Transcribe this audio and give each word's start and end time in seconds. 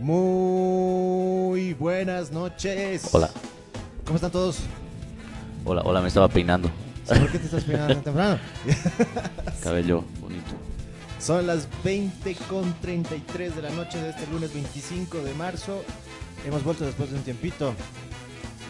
Muy 0.00 1.74
buenas 1.74 2.32
noches. 2.32 3.06
Hola, 3.12 3.28
¿Cómo 4.04 4.16
están 4.16 4.30
todos? 4.30 4.60
hola, 5.66 5.82
hola, 5.84 6.00
me 6.00 6.08
estaba 6.08 6.26
peinando. 6.26 6.70
¿Por 7.06 7.30
qué 7.30 7.38
te 7.38 7.44
estás 7.44 7.64
peinando 7.64 7.94
tan 7.96 8.04
temprano? 8.04 8.38
Cabello 9.62 10.02
bonito. 10.22 10.52
Son 11.18 11.46
las 11.46 11.68
20 11.84 12.34
con 12.48 12.72
33 12.80 13.56
de 13.56 13.60
la 13.60 13.68
noche 13.70 14.00
de 14.00 14.08
este 14.10 14.26
lunes 14.28 14.54
25 14.54 15.18
de 15.18 15.34
marzo. 15.34 15.82
Hemos 16.46 16.64
vuelto 16.64 16.86
después 16.86 17.10
de 17.10 17.16
un 17.18 17.22
tiempito. 17.22 17.74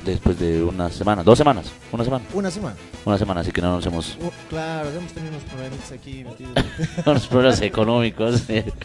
Después 0.04 0.38
de 0.38 0.62
una 0.62 0.88
semana, 0.90 1.22
dos 1.22 1.36
semanas, 1.36 1.66
una 1.92 2.04
semana, 2.04 2.24
Una 2.32 2.50
semana. 2.50 2.74
una 3.04 3.18
semana, 3.18 3.40
así 3.40 3.52
que 3.52 3.60
no 3.60 3.76
nos 3.76 3.84
hemos 3.84 4.16
Uh, 4.16 4.30
claro, 4.48 4.88
hemos 4.88 5.12
tenido 5.12 5.32
unos 5.36 5.44
problemas 5.44 5.92
aquí 5.92 6.24
metidos. 6.24 6.52
unos 7.06 7.26
problemas 7.26 7.60
económicos. 7.60 8.42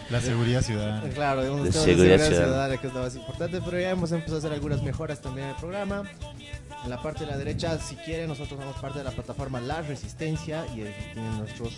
La 0.09 0.19
seguridad 0.19 0.61
ciudadana. 0.61 1.09
claro, 1.13 1.43
hemos 1.43 1.63
De 1.63 1.71
seguridad 1.71 1.95
seguridad 1.95 2.17
ciudadana. 2.27 2.45
ciudadana, 2.47 2.77
que 2.81 2.87
es 2.87 2.93
lo 2.93 2.99
más 3.01 3.15
importante, 3.15 3.61
pero 3.63 3.79
ya 3.79 3.89
hemos 3.91 4.11
empezado 4.11 4.35
a 4.35 4.39
hacer 4.39 4.51
algunas 4.51 4.83
mejoras 4.83 5.21
también 5.21 5.47
en 5.47 5.53
el 5.55 5.59
programa. 5.59 6.03
En 6.83 6.89
la 6.89 7.01
parte 7.01 7.25
de 7.25 7.31
la 7.31 7.37
derecha, 7.37 7.79
si 7.79 7.95
quieren, 7.95 8.27
nosotros 8.27 8.59
somos 8.59 8.75
parte 8.77 8.99
de 8.99 9.05
la 9.05 9.11
plataforma 9.11 9.59
La 9.59 9.81
Resistencia 9.81 10.65
y 10.75 10.81
ahí 10.81 10.93
tienen 11.13 11.37
nuestros 11.37 11.73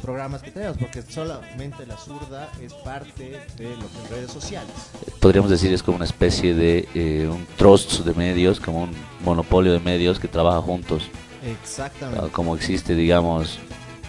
programas 0.00 0.42
que 0.42 0.50
tenemos, 0.50 0.78
porque 0.78 1.02
solamente 1.02 1.84
la 1.86 1.96
zurda 1.96 2.50
es 2.62 2.72
parte 2.72 3.40
de 3.56 3.76
lo 3.76 3.90
que 3.90 3.98
en 3.98 4.08
redes 4.10 4.30
sociales. 4.30 4.72
Podríamos 5.20 5.50
decir 5.50 5.72
es 5.74 5.82
como 5.82 5.96
una 5.96 6.06
especie 6.06 6.54
de 6.54 6.88
eh, 6.94 7.28
un 7.30 7.46
trust 7.56 8.00
de 8.00 8.14
medios, 8.14 8.60
como 8.60 8.84
un 8.84 8.92
monopolio 9.24 9.72
de 9.72 9.80
medios 9.80 10.18
que 10.18 10.28
trabaja 10.28 10.62
juntos, 10.62 11.10
Exactamente. 11.46 12.24
Ah, 12.24 12.28
como 12.32 12.54
existe, 12.56 12.94
digamos, 12.94 13.58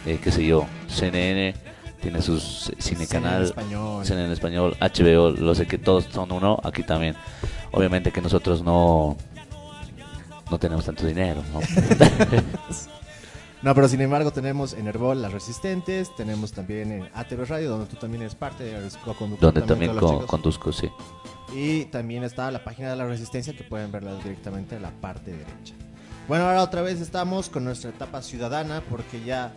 eh, 0.05 0.19
qué 0.21 0.31
sé 0.31 0.45
yo, 0.45 0.65
CNN 0.87 1.53
tiene 2.01 2.21
sus 2.21 2.71
cine 2.77 3.07
canal, 3.07 3.41
en 3.41 3.43
español. 3.43 4.05
CNN 4.05 4.25
en 4.25 4.31
español, 4.31 4.77
HBO, 4.79 5.31
lo 5.31 5.55
sé 5.55 5.67
que 5.67 5.77
todos 5.77 6.05
son 6.05 6.31
uno, 6.31 6.59
aquí 6.63 6.83
también. 6.83 7.15
Obviamente 7.71 8.11
que 8.11 8.21
nosotros 8.21 8.63
no 8.63 9.17
no 10.51 10.59
tenemos 10.59 10.85
tanto 10.85 11.05
dinero, 11.05 11.43
¿no? 11.53 11.59
No, 13.63 13.73
pero 13.73 13.87
sin 13.89 14.01
embargo 14.01 14.31
tenemos 14.31 14.73
en 14.73 14.87
Herbol 14.87 15.19
Las 15.19 15.33
Resistentes, 15.33 16.15
tenemos 16.15 16.51
también 16.51 16.91
en 16.91 17.09
ATV 17.15 17.45
Radio, 17.49 17.69
donde 17.71 17.87
tú 17.87 17.95
también 17.95 18.21
eres 18.21 18.35
parte, 18.35 18.69
eres 18.71 18.95
co-conductor 18.97 19.51
donde 19.51 19.67
también 19.67 19.93
chicos. 19.93 20.25
conduzco, 20.27 20.71
sí. 20.71 20.87
Y 21.55 21.85
también 21.85 22.23
está 22.23 22.51
la 22.51 22.63
página 22.63 22.91
de 22.91 22.95
La 22.97 23.05
Resistencia 23.07 23.55
que 23.57 23.63
pueden 23.63 23.91
verla 23.91 24.13
directamente 24.17 24.75
en 24.75 24.83
la 24.83 24.91
parte 24.91 25.31
derecha. 25.31 25.73
Bueno, 26.27 26.45
ahora 26.45 26.61
otra 26.61 26.83
vez 26.83 27.01
estamos 27.01 27.49
con 27.49 27.63
nuestra 27.63 27.89
etapa 27.89 28.21
ciudadana 28.21 28.83
porque 28.89 29.23
ya... 29.23 29.53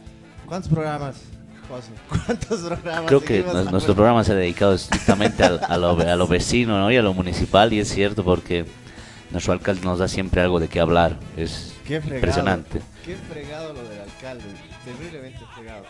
¿Cuántos 0.46 0.72
programas, 0.72 1.16
José? 1.68 1.90
¿Cuántos 2.26 2.60
programas? 2.60 3.04
Creo 3.06 3.20
que 3.22 3.44
a- 3.46 3.70
nuestro 3.70 3.94
programa 3.94 4.24
se 4.24 4.32
ha 4.32 4.36
dedicado 4.36 4.72
estrictamente 4.72 5.44
a, 5.44 5.76
lo, 5.76 5.90
a 6.00 6.16
lo 6.16 6.26
vecino 6.26 6.78
¿no? 6.78 6.90
y 6.90 6.96
a 6.96 7.02
lo 7.02 7.12
municipal 7.12 7.70
y 7.74 7.80
es 7.80 7.88
cierto 7.90 8.24
porque 8.24 8.64
nuestro 9.32 9.52
alcalde 9.52 9.82
nos 9.84 9.98
da 9.98 10.08
siempre 10.08 10.40
algo 10.40 10.60
de 10.60 10.68
qué 10.68 10.80
hablar. 10.80 11.16
Es 11.36 11.74
Qué 11.86 12.00
fregado. 12.00 12.16
impresionante. 12.16 12.80
Qué 13.04 13.16
fregado 13.16 13.72
lo 13.72 13.82
del 13.88 14.00
alcalde. 14.00 14.44
Terriblemente 14.84 15.40
fregado. 15.54 15.84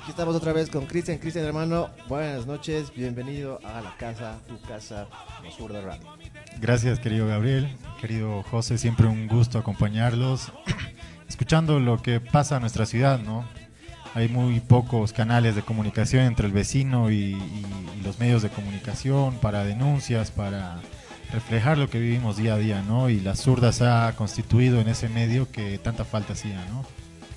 Aquí 0.00 0.10
estamos 0.10 0.34
otra 0.34 0.52
vez 0.54 0.70
con 0.70 0.86
Cristian. 0.86 1.18
Cristian, 1.18 1.44
hermano, 1.44 1.90
buenas 2.08 2.46
noches. 2.46 2.92
Bienvenido 2.94 3.58
a 3.64 3.82
la 3.82 3.94
casa, 3.98 4.38
tu 4.48 4.58
casa, 4.62 5.06
los 5.44 5.54
Sur 5.54 5.72
de 5.72 5.82
Radio. 5.82 6.02
Gracias, 6.60 6.98
querido 6.98 7.26
Gabriel. 7.26 7.68
Querido 8.00 8.42
José, 8.44 8.78
siempre 8.78 9.06
un 9.06 9.26
gusto 9.28 9.58
acompañarlos. 9.58 10.50
Escuchando 11.28 11.78
lo 11.80 12.00
que 12.00 12.20
pasa 12.20 12.56
en 12.56 12.62
nuestra 12.62 12.86
ciudad, 12.86 13.18
¿no? 13.18 13.44
Hay 14.14 14.28
muy 14.28 14.60
pocos 14.60 15.12
canales 15.14 15.56
de 15.56 15.62
comunicación 15.62 16.24
entre 16.24 16.46
el 16.46 16.52
vecino 16.52 17.10
y, 17.10 17.14
y- 17.14 17.36
y 17.98 18.02
los 18.04 18.18
medios 18.18 18.42
de 18.42 18.50
comunicación 18.50 19.34
para 19.38 19.64
denuncias, 19.64 20.30
para 20.30 20.80
reflejar 21.32 21.78
lo 21.78 21.88
que 21.88 21.98
vivimos 21.98 22.36
día 22.36 22.54
a 22.54 22.58
día, 22.58 22.82
¿no? 22.82 23.08
Y 23.08 23.20
la 23.20 23.34
zurda 23.34 23.72
se 23.72 23.86
ha 23.86 24.14
constituido 24.16 24.80
en 24.80 24.88
ese 24.88 25.08
medio 25.08 25.50
que 25.50 25.78
tanta 25.78 26.04
falta 26.04 26.34
hacía, 26.34 26.64
¿no? 26.66 26.84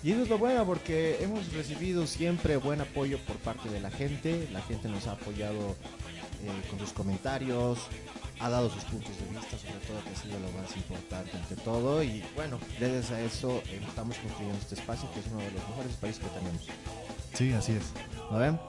Y 0.03 0.11
eso 0.11 0.21
es 0.21 0.29
lo 0.29 0.37
bueno 0.37 0.65
porque 0.65 1.17
hemos 1.23 1.51
recibido 1.53 2.05
siempre 2.05 2.57
buen 2.57 2.79
apoyo 2.79 3.17
por 3.25 3.37
parte 3.37 3.69
de 3.69 3.79
la 3.79 3.89
gente. 3.89 4.47
La 4.53 4.61
gente 4.61 4.87
nos 4.87 5.07
ha 5.07 5.13
apoyado 5.13 5.75
eh, 6.43 6.69
con 6.69 6.77
sus 6.77 6.91
comentarios, 6.91 7.79
ha 8.39 8.49
dado 8.49 8.69
sus 8.69 8.83
puntos 8.83 9.09
de 9.17 9.25
vista, 9.31 9.57
sobre 9.57 9.79
todo 9.87 10.03
que 10.03 10.11
ha 10.11 10.21
sido 10.21 10.39
lo 10.39 10.51
más 10.61 10.77
importante 10.77 11.31
ante 11.35 11.55
todo. 11.55 12.03
Y 12.03 12.23
bueno, 12.35 12.59
gracias 12.77 13.09
a 13.11 13.21
eso 13.21 13.63
eh, 13.67 13.81
estamos 13.87 14.15
construyendo 14.17 14.59
este 14.59 14.75
espacio 14.75 15.09
que 15.11 15.21
es 15.21 15.25
uno 15.27 15.39
de 15.39 15.51
los 15.51 15.67
mejores 15.69 15.91
espacios 15.93 16.19
que 16.19 16.39
tenemos. 16.39 16.67
Sí, 17.33 17.53
así 17.53 17.71
es. 17.71 17.85
¿No 18.29 18.37
ven? 18.37 18.59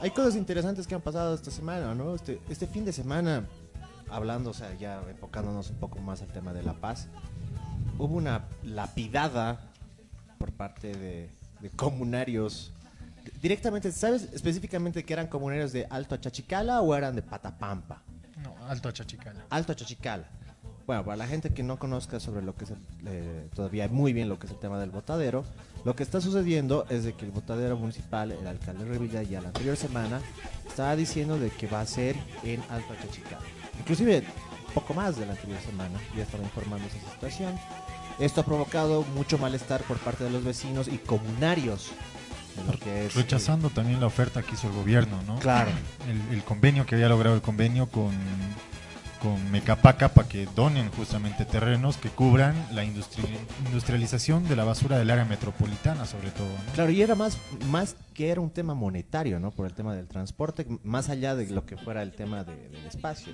Hay 0.00 0.10
cosas 0.10 0.36
interesantes 0.36 0.86
que 0.86 0.94
han 0.94 1.02
pasado 1.02 1.34
esta 1.34 1.50
semana, 1.50 1.94
¿no? 1.94 2.14
Este, 2.14 2.40
este 2.48 2.66
fin 2.66 2.84
de 2.84 2.92
semana, 2.92 3.46
hablando, 4.10 4.50
o 4.50 4.54
sea, 4.54 4.74
ya 4.74 5.00
enfocándonos 5.08 5.70
un 5.70 5.76
poco 5.76 5.98
más 5.98 6.22
al 6.22 6.28
tema 6.28 6.52
de 6.52 6.62
la 6.62 6.74
paz, 6.74 7.08
hubo 7.98 8.14
una 8.16 8.44
lapidada 8.62 9.60
por 10.38 10.52
parte 10.52 10.94
de, 10.94 11.30
de 11.60 11.70
comunarios. 11.70 12.72
Directamente, 13.42 13.92
¿sabes 13.92 14.28
específicamente 14.32 15.04
que 15.04 15.12
eran 15.12 15.26
comunarios 15.26 15.72
de 15.72 15.86
Alto 15.90 16.14
Achachicala 16.14 16.80
o 16.80 16.94
eran 16.94 17.14
de 17.14 17.22
Patapampa? 17.22 18.02
No, 18.42 18.54
alto 18.68 18.88
a 18.88 18.92
Chachicala. 18.92 19.44
Alto 19.50 19.72
Achachicala. 19.72 20.24
Bueno, 20.86 21.04
para 21.04 21.16
la 21.16 21.26
gente 21.26 21.52
que 21.52 21.62
no 21.62 21.78
conozca 21.78 22.18
sobre 22.18 22.40
lo 22.40 22.54
que 22.54 22.64
es 22.64 22.70
el- 22.70 22.78
eh, 23.06 23.48
todavía 23.54 23.88
muy 23.88 24.14
bien 24.14 24.28
lo 24.30 24.38
que 24.38 24.46
es 24.46 24.52
el 24.52 24.58
tema 24.58 24.78
del 24.78 24.90
botadero, 24.90 25.44
lo 25.84 25.94
que 25.94 26.02
está 26.02 26.20
sucediendo 26.22 26.86
es 26.88 27.04
de 27.04 27.12
que 27.12 27.26
el 27.26 27.30
botadero 27.30 27.76
municipal, 27.76 28.32
el 28.32 28.46
alcalde 28.46 28.86
Revilla 28.86 29.22
ya 29.22 29.42
la 29.42 29.48
anterior 29.48 29.76
semana 29.76 30.22
estaba 30.66 30.96
diciendo 30.96 31.38
de 31.38 31.50
que 31.50 31.66
va 31.66 31.80
a 31.82 31.86
ser 31.86 32.16
en 32.42 32.62
Alto 32.70 32.94
Achachicala. 32.94 33.42
Inclusive 33.80 34.24
poco 34.74 34.94
más 34.94 35.16
de 35.16 35.26
la 35.26 35.32
anterior 35.32 35.60
semana 35.60 35.98
ya 36.16 36.22
estaba 36.22 36.42
informando 36.42 36.86
esa 36.86 37.10
situación. 37.12 37.58
Esto 38.18 38.40
ha 38.40 38.44
provocado 38.44 39.04
mucho 39.14 39.38
malestar 39.38 39.82
por 39.82 39.98
parte 39.98 40.24
de 40.24 40.30
los 40.30 40.44
vecinos 40.44 40.88
y 40.88 40.98
comunarios 40.98 41.90
de 42.56 42.72
lo 42.72 42.78
que 42.78 43.06
es 43.06 43.14
Rechazando 43.14 43.70
también 43.70 44.00
la 44.00 44.06
oferta 44.06 44.42
que 44.42 44.54
hizo 44.54 44.66
el 44.66 44.74
gobierno, 44.74 45.22
¿no? 45.26 45.38
Claro. 45.38 45.70
El, 46.08 46.36
el 46.36 46.44
convenio 46.44 46.84
que 46.84 46.96
había 46.96 47.08
logrado 47.08 47.36
el 47.36 47.42
convenio 47.42 47.86
con, 47.86 48.10
con 49.22 49.50
Mecapaca 49.50 50.08
para 50.08 50.28
que 50.28 50.46
donen 50.54 50.90
justamente 50.90 51.44
terrenos 51.44 51.96
que 51.96 52.08
cubran 52.08 52.54
la 52.72 52.84
industri- 52.84 53.26
industrialización 53.66 54.46
de 54.48 54.56
la 54.56 54.64
basura 54.64 54.98
del 54.98 55.10
área 55.10 55.24
metropolitana, 55.24 56.04
sobre 56.06 56.30
todo. 56.30 56.46
¿no? 56.48 56.72
Claro, 56.74 56.90
y 56.90 57.02
era 57.02 57.14
más, 57.14 57.38
más 57.70 57.96
que 58.14 58.30
era 58.30 58.40
un 58.40 58.50
tema 58.50 58.74
monetario, 58.74 59.38
¿no? 59.40 59.50
Por 59.50 59.66
el 59.66 59.74
tema 59.74 59.94
del 59.94 60.06
transporte, 60.08 60.66
más 60.82 61.08
allá 61.08 61.34
de 61.34 61.46
lo 61.50 61.64
que 61.66 61.76
fuera 61.76 62.02
el 62.02 62.12
tema 62.12 62.44
de- 62.44 62.68
del 62.68 62.86
espacio. 62.86 63.32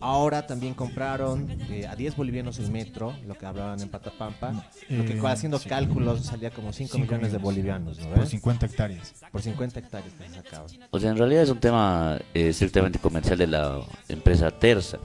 Ahora 0.00 0.46
también 0.46 0.74
compraron 0.74 1.48
eh, 1.70 1.86
a 1.88 1.96
10 1.96 2.14
bolivianos 2.16 2.58
el 2.60 2.70
metro, 2.70 3.14
lo 3.26 3.34
que 3.36 3.46
hablaban 3.46 3.80
en 3.80 3.88
Patapampa, 3.88 4.52
lo 4.88 5.04
que 5.04 5.14
Eh, 5.14 5.20
haciendo 5.26 5.58
sí. 5.58 5.68
cálculos 5.68 6.24
salía 6.24 6.50
como 6.50 6.72
5 6.72 6.92
Cinco 6.92 7.04
millones 7.06 7.32
de 7.32 7.38
bolivianos, 7.38 7.98
¿no 7.98 8.10
Por 8.10 8.20
ves? 8.20 8.28
50 8.30 8.66
hectáreas. 8.66 9.14
Por 9.32 9.42
50 9.42 9.80
hectáreas 9.80 10.12
que 10.14 10.28
se 10.28 10.34
sacaban. 10.36 10.66
O 10.90 11.00
sea, 11.00 11.10
en 11.10 11.16
realidad 11.16 11.42
es 11.42 11.50
un 11.50 11.58
tema 11.58 12.16
eh, 12.32 12.48
estrictamente 12.50 13.00
comercial 13.00 13.38
de 13.38 13.48
la 13.48 13.80
empresa 14.08 14.50
Terza. 14.52 14.98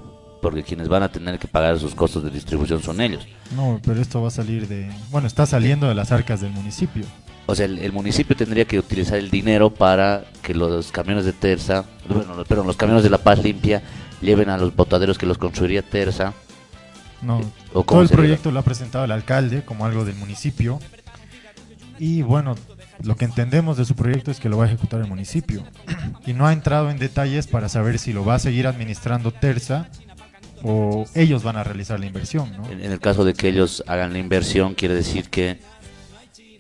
porque 0.43 0.61
quienes 0.61 0.89
van 0.89 1.01
a 1.03 1.09
tener 1.09 1.39
que 1.39 1.47
pagar 1.47 1.79
sus 1.79 1.95
costos 1.95 2.21
de 2.23 2.29
distribución 2.29 2.83
son 2.83 2.99
ellos. 3.01 3.25
No, 3.55 3.79
pero 3.83 4.01
esto 4.01 4.21
va 4.21 4.27
a 4.27 4.31
salir 4.31 4.67
de... 4.67 4.91
Bueno, 5.09 5.25
está 5.25 5.45
saliendo 5.45 5.87
de 5.87 5.95
las 5.95 6.11
arcas 6.11 6.41
del 6.41 6.51
municipio. 6.51 7.05
O 7.45 7.55
sea, 7.55 7.65
el, 7.65 7.79
el 7.79 7.91
municipio 7.93 8.35
tendría 8.35 8.65
que 8.65 8.77
utilizar 8.77 9.17
el 9.17 9.29
dinero 9.31 9.73
para 9.73 10.25
que 10.41 10.53
los 10.53 10.91
camiones 10.91 11.23
de 11.25 11.31
Terza, 11.33 11.85
bueno, 12.09 12.35
los- 12.35 12.45
perdón, 12.47 12.67
los 12.67 12.75
camiones 12.75 13.03
de 13.03 13.09
La 13.09 13.17
Paz 13.19 13.41
Limpia 13.41 13.81
lleven 14.23 14.49
a 14.49 14.57
los 14.57 14.75
botaderos 14.75 15.17
que 15.17 15.25
los 15.25 15.37
construiría 15.37 15.81
Terza. 15.83 16.33
No, 17.21 17.39
¿O 17.73 17.83
cómo 17.83 17.85
todo 17.85 18.01
el 18.01 18.07
sería? 18.09 18.21
proyecto 18.23 18.51
lo 18.51 18.59
ha 18.59 18.63
presentado 18.63 19.05
el 19.05 19.11
alcalde 19.11 19.63
como 19.63 19.85
algo 19.85 20.03
del 20.05 20.15
municipio. 20.15 20.79
Y 21.99 22.21
bueno, 22.21 22.55
lo 23.03 23.15
que 23.15 23.25
entendemos 23.25 23.77
de 23.77 23.85
su 23.85 23.95
proyecto 23.95 24.31
es 24.31 24.39
que 24.39 24.49
lo 24.49 24.57
va 24.57 24.65
a 24.65 24.67
ejecutar 24.67 24.99
el 24.99 25.07
municipio. 25.07 25.63
Y 26.25 26.33
no 26.33 26.47
ha 26.47 26.53
entrado 26.53 26.89
en 26.89 26.97
detalles 26.99 27.47
para 27.47 27.69
saber 27.69 27.99
si 27.99 28.11
lo 28.13 28.25
va 28.25 28.35
a 28.35 28.39
seguir 28.39 28.67
administrando 28.67 29.31
Terza 29.31 29.87
o 30.63 31.05
ellos 31.13 31.43
van 31.43 31.57
a 31.57 31.63
realizar 31.63 31.99
la 31.99 32.05
inversión, 32.05 32.51
¿no? 32.57 32.69
En, 32.69 32.83
en 32.83 32.91
el 32.91 32.99
caso 32.99 33.23
de 33.25 33.33
que 33.33 33.47
ellos 33.49 33.83
hagan 33.87 34.13
la 34.13 34.19
inversión, 34.19 34.73
quiere 34.75 34.95
decir 34.95 35.29
que 35.29 35.59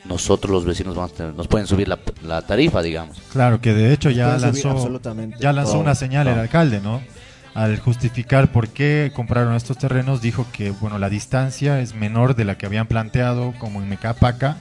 nosotros 0.05 0.51
los 0.51 0.65
vecinos 0.65 0.95
vamos 0.95 1.13
a 1.13 1.15
tener- 1.15 1.33
nos 1.33 1.47
pueden 1.47 1.67
subir 1.67 1.87
la, 1.87 1.97
la 2.21 2.41
tarifa, 2.41 2.81
digamos. 2.81 3.17
Claro, 3.31 3.61
que 3.61 3.73
de 3.73 3.93
hecho 3.93 4.09
ya 4.09 4.37
lanzó, 4.37 4.89
ya 5.39 5.53
lanzó 5.53 5.71
todo, 5.73 5.81
una 5.81 5.95
señal 5.95 6.27
el 6.27 6.37
alcalde, 6.39 6.81
¿no? 6.81 7.01
Al 7.55 7.79
justificar 7.79 8.51
por 8.51 8.69
qué 8.69 9.11
compraron 9.15 9.53
estos 9.55 9.77
terrenos, 9.77 10.21
dijo 10.21 10.47
que 10.51 10.71
bueno 10.71 10.97
la 10.97 11.09
distancia 11.09 11.79
es 11.81 11.93
menor 11.93 12.35
de 12.35 12.45
la 12.45 12.57
que 12.57 12.65
habían 12.65 12.87
planteado, 12.87 13.53
como 13.59 13.81
en 13.81 13.89
Mecapaca, 13.89 14.57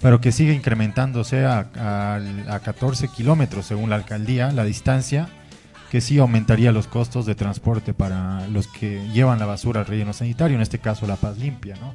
pero 0.00 0.20
que 0.20 0.30
sigue 0.30 0.52
incrementándose 0.54 1.44
a, 1.44 1.66
a- 1.76 2.20
a 2.54 2.60
14 2.60 3.08
kilómetros 3.08 3.66
según 3.66 3.90
la 3.90 3.96
alcaldía, 3.96 4.52
la 4.52 4.62
distancia, 4.64 5.28
que 5.90 6.00
sí 6.00 6.18
aumentaría 6.18 6.70
los 6.70 6.86
costos 6.86 7.26
de 7.26 7.34
transporte 7.34 7.92
para 7.94 8.46
los 8.48 8.68
que 8.68 9.08
llevan 9.12 9.40
la 9.40 9.46
basura 9.46 9.80
al 9.80 9.86
relleno 9.86 10.12
sanitario, 10.12 10.54
en 10.54 10.62
este 10.62 10.78
caso 10.78 11.06
La 11.08 11.16
Paz 11.16 11.38
Limpia, 11.38 11.74
¿no? 11.80 11.94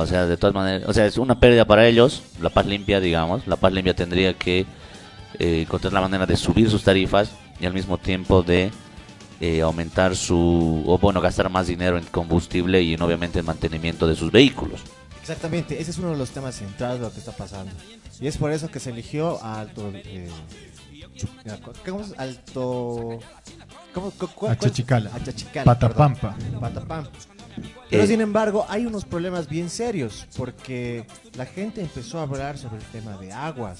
O 0.00 0.06
sea, 0.06 0.24
de 0.24 0.38
todas 0.38 0.54
maneras, 0.54 0.88
o 0.88 0.94
sea, 0.94 1.04
es 1.04 1.18
una 1.18 1.38
pérdida 1.38 1.66
para 1.66 1.86
ellos, 1.86 2.22
La 2.40 2.48
Paz 2.48 2.64
Limpia, 2.64 3.00
digamos. 3.00 3.46
La 3.46 3.56
Paz 3.56 3.72
Limpia 3.74 3.94
tendría 3.94 4.32
que 4.32 4.64
eh, 5.38 5.60
encontrar 5.62 5.92
la 5.92 6.00
manera 6.00 6.24
de 6.24 6.36
subir 6.38 6.70
sus 6.70 6.82
tarifas 6.82 7.32
y 7.60 7.66
al 7.66 7.74
mismo 7.74 7.98
tiempo 7.98 8.42
de 8.42 8.70
eh, 9.40 9.60
aumentar 9.62 10.16
su, 10.16 10.82
o 10.86 10.98
bueno, 10.98 11.20
gastar 11.20 11.48
más 11.50 11.66
dinero 11.66 11.98
en 11.98 12.04
combustible 12.04 12.82
y 12.82 12.94
en 12.94 13.02
obviamente 13.02 13.38
en 13.40 13.44
mantenimiento 13.44 14.06
de 14.06 14.14
sus 14.16 14.30
vehículos. 14.32 14.80
Exactamente, 15.20 15.80
ese 15.80 15.90
es 15.90 15.98
uno 15.98 16.10
de 16.10 16.16
los 16.16 16.30
temas 16.30 16.54
centrales 16.54 17.00
de 17.00 17.06
lo 17.06 17.12
que 17.12 17.18
está 17.18 17.32
pasando. 17.32 17.72
Y 18.20 18.28
es 18.28 18.36
por 18.38 18.52
eso 18.52 18.68
que 18.70 18.78
se 18.80 18.90
eligió 18.90 19.42
a 19.42 19.60
Alto. 19.60 19.90
eh, 19.94 20.28
¿Cómo 21.86 22.00
es? 22.00 22.14
Alto. 22.18 23.18
¿Cómo, 23.94 24.10
cu- 24.12 24.26
cu- 24.26 24.34
cuál- 24.34 24.52
Achachicala. 24.52 25.10
Achachicala, 25.14 25.64
Patapampa. 25.64 26.34
perdón. 26.36 26.60
Patapampa. 26.60 27.10
Pero 27.90 28.02
Eh, 28.02 28.06
sin 28.06 28.20
embargo, 28.20 28.66
hay 28.68 28.84
unos 28.84 29.04
problemas 29.06 29.48
bien 29.48 29.70
serios. 29.70 30.26
Porque 30.36 31.06
la 31.36 31.46
gente 31.46 31.80
empezó 31.80 32.18
a 32.18 32.22
hablar 32.22 32.58
sobre 32.58 32.76
el 32.76 32.84
tema 32.84 33.16
de 33.16 33.32
aguas. 33.32 33.78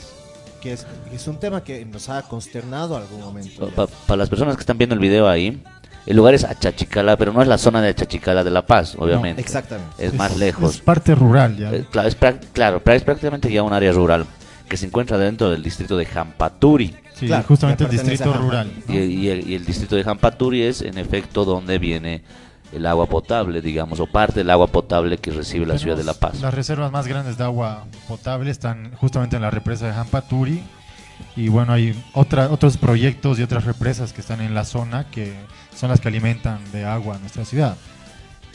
Que 0.66 0.72
es, 0.72 0.84
que 1.08 1.14
es 1.16 1.28
un 1.28 1.38
tema 1.38 1.62
que 1.62 1.84
nos 1.84 2.08
ha 2.08 2.22
consternado 2.22 2.96
algún 2.96 3.20
momento. 3.20 3.68
Pa- 3.68 3.86
Para 3.86 4.16
las 4.18 4.28
personas 4.28 4.56
que 4.56 4.60
están 4.60 4.76
viendo 4.76 4.94
el 4.94 5.00
video 5.00 5.28
ahí, 5.28 5.62
el 6.06 6.16
lugar 6.16 6.34
es 6.34 6.42
Achachicala, 6.42 7.16
pero 7.16 7.32
no 7.32 7.40
es 7.40 7.46
la 7.46 7.56
zona 7.56 7.80
de 7.80 7.90
Achachicala 7.90 8.42
de 8.42 8.50
La 8.50 8.66
Paz, 8.66 8.96
obviamente. 8.98 9.40
Exactamente. 9.40 9.94
Es 10.04 10.12
más 10.14 10.36
lejos. 10.36 10.74
Es 10.74 10.80
parte 10.80 11.14
rural 11.14 11.56
ya. 11.56 11.72
Eh, 11.72 11.84
claro, 11.90 12.08
es, 12.08 12.16
claro, 12.52 12.82
es 12.84 13.02
prácticamente 13.04 13.50
ya 13.52 13.62
un 13.62 13.72
área 13.72 13.92
rural 13.92 14.26
que 14.68 14.76
se 14.76 14.86
encuentra 14.86 15.16
dentro 15.18 15.50
del 15.50 15.62
distrito 15.62 15.96
de 15.96 16.04
Jampaturi. 16.06 16.96
Sí, 17.14 17.26
Claro, 17.28 17.44
justamente 17.46 17.84
el 17.84 17.90
distrito 17.90 18.32
rural. 18.32 18.70
¿no? 18.88 18.94
Y, 18.94 18.98
y 18.98 19.28
el, 19.28 19.48
y 19.48 19.54
el 19.54 19.64
distrito 19.64 19.94
de 19.94 20.02
Jampaturi 20.02 20.62
es 20.62 20.82
en 20.82 20.98
efecto 20.98 21.44
donde 21.44 21.78
viene 21.78 22.22
el 22.72 22.86
agua 22.86 23.06
potable, 23.06 23.60
digamos, 23.62 24.00
o 24.00 24.06
parte 24.06 24.40
del 24.40 24.50
agua 24.50 24.66
potable 24.66 25.18
que 25.18 25.30
recibe 25.30 25.66
la 25.66 25.78
ciudad 25.78 25.96
de 25.96 26.04
La 26.04 26.14
Paz. 26.14 26.40
Las 26.40 26.52
reservas 26.54 26.90
más 26.92 27.06
grandes 27.06 27.38
de 27.38 27.44
agua 27.44 27.84
potable 28.08 28.50
están 28.50 28.92
justamente 28.96 29.36
en 29.36 29.42
la 29.42 29.50
represa 29.50 29.86
de 29.86 29.92
Jampaturi. 29.92 30.62
Y 31.34 31.48
bueno, 31.48 31.72
hay 31.72 31.94
otra, 32.12 32.50
otros 32.50 32.76
proyectos 32.76 33.38
y 33.38 33.42
otras 33.42 33.64
represas 33.64 34.12
que 34.12 34.20
están 34.20 34.40
en 34.42 34.54
la 34.54 34.64
zona 34.64 35.06
que 35.10 35.32
son 35.74 35.88
las 35.90 36.00
que 36.00 36.08
alimentan 36.08 36.58
de 36.72 36.84
agua 36.84 37.16
a 37.16 37.18
nuestra 37.18 37.44
ciudad. 37.44 37.76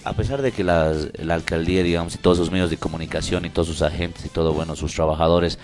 A 0.04 0.14
pesar 0.14 0.42
de 0.42 0.52
que 0.52 0.64
las- 0.64 1.08
la 1.20 1.34
alcaldía, 1.36 1.82
digamos, 1.84 2.16
y 2.16 2.18
todos 2.18 2.38
sus 2.38 2.52
medios 2.52 2.70
de 2.70 2.78
comunicación 2.78 3.46
y 3.46 3.50
todos 3.50 3.68
sus 3.68 3.82
agentes 3.82 4.26
y 4.26 4.30
todo, 4.30 4.54
bueno, 4.54 4.76
sus 4.76 4.94
trabajadores, 4.94 5.58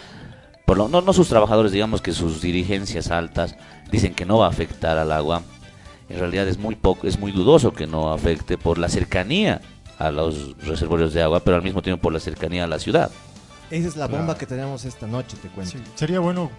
por 0.65 0.77
lo, 0.77 0.87
no, 0.89 1.01
no 1.01 1.13
sus 1.13 1.27
trabajadores, 1.27 1.71
digamos 1.71 2.01
que 2.01 2.13
sus 2.13 2.41
dirigencias 2.41 3.09
altas 3.11 3.55
dicen 3.91 4.13
que 4.13 4.25
no 4.25 4.37
va 4.39 4.47
a 4.47 4.49
afectar 4.49 4.97
al 4.97 5.11
agua, 5.11 5.41
en 6.09 6.19
realidad 6.19 6.47
es 6.47 6.57
muy 6.57 6.75
poco, 6.75 7.07
es 7.07 7.19
muy 7.19 7.31
dudoso 7.31 7.73
que 7.73 7.87
no 7.87 8.11
afecte 8.13 8.57
por 8.57 8.77
la 8.77 8.89
cercanía 8.89 9.61
a 9.99 10.11
los 10.11 10.55
reservorios 10.65 11.13
de 11.13 11.21
agua, 11.23 11.39
pero 11.41 11.57
al 11.57 11.63
mismo 11.63 11.81
tiempo 11.81 12.01
por 12.03 12.13
la 12.13 12.19
cercanía 12.19 12.63
a 12.65 12.67
la 12.67 12.79
ciudad. 12.79 13.09
Esa 13.69 13.87
es 13.89 13.95
la 13.97 14.07
bomba 14.07 14.25
Claro. 14.25 14.39
que 14.39 14.45
tenemos 14.45 14.85
esta 14.85 15.07
noche, 15.07 15.35
te 15.41 15.49
cuento. 15.49 15.71
Sí, 15.73 15.79
sería 15.95 16.19
bueno 16.19 16.49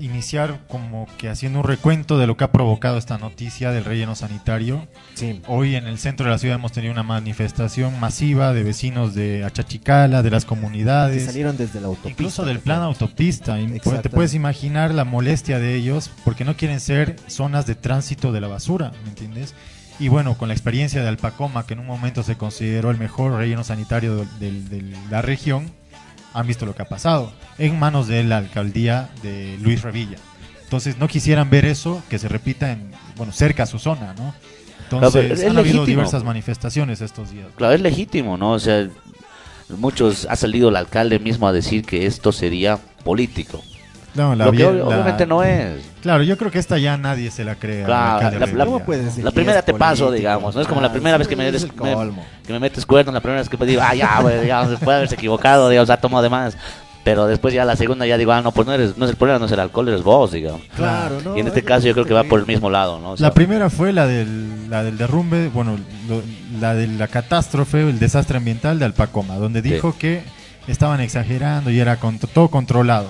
iniciar 0.00 0.60
como 0.68 1.06
que 1.18 1.28
haciendo 1.28 1.60
un 1.60 1.64
recuento 1.64 2.18
de 2.18 2.26
lo 2.26 2.36
que 2.36 2.44
ha 2.44 2.52
provocado 2.52 2.96
esta 2.98 3.18
noticia 3.18 3.70
del 3.70 3.84
relleno 3.84 4.14
sanitario. 4.14 4.86
Sí. 5.14 5.40
Hoy 5.46 5.76
en 5.76 5.86
el 5.86 5.98
centro 5.98 6.26
de 6.26 6.32
la 6.32 6.38
ciudad 6.38 6.56
hemos 6.56 6.72
tenido 6.72 6.92
una 6.92 7.02
manifestación 7.02 7.98
masiva 8.00 8.52
de 8.52 8.62
vecinos 8.62 9.14
de 9.14 9.44
Achachicala, 9.44 10.22
de 10.22 10.30
las 10.30 10.44
Que 10.44 10.48
comunidades. 10.48 11.24
salieron 11.26 11.56
desde 11.56 11.80
la 11.80 11.88
autopista. 11.88 12.10
Incluso 12.10 12.44
del 12.44 12.60
plan 12.60 12.82
autopista. 12.82 13.60
Y 13.60 13.66
pu- 13.66 14.00
Te 14.02 14.10
puedes 14.10 14.34
imaginar 14.34 14.92
la 14.94 15.04
molestia 15.04 15.58
de 15.58 15.74
ellos 15.74 16.10
porque 16.24 16.44
no 16.44 16.56
quieren 16.56 16.80
ser 16.80 17.16
zonas 17.26 17.66
de 17.66 17.74
tránsito 17.74 18.32
de 18.32 18.40
la 18.40 18.48
basura, 18.48 18.92
¿me 19.04 19.10
entiendes? 19.10 19.54
Y 19.98 20.08
bueno, 20.08 20.38
con 20.38 20.48
la 20.48 20.54
experiencia 20.54 21.02
de 21.02 21.08
Alpacoma, 21.08 21.66
que 21.66 21.74
en 21.74 21.80
un 21.80 21.86
momento 21.86 22.22
se 22.22 22.36
consideró 22.36 22.90
el 22.90 22.96
mejor 22.96 23.32
relleno 23.34 23.64
sanitario 23.64 24.16
de, 24.16 24.50
de- 24.50 24.62
de 24.82 24.96
la 25.10 25.20
región, 25.20 25.70
han 26.32 26.46
visto 26.46 26.66
lo 26.66 26.74
que 26.74 26.82
ha 26.82 26.88
pasado 26.88 27.32
en 27.58 27.78
manos 27.78 28.06
de 28.06 28.24
la 28.24 28.38
alcaldía 28.38 29.10
de 29.22 29.58
Luis 29.60 29.82
Revilla. 29.82 30.16
Entonces 30.62 30.98
no 30.98 31.08
quisieran 31.08 31.50
ver 31.50 31.64
eso 31.64 32.02
que 32.08 32.18
se 32.18 32.28
repita 32.28 32.70
en, 32.70 32.92
bueno, 33.16 33.32
cerca 33.32 33.64
a 33.64 33.66
su 33.66 33.78
zona, 33.78 34.14
¿no? 34.14 34.34
Entonces 34.84 35.40
es 35.40 35.48
han 35.48 35.58
habido 35.58 35.84
diversas 35.84 36.24
manifestaciones 36.24 37.00
estos 37.00 37.30
días. 37.30 37.46
Claro, 37.56 37.74
es 37.74 37.80
legítimo, 37.80 38.36
¿no? 38.36 38.52
O 38.52 38.58
sea, 38.58 38.88
muchos, 39.68 40.26
ha 40.28 40.36
salido 40.36 40.68
el 40.68 40.76
alcalde 40.76 41.18
mismo 41.18 41.46
a 41.46 41.52
decir 41.52 41.84
que 41.84 42.06
esto 42.06 42.32
sería 42.32 42.78
político. 43.04 43.62
No, 44.14 44.34
la 44.34 44.46
Lo 44.46 44.52
que 44.52 44.58
vie- 44.58 44.66
ob- 44.70 44.78
la- 44.78 44.84
obviamente 44.86 45.26
no 45.26 45.42
es. 45.42 45.82
Claro, 46.02 46.22
yo 46.22 46.36
creo 46.36 46.50
que 46.50 46.58
esta 46.58 46.78
ya 46.78 46.96
nadie 46.96 47.30
se 47.30 47.44
la 47.44 47.54
cree. 47.54 47.80
al 47.80 47.86
Claro, 47.86 48.38
la- 48.38 48.64
¿Cómo 48.64 48.80
puedes 48.80 49.04
decir 49.04 49.22
La 49.24 49.30
primera 49.30 49.62
te 49.62 49.72
paso, 49.74 50.10
digamos, 50.10 50.54
¿no? 50.54 50.60
Es 50.60 50.66
como 50.66 50.80
la 50.80 50.88
Ah, 50.88 50.92
primera 50.92 51.16
vez 51.18 51.28
que 51.28 51.36
me, 51.36 51.50
des- 51.52 51.66
que 52.46 52.52
me 52.52 52.58
metes 52.58 52.84
cuerno, 52.86 53.12
la 53.12 53.20
primera 53.20 53.40
vez 53.40 53.48
que 53.48 53.56
me 53.56 53.66
digo, 53.66 53.82
ah, 53.84 53.94
ya, 53.94 54.20
ya, 54.46 54.66
se 54.68 54.76
puede 54.84 54.96
haberse 54.98 55.14
equivocado, 55.14 55.68
digamos, 55.68 55.90
ha 55.90 55.96
tomado 55.98 56.22
de 56.22 56.28
más. 56.30 56.56
Pero 57.02 57.26
después 57.26 57.54
ya 57.54 57.64
la 57.64 57.76
segunda 57.76 58.04
ya 58.04 58.18
digo, 58.18 58.30
ah, 58.32 58.42
no, 58.42 58.52
pues 58.52 58.66
no 58.66 58.74
eres, 58.74 58.98
no 58.98 59.06
es 59.06 59.10
el 59.12 59.16
problema, 59.16 59.38
no 59.38 59.46
es 59.46 59.52
el 59.52 59.60
alcohol, 59.60 59.88
eres 59.88 60.02
vos, 60.02 60.32
digamos. 60.32 60.60
Claro, 60.76 61.18
no. 61.24 61.34
y 61.36 61.40
en 61.40 61.46
este 61.46 61.60
es- 61.60 61.64
caso 61.66 61.86
yo 61.86 61.94
creo 61.94 62.04
que 62.04 62.12
va 62.12 62.24
por 62.24 62.40
el 62.40 62.46
mismo 62.46 62.68
lado, 62.68 62.98
¿no? 63.00 63.12
O 63.12 63.16
sea, 63.16 63.28
La 63.28 63.34
primera 63.34 63.70
fue 63.70 63.92
la 63.92 64.06
del, 64.06 64.68
la 64.68 64.82
del 64.82 64.98
derrumbe, 64.98 65.48
bueno, 65.48 65.78
lo- 66.08 66.22
la 66.60 66.74
de 66.74 66.88
la 66.88 67.08
catástrofe, 67.08 67.80
el 67.88 67.98
desastre 67.98 68.36
ambiental 68.36 68.78
de 68.78 68.84
Alpacoma, 68.84 69.36
donde 69.36 69.62
dijo 69.62 69.94
que 69.98 70.22
estaban 70.66 71.00
exagerando 71.00 71.70
y 71.70 71.80
era 71.80 71.96
con- 71.96 72.18
todo 72.18 72.48
controlado. 72.48 73.06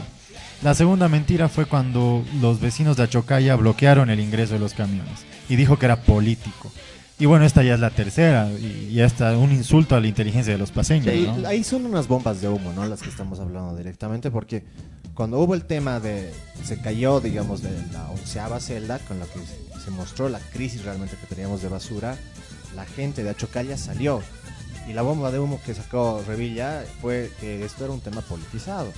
La 0.63 0.75
segunda 0.75 1.09
mentira 1.09 1.49
fue 1.49 1.65
cuando 1.65 2.23
los 2.41 2.61
vecinos 2.61 2.99
de 2.99 3.05
Achocaya 3.05 3.57
bloquearon 3.57 4.11
el 4.11 4.21
ingreso 4.21 4.55
de 4.55 4.61
los 4.61 4.75
camiones 4.75 5.25
y 5.49 5.57
dijo 5.57 5.79
que 5.79 5.87
era 5.87 6.03
político. 6.03 6.71
Y 7.19 7.25
bueno, 7.27 7.47
esta 7.47 7.63
ya 7.63 7.75
es 7.75 7.81
la 7.81 7.91
tercera 7.91 8.51
y 8.51 8.93
ya 8.93 9.07
está 9.07 9.37
un 9.39 9.53
insulto 9.53 9.97
a 9.97 10.01
la 10.01 10.07
inteligencia 10.07 10.53
de 10.53 10.59
los 10.59 10.71
paseños. 10.71 11.15
Sí, 11.15 11.27
¿no? 11.27 11.49
Ahí 11.49 11.65
son 11.65 11.87
unas 11.87 12.09
bombas 12.09 12.43
de 12.43 12.49
humo, 12.49 12.73
¿no? 12.75 12.85
Las 12.87 13.01
que 13.01 13.09
estamos 13.09 13.41
hablando 13.41 13.75
directamente, 13.75 14.31
porque 14.31 14.65
cuando 15.15 15.39
hubo 15.39 15.55
el 15.55 15.65
tema 15.65 15.99
de. 16.01 16.33
Se 16.65 16.81
cayó, 16.81 17.21
digamos, 17.21 17.63
de 17.63 17.71
la 17.93 18.11
onceava 18.11 18.61
celda, 18.61 18.99
con 19.01 19.19
la 19.19 19.27
que 19.27 19.39
se 19.83 19.91
mostró 19.91 20.29
la 20.29 20.39
crisis 20.39 20.85
realmente 20.85 21.17
que 21.17 21.27
teníamos 21.27 21.63
de 21.63 21.69
basura, 21.69 22.17
la 22.75 22.85
gente 22.85 23.23
de 23.23 23.31
Achocalla 23.31 23.77
salió. 23.77 24.23
Y 24.89 24.93
la 24.93 25.03
bomba 25.03 25.31
de 25.31 25.39
humo 25.39 25.61
que 25.65 25.75
sacó 25.75 26.23
Revilla 26.27 26.85
fue 27.01 27.31
que 27.41 27.65
esto 27.65 27.85
era 27.85 27.93
un 27.93 28.01
tema 28.01 28.23
politizado. 28.23 28.93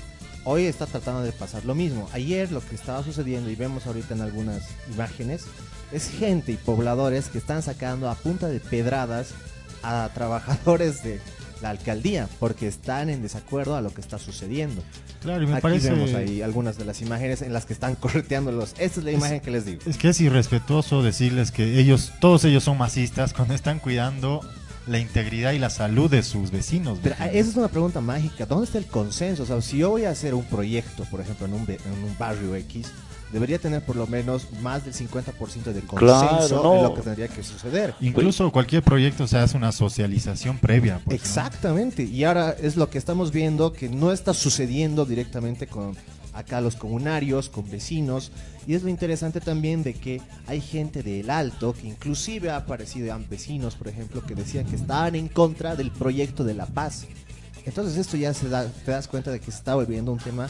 Hoy 0.44 0.64
está 0.64 0.86
tratando 0.86 1.22
de 1.22 1.30
pasar 1.30 1.64
lo 1.64 1.74
mismo. 1.74 2.08
Ayer 2.12 2.50
lo 2.50 2.60
que 2.60 2.74
estaba 2.74 3.04
sucediendo, 3.04 3.48
y 3.48 3.54
vemos 3.54 3.86
ahorita 3.86 4.14
en 4.14 4.22
algunas 4.22 4.62
imágenes, 4.92 5.44
es 5.92 6.10
gente 6.10 6.50
y 6.52 6.56
pobladores 6.56 7.28
que 7.28 7.38
están 7.38 7.62
sacando 7.62 8.10
a 8.10 8.14
punta 8.16 8.48
de 8.48 8.58
pedradas 8.58 9.34
a 9.82 10.10
trabajadores 10.14 11.04
de 11.04 11.20
la 11.60 11.70
alcaldía 11.70 12.28
porque 12.40 12.66
están 12.66 13.08
en 13.08 13.22
desacuerdo 13.22 13.76
a 13.76 13.80
lo 13.80 13.94
que 13.94 14.00
está 14.00 14.18
sucediendo. 14.18 14.82
Claro, 15.20 15.44
y 15.44 15.46
me 15.46 15.52
Aquí 15.52 15.62
parece 15.62 15.92
vemos 15.92 16.12
ahí 16.14 16.42
algunas 16.42 16.76
de 16.76 16.84
las 16.84 17.00
imágenes 17.00 17.42
en 17.42 17.52
las 17.52 17.64
que 17.64 17.72
están 17.72 17.94
correteándolos. 18.00 18.74
Esta 18.78 18.98
es 18.98 19.04
la 19.04 19.12
imagen 19.12 19.40
que 19.40 19.52
les 19.52 19.64
digo. 19.64 19.80
Es 19.86 19.96
que 19.96 20.08
es 20.08 20.20
irrespetuoso 20.20 21.04
decirles 21.04 21.52
que 21.52 21.78
ellos, 21.78 22.12
todos 22.20 22.44
ellos 22.44 22.64
son 22.64 22.78
masistas 22.78 23.32
cuando 23.36 23.54
están 23.54 23.78
cuidando 23.78 24.40
la 24.86 24.98
integridad 24.98 25.52
y 25.52 25.58
la 25.58 25.70
salud 25.70 26.10
de 26.10 26.22
sus 26.22 26.50
vecinos. 26.50 26.98
Pero 27.02 27.14
ah, 27.18 27.26
¿me 27.32 27.38
esa 27.38 27.50
es 27.50 27.56
una 27.56 27.68
pregunta 27.68 28.00
mágica. 28.00 28.46
¿Dónde 28.46 28.66
está 28.66 28.78
el 28.78 28.86
consenso? 28.86 29.44
O 29.44 29.46
sea, 29.46 29.60
si 29.62 29.78
yo 29.78 29.90
voy 29.90 30.04
a 30.04 30.10
hacer 30.10 30.34
un 30.34 30.44
proyecto, 30.44 31.04
por 31.10 31.20
ejemplo, 31.20 31.46
en 31.46 31.54
un, 31.54 31.64
ve- 31.66 31.78
en 31.84 32.04
un 32.04 32.16
barrio 32.18 32.54
X, 32.56 32.88
debería 33.32 33.58
tener 33.58 33.82
por 33.84 33.96
lo 33.96 34.06
menos 34.06 34.48
más 34.60 34.84
del 34.84 34.92
50% 34.92 35.72
de 35.72 35.80
consenso 35.82 35.96
Claro, 35.96 36.62
no. 36.62 36.74
en 36.76 36.82
lo 36.82 36.94
que 36.94 37.00
tendría 37.02 37.28
que 37.28 37.42
suceder. 37.42 37.94
Incluso 38.00 38.50
cualquier 38.52 38.82
proyecto 38.82 39.26
se 39.26 39.38
hace 39.38 39.56
una 39.56 39.72
socialización 39.72 40.58
previa. 40.58 41.00
pues, 41.04 41.06
¿no? 41.06 41.14
Exactamente, 41.14 42.02
y 42.02 42.24
ahora 42.24 42.54
es 42.60 42.76
lo 42.76 42.90
que 42.90 42.98
estamos 42.98 43.30
viendo 43.32 43.72
que 43.72 43.88
no 43.88 44.12
está 44.12 44.34
sucediendo 44.34 45.06
directamente 45.06 45.66
con 45.66 45.96
acá 46.32 46.60
los 46.60 46.76
comunarios, 46.76 47.48
con 47.48 47.70
vecinos, 47.70 48.32
y 48.66 48.74
es 48.74 48.82
lo 48.82 48.88
interesante 48.88 49.40
también 49.40 49.82
de 49.82 49.94
que 49.94 50.20
hay 50.46 50.60
gente 50.60 51.02
del 51.02 51.30
Alto 51.30 51.72
que 51.74 51.88
inclusive 51.88 52.50
ha 52.50 52.56
aparecido 52.56 53.06
ya 53.06 53.18
vecinos, 53.18 53.74
por 53.74 53.88
ejemplo, 53.88 54.24
que 54.24 54.34
decían 54.34 54.66
que 54.66 54.76
estaban 54.76 55.14
en 55.14 55.28
contra 55.28 55.76
del 55.76 55.90
proyecto 55.90 56.44
de 56.44 56.54
la 56.54 56.66
paz. 56.66 57.06
Entonces 57.64 57.96
esto 57.96 58.16
ya 58.16 58.34
se 58.34 58.48
da, 58.48 58.66
te 58.66 58.90
das 58.90 59.08
cuenta 59.08 59.30
de 59.30 59.40
que 59.40 59.50
se 59.50 59.58
está 59.58 59.74
volviendo 59.74 60.12
un 60.12 60.18
tema 60.18 60.48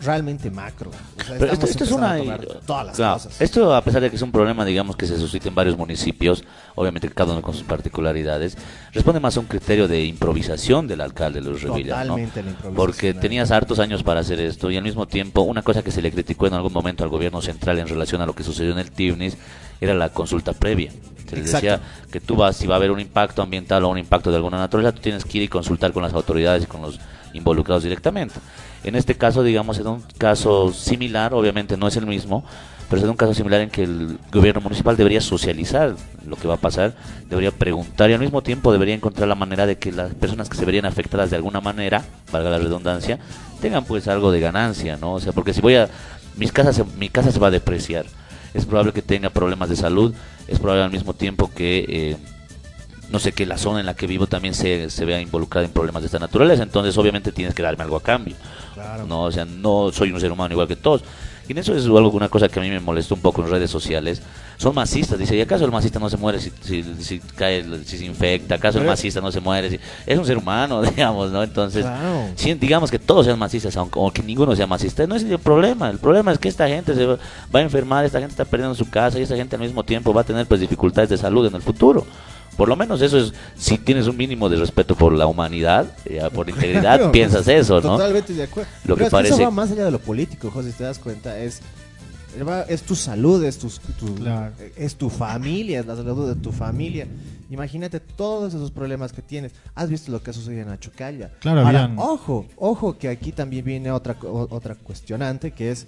realmente 0.00 0.50
macro. 0.50 0.90
O 0.90 1.24
sea, 1.24 1.36
Pero 1.38 1.52
esto, 1.52 1.84
es 1.84 1.90
una... 1.90 2.12
a 2.12 2.38
todas 2.66 2.86
las 2.86 2.96
claro, 2.96 3.14
cosas. 3.14 3.40
esto 3.40 3.74
a 3.74 3.82
pesar 3.82 4.02
de 4.02 4.10
que 4.10 4.16
es 4.16 4.22
un 4.22 4.32
problema, 4.32 4.64
digamos, 4.64 4.96
que 4.96 5.06
se 5.06 5.18
suscita 5.18 5.48
en 5.48 5.54
varios 5.54 5.76
municipios, 5.76 6.44
obviamente 6.74 7.08
cada 7.10 7.32
uno 7.32 7.42
con 7.42 7.54
sus 7.54 7.64
particularidades, 7.64 8.56
responde 8.92 9.20
más 9.20 9.36
a 9.36 9.40
un 9.40 9.46
criterio 9.46 9.86
de 9.88 10.04
improvisación 10.04 10.86
del 10.86 11.00
alcalde 11.00 11.40
Luis 11.40 11.62
Revilla, 11.62 11.96
¿no? 11.96 12.14
Totalmente 12.14 12.42
la 12.42 12.50
improvisación. 12.50 12.74
Porque 12.74 13.14
tenías 13.14 13.50
hartos 13.50 13.78
años 13.78 14.02
para 14.02 14.20
hacer 14.20 14.40
esto 14.40 14.70
y 14.70 14.76
al 14.76 14.82
mismo 14.82 15.06
tiempo 15.06 15.42
una 15.42 15.62
cosa 15.62 15.82
que 15.82 15.90
se 15.90 16.02
le 16.02 16.10
criticó 16.10 16.46
en 16.46 16.54
algún 16.54 16.72
momento 16.72 17.04
al 17.04 17.10
gobierno 17.10 17.42
central 17.42 17.78
en 17.78 17.88
relación 17.88 18.20
a 18.20 18.26
lo 18.26 18.34
que 18.34 18.42
sucedió 18.42 18.72
en 18.72 18.78
el 18.78 18.90
TIVNIS 18.90 19.36
era 19.80 19.94
la 19.94 20.08
consulta 20.10 20.52
previa. 20.52 20.90
Se 21.28 21.36
les 21.36 21.46
Exacto. 21.46 21.66
decía 21.66 21.80
que 22.10 22.20
tú 22.20 22.36
vas, 22.36 22.56
si 22.56 22.66
va 22.66 22.74
a 22.74 22.78
haber 22.78 22.90
un 22.90 23.00
impacto 23.00 23.42
ambiental 23.42 23.84
o 23.84 23.88
un 23.88 23.98
impacto 23.98 24.30
de 24.30 24.36
alguna 24.36 24.58
naturaleza, 24.58 24.94
tú 24.94 25.00
tienes 25.02 25.24
que 25.24 25.38
ir 25.38 25.44
y 25.44 25.48
consultar 25.48 25.92
con 25.92 26.02
las 26.02 26.12
autoridades 26.12 26.64
y 26.64 26.66
con 26.66 26.82
los 26.82 27.00
involucrados 27.32 27.82
directamente. 27.82 28.34
En 28.84 28.96
este 28.96 29.14
caso, 29.14 29.42
digamos, 29.42 29.78
es 29.78 29.86
un 29.86 30.02
caso 30.18 30.72
similar, 30.72 31.32
obviamente 31.34 31.76
no 31.76 31.88
es 31.88 31.96
el 31.96 32.06
mismo, 32.06 32.44
pero 32.90 33.00
es 33.02 33.08
un 33.08 33.16
caso 33.16 33.32
similar 33.32 33.62
en 33.62 33.70
que 33.70 33.82
el 33.82 34.18
gobierno 34.30 34.60
municipal 34.60 34.96
debería 34.96 35.20
socializar 35.20 35.96
lo 36.26 36.36
que 36.36 36.46
va 36.46 36.54
a 36.54 36.58
pasar, 36.58 36.94
debería 37.28 37.50
preguntar 37.50 38.10
y 38.10 38.12
al 38.12 38.20
mismo 38.20 38.42
tiempo 38.42 38.72
debería 38.72 38.94
encontrar 38.94 39.26
la 39.26 39.34
manera 39.34 39.66
de 39.66 39.78
que 39.78 39.90
las 39.90 40.14
personas 40.14 40.48
que 40.48 40.56
se 40.56 40.64
verían 40.64 40.84
afectadas 40.84 41.30
de 41.30 41.36
alguna 41.36 41.60
manera, 41.60 42.04
valga 42.30 42.50
la 42.50 42.58
redundancia, 42.58 43.18
tengan 43.60 43.84
pues 43.84 44.06
algo 44.06 44.30
de 44.30 44.40
ganancia, 44.40 44.98
¿no? 44.98 45.14
O 45.14 45.20
sea, 45.20 45.32
porque 45.32 45.54
si 45.54 45.60
voy 45.62 45.76
a 45.76 45.88
mis 46.36 46.52
casas 46.52 46.82
mi 46.98 47.08
casa 47.08 47.32
se 47.32 47.38
va 47.38 47.48
a 47.48 47.52
depreciar. 47.52 48.04
Es 48.52 48.66
probable 48.66 48.92
que 48.92 49.02
tenga 49.02 49.30
problemas 49.30 49.68
de 49.68 49.76
salud, 49.76 50.14
es 50.46 50.58
probable 50.58 50.84
al 50.84 50.92
mismo 50.92 51.14
tiempo 51.14 51.50
que 51.52 51.84
eh, 51.88 52.16
no 53.10 53.18
sé 53.18 53.32
que 53.32 53.46
la 53.46 53.58
zona 53.58 53.80
en 53.80 53.86
la 53.86 53.94
que 53.94 54.06
vivo 54.06 54.26
también 54.26 54.54
se, 54.54 54.90
se 54.90 55.04
vea 55.04 55.20
involucrada 55.20 55.66
en 55.66 55.72
problemas 55.72 56.02
de 56.02 56.06
esta 56.06 56.18
naturaleza, 56.18 56.62
entonces 56.62 56.96
obviamente 56.98 57.32
tienes 57.32 57.54
que 57.54 57.62
darme 57.62 57.82
algo 57.84 57.96
a 57.96 58.02
cambio. 58.02 58.34
No, 59.08 59.22
o 59.24 59.32
sea, 59.32 59.44
no 59.44 59.90
soy 59.92 60.12
un 60.12 60.20
ser 60.20 60.32
humano 60.32 60.52
igual 60.52 60.68
que 60.68 60.76
todos. 60.76 61.02
Y 61.46 61.52
en 61.52 61.58
eso 61.58 61.74
es 61.74 61.84
algo, 61.84 62.10
una 62.10 62.30
cosa 62.30 62.48
que 62.48 62.58
a 62.58 62.62
mí 62.62 62.70
me 62.70 62.80
molestó 62.80 63.14
un 63.14 63.20
poco 63.20 63.42
en 63.42 63.50
redes 63.50 63.70
sociales. 63.70 64.22
Son 64.56 64.74
masistas, 64.74 65.18
dice, 65.18 65.36
¿y 65.36 65.42
acaso 65.42 65.64
el 65.66 65.70
masista 65.70 65.98
no 65.98 66.08
se 66.08 66.16
muere 66.16 66.40
si, 66.40 66.50
si, 66.62 66.82
si 67.00 67.18
cae, 67.18 67.62
si 67.84 67.98
se 67.98 68.06
infecta? 68.06 68.54
¿Acaso 68.54 68.78
el 68.78 68.86
masista 68.86 69.20
no 69.20 69.30
se 69.30 69.40
muere? 69.40 69.68
Si... 69.68 69.78
Es 70.06 70.18
un 70.18 70.24
ser 70.24 70.38
humano, 70.38 70.80
digamos, 70.96 71.30
¿no? 71.32 71.42
Entonces, 71.42 71.82
Claro. 71.82 72.28
si 72.34 72.54
digamos 72.54 72.90
que 72.90 72.98
todos 72.98 73.26
sean 73.26 73.38
masistas, 73.38 73.76
aunque, 73.76 73.98
aunque 73.98 74.22
ninguno 74.22 74.56
sea 74.56 74.66
masista, 74.66 75.06
no 75.06 75.16
es 75.16 75.24
el 75.24 75.38
problema. 75.38 75.90
El 75.90 75.98
problema 75.98 76.32
es 76.32 76.38
que 76.38 76.48
esta 76.48 76.66
gente 76.66 76.94
se 76.94 77.04
va 77.04 77.18
va 77.54 77.60
a 77.60 77.62
enfermar, 77.62 78.04
esta 78.06 78.20
gente 78.20 78.32
está 78.32 78.46
perdiendo 78.46 78.74
su 78.74 78.88
casa 78.88 79.18
y 79.18 79.22
esta 79.22 79.36
gente 79.36 79.56
al 79.56 79.62
mismo 79.62 79.84
tiempo 79.84 80.14
va 80.14 80.22
a 80.22 80.24
tener 80.24 80.46
pues 80.46 80.60
dificultades 80.60 81.10
de 81.10 81.18
salud 81.18 81.46
en 81.46 81.54
el 81.54 81.62
futuro. 81.62 82.06
Por 82.56 82.68
lo 82.68 82.76
menos 82.76 83.02
eso 83.02 83.18
es, 83.18 83.32
si 83.56 83.78
tienes 83.78 84.06
un 84.06 84.16
mínimo 84.16 84.48
de 84.48 84.56
respeto 84.56 84.94
por 84.94 85.12
la 85.12 85.26
humanidad, 85.26 85.86
eh, 86.04 86.20
por 86.34 86.48
integridad, 86.48 86.96
Claro, 86.98 87.12
piensas 87.12 87.48
eso, 87.48 87.74
¿no? 87.80 87.96
Totalmente 87.96 88.32
de 88.32 88.42
acuerdo. 88.44 88.70
Lo 88.84 88.94
Pero 88.94 88.96
que 88.96 89.02
es 89.02 89.06
eso 89.08 89.16
parece- 89.16 89.44
va 89.44 89.50
más 89.50 89.70
allá 89.72 89.84
de 89.86 89.90
lo 89.90 89.98
político, 89.98 90.50
José, 90.50 90.70
si 90.72 90.78
te 90.78 90.84
das 90.84 90.98
cuenta, 90.98 91.38
es 91.38 91.60
es 92.68 92.82
tu 92.82 92.96
salud, 92.96 93.44
es 93.44 93.58
tu, 93.58 93.68
tu- 93.96 94.16
Claro. 94.16 94.52
es 94.76 94.96
tu 94.96 95.08
familia, 95.08 95.78
es 95.80 95.86
la 95.86 95.94
salud 95.94 96.28
de 96.28 96.34
tu 96.40 96.50
familia. 96.50 97.06
Imagínate 97.48 98.00
todos 98.00 98.52
esos 98.54 98.72
problemas 98.72 99.12
que 99.12 99.22
tienes. 99.22 99.52
Has 99.76 99.88
visto 99.88 100.10
lo 100.10 100.20
que 100.20 100.30
ha 100.30 100.32
sucedido 100.32 100.62
en 100.62 100.70
Achocalla. 100.70 101.30
Claro, 101.38 101.60
Ahora, 101.60 101.84
habían- 101.84 101.98
ojo, 101.98 102.46
ojo 102.56 102.98
que 102.98 103.08
aquí 103.08 103.30
también 103.30 103.64
viene 103.64 103.92
otra 103.92 104.14
co- 104.14 104.28
o- 104.32 104.52
otra 104.52 104.74
cuestionante 104.74 105.52
que 105.52 105.70
es 105.70 105.86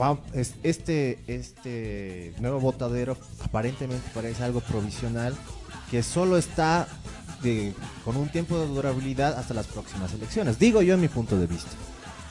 va- 0.00 0.18
es- 0.32 0.54
este 0.62 1.18
este 1.26 2.32
nuevo 2.40 2.58
botadero 2.58 3.18
aparentemente 3.44 4.08
parece 4.14 4.42
algo 4.42 4.60
provisional 4.60 5.34
que 5.90 6.02
solo 6.02 6.36
está 6.36 6.86
de- 7.42 7.74
con 8.04 8.16
un 8.16 8.28
tiempo 8.28 8.58
de 8.58 8.66
durabilidad 8.66 9.38
hasta 9.38 9.54
las 9.54 9.66
próximas 9.66 10.12
elecciones. 10.12 10.58
Digo 10.58 10.82
yo 10.82 10.94
en 10.94 11.00
mi 11.00 11.08
punto 11.08 11.38
de 11.38 11.46
vista. 11.46 11.70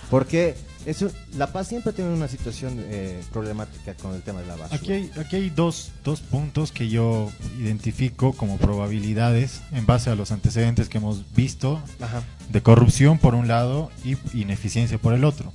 Porque 0.09 0.55
eso, 0.87 1.11
La 1.37 1.51
Paz 1.53 1.67
siempre 1.67 1.93
tiene 1.93 2.11
una 2.11 2.27
situación 2.27 2.77
eh, 2.79 3.21
problemática 3.31 3.93
con 3.93 4.15
el 4.15 4.23
tema 4.23 4.41
de 4.41 4.47
la 4.47 4.55
basura. 4.55 4.75
Aquí 4.75 4.91
hay, 4.91 5.11
aquí 5.19 5.35
hay 5.35 5.49
dos, 5.51 5.91
dos 6.03 6.21
puntos 6.21 6.71
que 6.71 6.89
yo 6.89 7.29
identifico 7.59 8.33
como 8.33 8.57
probabilidades 8.57 9.61
en 9.71 9.85
base 9.85 10.09
a 10.09 10.15
los 10.15 10.31
antecedentes 10.31 10.89
que 10.89 10.97
hemos 10.97 11.31
visto 11.35 11.79
Ajá. 12.01 12.23
de 12.51 12.61
corrupción 12.63 13.19
por 13.19 13.35
un 13.35 13.47
lado 13.47 13.91
y 14.03 14.17
ineficiencia 14.33 14.97
por 14.97 15.13
el 15.13 15.25
otro. 15.25 15.51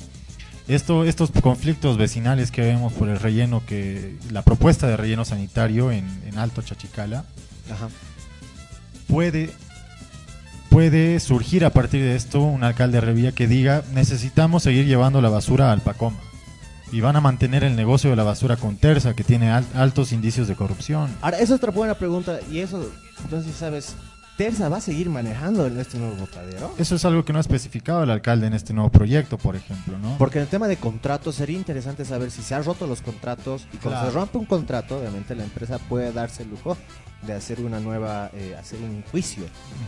Esto, 0.68 1.04
estos 1.04 1.30
conflictos 1.42 1.98
vecinales 1.98 2.50
que 2.52 2.62
vemos 2.62 2.92
por 2.92 3.08
el 3.08 3.18
relleno, 3.18 3.60
que 3.66 4.16
la 4.30 4.42
propuesta 4.42 4.86
de 4.86 4.96
relleno 4.96 5.24
sanitario 5.24 5.90
en, 5.90 6.06
en 6.26 6.38
Alto 6.38 6.62
Chachicala, 6.62 7.24
Ajá. 7.72 7.88
puede, 9.08 9.50
puede 10.70 11.20
surgir 11.20 11.64
a 11.64 11.70
partir 11.70 12.02
de 12.02 12.16
esto 12.16 12.40
un 12.42 12.64
alcalde 12.64 12.96
de 12.98 13.00
Revilla 13.02 13.32
que 13.32 13.46
diga 13.46 13.82
necesitamos 13.92 14.62
seguir 14.62 14.86
llevando 14.86 15.20
la 15.20 15.28
basura 15.28 15.72
al 15.72 15.80
Pacoma 15.80 16.18
y 16.92 17.00
van 17.00 17.16
a 17.16 17.20
mantener 17.20 17.64
el 17.64 17.74
negocio 17.76 18.10
de 18.10 18.16
la 18.16 18.22
basura 18.24 18.56
con 18.56 18.76
Terza 18.76 19.14
que 19.14 19.24
tiene 19.24 19.50
al- 19.50 19.66
altos 19.74 20.12
indicios 20.12 20.46
de 20.46 20.54
corrupción. 20.54 21.10
Ahora, 21.22 21.38
esa 21.38 21.44
es 21.54 21.58
otra 21.58 21.72
buena 21.72 21.94
pregunta. 21.94 22.38
Y 22.52 22.60
eso, 22.60 22.88
entonces, 23.24 23.56
¿sabes? 23.56 23.96
¿Terza 24.36 24.68
va 24.68 24.76
a 24.76 24.80
seguir 24.80 25.10
manejando 25.10 25.66
en 25.66 25.78
este 25.80 25.98
nuevo 25.98 26.14
botadero? 26.14 26.72
Eso 26.78 26.94
es 26.94 27.04
algo 27.04 27.24
que 27.24 27.32
no 27.32 27.38
ha 27.38 27.40
especificado 27.40 28.04
el 28.04 28.10
alcalde 28.10 28.46
en 28.46 28.52
este 28.54 28.72
nuevo 28.74 28.90
proyecto, 28.90 29.38
por 29.38 29.56
ejemplo, 29.56 29.98
¿no? 29.98 30.16
Porque 30.18 30.38
en 30.38 30.42
el 30.44 30.48
tema 30.48 30.68
de 30.68 30.76
contratos 30.76 31.34
sería 31.36 31.56
interesante 31.56 32.04
saber 32.04 32.30
si 32.30 32.42
se 32.42 32.54
han 32.54 32.62
roto 32.64 32.86
los 32.86 33.00
contratos 33.00 33.62
y 33.72 33.76
cuando 33.78 34.00
Claro. 34.00 34.06
se 34.12 34.14
rompe 34.16 34.38
un 34.38 34.44
contrato, 34.46 34.98
obviamente 34.98 35.34
la 35.34 35.42
empresa 35.44 35.78
puede 35.78 36.12
darse 36.12 36.42
el 36.44 36.50
lujo 36.50 36.76
de 37.26 37.32
hacer 37.34 37.60
una 37.60 37.80
nueva, 37.80 38.30
eh, 38.34 38.54
hacer 38.58 38.80
un 38.80 39.02
juicio 39.10 39.44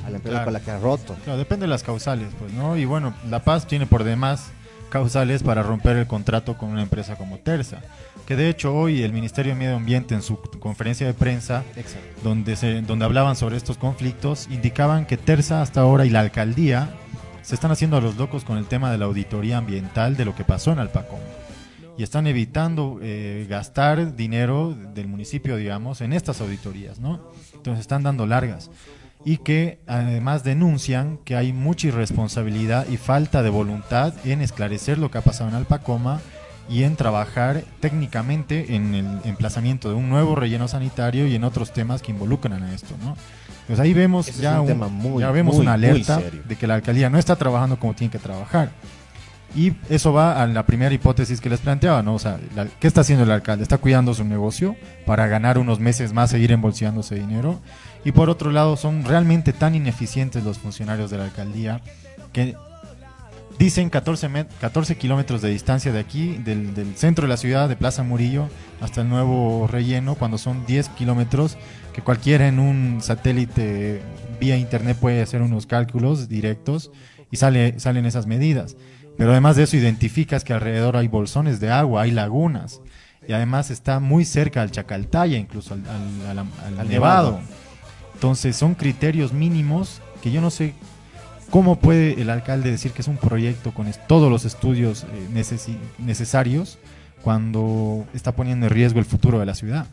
a 0.06 0.10
la 0.10 0.16
empresa 0.16 0.36
Claro. 0.38 0.44
con 0.44 0.52
la 0.52 0.60
que 0.60 0.70
ha 0.70 0.78
roto. 0.78 1.14
Claro, 1.24 1.38
depende 1.38 1.64
de 1.64 1.70
las 1.70 1.82
causales, 1.82 2.28
pues, 2.38 2.52
¿no? 2.52 2.76
Y 2.76 2.84
bueno, 2.84 3.14
La 3.30 3.40
Paz 3.42 3.66
tiene 3.66 3.86
por 3.86 4.04
demás 4.04 4.48
causales 4.88 5.42
para 5.42 5.62
romper 5.62 5.96
el 5.96 6.06
contrato 6.06 6.56
con 6.56 6.70
una 6.70 6.82
empresa 6.82 7.16
como 7.16 7.38
Terza. 7.38 7.78
Que 8.26 8.36
de 8.36 8.48
hecho 8.48 8.74
hoy 8.74 9.02
el 9.02 9.12
Ministerio 9.12 9.52
de 9.52 9.58
Medio 9.58 9.76
Ambiente 9.76 10.14
en 10.14 10.22
su 10.22 10.38
conferencia 10.58 11.06
de 11.06 11.14
prensa, 11.14 11.64
Exacto. 11.76 12.20
donde, 12.22 12.56
se, 12.56 12.80
donde 12.82 13.04
hablaban 13.04 13.36
sobre 13.36 13.56
estos 13.56 13.78
conflictos, 13.78 14.48
indicaban 14.50 15.06
que 15.06 15.16
Terza 15.16 15.62
hasta 15.62 15.80
ahora 15.80 16.06
y 16.06 16.10
la 16.10 16.20
alcaldía 16.20 16.90
se 17.42 17.54
están 17.54 17.70
haciendo 17.70 17.96
a 17.96 18.00
los 18.00 18.16
locos 18.16 18.44
con 18.44 18.58
el 18.58 18.66
tema 18.66 18.90
de 18.90 18.98
la 18.98 19.04
auditoría 19.04 19.58
ambiental 19.58 20.16
de 20.16 20.24
lo 20.24 20.34
que 20.34 20.44
pasó 20.44 20.72
en 20.72 20.78
Alpacoma. 20.80 21.22
Y 21.98 22.02
están 22.02 22.26
evitando 22.26 22.98
eh, 23.02 23.46
gastar 23.48 24.16
dinero 24.16 24.74
del 24.94 25.06
municipio, 25.08 25.56
digamos, 25.56 26.00
en 26.02 26.12
estas 26.12 26.40
auditorías, 26.40 26.98
¿no? 27.00 27.20
Entonces 27.54 27.80
están 27.80 28.02
dando 28.02 28.26
largas 28.26 28.70
y 29.24 29.38
que 29.38 29.78
además 29.86 30.44
denuncian 30.44 31.18
que 31.24 31.34
hay 31.36 31.52
mucha 31.52 31.88
irresponsabilidad 31.88 32.86
y 32.88 32.96
falta 32.96 33.42
de 33.42 33.48
voluntad 33.50 34.14
en 34.24 34.40
esclarecer 34.42 34.98
lo 34.98 35.10
que 35.10 35.18
ha 35.18 35.22
pasado 35.22 35.48
en 35.50 35.56
Alpacoma 35.56 36.20
y 36.68 36.82
en 36.82 36.96
trabajar 36.96 37.62
técnicamente 37.80 38.74
en 38.74 38.94
el 38.94 39.06
emplazamiento 39.24 39.88
de 39.88 39.94
un 39.94 40.08
nuevo 40.10 40.34
relleno 40.36 40.68
sanitario 40.68 41.26
y 41.26 41.34
en 41.34 41.44
otros 41.44 41.72
temas 41.72 42.02
que 42.02 42.12
involucran 42.12 42.62
a 42.62 42.74
esto, 42.74 42.94
¿no? 43.02 43.16
Pues 43.66 43.80
ahí 43.80 43.94
vemos 43.94 44.28
Ese 44.28 44.42
ya, 44.42 44.54
un 44.54 44.60
un- 44.60 44.66
tema 44.66 44.88
muy, 44.88 45.20
ya 45.22 45.30
vemos 45.32 45.54
muy, 45.56 45.62
una 45.62 45.72
alerta 45.74 46.20
de 46.20 46.56
que 46.56 46.66
la 46.68 46.74
alcaldía 46.74 47.08
no 47.10 47.18
está 47.18 47.34
trabajando 47.36 47.78
como 47.80 47.94
tiene 47.94 48.10
que 48.12 48.18
trabajar. 48.18 48.70
Y 49.56 49.72
eso 49.88 50.12
va 50.12 50.42
a 50.42 50.46
la 50.46 50.66
primera 50.66 50.94
hipótesis 50.94 51.40
que 51.40 51.48
les 51.48 51.60
planteaba, 51.60 52.02
¿no? 52.02 52.14
O 52.14 52.18
sea, 52.18 52.38
la- 52.54 52.66
¿qué 52.78 52.86
está 52.86 53.00
haciendo 53.00 53.24
el 53.24 53.30
alcalde? 53.30 53.62
Está 53.62 53.78
cuidando 53.78 54.12
su 54.12 54.22
negocio 54.24 54.76
para 55.06 55.26
ganar 55.28 55.56
unos 55.58 55.80
meses 55.80 56.12
más, 56.12 56.28
seguir 56.30 56.52
embolsándose 56.52 57.14
dinero. 57.14 57.58
Y 58.04 58.12
por 58.12 58.28
otro 58.28 58.52
lado, 58.52 58.76
son 58.76 59.04
realmente 59.04 59.52
tan 59.54 59.74
ineficientes 59.74 60.44
los 60.44 60.58
funcionarios 60.58 61.10
de 61.10 61.18
la 61.18 61.24
alcaldía 61.24 61.80
que 62.34 62.54
dicen 63.58 63.88
14, 63.88 64.28
met- 64.28 64.48
14 64.60 64.96
kilómetros 64.96 65.40
de 65.40 65.48
distancia 65.48 65.90
de 65.90 66.00
aquí, 66.00 66.36
del, 66.44 66.74
del 66.74 66.94
centro 66.96 67.22
de 67.22 67.28
la 67.28 67.38
ciudad, 67.38 67.68
de 67.68 67.76
Plaza 67.76 68.02
Murillo, 68.02 68.48
hasta 68.82 69.00
el 69.00 69.08
nuevo 69.08 69.66
relleno, 69.66 70.14
cuando 70.16 70.36
son 70.36 70.66
10 70.66 70.90
kilómetros, 70.90 71.56
que 71.94 72.02
cualquiera 72.02 72.46
en 72.46 72.58
un 72.58 72.98
satélite 73.00 74.02
vía 74.38 74.58
internet 74.58 74.98
puede 75.00 75.22
hacer 75.22 75.40
unos 75.40 75.64
cálculos 75.66 76.28
directos 76.28 76.90
y 77.30 77.38
sale, 77.38 77.80
salen 77.80 78.04
esas 78.04 78.26
medidas. 78.26 78.76
Pero 79.16 79.30
además 79.32 79.56
de 79.56 79.62
eso, 79.64 79.76
identificas 79.76 80.44
que 80.44 80.52
alrededor 80.52 80.96
hay 80.96 81.08
bolsones 81.08 81.58
de 81.60 81.70
agua, 81.70 82.02
hay 82.02 82.10
lagunas. 82.10 82.80
Y 83.26 83.32
además 83.32 83.70
está 83.70 83.98
muy 83.98 84.24
cerca 84.24 84.62
al 84.62 84.70
Chacaltaya, 84.70 85.36
incluso 85.38 85.74
al, 85.74 85.82
al- 86.28 86.78
al- 86.78 86.88
Nevado. 86.88 87.40
Entonces 88.14 88.56
son 88.56 88.74
criterios 88.74 89.32
mínimos 89.32 90.00
que 90.22 90.30
yo 90.30 90.40
no 90.40 90.50
sé 90.50 90.74
cómo 91.50 91.78
puede 91.78 92.20
el 92.20 92.30
alcalde 92.30 92.70
decir 92.70 92.92
que 92.92 93.02
es 93.02 93.08
un 93.08 93.16
proyecto 93.18 93.72
con 93.72 93.86
todos 94.06 94.30
los 94.30 94.44
estudios 94.44 95.04
eh, 95.04 95.44
necesarios 95.98 96.78
cuando 97.26 98.06
está 98.14 98.30
poniendo 98.36 98.66
en 98.66 98.70
riesgo 98.72 99.00
el 99.00 99.04
futuro 99.04 99.40
de 99.40 99.46
la 99.46 99.56
ciudad. 99.56 99.84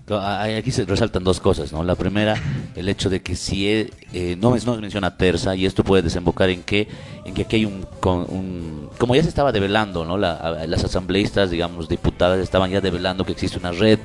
Aquí 0.56 0.70
se 0.70 0.86
resaltan 0.86 1.24
dos 1.24 1.40
cosas, 1.40 1.74
¿no? 1.74 1.84
La 1.84 1.96
primera, 1.96 2.36
el 2.76 2.88
hecho 2.88 3.10
de 3.10 3.24
que 3.24 3.36
si 3.36 3.68
e- 3.68 3.90
eh, 4.14 4.38
no, 4.40 4.56
es- 4.56 4.68
no 4.68 4.76
se 4.76 4.82
menciona 4.82 5.18
terza 5.18 5.56
y 5.56 5.66
esto 5.66 5.84
puede 5.84 6.04
desembocar 6.04 6.52
en 6.52 6.62
que, 6.62 6.88
en 7.26 7.34
que 7.34 7.42
aquí 7.42 7.56
hay 7.56 7.66
un, 7.66 7.88
un- 8.04 8.88
como 9.00 9.16
ya 9.16 9.24
se 9.24 9.30
estaba 9.30 9.52
develando, 9.52 10.06
¿no? 10.06 10.16
La- 10.16 10.64
las 10.68 10.84
asambleístas, 10.84 11.50
digamos, 11.50 11.90
diputadas 11.90 12.38
estaban 12.38 12.70
ya 12.70 12.82
develando 12.82 13.26
que 13.26 13.32
existe 13.32 13.58
una 13.58 13.72
red 13.72 13.98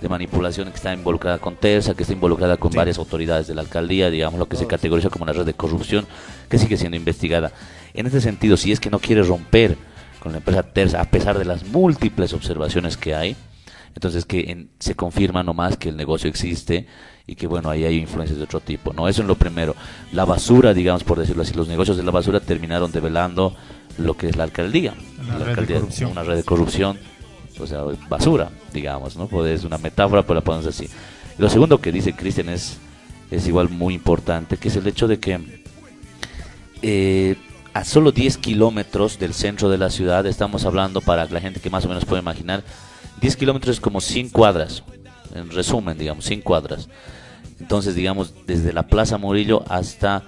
de 0.00 0.08
manipulación 0.08 0.68
que 0.70 0.76
está 0.76 0.94
involucrada 0.94 1.38
con 1.38 1.56
terza, 1.56 1.94
que 1.94 2.04
está 2.04 2.12
involucrada 2.14 2.56
con 2.56 2.70
varias 2.72 2.98
autoridades 2.98 3.48
de 3.48 3.56
la 3.56 3.62
alcaldía, 3.62 4.10
digamos, 4.10 4.38
lo 4.38 4.46
que 4.46 4.56
se 4.56 4.68
categoriza 4.68 5.10
como 5.10 5.24
una 5.24 5.32
red 5.32 5.44
de 5.44 5.54
corrupción 5.54 6.06
que 6.48 6.56
sigue 6.56 6.76
siendo 6.76 6.96
investigada. 6.96 7.50
En 7.94 8.06
este 8.06 8.20
sentido, 8.20 8.56
si 8.56 8.70
es 8.70 8.78
que 8.78 8.90
no 8.90 9.00
quiere 9.00 9.24
romper 9.24 9.76
con 10.20 10.32
la 10.32 10.38
empresa 10.38 10.62
terza, 10.62 11.00
a 11.00 11.04
pesar 11.04 11.38
de 11.38 11.44
las 11.44 11.64
múltiples 11.66 12.32
observaciones 12.32 12.96
que 12.96 13.14
hay, 13.14 13.36
entonces 13.94 14.24
que 14.24 14.50
en- 14.50 14.70
se 14.78 14.94
confirma 14.94 15.42
nomás 15.42 15.76
que 15.76 15.88
el 15.88 15.96
negocio 15.96 16.28
existe 16.30 16.86
y 17.26 17.34
que 17.34 17.46
bueno, 17.46 17.70
ahí 17.70 17.84
hay 17.84 17.96
influencias 17.96 18.38
de 18.38 18.44
otro 18.44 18.60
tipo, 18.60 18.92
¿no? 18.92 19.08
Eso 19.08 19.22
es 19.22 19.28
lo 19.28 19.34
primero. 19.36 19.74
La 20.12 20.24
basura, 20.24 20.74
digamos 20.74 21.02
por 21.04 21.18
decirlo 21.18 21.42
así, 21.42 21.54
los 21.54 21.68
negocios 21.68 21.96
de 21.96 22.02
la 22.02 22.10
basura 22.10 22.40
terminaron 22.40 22.92
develando 22.92 23.56
lo 23.98 24.16
que 24.16 24.28
es 24.28 24.36
la 24.36 24.44
alcaldía. 24.44 24.94
Una 25.22 25.32
la 25.32 25.38
red 25.38 25.44
de 25.44 25.50
alcaldía, 25.50 25.76
corrupción. 25.80 26.10
Una 26.12 26.22
red 26.22 26.36
de 26.36 26.44
corrupción, 26.44 26.98
o 27.58 27.66
sea, 27.66 27.82
basura, 28.08 28.50
digamos, 28.72 29.16
¿no? 29.16 29.26
Pues 29.26 29.50
es 29.58 29.64
una 29.64 29.78
metáfora, 29.78 30.22
pero 30.22 30.34
la 30.34 30.40
ponemos 30.42 30.66
así. 30.66 30.88
Lo 31.38 31.48
segundo 31.50 31.80
que 31.80 31.90
dice 31.92 32.14
Cristian 32.14 32.48
es, 32.48 32.78
es 33.30 33.46
igual 33.48 33.68
muy 33.68 33.94
importante, 33.94 34.56
que 34.56 34.68
es 34.68 34.76
el 34.76 34.86
hecho 34.86 35.08
de 35.08 35.18
que 35.18 35.40
eh, 36.82 37.36
a 37.72 37.84
solo 37.84 38.12
10 38.12 38.38
kilómetros 38.38 39.18
del 39.18 39.34
centro 39.34 39.68
de 39.68 39.78
la 39.78 39.90
ciudad, 39.90 40.26
estamos 40.26 40.64
hablando 40.64 41.00
para 41.00 41.26
la 41.26 41.40
gente 41.40 41.60
que 41.60 41.70
más 41.70 41.84
o 41.84 41.88
menos 41.88 42.04
puede 42.04 42.22
imaginar, 42.22 42.64
10 43.20 43.36
kilómetros 43.36 43.76
es 43.76 43.80
como 43.80 44.00
100 44.00 44.30
cuadras, 44.30 44.82
en 45.34 45.50
resumen, 45.50 45.96
digamos, 45.98 46.24
100 46.24 46.40
cuadras. 46.42 46.88
Entonces, 47.60 47.94
digamos, 47.94 48.34
desde 48.46 48.72
la 48.72 48.86
Plaza 48.86 49.18
Murillo 49.18 49.62
hasta 49.68 50.22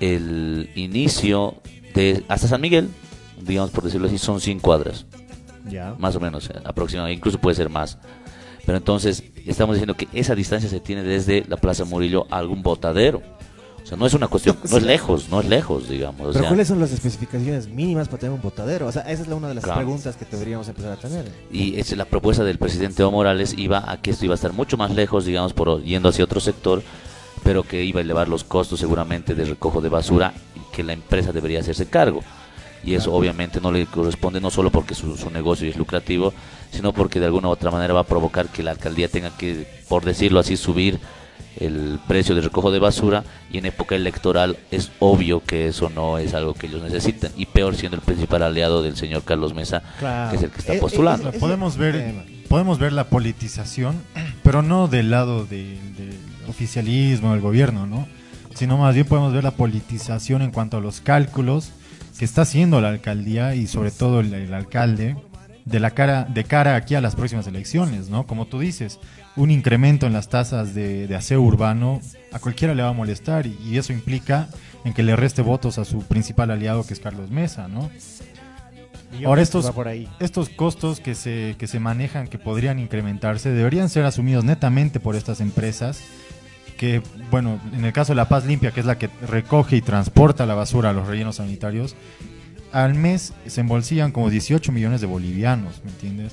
el 0.00 0.70
inicio 0.74 1.56
de, 1.94 2.24
hasta 2.28 2.48
San 2.48 2.60
Miguel, 2.60 2.88
digamos, 3.40 3.70
por 3.70 3.84
decirlo 3.84 4.08
así, 4.08 4.18
son 4.18 4.40
100 4.40 4.60
cuadras 4.60 5.06
Ya. 5.70 5.94
más 5.98 6.16
o 6.16 6.20
menos, 6.20 6.48
eh, 6.50 6.54
aproximadamente, 6.64 7.18
incluso 7.18 7.38
puede 7.38 7.54
ser 7.56 7.68
más. 7.68 7.98
Pero 8.66 8.78
entonces 8.78 9.22
estamos 9.46 9.76
diciendo 9.76 9.94
que 9.94 10.08
esa 10.14 10.34
distancia 10.34 10.70
se 10.70 10.80
tiene 10.80 11.02
desde 11.02 11.44
la 11.46 11.58
Plaza 11.58 11.84
Murillo 11.84 12.26
a 12.30 12.38
algún 12.38 12.62
botadero. 12.62 13.22
O 13.84 13.86
sea, 13.86 13.98
no 13.98 14.06
es 14.06 14.14
una 14.14 14.28
cuestión, 14.28 14.56
no 14.70 14.76
es 14.78 14.82
lejos, 14.82 15.28
no 15.28 15.40
es 15.40 15.46
lejos, 15.46 15.88
digamos. 15.88 16.20
o 16.22 16.24
Pero 16.30 16.38
sea, 16.40 16.48
¿cuáles 16.48 16.68
son 16.68 16.80
las 16.80 16.90
especificaciones 16.90 17.68
mínimas 17.68 18.08
para 18.08 18.20
tener 18.20 18.34
un 18.34 18.40
botadero? 18.40 18.86
O 18.86 18.92
sea, 18.92 19.02
esa 19.02 19.22
es 19.22 19.28
la- 19.28 19.34
una 19.36 19.48
de 19.48 19.54
las 19.54 19.64
Claro. 19.64 19.80
preguntas 19.80 20.16
que 20.16 20.24
deberíamos 20.30 20.66
empezar 20.68 20.92
a 20.92 20.96
tener. 20.96 21.30
y 21.52 21.78
es 21.78 21.94
la 21.96 22.06
propuesta 22.06 22.42
del 22.44 22.58
presidente 22.58 23.02
Evo 23.02 23.10
Morales 23.12 23.54
iba 23.58 23.90
a 23.90 24.00
que 24.00 24.10
esto 24.10 24.24
iba 24.24 24.32
a 24.34 24.36
estar 24.36 24.52
mucho 24.54 24.76
más 24.78 24.90
lejos, 24.94 25.26
digamos, 25.26 25.52
por 25.52 25.82
yendo 25.82 26.08
hacia 26.08 26.24
otro 26.24 26.40
sector, 26.40 26.82
pero 27.42 27.62
que 27.62 27.84
iba 27.84 28.00
a 28.00 28.02
elevar 28.02 28.28
los 28.28 28.42
costos 28.42 28.80
seguramente 28.80 29.34
de 29.34 29.44
recojo 29.44 29.82
de 29.82 29.90
basura 29.90 30.32
y 30.56 30.74
que 30.74 30.82
la 30.82 30.94
empresa 30.94 31.30
debería 31.32 31.60
hacerse 31.60 31.84
cargo. 31.86 32.22
Y 32.82 32.94
eso 32.94 33.12
obviamente 33.14 33.60
no 33.60 33.70
le 33.72 33.84
corresponde 33.86 34.40
no 34.40 34.50
solo 34.50 34.70
porque 34.70 34.94
su, 34.94 35.16
su 35.16 35.30
negocio 35.30 35.68
es 35.68 35.76
lucrativo, 35.76 36.32
sino 36.70 36.92
porque 36.94 37.20
de 37.20 37.26
alguna 37.26 37.48
u 37.48 37.50
otra 37.50 37.70
manera 37.70 37.92
va 37.94 38.00
a 38.00 38.04
provocar 38.06 38.48
que 38.48 38.62
la 38.62 38.70
alcaldía 38.72 39.08
tenga 39.08 39.30
que, 39.36 39.66
por 39.88 40.04
decirlo 40.04 40.40
así, 40.40 40.56
subir 40.56 40.98
el 41.60 41.98
precio 42.08 42.34
de 42.34 42.40
recojo 42.42 42.70
de 42.70 42.78
basura 42.78 43.24
y 43.50 43.58
en 43.58 43.66
época 43.66 43.94
electoral 43.94 44.56
es 44.70 44.90
obvio 44.98 45.42
que 45.44 45.68
eso 45.68 45.88
no 45.90 46.18
es 46.18 46.34
algo 46.34 46.54
que 46.54 46.66
ellos 46.66 46.82
necesitan 46.82 47.30
y 47.36 47.46
peor 47.46 47.76
siendo 47.76 47.96
el 47.96 48.02
principal 48.02 48.42
aliado 48.42 48.82
del 48.82 48.96
señor 48.96 49.22
Carlos 49.24 49.54
Mesa 49.54 49.82
Claro. 49.98 50.30
que 50.30 50.36
es 50.36 50.42
el 50.42 50.50
que 50.50 50.58
está 50.60 50.72
Eh, 50.74 50.76
eh, 50.76 50.80
postulando. 50.80 51.32
Podemos 51.32 51.76
ver 51.76 52.14
podemos 52.48 52.78
ver 52.78 52.92
la 52.92 53.04
politización, 53.08 54.00
pero 54.44 54.62
no 54.62 54.86
del 54.88 55.10
lado 55.10 55.44
de- 55.44 55.78
del 55.96 56.18
oficialismo 56.48 57.32
del 57.32 57.40
gobierno, 57.40 57.86
¿no? 57.86 58.06
Sino 58.54 58.78
más 58.78 58.94
bien 58.94 59.06
podemos 59.06 59.32
ver 59.32 59.42
la 59.42 59.50
politización 59.52 60.42
en 60.42 60.50
cuanto 60.52 60.76
a 60.76 60.80
los 60.80 61.00
cálculos 61.00 61.72
que 62.18 62.24
está 62.24 62.42
haciendo 62.42 62.80
la 62.80 62.90
alcaldía 62.90 63.54
y 63.56 63.66
sobre 63.66 63.90
todo 63.90 64.20
el, 64.20 64.32
el 64.32 64.54
alcalde 64.54 65.16
de 65.64 65.80
la 65.80 65.90
cara 65.90 66.24
de 66.24 66.44
cara 66.44 66.76
aquí 66.76 66.94
a 66.94 67.00
las 67.00 67.16
próximas 67.16 67.46
elecciones, 67.48 68.08
¿no? 68.08 68.24
Como 68.26 68.46
tú 68.46 68.60
dices, 68.60 69.00
un 69.36 69.50
incremento 69.50 70.06
en 70.06 70.12
las 70.12 70.28
tasas 70.28 70.74
de, 70.74 71.06
de 71.06 71.16
aseo 71.16 71.40
urbano 71.40 72.00
a 72.32 72.38
cualquiera 72.38 72.74
le 72.74 72.82
va 72.82 72.90
a 72.90 72.92
molestar 72.92 73.46
y, 73.46 73.56
y 73.64 73.78
eso 73.78 73.92
implica 73.92 74.48
en 74.84 74.92
que 74.92 75.02
le 75.02 75.16
reste 75.16 75.42
votos 75.42 75.78
a 75.78 75.84
su 75.84 76.00
principal 76.00 76.50
aliado 76.50 76.86
que 76.86 76.94
es 76.94 77.00
Carlos 77.00 77.30
Mesa, 77.30 77.68
¿no? 77.68 77.90
Ahora 79.24 79.42
estos, 79.42 79.70
por 79.70 79.86
ahí. 79.86 80.08
estos 80.18 80.48
costos 80.48 80.98
que 80.98 81.14
se, 81.14 81.54
que 81.58 81.66
se 81.66 81.78
manejan, 81.78 82.26
que 82.26 82.38
podrían 82.38 82.78
incrementarse, 82.78 83.50
deberían 83.50 83.88
ser 83.88 84.04
asumidos 84.04 84.44
netamente 84.44 84.98
por 84.98 85.14
estas 85.14 85.40
empresas 85.40 86.00
que, 86.76 87.00
bueno, 87.30 87.60
en 87.72 87.84
el 87.84 87.92
caso 87.92 88.12
de 88.12 88.16
La 88.16 88.28
Paz 88.28 88.44
Limpia, 88.44 88.72
que 88.72 88.80
es 88.80 88.86
la 88.86 88.98
que 88.98 89.08
recoge 89.28 89.76
y 89.76 89.82
transporta 89.82 90.46
la 90.46 90.54
basura 90.54 90.90
a 90.90 90.92
los 90.92 91.06
rellenos 91.06 91.36
sanitarios, 91.36 91.94
al 92.72 92.94
mes 92.94 93.32
se 93.46 93.60
embolsillan 93.60 94.10
como 94.10 94.30
18 94.30 94.72
millones 94.72 95.00
de 95.00 95.06
bolivianos, 95.06 95.80
¿me 95.84 95.92
entiendes? 95.92 96.32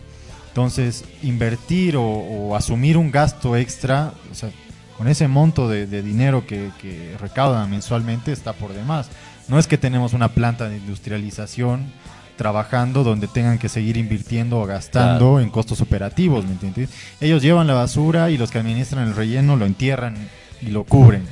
Entonces, 0.52 1.06
invertir 1.24 1.96
o, 1.96 2.04
o 2.04 2.56
asumir 2.56 2.98
un 2.98 3.10
gasto 3.10 3.56
extra, 3.56 4.14
o 4.32 4.36
sea, 4.36 4.50
con 4.98 5.08
ese 5.08 5.28
monto 5.28 5.70
de, 5.70 5.88
de 5.88 6.04
dinero 6.04 6.46
que, 6.46 6.70
que 6.82 7.16
recaudan 7.20 7.70
mensualmente 7.70 8.32
está 8.34 8.54
por 8.54 8.74
demás. 8.74 9.10
No 9.48 9.58
es 9.58 9.66
que 9.68 9.78
tenemos 9.78 10.14
una 10.14 10.28
planta 10.30 10.68
de 10.70 10.78
industrialización 10.78 11.92
trabajando 12.38 13.04
donde 13.04 13.28
tengan 13.28 13.60
que 13.60 13.70
seguir 13.70 13.98
invirtiendo 13.98 14.60
o 14.60 14.66
gastando 14.66 15.18
Claro. 15.20 15.40
en 15.40 15.50
costos 15.50 15.80
operativos, 15.82 16.46
¿me 16.46 16.52
entiendes? 16.52 16.90
Ellos 17.20 17.42
llevan 17.42 17.68
la 17.68 17.74
basura 17.74 18.30
y 18.30 18.38
los 18.38 18.52
que 18.52 18.60
administran 18.60 19.08
el 19.08 19.16
relleno 19.16 19.56
lo 19.56 19.66
entierran 19.66 20.16
y 20.62 20.68
lo 20.68 20.84
cubren. 20.84 21.28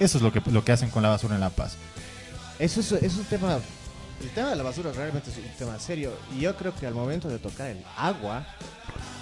Eso 0.00 0.18
es 0.18 0.22
lo 0.22 0.32
que, 0.32 0.42
lo 0.50 0.64
que 0.64 0.72
hacen 0.72 0.90
con 0.90 1.02
la 1.02 1.08
basura 1.10 1.34
en 1.36 1.40
La 1.40 1.50
Paz. 1.50 1.76
Eso 2.58 2.80
es, 2.80 2.92
es 2.92 3.16
un 3.16 3.24
tema. 3.24 3.58
El 4.22 4.30
tema 4.30 4.50
de 4.50 4.56
la 4.56 4.62
basura 4.62 4.92
realmente 4.92 5.30
es 5.30 5.36
un 5.36 5.44
tema 5.58 5.78
serio. 5.78 6.12
Y 6.36 6.40
yo 6.40 6.56
creo 6.56 6.74
que 6.74 6.86
al 6.86 6.94
momento 6.94 7.28
de 7.28 7.38
tocar 7.38 7.68
el 7.68 7.78
agua, 7.96 8.46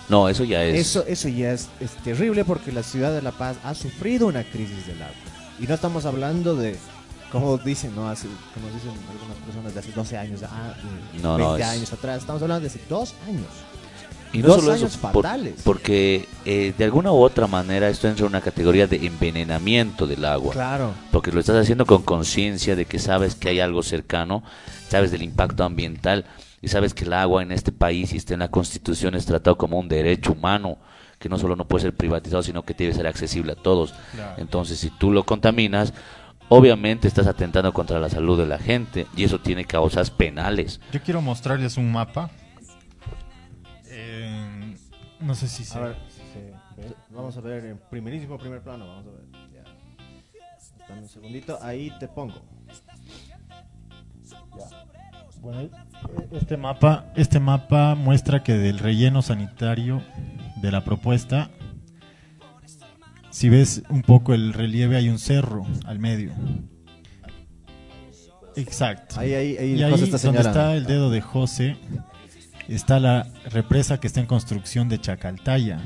No, 0.09 0.28
eso 0.28 0.44
ya 0.44 0.62
es. 0.64 0.78
eso, 0.88 1.04
eso 1.07 1.28
ya 1.28 1.52
es, 1.52 1.68
es 1.80 1.90
terrible 2.02 2.44
porque 2.44 2.70
la 2.72 2.83
ciudad 2.83 3.12
de 3.12 3.22
La 3.22 3.33
Paz 3.33 3.57
ha 3.64 3.74
sufrido 3.74 4.26
una 4.28 4.44
crisis 4.44 4.87
del 4.87 5.02
agua. 5.02 5.14
Y 5.61 5.66
no 5.66 5.74
estamos 5.74 6.04
hablando 6.04 6.54
de, 6.57 6.76
como 7.33 7.59
dicen, 7.59 7.94
¿no? 7.96 8.09
Hace, 8.09 8.28
como 8.54 8.68
dicen 8.68 8.90
algunas 9.11 9.37
personas, 9.44 9.74
de 9.74 9.80
hace 9.80 9.92
12 9.92 10.16
años, 10.18 10.40
ah, 10.44 10.74
No, 11.22 11.37
20 11.37 11.38
no, 11.38 11.57
es- 11.57 11.64
años 11.64 11.92
atrás. 11.92 12.18
Estamos 12.20 12.42
hablando 12.42 12.62
de 12.62 12.68
hace 12.68 12.80
dos 12.88 13.14
años. 13.26 13.46
Y 14.35 14.38
no 14.42 14.49
Dos 14.49 14.61
solo 14.61 14.73
años 14.73 14.97
eso, 14.97 15.12
por- 15.12 15.27
porque 15.64 16.29
eh, 16.44 16.75
de 16.77 16.85
alguna 16.85 17.12
u 17.12 17.16
otra 17.23 17.47
manera 17.47 17.88
esto 17.88 18.09
entra 18.09 18.27
en 18.27 18.31
una 18.33 18.40
categoría 18.40 18.87
de 18.87 19.07
envenenamiento 19.07 20.07
del 20.07 20.25
agua. 20.25 20.53
Claro. 20.53 20.92
Porque 21.12 21.31
lo 21.33 21.40
estás 21.40 21.57
haciendo 21.57 21.87
con 21.87 22.03
conciencia 22.03 22.77
de 22.77 22.85
que 22.85 22.99
sabes 22.99 23.35
que 23.37 23.49
hay 23.49 23.61
algo 23.61 23.83
cercano, 23.83 24.42
sabes 24.88 25.11
del 25.11 25.23
impacto 25.23 25.64
ambiental 25.64 26.25
y 26.61 26.68
sabes 26.68 26.94
que 26.94 27.05
el 27.05 27.12
agua 27.12 27.42
en 27.42 27.53
este 27.53 27.73
país 27.73 28.12
y 28.12 28.16
está 28.16 28.35
en 28.35 28.40
la 28.40 28.49
Constitución 28.51 29.14
es 29.14 29.25
tratado 29.27 29.57
como 29.57 29.79
un 29.79 29.88
derecho 29.88 30.33
humano 30.33 30.79
que 31.18 31.29
no 31.29 31.38
solo 31.38 31.57
no 31.57 31.66
puede 31.66 31.83
ser 31.83 31.94
privatizado, 31.94 32.42
sino 32.42 32.64
que 32.64 32.75
debe 32.75 32.92
ser 32.92 33.07
accesible 33.07 33.53
a 33.53 33.57
todos. 33.57 33.94
Entonces, 34.37 34.79
si 34.79 34.90
tú 34.90 35.11
lo 35.12 35.23
contaminas, 35.25 35.94
obviamente 36.49 37.09
estás 37.09 37.27
atentando 37.27 37.73
contra 37.73 37.99
la 38.01 38.11
salud 38.11 38.38
de 38.38 38.47
la 38.47 38.59
gente 38.59 39.07
y 39.16 39.25
eso 39.25 39.38
tiene 39.40 39.64
causas 39.64 40.11
penales. 40.11 40.81
Yo 40.92 41.01
quiero 41.03 41.23
mostrarles 41.23 41.77
un 41.77 41.92
mapa. 41.92 42.31
Eh, 45.24 45.26
no 45.26 45.34
sé 45.34 45.48
si 45.48 45.64
se... 45.64 45.78
A 45.78 45.80
ver, 45.80 45.96
si 46.08 46.20
se 46.32 46.40
ve. 46.82 46.94
vamos 47.10 47.37
a 47.37 47.40
ver 47.40 47.64
en 47.64 47.78
primerísimo 47.90 48.38
primer 48.38 48.60
plano. 48.60 48.87
Vamos 48.87 49.06
a 49.06 49.10
ver. 49.10 49.24
Ya. 49.52 50.87
Dame 50.88 51.02
un 51.02 51.08
segundito. 51.08 51.58
Ahí 51.62 51.90
te 51.98 52.08
pongo. 52.08 52.42
Bueno, 55.40 55.60
e- 55.60 55.70
este 56.32 56.56
mapa, 56.56 57.12
este 57.16 57.40
mapa 57.40 57.94
muestra 57.94 58.42
que 58.42 58.54
del 58.54 58.78
relleno 58.78 59.22
sanitario 59.22 60.02
de 60.56 60.70
la 60.72 60.84
propuesta, 60.84 61.50
si 63.30 63.48
ves 63.48 63.82
un 63.90 64.02
poco 64.02 64.32
el 64.34 64.52
relieve, 64.52 64.96
hay 64.96 65.08
un 65.08 65.18
cerro 65.18 65.66
al 65.87 65.98
medio. 65.98 66.32
Exacto. 68.56 69.18
Ahí, 69.18 69.34
ahí, 69.34 69.56
ahí, 69.56 69.74
y 69.74 69.82
ahí 69.82 70.10
donde 70.10 70.40
está 70.40 70.74
el 70.74 70.87
dedo 70.87 71.10
de 71.10 71.20
José, 71.20 71.76
está 72.68 73.00
la 73.00 73.27
represa 73.50 74.00
que 74.00 74.07
está 74.07 74.20
en 74.20 74.27
construcción 74.27 74.88
de 74.88 75.00
Chacaltaya. 75.00 75.81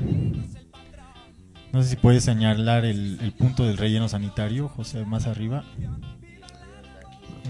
No 1.71 1.83
sé 1.83 1.89
si 1.89 1.95
puedes 1.97 2.23
señalar 2.23 2.85
el, 2.85 3.33
punto 3.37 3.65
del 3.65 3.77
relleno 3.77 4.09
sanitario, 4.09 4.69
José, 4.69 5.05
más 5.05 5.27
arriba. 5.27 5.63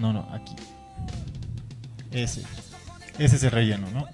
No, 0.01 0.11
no, 0.11 0.27
aquí. 0.31 0.55
Ese. 2.11 2.43
Ese 3.17 3.35
es 3.35 3.43
el 3.43 3.51
relleno, 3.51 3.87
¿no? 3.91 4.05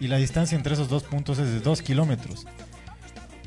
Y 0.00 0.08
la 0.08 0.18
distancia 0.18 0.56
entre 0.56 0.74
esos 0.74 0.88
dos 0.88 1.04
puntos 1.04 1.38
es 1.38 1.50
de 1.50 1.60
2 1.60 1.82
kilómetros. 1.82 2.46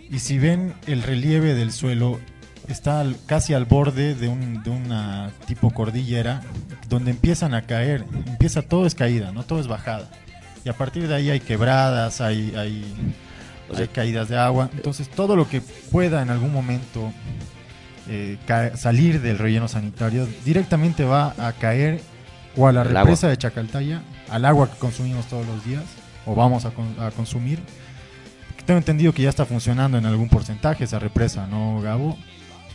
Y 0.10 0.20
si 0.20 0.38
ven 0.38 0.74
el 0.88 1.04
relieve 1.04 1.54
del 1.54 1.72
suelo, 1.72 2.20
está 2.68 3.06
casi 3.28 3.54
al 3.54 3.66
borde 3.66 4.16
de, 4.16 4.28
de 4.28 4.70
una 4.70 5.32
tipo 5.48 5.72
cordillera, 5.72 6.42
donde 6.90 7.12
empiezan 7.12 7.54
a 7.54 7.62
caer, 7.62 8.06
empieza 8.26 8.62
todo 8.62 8.86
es 8.86 8.96
caída, 8.96 9.32
no 9.32 9.44
todo 9.44 9.60
es 9.60 9.68
bajada. 9.68 10.10
Y 10.66 10.70
a 10.70 10.74
partir 10.74 11.08
de 11.08 11.16
ahí 11.16 11.30
hay 11.30 11.40
quebradas, 11.40 12.22
hay, 12.22 12.54
hay, 12.56 12.86
O 13.70 13.74
sea- 13.74 13.82
hay 13.84 13.88
caídas 13.88 14.30
de 14.30 14.38
agua. 14.38 14.70
Entonces 14.74 15.10
todo 15.10 15.36
lo 15.36 15.48
que 15.48 15.62
pueda 15.62 16.22
en 16.22 16.30
algún 16.30 16.52
momento 16.54 17.12
eh, 18.08 18.38
salir 18.76 19.22
del 19.22 19.38
relleno 19.38 19.68
sanitario 19.68 20.28
directamente 20.44 21.04
va 21.06 21.34
a 21.38 21.54
caer 21.54 22.02
o 22.58 22.68
a 22.68 22.72
la 22.72 22.84
represa 22.84 23.28
agua. 23.28 23.30
de 23.30 23.38
Chacaltaya, 23.38 24.02
al 24.30 24.44
agua 24.46 24.70
que 24.70 24.78
consumimos 24.78 25.26
todos 25.28 25.46
los 25.48 25.64
días 25.66 25.84
o 26.26 26.36
vamos 26.36 26.66
a, 26.66 26.72
con- 26.72 26.96
a 27.00 27.12
consumir. 27.12 27.60
Tengo 28.66 28.78
entendido 28.78 29.14
que 29.14 29.24
ya 29.24 29.30
está 29.30 29.46
funcionando 29.46 29.98
en 29.98 30.06
algún 30.06 30.30
porcentaje 30.30 30.84
esa 30.84 31.00
represa, 31.00 31.48
¿no, 31.48 31.82
Gabo? 31.82 32.18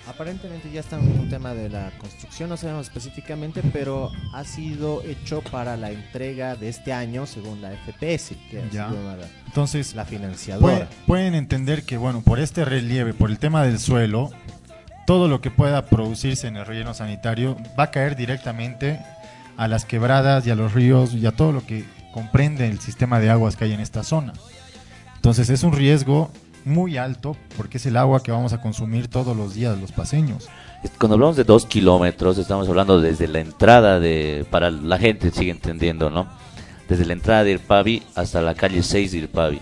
Aparentemente 0.08 0.70
ya 0.70 0.80
está 0.80 0.98
en 0.98 1.18
un 1.18 1.28
tema 1.28 1.52
de 1.52 1.68
la 1.68 1.90
construcción, 1.98 2.48
no 2.48 2.56
sabemos 2.56 2.86
específicamente, 2.86 3.60
pero 3.72 4.10
ha 4.32 4.44
sido 4.44 5.02
hecho 5.02 5.42
para 5.42 5.76
la 5.76 5.90
entrega 5.90 6.54
de 6.54 6.68
este 6.68 6.92
año 6.92 7.26
según 7.26 7.60
la 7.60 7.70
FPS, 7.72 8.34
que 8.50 8.60
ha 8.62 8.70
Ya. 8.70 8.88
la, 8.88 9.16
Entonces, 9.46 9.94
la 9.94 10.04
financiadora. 10.04 10.88
pueden 11.06 11.34
entender 11.34 11.82
que, 11.82 11.96
bueno, 11.96 12.20
por 12.22 12.38
este 12.38 12.64
relieve, 12.64 13.14
por 13.14 13.30
el 13.30 13.38
tema 13.38 13.64
del 13.64 13.80
suelo, 13.80 14.30
todo 15.06 15.26
lo 15.28 15.40
que 15.40 15.50
pueda 15.50 15.86
producirse 15.86 16.46
en 16.46 16.56
el 16.56 16.66
relleno 16.66 16.94
sanitario 16.94 17.56
va 17.78 17.84
a 17.84 17.90
caer 17.90 18.14
directamente 18.16 19.00
a 19.56 19.66
las 19.68 19.84
quebradas 19.84 20.46
y 20.46 20.50
a 20.50 20.54
los 20.54 20.72
ríos 20.72 21.14
y 21.14 21.26
a 21.26 21.32
todo 21.32 21.50
lo 21.52 21.64
que 21.66 21.84
comprende 22.12 22.68
el 22.68 22.78
sistema 22.80 23.18
de 23.18 23.30
aguas 23.30 23.56
que 23.56 23.64
hay 23.64 23.72
en 23.72 23.80
esta 23.80 24.02
zona. 24.02 24.32
Entonces 25.16 25.50
es 25.50 25.62
un 25.64 25.72
riesgo 25.72 26.30
muy 26.66 26.96
alto 26.98 27.36
porque 27.56 27.78
es 27.78 27.86
el 27.86 27.96
agua 27.96 28.22
que 28.22 28.32
vamos 28.32 28.52
a 28.52 28.60
consumir 28.60 29.08
todos 29.08 29.36
los 29.36 29.54
días 29.54 29.78
los 29.78 29.92
paseños. 29.92 30.48
Cuando 30.98 31.14
hablamos 31.14 31.36
de 31.36 31.44
dos 31.44 31.64
kilómetros, 31.66 32.36
estamos 32.38 32.68
hablando 32.68 33.00
desde 33.00 33.26
la 33.28 33.40
entrada 33.40 33.98
de, 33.98 34.44
para 34.50 34.70
la 34.70 34.98
gente 34.98 35.30
sigue 35.30 35.50
entendiendo, 35.50 36.10
¿no? 36.10 36.26
Desde 36.88 37.04
la 37.06 37.14
entrada 37.14 37.44
de 37.44 37.52
Irpavi 37.52 38.02
hasta 38.14 38.40
la 38.42 38.54
calle 38.54 38.82
6 38.82 39.10
de 39.12 39.18
Irpavi, 39.18 39.60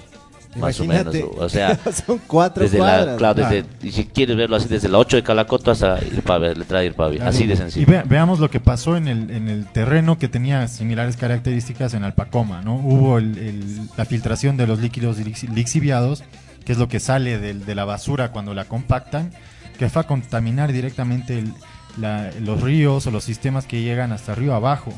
más 0.57 0.79
o 0.81 0.85
menos. 0.85 1.14
O 1.38 1.49
sea, 1.49 1.79
son 2.07 2.21
cuatro 2.27 2.62
desde 2.62 2.77
cuadras. 2.79 3.07
la, 3.07 3.17
claro, 3.17 3.35
desde, 3.35 3.64
y 3.83 3.93
si 3.93 4.05
quieres 4.05 4.37
verlo 4.37 4.57
así, 4.57 4.69
desde 4.69 4.88
la 4.90 4.99
8 4.99 5.17
de 5.19 5.23
Calacoto 5.23 5.71
hasta 5.71 5.99
Irpavi, 6.05 6.47
la 6.47 6.53
entrada 6.53 6.81
de 6.81 6.87
Irpavi, 6.88 7.19
así 7.21 7.47
de 7.47 7.55
Y 7.55 7.57
sencillo. 7.57 7.87
vea- 7.88 8.05
veamos 8.07 8.40
lo 8.40 8.51
que 8.51 8.61
pasó 8.61 8.97
en 8.99 9.09
el, 9.09 9.31
en 9.31 9.49
el 9.49 9.64
terreno 9.67 10.19
que 10.19 10.29
tenía 10.29 10.69
similares 10.69 11.17
características 11.17 11.95
en 11.95 12.05
Alpacoma, 12.05 12.61
¿no? 12.61 12.75
Hubo 12.77 13.17
el- 13.19 13.38
el- 13.38 13.81
la 13.97 14.05
filtración 14.05 14.59
de 14.59 14.67
los 14.67 14.81
líquidos 14.81 15.19
lix- 15.19 15.49
lixiviados, 15.49 16.23
que 16.64 16.72
es 16.72 16.79
lo 16.79 16.88
que 16.88 17.00
sale 17.00 17.38
del- 17.38 17.64
de 17.64 17.74
la 17.74 17.85
basura 17.85 18.31
cuando 18.33 18.55
la 18.55 18.64
compactan, 18.66 19.31
que 19.79 19.88
fue 19.88 20.03
a 20.03 20.07
contaminar 20.07 20.72
directamente 20.72 21.38
el- 21.38 21.53
la- 21.98 22.31
los 22.40 22.61
ríos 22.62 23.07
o 23.07 23.11
los 23.11 23.24
sistemas 23.24 23.66
que 23.66 23.83
llegan 23.83 24.12
hasta 24.12 24.35
río 24.35 24.55
abajo. 24.55 24.92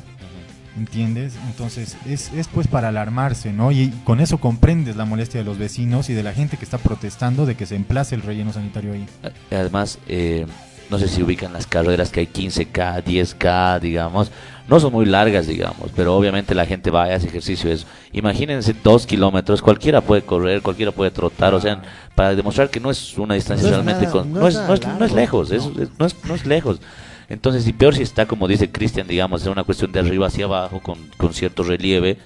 ¿Entiendes? 0.78 1.32
Entonces 1.46 1.96
es, 2.06 2.30
es 2.34 2.48
pues 2.48 2.68
para 2.68 2.88
alarmarse, 2.88 3.50
¿no? 3.50 3.72
Y 3.72 3.88
con 4.04 4.20
eso 4.20 4.36
comprendes 4.38 4.94
la 4.94 5.06
molestia 5.06 5.40
de 5.40 5.44
los 5.46 5.56
vecinos 5.56 6.10
y 6.10 6.12
de 6.12 6.22
la 6.22 6.34
gente 6.34 6.58
que 6.58 6.64
está 6.66 6.76
protestando 6.76 7.46
de 7.46 7.54
que 7.54 7.64
se 7.64 7.76
emplace 7.76 8.14
el 8.14 8.20
relleno 8.20 8.52
sanitario 8.52 8.92
ahí. 8.92 9.06
Además, 9.50 9.98
eh, 10.06 10.44
no 10.90 10.98
sé 10.98 11.08
si 11.08 11.22
ubican 11.22 11.52
las 11.52 11.66
carreras 11.66 12.10
que 12.10 12.20
hay 12.20 12.26
15K, 12.26 13.02
10K, 13.04 13.80
digamos. 13.80 14.30
No 14.68 14.80
son 14.80 14.92
muy 14.92 15.06
largas, 15.06 15.46
digamos, 15.46 15.90
pero 15.94 16.16
obviamente 16.16 16.54
la 16.54 16.66
gente 16.66 16.90
va 16.90 17.04
a 17.04 17.14
hacer 17.14 17.28
ejercicio. 17.28 17.70
Eso. 17.70 17.86
Imagínense 18.12 18.74
dos 18.82 19.06
kilómetros, 19.06 19.62
cualquiera 19.62 20.00
puede 20.00 20.22
correr, 20.22 20.60
cualquiera 20.62 20.90
puede 20.92 21.10
trotar, 21.12 21.54
o 21.54 21.60
sea, 21.60 21.82
para 22.16 22.34
demostrar 22.34 22.68
que 22.70 22.80
no 22.80 22.90
es 22.90 23.16
una 23.16 23.34
distancia 23.34 23.68
es 23.68 23.72
realmente... 23.74 24.06
no 24.24 24.48
es 24.48 24.54
es, 24.56 24.80
es, 24.80 24.80
es 25.06 25.12
lejos, 25.12 25.50
es- 25.52 25.64
no. 25.66 25.82
es- 25.82 25.88
no, 25.98 26.06
es, 26.06 26.40
es 26.40 26.46
lejos. 26.46 26.80
Entonces, 27.28 27.66
y 27.68 27.72
peor 27.72 27.94
si 27.94 28.02
está, 28.02 28.26
como 28.26 28.46
dice 28.48 28.70
Cristian, 28.70 29.06
digamos, 29.06 29.44
en 29.46 29.52
una 29.52 29.64
cuestión 29.64 29.92
de 29.92 30.00
arriba 30.00 30.26
hacia 30.28 30.44
abajo, 30.46 30.80
con, 30.80 30.98
con 31.16 31.32
cierto 31.34 31.62
relieve, 31.62 32.18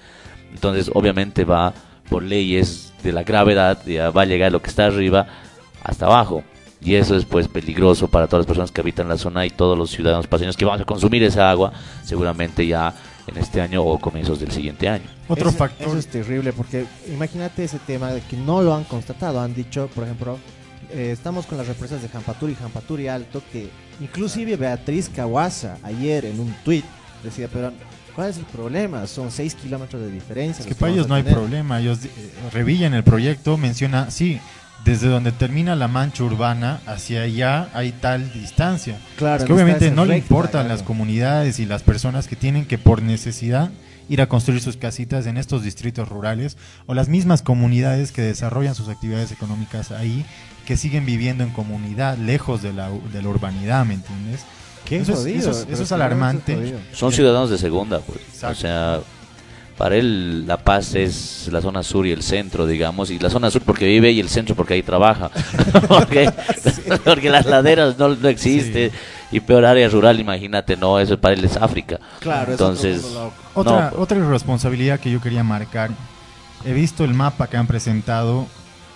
entonces 0.53 0.89
obviamente 0.93 1.43
va 1.45 1.73
por 2.09 2.23
leyes 2.23 2.91
de 3.03 3.11
la 3.11 3.23
gravedad, 3.23 3.79
ya 3.85 4.09
va 4.11 4.23
a 4.23 4.25
llegar 4.25 4.51
lo 4.51 4.61
que 4.61 4.69
está 4.69 4.85
arriba 4.87 5.27
hasta 5.83 6.05
abajo. 6.07 6.43
Y 6.83 6.95
eso 6.95 7.15
es 7.15 7.25
pues 7.25 7.47
peligroso 7.47 8.07
para 8.07 8.25
todas 8.27 8.41
las 8.41 8.47
personas 8.47 8.71
que 8.71 8.81
habitan 8.81 9.07
la 9.07 9.17
zona 9.17 9.45
y 9.45 9.51
todos 9.51 9.77
los 9.77 9.91
ciudadanos 9.91 10.25
paseños 10.27 10.57
que 10.57 10.65
vamos 10.65 10.81
a 10.81 10.85
consumir 10.85 11.21
esa 11.23 11.49
agua 11.51 11.71
seguramente 12.03 12.65
ya 12.65 12.93
en 13.27 13.37
este 13.37 13.61
año 13.61 13.83
o 13.83 13.99
comienzos 13.99 14.39
del 14.39 14.51
siguiente 14.51 14.89
año. 14.89 15.05
Otro 15.27 15.49
Eso- 15.49 15.57
factor... 15.59 15.87
Eso 15.89 15.97
es 15.99 16.07
terrible 16.07 16.53
porque 16.53 16.85
imagínate 17.13 17.63
ese 17.63 17.77
tema 17.79 18.11
de 18.11 18.21
que 18.21 18.35
no 18.35 18.63
lo 18.63 18.73
han 18.73 18.83
constatado. 18.85 19.39
Han 19.39 19.53
dicho, 19.53 19.89
por 19.93 20.05
ejemplo, 20.05 20.39
eh, 20.91 21.11
estamos 21.13 21.45
con 21.45 21.59
las 21.59 21.67
represas 21.67 22.01
de 22.01 22.09
Jampaturi, 22.09 22.55
Jampaturi 22.55 23.07
Alto, 23.07 23.43
que 23.51 23.69
inclusive 24.01 24.55
Beatriz 24.57 25.07
Caguasa 25.07 25.77
ayer 25.83 26.25
en 26.25 26.39
un 26.39 26.51
tuit 26.65 26.83
decía, 27.23 27.47
pero 27.53 27.71
¿cuál 28.15 28.31
es 28.31 28.37
el 28.37 28.45
problema? 28.45 29.05
Son 29.05 29.29
6 29.29 29.53
kilómetros 29.53 30.01
de 30.01 30.09
diferencia. 30.11 30.63
Es 30.63 30.67
que 30.67 30.73
para 30.73 30.91
ellos 30.91 31.07
no 31.07 31.13
hay 31.13 31.21
tener". 31.21 31.37
problema. 31.37 31.79
Ellos 31.79 31.99
eh, 32.05 32.09
Revilla 32.51 32.87
en 32.87 32.95
el 32.95 33.03
proyecto 33.03 33.55
menciona, 33.55 34.09
sí, 34.09 34.39
desde 34.85 35.07
donde 35.07 35.31
termina 35.31 35.75
la 35.75 35.87
mancha 35.87 36.23
urbana 36.23 36.79
hacia 36.87 37.21
allá 37.23 37.69
hay 37.73 37.91
tal 37.91 38.31
distancia. 38.33 38.97
Claro, 39.17 39.41
es 39.43 39.47
que 39.47 39.53
obviamente 39.53 39.91
no 39.91 40.05
le 40.05 40.17
importan 40.17 40.63
claro. 40.63 40.69
las 40.69 40.83
comunidades 40.83 41.59
y 41.59 41.65
las 41.65 41.83
personas 41.83 42.27
que 42.27 42.35
tienen 42.35 42.65
que 42.65 42.77
por 42.77 43.01
necesidad 43.01 43.69
ir 44.09 44.21
a 44.21 44.27
construir 44.27 44.59
sus 44.61 44.77
casitas 44.77 45.25
en 45.27 45.37
estos 45.37 45.63
distritos 45.63 46.09
rurales 46.09 46.57
o 46.87 46.93
las 46.93 47.07
mismas 47.07 47.41
comunidades 47.43 48.11
que 48.11 48.21
desarrollan 48.23 48.75
sus 48.75 48.89
actividades 48.89 49.31
económicas 49.31 49.91
ahí 49.91 50.25
que 50.65 50.75
siguen 50.77 51.05
viviendo 51.05 51.43
en 51.43 51.51
comunidad 51.51 52.17
lejos 52.17 52.61
de 52.61 52.73
la, 52.73 52.89
de 52.89 53.21
la 53.21 53.29
urbanidad, 53.29 53.85
¿me 53.85 53.93
entiendes? 53.93 54.41
Qué 54.85 54.97
Eso 54.97 55.13
es- 55.13 55.19
jodido, 55.19 55.39
eso 55.39 55.51
es- 55.51 55.67
eso 55.71 55.83
es 55.83 55.91
alarmante. 55.91 56.75
Son 56.91 57.11
ciudadanos 57.11 57.49
de 57.51 57.57
segunda, 57.57 57.99
pues. 57.99 58.19
O 58.43 58.55
sea, 58.55 58.99
para 59.81 59.95
él 59.95 60.45
La 60.45 60.57
Paz 60.57 60.93
es 60.93 61.49
la 61.51 61.59
zona 61.59 61.81
sur 61.81 62.05
y 62.05 62.11
el 62.11 62.21
centro, 62.21 62.67
digamos, 62.67 63.09
y 63.09 63.17
la 63.17 63.31
zona 63.31 63.49
sur 63.49 63.63
porque 63.63 63.87
vive 63.87 64.11
y 64.11 64.19
el 64.19 64.29
centro 64.29 64.53
porque 64.53 64.75
ahí 64.75 64.83
trabaja. 64.83 65.31
porque, 65.87 66.31
porque 67.03 67.31
las 67.31 67.47
laderas 67.47 67.97
no, 67.97 68.09
no 68.09 68.29
existe 68.29 68.91
y 69.31 69.39
peor 69.39 69.65
área 69.65 69.89
rural, 69.89 70.19
imagínate, 70.19 70.77
no, 70.77 70.99
eso 70.99 71.19
para 71.19 71.33
él 71.33 71.43
es 71.43 71.57
África. 71.57 71.99
Claro, 72.19 72.51
Entonces, 72.51 73.01
loco. 73.11 73.33
Otra, 73.55 73.89
no, 73.89 74.03
otra 74.03 74.19
irresponsabilidad 74.19 74.99
que 74.99 75.09
yo 75.09 75.19
quería 75.19 75.43
marcar. 75.43 75.89
He 76.63 76.73
visto 76.73 77.03
el 77.03 77.15
mapa 77.15 77.47
que 77.47 77.57
han 77.57 77.65
presentado 77.65 78.45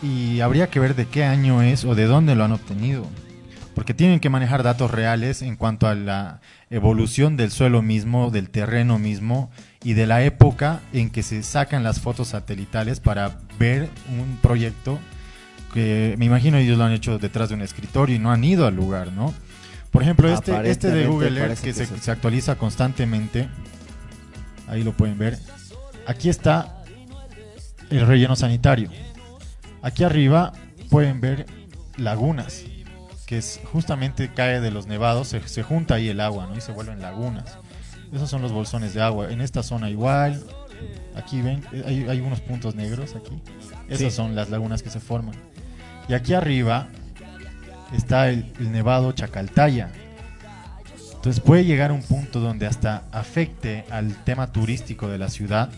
y 0.03 0.41
habría 0.41 0.67
que 0.67 0.79
ver 0.79 0.93
de 0.93 1.07
qué 1.07 1.23
año 1.23 1.63
es 1.63 1.83
o 1.83 1.95
de 1.95 2.05
dónde 2.05 2.35
lo 2.35 2.43
han 2.43 2.51
obtenido. 2.51 3.07
Porque 3.75 3.93
tienen 3.93 4.19
que 4.19 4.29
manejar 4.29 4.63
datos 4.63 4.89
reales 4.89 5.41
en 5.43 5.57
cuanto 5.57 5.85
a 5.85 5.93
la 5.93 6.39
evolución 6.71 7.37
del 7.37 7.51
suelo 7.51 7.81
mismo, 7.81 8.31
del 8.31 8.49
terreno 8.49 8.97
mismo 8.97 9.51
y 9.83 9.93
de 9.93 10.07
la 10.07 10.23
época 10.23 10.79
en 10.93 11.11
que 11.11 11.21
se 11.21 11.43
sacan 11.43 11.83
las 11.83 11.99
fotos 11.99 12.29
satelitales 12.29 12.99
para 12.99 13.37
ver 13.59 13.89
un 14.17 14.37
proyecto 14.41 14.97
que 15.73 16.15
me 16.17 16.25
imagino 16.25 16.57
ellos 16.57 16.77
lo 16.77 16.85
han 16.85 16.93
hecho 16.93 17.19
detrás 17.19 17.49
de 17.49 17.55
un 17.55 17.61
escritorio 17.61 18.15
y 18.15 18.19
no 18.19 18.31
han 18.31 18.43
ido 18.45 18.65
al 18.65 18.75
lugar, 18.75 19.11
¿no? 19.11 19.33
Por 19.91 20.03
ejemplo, 20.03 20.29
este, 20.29 20.69
este 20.69 20.89
de 20.89 21.05
Google 21.05 21.37
Earth 21.39 21.59
que, 21.59 21.67
que 21.67 21.73
se, 21.73 21.85
sí. 21.85 21.93
se 21.99 22.11
actualiza 22.11 22.55
constantemente, 22.55 23.49
ahí 24.67 24.83
lo 24.83 24.93
pueden 24.93 25.17
ver. 25.17 25.37
Aquí 26.07 26.29
está 26.29 26.81
el 27.89 28.07
relleno 28.07 28.37
sanitario. 28.37 28.89
Aquí 29.81 30.05
arriba 30.05 30.53
pueden 30.89 31.19
ver 31.19 31.45
lagunas, 31.97 32.63
que 33.25 33.37
es 33.37 33.59
justamente 33.71 34.31
cae 34.33 34.61
de 34.61 34.71
los 34.71 34.87
nevados, 34.87 35.27
se, 35.29 35.45
se 35.47 35.63
junta 35.63 35.95
ahí 35.95 36.09
el 36.09 36.19
agua, 36.21 36.47
¿no? 36.47 36.55
Y 36.55 36.61
se 36.61 36.71
vuelven 36.71 37.01
lagunas. 37.01 37.57
Esos 38.13 38.29
son 38.29 38.41
los 38.41 38.51
bolsones 38.51 38.93
de 38.93 39.01
agua. 39.01 39.31
En 39.31 39.41
esta 39.41 39.63
zona 39.63 39.89
igual. 39.89 40.43
Aquí 41.15 41.41
ven, 41.41 41.63
eh, 41.71 41.83
hay, 41.87 42.05
hay 42.09 42.19
unos 42.21 42.41
puntos 42.41 42.75
negros 42.75 43.15
aquí. 43.15 43.41
Esas 43.87 44.11
Sí. 44.11 44.17
son 44.17 44.35
las 44.35 44.49
lagunas 44.49 44.83
que 44.83 44.89
se 44.89 44.99
forman. 44.99 45.35
Y 46.07 46.13
aquí 46.13 46.33
arriba 46.33 46.87
está 47.95 48.29
el, 48.29 48.51
el 48.59 48.71
nevado 48.71 49.11
Chacaltaya. 49.13 49.89
Entonces 51.15 51.41
puede 51.41 51.65
llegar 51.65 51.89
a 51.89 51.93
un 51.93 52.03
punto 52.03 52.39
donde 52.39 52.67
hasta 52.67 53.03
afecte 53.11 53.85
al 53.89 54.23
tema 54.23 54.51
turístico 54.51 55.07
de 55.07 55.17
la 55.17 55.29
ciudad. 55.29 55.69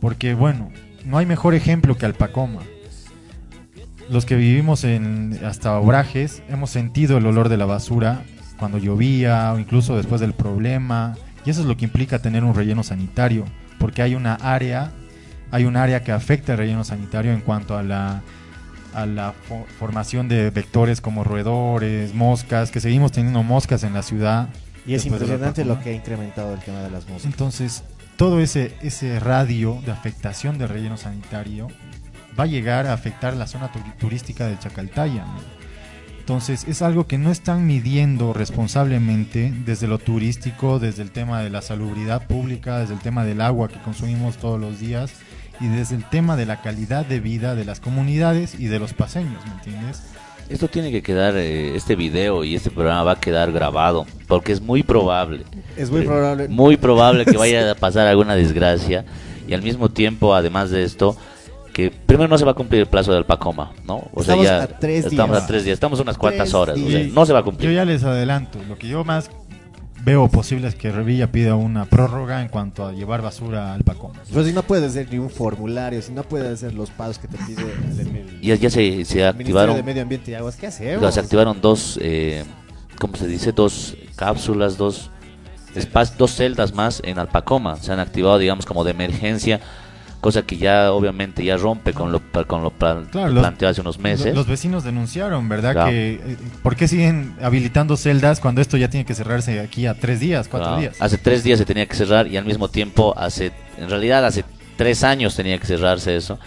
Porque 0.00 0.34
bueno, 0.34 0.70
no 1.04 1.16
hay 1.16 1.24
mejor 1.26 1.54
ejemplo 1.54 1.96
que 1.96 2.04
Alpacoma. 2.06 2.60
Los 4.10 4.24
que 4.24 4.36
vivimos 4.36 4.84
en 4.84 5.38
hasta 5.44 5.78
Obrajes 5.78 6.42
hemos 6.48 6.70
sentido 6.70 7.18
el 7.18 7.26
olor 7.26 7.48
de 7.48 7.56
la 7.58 7.66
basura 7.66 8.22
cuando 8.58 8.78
llovía 8.78 9.52
o 9.52 9.58
incluso 9.58 9.96
después 9.96 10.20
del 10.20 10.32
problema. 10.32 11.14
Y 11.44 11.50
eso 11.50 11.60
es 11.60 11.66
lo 11.66 11.76
que 11.76 11.84
implica 11.84 12.18
tener 12.20 12.42
un 12.44 12.54
relleno 12.54 12.82
sanitario. 12.82 13.44
Porque 13.78 14.02
hay 14.02 14.14
una 14.14 14.34
área, 14.34 14.92
hay 15.50 15.64
un 15.64 15.76
área 15.76 16.02
que 16.02 16.12
afecta 16.12 16.52
el 16.52 16.58
relleno 16.58 16.84
sanitario 16.84 17.32
en 17.32 17.40
cuanto 17.40 17.76
a 17.76 17.82
la 17.82 18.22
a 18.94 19.04
la 19.04 19.32
fo- 19.48 19.66
formación 19.78 20.28
de 20.28 20.50
vectores 20.50 21.00
como 21.02 21.22
roedores, 21.22 22.14
moscas, 22.14 22.70
que 22.70 22.80
seguimos 22.80 23.12
teniendo 23.12 23.42
moscas 23.42 23.84
en 23.84 23.92
la 23.92 24.02
ciudad. 24.02 24.48
Y 24.86 24.94
es 24.94 25.04
impresionante 25.04 25.64
lo 25.66 25.78
que 25.80 25.90
ha 25.90 25.92
incrementado 25.92 26.54
el 26.54 26.60
tema 26.60 26.80
de 26.80 26.90
las 26.90 27.06
músicas. 27.06 27.26
Entonces, 27.26 27.84
todo 28.16 28.40
ese, 28.40 28.74
ese 28.82 29.20
radio 29.20 29.78
de 29.84 29.92
afectación 29.92 30.56
del 30.58 30.70
relleno 30.70 30.96
sanitario 30.96 31.68
va 32.38 32.44
a 32.44 32.46
llegar 32.46 32.86
a 32.86 32.92
afectar 32.92 33.36
la 33.36 33.46
zona 33.46 33.70
turística 33.98 34.46
del 34.46 34.58
Chacaltaya. 34.58 35.24
¿no? 35.24 35.58
Entonces, 36.28 36.66
es 36.68 36.82
algo 36.82 37.06
que 37.06 37.16
no 37.16 37.30
están 37.30 37.66
midiendo 37.66 38.34
responsablemente 38.34 39.50
desde 39.64 39.86
lo 39.86 39.98
turístico, 39.98 40.78
desde 40.78 41.02
el 41.02 41.10
tema 41.10 41.42
de 41.42 41.48
la 41.48 41.62
salubridad 41.62 42.26
pública, 42.26 42.80
desde 42.80 42.92
el 42.92 43.00
tema 43.00 43.24
del 43.24 43.40
agua 43.40 43.68
que 43.68 43.80
consumimos 43.80 44.36
todos 44.36 44.60
los 44.60 44.78
días 44.78 45.10
y 45.58 45.68
desde 45.68 45.96
el 45.96 46.04
tema 46.04 46.36
de 46.36 46.44
la 46.44 46.60
calidad 46.60 47.06
de 47.06 47.20
vida 47.20 47.54
de 47.54 47.64
las 47.64 47.80
comunidades 47.80 48.60
y 48.60 48.66
de 48.66 48.78
los 48.78 48.92
paseños, 48.92 49.42
¿me 49.46 49.52
entiendes? 49.52 50.02
Esto 50.50 50.68
tiene 50.68 50.90
que 50.90 51.02
quedar, 51.02 51.34
eh, 51.36 51.74
este 51.74 51.96
video 51.96 52.44
y 52.44 52.54
este 52.54 52.70
programa 52.70 53.04
va 53.04 53.12
a 53.12 53.20
quedar 53.20 53.50
grabado, 53.50 54.06
porque 54.26 54.52
es 54.52 54.60
muy 54.60 54.82
probable. 54.82 55.44
Es 55.78 55.90
muy 55.90 56.02
eh, 56.02 56.04
probable. 56.04 56.48
Muy 56.48 56.76
probable 56.76 57.24
que 57.24 57.36
vaya 57.38 57.70
a 57.70 57.74
pasar 57.74 58.06
alguna 58.06 58.34
desgracia 58.34 59.06
y 59.46 59.54
al 59.54 59.62
mismo 59.62 59.88
tiempo, 59.88 60.34
además 60.34 60.70
de 60.70 60.84
esto, 60.84 61.16
que 61.78 61.92
primero 61.92 62.26
no 62.28 62.36
se 62.36 62.44
va 62.44 62.50
a 62.50 62.54
cumplir 62.54 62.80
el 62.80 62.88
plazo 62.88 63.12
del 63.12 63.24
Pacoma, 63.24 63.70
¿no? 63.86 63.98
O 64.12 64.22
Estamos 64.22 64.44
sea, 64.44 64.58
ya 64.58 64.64
a 64.64 64.66
tres 64.66 65.04
estamos 65.06 65.36
días. 65.36 65.44
a 65.44 65.46
tres 65.46 65.64
días, 65.64 65.74
estamos 65.74 66.00
unas 66.00 66.18
cuantas 66.18 66.52
horas, 66.52 66.76
o 66.76 66.80
sea, 66.90 66.98
días. 66.98 67.12
no 67.12 67.24
se 67.24 67.32
va 67.32 67.38
a 67.38 67.42
Yo 67.42 67.44
cumplir. 67.44 67.70
ya 67.72 67.84
les 67.84 68.02
adelanto, 68.02 68.58
lo 68.68 68.76
que 68.76 68.88
yo 68.88 69.04
más 69.04 69.30
veo 70.04 70.26
posible 70.26 70.66
es 70.66 70.74
que 70.74 70.90
Revilla 70.90 71.30
pida 71.30 71.54
una 71.54 71.84
prórroga 71.84 72.42
en 72.42 72.48
cuanto 72.48 72.84
a 72.84 72.92
llevar 72.92 73.22
basura 73.22 73.74
al 73.74 73.84
Pacoma. 73.84 74.20
Pero 74.28 74.44
si 74.44 74.52
no 74.52 74.64
puedes 74.64 74.90
hacer 74.90 75.06
ni 75.12 75.18
un 75.18 75.30
formulario, 75.30 76.02
si 76.02 76.10
no 76.10 76.24
puedes 76.24 76.52
hacer 76.52 76.74
los 76.74 76.90
pasos 76.90 77.20
que 77.20 77.28
te 77.28 77.36
pide 77.44 77.62
el, 77.62 78.00
el- 78.16 78.40
Ya, 78.40 78.56
ya 78.56 78.70
se, 78.70 79.04
se 79.04 79.20
el 79.22 79.34
Ministerio 79.34 79.36
activaron 79.38 79.76
de 79.76 79.82
Medio 79.84 80.02
Ambiente 80.02 80.32
y 80.32 80.34
Aguas, 80.34 80.56
¿qué 80.56 80.66
hacemos? 80.66 81.00
Ya 81.00 81.12
se 81.12 81.20
activaron 81.20 81.60
dos, 81.60 81.96
eh, 82.02 82.42
¿cómo 82.98 83.14
se 83.14 83.28
dice? 83.28 83.52
Dos 83.52 83.96
cápsulas, 84.16 84.76
dos 84.76 85.12
dos 86.18 86.34
celdas 86.34 86.74
más 86.74 87.00
en 87.04 87.20
Alpacoma. 87.20 87.76
Se 87.76 87.92
han 87.92 88.00
activado, 88.00 88.36
digamos, 88.38 88.66
como 88.66 88.82
de 88.82 88.90
emergencia, 88.90 89.60
cosa 90.20 90.42
que 90.42 90.56
ya 90.56 90.92
obviamente 90.92 91.44
ya 91.44 91.56
rompe 91.56 91.92
con 91.92 92.10
lo, 92.12 92.20
con 92.46 92.62
lo 92.62 92.70
plan- 92.70 93.06
Claro, 93.06 93.30
los- 93.32 93.40
planteado 93.42 93.70
hace 93.72 93.80
unos 93.80 93.98
meses. 93.98 94.34
Los 94.34 94.46
vecinos 94.46 94.82
denunciaron, 94.84 95.48
¿verdad? 95.48 95.72
Claro. 95.72 95.90
Que 95.90 96.14
eh, 96.14 96.36
¿Por 96.62 96.74
qué 96.76 96.88
siguen 96.88 97.34
habilitando 97.42 97.96
celdas 97.96 98.40
cuando 98.40 98.60
esto 98.60 98.76
ya 98.76 98.90
tiene 98.90 99.06
que 99.06 99.14
cerrarse 99.14 99.60
aquí 99.60 99.86
a 99.86 99.94
tres 99.94 100.20
días, 100.20 100.48
cuatro 100.48 100.68
Claro. 100.70 100.80
días? 100.80 100.96
Hace 101.00 101.18
tres 101.18 101.44
días 101.44 101.58
se 101.58 101.64
tenía 101.64 101.86
que 101.86 101.94
cerrar 101.96 102.26
y 102.26 102.36
al 102.36 102.44
mismo 102.44 102.68
tiempo, 102.68 103.14
hace, 103.16 103.52
en 103.76 103.88
realidad 103.88 104.24
hace 104.26 104.44
tres 104.76 105.04
años 105.04 105.34
tenía 105.36 105.58
que 105.58 105.66
cerrarse 105.66 106.16
eso. 106.16 106.38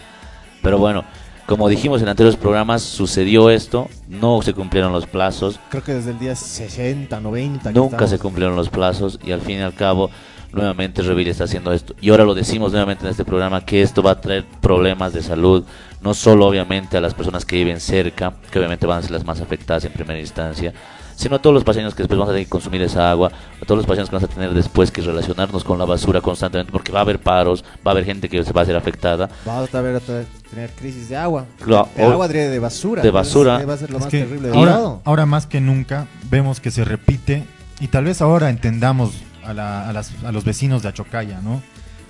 Pero 0.61 0.77
bueno, 0.77 1.03
como 1.47 1.67
dijimos 1.69 2.01
en 2.01 2.07
anteriores 2.09 2.39
programas, 2.39 2.81
sucedió 2.81 3.49
esto, 3.49 3.89
no 4.07 4.41
se 4.41 4.53
cumplieron 4.53 4.91
los 4.93 5.05
plazos. 5.07 5.59
Creo 5.69 5.83
que 5.83 5.93
desde 5.93 6.11
el 6.11 6.19
día 6.19 6.35
60, 6.35 7.19
90. 7.19 7.73
que 7.73 7.79
Nunca 7.79 8.07
se 8.07 8.19
cumplieron 8.19 8.55
los 8.55 8.69
plazos 8.69 9.19
y 9.23 9.31
al 9.31 9.41
fin 9.41 9.57
y 9.59 9.61
al 9.61 9.73
cabo 9.73 10.09
nuevamente 10.53 11.01
Revilla 11.01 11.31
está 11.31 11.45
haciendo 11.45 11.71
esto. 11.73 11.95
Y 12.01 12.09
ahora 12.09 12.25
lo 12.25 12.33
decimos 12.33 12.71
nuevamente 12.71 13.05
en 13.05 13.11
este 13.11 13.25
programa 13.25 13.65
que 13.65 13.81
esto 13.81 14.01
va 14.03 14.11
a 14.11 14.21
traer 14.21 14.45
problemas 14.61 15.13
de 15.13 15.21
salud, 15.21 15.63
no 16.01 16.13
solo 16.13 16.45
obviamente 16.47 16.97
a 16.97 17.01
las 17.01 17.13
personas 17.13 17.45
que 17.45 17.55
viven 17.57 17.79
cerca, 17.79 18.33
que 18.51 18.59
obviamente 18.59 18.85
van 18.87 18.99
a 18.99 19.01
ser 19.01 19.11
las 19.11 19.25
más 19.25 19.39
afectadas 19.41 19.85
en 19.85 19.91
primera 19.93 20.19
instancia, 20.19 20.73
sino 21.15 21.35
a 21.35 21.39
todos 21.39 21.53
los 21.53 21.63
pacientes 21.63 21.93
que 21.93 22.01
después 22.01 22.17
vamos 22.17 22.31
a 22.31 22.33
tener 22.33 22.45
que 22.47 22.49
consumir 22.49 22.81
esa 22.81 23.11
agua, 23.11 23.31
a 23.61 23.65
todos 23.65 23.77
los 23.77 23.85
pacientes 23.85 24.09
que 24.09 24.15
vamos 24.15 24.29
a 24.29 24.33
tener 24.33 24.53
después 24.55 24.89
que 24.89 25.01
relacionarnos 25.01 25.63
con 25.63 25.77
la 25.77 25.85
basura 25.85 26.19
constantemente, 26.19 26.71
porque 26.71 26.91
va 26.91 26.99
a 26.99 27.01
haber 27.03 27.19
paros, 27.19 27.63
va 27.85 27.91
a 27.91 27.93
haber 27.93 28.05
gente 28.05 28.27
que 28.27 28.43
se 28.43 28.51
va 28.51 28.61
a 28.61 28.65
ser 28.65 28.75
afectada. 28.75 29.29
Vamos 29.45 29.73
a 29.75 29.81
ver 29.81 29.95
otra 29.97 30.15
vez 30.19 30.27
tener 30.49 30.71
crisis 30.71 31.09
de 31.09 31.17
agua. 31.17 31.45
Claro, 31.63 31.87
de 31.95 32.03
o- 32.05 32.11
agua 32.11 32.27
de, 32.27 32.49
de 32.49 32.59
basura. 32.59 33.03
de 33.03 33.11
basura. 33.11 33.59
Es- 33.61 33.69
Va 33.69 33.73
a 33.73 33.77
ser 33.77 33.91
lo 33.91 33.97
Es 33.97 34.03
más 34.05 34.11
que 34.11 34.19
terrible 34.21 34.49
de 34.49 34.57
ahora, 34.57 34.79
ahora 35.05 35.25
más 35.27 35.45
que 35.45 35.61
nunca 35.61 36.07
vemos 36.31 36.59
que 36.59 36.71
se 36.71 36.83
repite 36.83 37.43
y 37.79 37.87
tal 37.89 38.05
vez 38.05 38.21
ahora 38.23 38.49
entendamos 38.49 39.11
a, 39.51 39.53
la- 39.53 39.87
a 39.89 39.93
las- 39.93 40.11
a 40.23 40.31
los 40.31 40.43
vecinos 40.43 40.81
de 40.83 40.89
Achocaya, 40.89 41.39
¿no? 41.41 41.61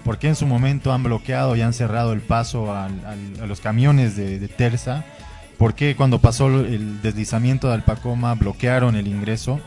Porque 0.04 0.27
en 0.27 0.36
su 0.36 0.47
momento 0.47 0.93
han 0.93 1.04
bloqueado 1.04 1.56
y 1.56 1.62
han 1.62 1.73
cerrado 1.73 2.13
el 2.13 2.21
paso 2.21 2.73
al- 2.75 3.06
al- 3.06 3.43
a 3.43 3.45
los 3.45 3.60
camiones 3.60 4.15
de, 4.15 4.39
de 4.39 4.47
Terza. 4.47 5.04
Porque 5.58 5.95
cuando 5.95 6.19
pasó 6.19 6.47
el 6.47 7.01
deslizamiento 7.04 7.67
de 7.67 7.75
Alpacoma 7.75 8.34
bloquearon 8.34 8.95
el 8.95 9.08
ingreso. 9.08 9.60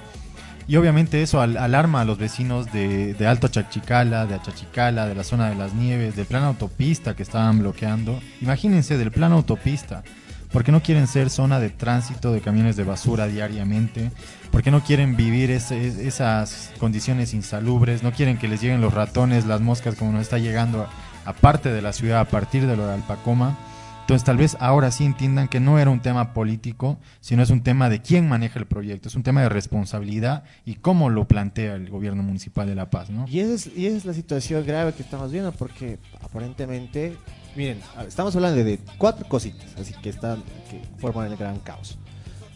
Y 0.66 0.76
obviamente 0.76 1.22
eso 1.22 1.40
al- 1.40 1.56
alarma 1.58 2.00
a 2.00 2.04
los 2.04 2.18
vecinos 2.18 2.72
de, 2.72 3.14
de 3.14 3.26
Alto 3.26 3.46
Achachicala, 3.46 4.26
de 4.26 4.34
Achachicala, 4.34 5.06
de 5.06 5.14
la 5.14 5.22
zona 5.22 5.50
de 5.50 5.54
las 5.54 5.74
nieves, 5.74 6.16
del 6.16 6.24
plan 6.26 6.42
autopista 6.42 7.14
que 7.14 7.22
estaban 7.22 7.58
bloqueando. 7.60 8.18
Imagínense 8.40 8.96
del 8.98 9.12
plan 9.12 9.30
autopista. 9.32 10.02
¿Por 10.50 10.64
qué 10.64 10.72
no 10.72 10.82
quieren 10.82 11.06
ser 11.06 11.30
zona 11.30 11.60
de 11.60 11.68
tránsito 11.70 12.32
de 12.32 12.40
camiones 12.40 12.76
de 12.76 12.84
basura 12.84 13.26
diariamente? 13.26 14.10
¿Por 14.54 14.62
qué 14.62 14.70
no 14.70 14.84
quieren 14.84 15.16
vivir 15.16 15.50
ese- 15.50 15.84
es- 15.84 15.96
esas 15.98 16.70
condiciones 16.78 17.34
insalubres? 17.34 18.04
¿No 18.04 18.12
quieren 18.12 18.38
que 18.38 18.46
les 18.46 18.60
lleguen 18.62 18.80
los 18.80 18.94
ratones, 18.94 19.46
las 19.46 19.60
moscas 19.60 19.96
como 19.96 20.12
nos 20.12 20.22
está 20.22 20.38
llegando 20.38 20.86
a, 21.26 21.32
parte 21.32 21.72
de 21.72 21.82
la 21.82 21.92
ciudad 21.92 22.20
a 22.20 22.24
partir 22.26 22.64
de 22.68 22.76
lo 22.76 22.86
de 22.86 22.94
Alpacoma? 22.94 23.58
Entonces 24.02 24.22
tal 24.24 24.36
vez 24.36 24.56
ahora 24.60 24.92
sí 24.92 25.04
entiendan 25.04 25.48
que 25.48 25.58
no 25.58 25.80
era 25.80 25.90
un 25.90 25.98
tema 26.00 26.32
político, 26.34 26.98
sino 27.20 27.42
es 27.42 27.50
un 27.50 27.62
tema 27.62 27.88
de 27.90 28.00
quién 28.00 28.28
maneja 28.28 28.60
el 28.60 28.66
proyecto, 28.66 29.08
es 29.08 29.16
un 29.16 29.24
tema 29.24 29.42
de 29.42 29.48
responsabilidad 29.48 30.44
y 30.64 30.74
cómo 30.76 31.10
lo 31.10 31.26
plantea 31.26 31.74
el 31.74 31.90
gobierno 31.90 32.22
municipal 32.22 32.68
de 32.68 32.76
La 32.76 32.90
Paz, 32.90 33.10
¿no? 33.10 33.26
Y 33.28 33.40
esa, 33.40 33.54
es, 33.54 33.70
y 33.76 33.86
esa 33.86 33.96
es 33.96 34.04
la 34.04 34.12
situación 34.14 34.64
grave 34.64 34.92
que 34.92 35.02
estamos 35.02 35.32
viendo 35.32 35.50
porque 35.50 35.98
aparentemente, 36.22 37.16
miren, 37.56 37.80
estamos 38.06 38.36
hablando 38.36 38.62
de 38.62 38.78
cuatro 38.98 39.26
cositas, 39.26 39.74
así 39.80 39.94
que 40.00 40.10
están 40.10 40.44
que 40.70 40.80
forman 40.98 41.32
el 41.32 41.36
gran 41.36 41.58
caos. 41.58 41.98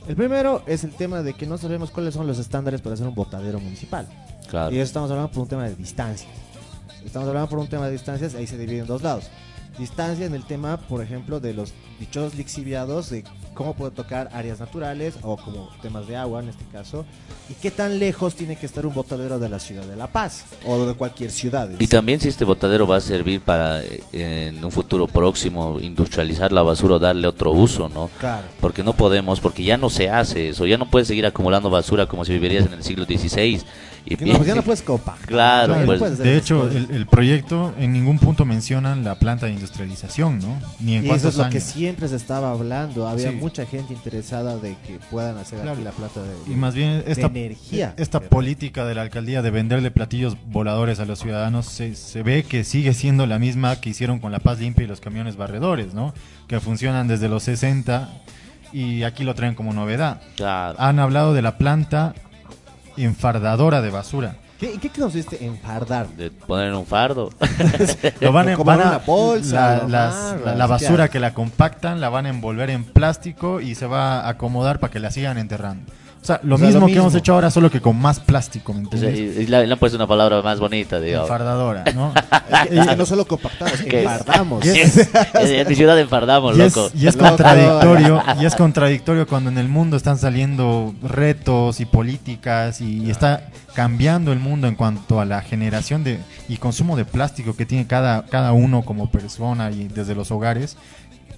El 0.08 0.16
primero 0.16 0.62
es 0.66 0.84
el 0.84 0.92
tema 0.92 1.22
de 1.22 1.34
que 1.34 1.44
no 1.44 1.58
sabemos 1.58 1.90
cuáles 1.90 2.14
son 2.14 2.26
los 2.26 2.38
estándares 2.38 2.80
para 2.80 2.94
hacer 2.94 3.06
un 3.06 3.14
botadero 3.14 3.60
municipal. 3.60 4.08
Claro. 4.48 4.74
Y 4.74 4.78
eso 4.78 4.84
estamos 4.84 5.10
hablando 5.10 5.30
por 5.30 5.42
un 5.42 5.48
tema 5.48 5.68
de 5.68 5.74
distancias. 5.74 6.30
Estamos 7.04 7.28
hablando 7.28 7.50
por 7.50 7.58
un 7.58 7.68
tema 7.68 7.84
de 7.84 7.92
distancias, 7.92 8.34
ahí 8.34 8.46
se 8.46 8.56
divide 8.56 8.78
en 8.78 8.86
dos 8.86 9.02
lados. 9.02 9.28
Distancia 9.78 10.24
en 10.24 10.34
el 10.34 10.44
tema, 10.44 10.78
por 10.78 11.02
ejemplo, 11.02 11.40
de 11.40 11.52
los 11.52 11.74
dichosos 12.00 12.36
lixiviados, 12.36 13.10
de 13.10 13.22
cómo 13.58 13.74
puedo 13.74 13.90
tocar 13.90 14.30
áreas 14.32 14.60
naturales 14.60 15.16
o 15.22 15.36
como 15.36 15.68
temas 15.82 16.06
de 16.06 16.14
agua 16.14 16.40
en 16.40 16.48
este 16.48 16.64
caso, 16.70 17.04
y 17.50 17.54
qué 17.54 17.72
tan 17.72 17.98
lejos 17.98 18.36
tiene 18.36 18.54
que 18.54 18.66
estar 18.66 18.86
un 18.86 18.94
botadero 18.94 19.40
de 19.40 19.48
la 19.48 19.58
ciudad 19.58 19.82
de 19.82 19.96
La 19.96 20.06
Paz 20.06 20.44
o 20.64 20.86
de 20.86 20.94
cualquier 20.94 21.32
ciudad. 21.32 21.68
Y 21.76 21.88
también 21.88 22.20
si 22.20 22.28
este 22.28 22.44
botadero 22.44 22.86
va 22.86 22.98
a 22.98 23.00
servir 23.00 23.40
para 23.40 23.82
eh, 23.82 24.00
en 24.12 24.64
un 24.64 24.70
futuro 24.70 25.08
próximo 25.08 25.80
industrializar 25.80 26.52
la 26.52 26.62
basura 26.62 26.94
o 26.94 26.98
darle 27.00 27.26
otro 27.26 27.50
uso, 27.50 27.88
¿no? 27.88 28.10
Claro. 28.20 28.46
Porque 28.60 28.84
no 28.84 28.92
podemos, 28.92 29.40
porque 29.40 29.64
ya 29.64 29.76
no 29.76 29.90
se 29.90 30.08
hace 30.08 30.50
eso, 30.50 30.64
ya 30.64 30.78
no 30.78 30.88
puedes 30.88 31.08
seguir 31.08 31.26
acumulando 31.26 31.68
basura 31.68 32.06
como 32.06 32.24
si 32.24 32.34
vivirías 32.34 32.64
en 32.64 32.74
el 32.74 32.84
siglo 32.84 33.06
XVI. 33.06 33.60
Y 34.10 34.16
no, 34.24 34.36
pues 34.36 34.46
ya 34.46 34.54
no 34.54 34.62
puedes 34.62 34.80
compactar. 34.80 35.26
Claro, 35.26 35.76
no 35.76 35.84
pues, 35.84 35.98
puedes 35.98 36.18
De 36.18 36.36
hecho, 36.36 36.66
el, 36.68 36.88
el 36.92 37.06
proyecto 37.06 37.74
en 37.78 37.92
ningún 37.92 38.18
punto 38.18 38.46
mencionan 38.46 39.04
la 39.04 39.16
planta 39.16 39.46
de 39.46 39.52
industrialización, 39.52 40.38
¿no? 40.38 40.58
Ni 40.80 40.96
en 40.96 41.04
Y 41.04 41.10
eso 41.10 41.28
es 41.28 41.36
lo 41.36 41.44
años. 41.44 41.52
que 41.52 41.60
siempre 41.60 42.08
se 42.08 42.16
estaba 42.16 42.50
hablando. 42.50 43.06
Había 43.06 43.30
Sí. 43.32 43.36
Mucha 43.48 43.66
gente 43.66 43.94
interesada 43.94 44.56
de 44.58 44.76
que 44.86 44.98
puedan 45.10 45.38
hacer 45.38 45.58
Claro. 45.60 45.72
aquí 45.74 45.82
la 45.82 45.90
plata 45.92 46.20
de, 46.22 46.52
Y 46.52 46.54
más 46.56 46.74
bien 46.74 47.02
esta, 47.06 47.26
energía. 47.26 47.94
esta 47.96 48.18
¿verdad? 48.18 48.30
política 48.30 48.84
de 48.84 48.94
la 48.94 49.02
alcaldía 49.02 49.42
de 49.42 49.50
venderle 49.50 49.90
platillos 49.90 50.36
voladores 50.46 51.00
a 51.00 51.04
los 51.06 51.18
ciudadanos 51.18 51.66
se, 51.66 51.94
se 51.94 52.22
ve 52.22 52.42
que 52.42 52.64
sigue 52.64 52.92
siendo 52.94 53.26
la 53.26 53.38
misma 53.38 53.80
que 53.80 53.90
hicieron 53.90 54.18
con 54.18 54.32
la 54.32 54.38
Paz 54.38 54.60
Limpia 54.60 54.84
y 54.84 54.86
los 54.86 55.00
camiones 55.00 55.36
barredores, 55.36 55.94
¿no? 55.94 56.12
Que 56.46 56.60
funcionan 56.60 57.08
desde 57.08 57.28
los 57.28 57.42
60 57.44 58.10
y 58.72 59.02
aquí 59.04 59.24
lo 59.24 59.34
traen 59.34 59.54
como 59.54 59.72
novedad. 59.72 60.20
claro. 60.36 60.78
Han 60.78 60.98
hablado 60.98 61.32
de 61.34 61.40
la 61.42 61.56
planta 61.58 62.14
enfardadora 62.96 63.80
de 63.80 63.90
basura. 63.90 64.36
¿Qué, 64.58 64.74
¿En 64.74 64.80
qué 64.80 64.90
consiste 64.90 65.44
en 65.44 65.56
fardar? 65.58 66.08
de 66.08 66.30
poner 66.32 66.68
en 66.68 66.74
un 66.74 66.84
fardo. 66.86 67.30
Lo 68.20 68.32
van 68.32 68.48
a, 68.48 68.52
Como 68.54 68.64
van 68.64 68.80
en 68.80 68.86
a- 68.86 68.88
una 68.90 68.98
bolsa, 68.98 69.54
la, 69.54 69.82
lo 69.82 69.88
las- 69.88 70.36
la- 70.44 70.54
la 70.56 70.64
¿qué 70.66 70.70
basura 70.72 71.08
que 71.08 71.20
la 71.20 71.32
compactan 71.32 72.00
la 72.00 72.08
van 72.08 72.26
a 72.26 72.30
envolver 72.30 72.70
en 72.70 72.84
plástico 72.84 73.60
y 73.60 73.74
se 73.76 73.86
va 73.86 74.20
a 74.20 74.28
acomodar 74.30 74.80
para 74.80 74.92
que 74.92 74.98
la 74.98 75.10
sigan 75.12 75.38
enterrando. 75.38 75.92
Sea, 76.28 76.40
lo 76.42 76.56
O 76.56 76.58
sea, 76.58 76.66
mismo 76.66 76.80
lo 76.82 76.86
que 76.88 76.94
hemos 76.96 77.14
hecho 77.14 77.32
ahora, 77.32 77.50
solo 77.50 77.70
que 77.70 77.80
con 77.80 77.96
más 77.98 78.20
plástico, 78.20 78.74
¿me 78.74 78.80
entiendes? 78.80 79.18
y, 79.18 79.22
y 79.42 79.46
le, 79.46 79.66
le 79.66 79.72
han 79.72 79.78
puesto 79.78 79.96
una 79.96 80.06
palabra 80.06 80.42
más 80.42 80.60
bonita, 80.60 81.00
digamos. 81.00 81.26
Enfardadora, 81.28 81.84
¿no? 81.94 82.12
Es 82.70 82.86
que 82.86 82.96
no 82.96 83.06
solo 83.06 83.26
compactamos, 83.26 83.80
enfardamos. 83.86 84.64
Y 84.64 84.68
es- 84.70 84.96
Es- 84.96 85.08
en 85.34 85.68
mi 85.68 85.74
ciudad 85.74 85.98
enfardamos, 85.98 86.56
Y 86.56 86.62
es, 86.62 86.76
loco. 86.76 86.90
y 86.94 87.06
es 87.06 87.14
Loco. 87.16 87.28
contradictorio, 87.28 88.22
y 88.40 88.44
es 88.44 88.54
contradictorio 88.56 89.26
cuando 89.26 89.48
en 89.50 89.58
el 89.58 89.68
mundo 89.68 89.96
están 89.96 90.18
saliendo 90.18 90.94
retos 91.02 91.80
y 91.80 91.86
políticas 91.86 92.80
y, 92.80 93.04
y 93.06 93.10
está 93.10 93.48
cambiando 93.74 94.32
el 94.32 94.38
mundo 94.40 94.66
en 94.66 94.74
cuanto 94.74 95.20
a 95.20 95.24
la 95.24 95.40
generación 95.40 96.04
de 96.04 96.18
y 96.48 96.56
consumo 96.56 96.96
de 96.96 97.04
plástico 97.04 97.54
que 97.56 97.64
tiene 97.64 97.86
cada, 97.86 98.24
cada 98.26 98.52
uno 98.52 98.82
como 98.82 99.10
persona 99.10 99.70
y 99.70 99.88
desde 99.88 100.14
los 100.14 100.30
hogares 100.30 100.76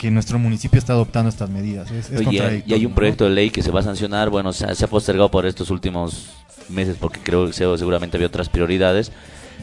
que 0.00 0.10
nuestro 0.10 0.38
municipio 0.38 0.78
está 0.78 0.94
adoptando 0.94 1.28
estas 1.28 1.50
medidas. 1.50 1.90
Es, 1.90 2.08
es 2.10 2.26
Oye, 2.26 2.62
y 2.66 2.72
hay 2.72 2.86
un 2.86 2.92
¿no? 2.92 2.96
proyecto 2.96 3.24
de 3.24 3.30
ley 3.30 3.50
que 3.50 3.60
se 3.62 3.70
va 3.70 3.80
a 3.80 3.82
sancionar, 3.82 4.30
bueno, 4.30 4.54
se 4.54 4.64
ha, 4.64 4.74
se 4.74 4.86
ha 4.86 4.88
postergado 4.88 5.30
por 5.30 5.44
estos 5.44 5.68
últimos 5.68 6.30
meses 6.70 6.96
porque 6.98 7.20
creo 7.20 7.46
que 7.46 7.52
se- 7.52 7.76
seguramente 7.76 8.16
había 8.16 8.28
otras 8.28 8.48
prioridades, 8.48 9.12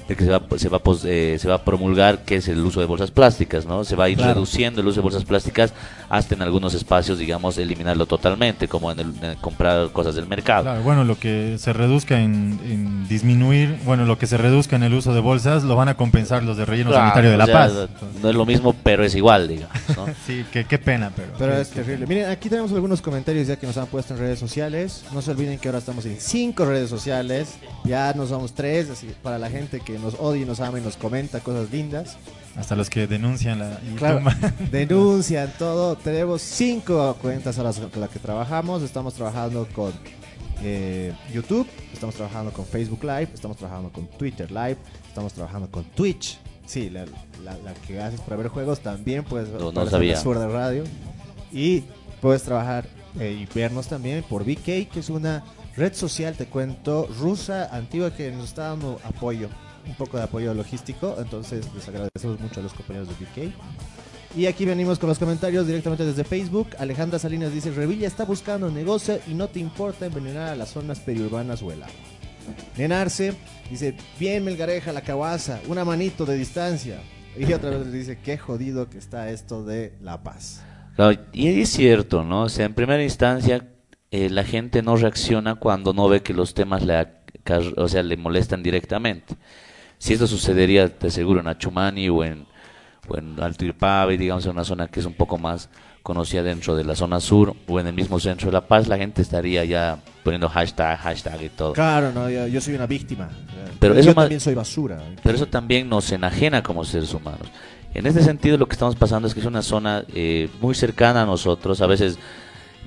de 0.07 0.15
que 0.15 0.23
se 0.23 0.29
va, 0.31 0.41
se, 0.57 0.69
va, 0.69 0.79
pos- 0.79 1.03
eh, 1.05 1.37
se 1.39 1.47
va 1.47 1.55
a 1.55 1.63
promulgar 1.65 2.19
que 2.23 2.37
es 2.37 2.47
el 2.47 2.59
uso 2.63 2.79
de 2.79 2.85
bolsas 2.85 3.11
plásticas, 3.11 3.65
¿no? 3.65 3.83
Se 3.83 3.95
va 3.95 4.05
a 4.05 4.09
ir 4.09 4.17
Claro. 4.17 4.33
reduciendo 4.35 4.81
el 4.81 4.87
uso 4.87 5.01
de 5.01 5.03
bolsas 5.03 5.25
plásticas 5.25 5.73
hasta 6.09 6.35
en 6.35 6.41
algunos 6.41 6.73
espacios, 6.73 7.17
digamos, 7.19 7.57
eliminarlo 7.57 8.05
totalmente, 8.05 8.67
como 8.67 8.91
en, 8.91 8.99
el, 8.99 9.13
en 9.21 9.35
comprar 9.39 9.89
cosas 9.91 10.15
del 10.15 10.27
mercado. 10.27 10.63
Claro, 10.63 10.81
bueno, 10.83 11.03
lo 11.03 11.19
que 11.19 11.57
se 11.59 11.73
reduzca 11.73 12.19
en, 12.21 12.59
en 12.63 13.07
disminuir, 13.07 13.77
bueno, 13.85 14.05
lo 14.05 14.17
que 14.17 14.27
se 14.27 14.37
reduzca 14.37 14.75
en 14.77 14.83
el 14.83 14.93
uso 14.93 15.13
de 15.13 15.19
bolsas 15.19 15.63
lo 15.63 15.75
van 15.75 15.89
a 15.89 15.97
compensar 15.97 16.43
los 16.43 16.55
de 16.57 16.65
relleno 16.65 16.91
Claro, 16.91 17.03
sanitario 17.05 17.29
de 17.31 17.35
o 17.35 17.39
La 17.39 17.45
sea, 17.45 17.53
Paz. 17.53 17.73
No 18.21 18.29
es 18.29 18.35
lo 18.35 18.45
mismo, 18.45 18.73
pero 18.83 19.03
es 19.03 19.13
igual, 19.15 19.47
digamos, 19.47 19.75
¿no? 19.95 20.05
Sí, 20.25 20.45
que, 20.51 20.65
qué 20.65 20.77
pena, 20.77 21.11
pero. 21.15 21.29
Pero 21.37 21.55
sí, 21.55 21.61
es 21.61 21.69
terrible. 21.71 22.07
Miren, 22.07 22.29
aquí 22.29 22.49
tenemos 22.49 22.71
algunos 22.71 23.01
comentarios 23.01 23.47
ya 23.47 23.57
que 23.57 23.67
nos 23.67 23.77
han 23.77 23.87
puesto 23.87 24.13
en 24.13 24.19
redes 24.19 24.39
sociales. 24.39 25.03
No 25.13 25.21
se 25.21 25.31
olviden 25.31 25.57
que 25.59 25.67
ahora 25.67 25.79
estamos 25.79 26.05
en 26.05 26.17
cinco 26.19 26.65
redes 26.65 26.89
sociales. 26.89 27.55
Ya 27.83 28.13
no 28.13 28.25
somos 28.25 28.53
tres, 28.53 28.89
así 28.89 29.07
para 29.21 29.37
la 29.37 29.49
gente 29.49 29.79
que 29.81 29.96
nos 29.99 30.15
odia 30.19 30.41
y 30.43 30.45
nos 30.45 30.59
ama 30.59 30.79
y 30.79 30.81
nos 30.81 30.97
comenta 30.97 31.39
cosas 31.39 31.71
lindas. 31.71 32.17
Hasta 32.55 32.75
los 32.75 32.89
que 32.89 33.05
denuncian 33.07 33.59
la 33.59 33.79
y 33.87 33.95
Claro, 33.95 34.21
denuncian 34.71 35.53
todo. 35.59 35.95
Tenemos 35.95 36.41
cinco 36.41 37.15
cuentas 37.21 37.57
a 37.59 37.63
las 37.63 37.79
con 37.79 38.01
las 38.01 38.09
que 38.09 38.19
trabajamos. 38.19 38.81
Estamos 38.83 39.13
trabajando 39.13 39.67
con 39.75 39.91
eh, 40.63 41.13
YouTube, 41.33 41.67
estamos 41.93 42.15
trabajando 42.15 42.51
con 42.51 42.65
Facebook 42.65 43.03
Live, 43.03 43.29
estamos 43.33 43.57
trabajando 43.57 43.91
con 43.91 44.07
Twitter 44.07 44.49
Live, 44.51 44.77
estamos 45.07 45.33
trabajando 45.33 45.69
con 45.69 45.83
Twitch. 45.83 46.39
Sí, 46.65 46.89
la, 46.89 47.05
la- 47.45 47.57
la 47.63 47.73
que 47.87 48.01
haces 48.01 48.19
para 48.21 48.35
ver 48.37 48.47
juegos 48.49 48.79
también 48.81 49.23
puedes 49.23 49.49
No, 49.49 49.71
no 49.71 49.89
sabía. 49.89 50.19
de 50.21 50.47
Radio. 50.47 50.83
Y 51.51 51.83
puedes 52.21 52.43
trabajar 52.43 52.87
eh, 53.19 53.37
y 53.47 53.53
vernos 53.57 53.87
también 53.87 54.23
por 54.27 54.43
VK, 54.43 54.89
que 54.91 54.99
es 54.99 55.09
una 55.09 55.43
red 55.77 55.93
social, 55.93 56.35
te 56.35 56.47
cuento, 56.47 57.07
rusa, 57.19 57.69
antigua, 57.71 58.13
que 58.13 58.31
nos 58.31 58.45
está 58.49 58.69
dando 58.69 58.99
apoyo, 59.03 59.47
un 59.87 59.95
poco 59.95 60.17
de 60.17 60.23
apoyo 60.23 60.53
logístico. 60.53 61.15
Entonces 61.19 61.65
les 61.73 61.87
agradecemos 61.87 62.39
mucho 62.39 62.59
a 62.59 62.63
los 62.63 62.73
compañeros 62.73 63.07
de 63.07 63.15
VK. 63.15 63.53
Y 64.35 64.45
aquí 64.45 64.65
venimos 64.65 64.99
con 64.99 65.09
los 65.09 65.17
comentarios 65.17 65.65
directamente 65.65 66.05
desde 66.05 66.23
Facebook. 66.23 66.69
Alejandra 66.77 67.17
Salinas 67.17 67.51
dice, 67.51 67.71
Revilla 67.71 68.07
está 68.07 68.25
buscando 68.25 68.69
negocio 68.69 69.19
y 69.27 69.33
no 69.33 69.47
te 69.47 69.59
importa 69.59 70.05
envenenar 70.05 70.49
a 70.49 70.55
las 70.55 70.69
zonas 70.69 70.99
periurbanas 70.99 71.61
agua. 71.61 71.75
Nenarse 72.77 73.33
dice, 73.69 73.95
bien 74.19 74.43
Melgareja, 74.43 74.91
la 74.91 75.01
caguaza, 75.01 75.59
una 75.67 75.83
manito 75.83 76.25
de 76.25 76.37
distancia. 76.37 76.99
Y 77.37 77.51
otra 77.53 77.71
vez 77.71 77.87
le 77.87 77.97
dice, 77.97 78.19
qué 78.23 78.37
jodido 78.37 78.89
que 78.89 78.97
está 78.97 79.29
esto 79.29 79.63
de 79.63 79.93
La 80.01 80.23
Paz. 80.23 80.63
Claro, 80.95 81.19
y 81.31 81.61
es 81.61 81.69
cierto, 81.69 82.23
¿no? 82.23 82.43
O 82.43 82.49
sea, 82.49 82.65
en 82.65 82.73
primera 82.73 83.03
instancia, 83.03 83.67
eh, 84.09 84.29
la 84.29 84.43
gente 84.43 84.81
no 84.81 84.95
reacciona 84.95 85.55
cuando 85.55 85.93
no 85.93 86.07
ve 86.09 86.23
que 86.23 86.33
los 86.33 86.53
temas 86.53 86.83
le, 86.83 87.07
o 87.75 87.87
sea, 87.87 88.03
le 88.03 88.17
molestan 88.17 88.63
directamente. 88.63 89.35
Si 89.97 90.13
esto 90.13 90.27
sucedería, 90.27 90.87
te 90.89 91.07
aseguro, 91.07 91.39
en 91.39 91.47
Achumani 91.47 92.09
o 92.09 92.23
en, 92.23 92.45
o 93.07 93.17
en 93.17 93.39
Alto 93.41 93.65
Irpave, 93.65 94.17
digamos, 94.17 94.45
en 94.45 94.51
una 94.51 94.63
zona 94.63 94.87
que 94.87 94.99
es 94.99 95.05
un 95.05 95.13
poco 95.13 95.37
más 95.37 95.69
conocida 96.03 96.41
dentro 96.43 96.75
de 96.75 96.83
la 96.85 96.95
zona 96.95 97.19
sur 97.19 97.53
o 97.67 97.79
en 97.79 97.87
el 97.87 97.93
mismo 97.93 98.19
centro 98.19 98.47
de 98.47 98.53
La 98.53 98.65
Paz, 98.65 98.87
la 98.87 98.97
gente 98.97 99.21
estaría 99.21 99.65
ya 99.65 99.99
poniendo 100.23 100.47
hashtag, 100.47 100.97
hashtag 100.99 101.41
y 101.43 101.49
todo. 101.49 101.73
Claro, 101.73 102.11
no, 102.13 102.29
yo, 102.29 102.47
yo 102.47 102.61
soy 102.61 102.75
una 102.75 102.87
víctima. 102.87 103.27
Pero 103.79 103.93
yo 103.93 103.99
eso 103.99 104.09
más- 104.09 104.15
también 104.25 104.39
soy 104.39 104.55
basura. 104.55 105.01
Pero 105.21 105.35
eso 105.35 105.47
también 105.47 105.89
nos 105.89 106.09
enajena 106.11 106.63
como 106.63 106.85
seres 106.85 107.13
humanos. 107.13 107.47
En 107.93 108.05
este 108.05 108.21
sentido, 108.21 108.57
lo 108.57 108.67
que 108.67 108.73
estamos 108.73 108.95
pasando 108.95 109.27
es 109.27 109.33
que 109.33 109.39
es 109.39 109.45
una 109.45 109.61
zona 109.61 110.05
eh, 110.13 110.49
muy 110.61 110.75
cercana 110.75 111.23
a 111.23 111.25
nosotros, 111.25 111.81
a 111.81 111.87
veces 111.87 112.17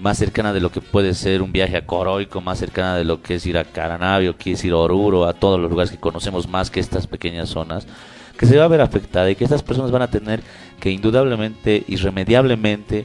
más 0.00 0.18
cercana 0.18 0.52
de 0.52 0.60
lo 0.60 0.70
que 0.70 0.80
puede 0.80 1.14
ser 1.14 1.42
un 1.42 1.52
viaje 1.52 1.76
a 1.76 1.86
Coroico, 1.86 2.40
más 2.40 2.58
cercana 2.58 2.96
de 2.96 3.04
lo 3.04 3.22
que 3.22 3.34
es 3.34 3.46
ir 3.46 3.58
a 3.58 3.64
Caranavio, 3.64 4.36
que 4.36 4.52
es 4.52 4.64
ir 4.64 4.72
a 4.72 4.76
Oruro, 4.78 5.26
a 5.26 5.34
todos 5.34 5.60
los 5.60 5.70
lugares 5.70 5.90
que 5.90 5.98
conocemos 5.98 6.48
más 6.48 6.70
que 6.70 6.80
estas 6.80 7.06
pequeñas 7.06 7.50
zonas, 7.50 7.86
que 8.38 8.46
se 8.46 8.56
va 8.56 8.64
a 8.64 8.68
ver 8.68 8.80
afectada 8.80 9.30
y 9.30 9.34
que 9.36 9.44
estas 9.44 9.62
personas 9.62 9.90
van 9.90 10.02
a 10.02 10.10
tener 10.10 10.40
que 10.80 10.90
indudablemente, 10.90 11.84
irremediablemente, 11.88 13.04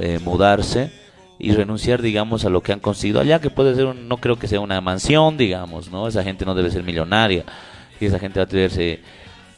eh, 0.00 0.20
mudarse 0.22 0.92
y 1.40 1.52
renunciar, 1.52 2.02
digamos, 2.02 2.44
a 2.44 2.50
lo 2.50 2.62
que 2.62 2.72
han 2.72 2.80
conseguido 2.80 3.20
allá, 3.20 3.40
que 3.40 3.50
puede 3.50 3.74
ser, 3.74 3.86
un- 3.86 4.08
no 4.08 4.18
creo 4.18 4.38
que 4.38 4.46
sea 4.48 4.60
una 4.60 4.80
mansión, 4.80 5.36
digamos, 5.36 5.90
¿no? 5.90 6.06
Esa 6.08 6.22
gente 6.22 6.44
no 6.44 6.54
debe 6.54 6.70
ser 6.70 6.82
millonaria 6.84 7.44
y 8.00 8.06
esa 8.06 8.18
gente 8.18 8.38
va 8.40 8.44
a 8.44 8.46
verse 8.46 9.00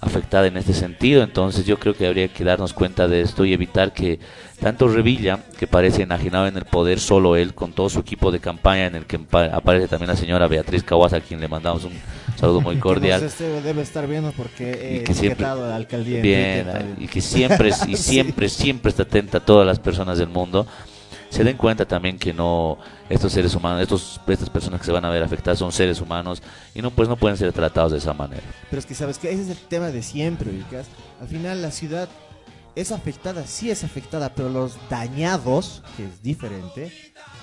afectada 0.01 0.47
en 0.47 0.57
este 0.57 0.73
sentido. 0.73 1.23
Entonces 1.23 1.67
yo 1.67 1.79
creo 1.79 1.95
que 1.95 2.07
habría 2.07 2.29
que 2.29 2.43
darnos 2.45 2.73
cuenta 2.73 3.07
de 3.09 3.21
esto 3.21 3.45
y 3.45 3.53
evitar 3.53 3.93
que 3.93 4.19
tanto 4.61 4.89
Revilla, 4.89 5.41
que 5.59 5.67
parece 5.67 6.03
enajenado 6.03 6.47
en 6.47 6.57
el 6.57 6.65
poder, 6.65 7.01
solo 7.01 7.37
él, 7.37 7.55
con 7.55 7.73
todo 7.73 7.89
su 7.89 8.01
equipo 8.01 8.31
de 8.31 8.41
campaña, 8.41 8.87
en 8.87 8.95
el 8.95 9.07
que 9.07 9.19
aparece 9.53 9.89
también 9.89 10.09
la 10.09 10.17
señora 10.17 10.47
Beatriz 10.49 10.83
Caguasa, 10.83 11.17
a 11.17 11.21
quien 11.21 11.41
le 11.41 11.49
mandamos 11.49 11.85
un 11.85 11.93
saludo 12.39 12.61
muy 12.61 12.77
cordial. 12.79 13.23
Este 13.23 13.61
debe 13.63 13.81
estar 13.83 14.07
viendo 14.07 14.33
porque 14.33 15.01
Y 15.01 15.05
que 15.05 15.15
siempre- 15.15 15.47
a 15.47 15.55
la 15.55 15.77
alcaldía. 15.77 16.21
Bien, 16.21 16.67
y 16.99 17.07
que 17.07 17.21
siempre, 17.23 17.71
y 17.71 17.73
Sí. 17.97 17.97
siempre, 17.97 18.49
siempre 18.49 18.91
está 18.91 19.05
atenta 19.05 19.39
a 19.39 19.45
todas 19.45 19.67
las 19.67 19.79
personas 19.79 20.19
del 20.19 20.29
mundo. 20.29 20.67
Se 21.31 21.45
den 21.45 21.57
cuenta 21.57 21.87
también 21.87 22.19
que 22.19 22.35
no, 22.35 22.77
estos 23.09 23.33
seres 23.33 23.55
humanos, 23.55 23.83
estos, 23.83 24.21
estas 24.27 24.51
personas 24.51 24.81
que 24.81 24.87
se 24.87 24.93
van 24.93 25.05
a 25.05 25.11
ver 25.11 25.23
afectadas 25.23 25.59
son 25.59 25.71
seres 25.71 26.01
humanos 26.01 26.43
y 26.75 26.83
no, 26.83 26.91
pues 26.91 27.09
no 27.09 27.17
pueden 27.17 27.39
ser 27.39 27.53
tratados 27.53 27.93
de 27.93 27.99
esa 27.99 28.13
manera. 28.13 28.43
Pero 28.69 28.81
es 28.81 28.87
que 28.87 28.95
sabes 28.95 29.17
que 29.17 29.31
ese 29.33 29.43
es 29.43 29.49
el 29.51 29.57
tema 29.57 29.89
de 29.91 30.03
siempre, 30.03 30.51
ubicas. 30.51 30.89
Al 31.21 31.29
final 31.29 31.63
la 31.63 31.71
ciudad 31.71 32.09
es 32.75 32.93
afectada, 32.93 33.47
sí 33.47 33.71
es 33.71 33.85
afectada, 33.85 34.35
pero 34.35 34.49
los 34.49 34.77
dañados, 34.89 35.83
que 35.97 36.05
es 36.05 36.23
diferente, 36.23 36.93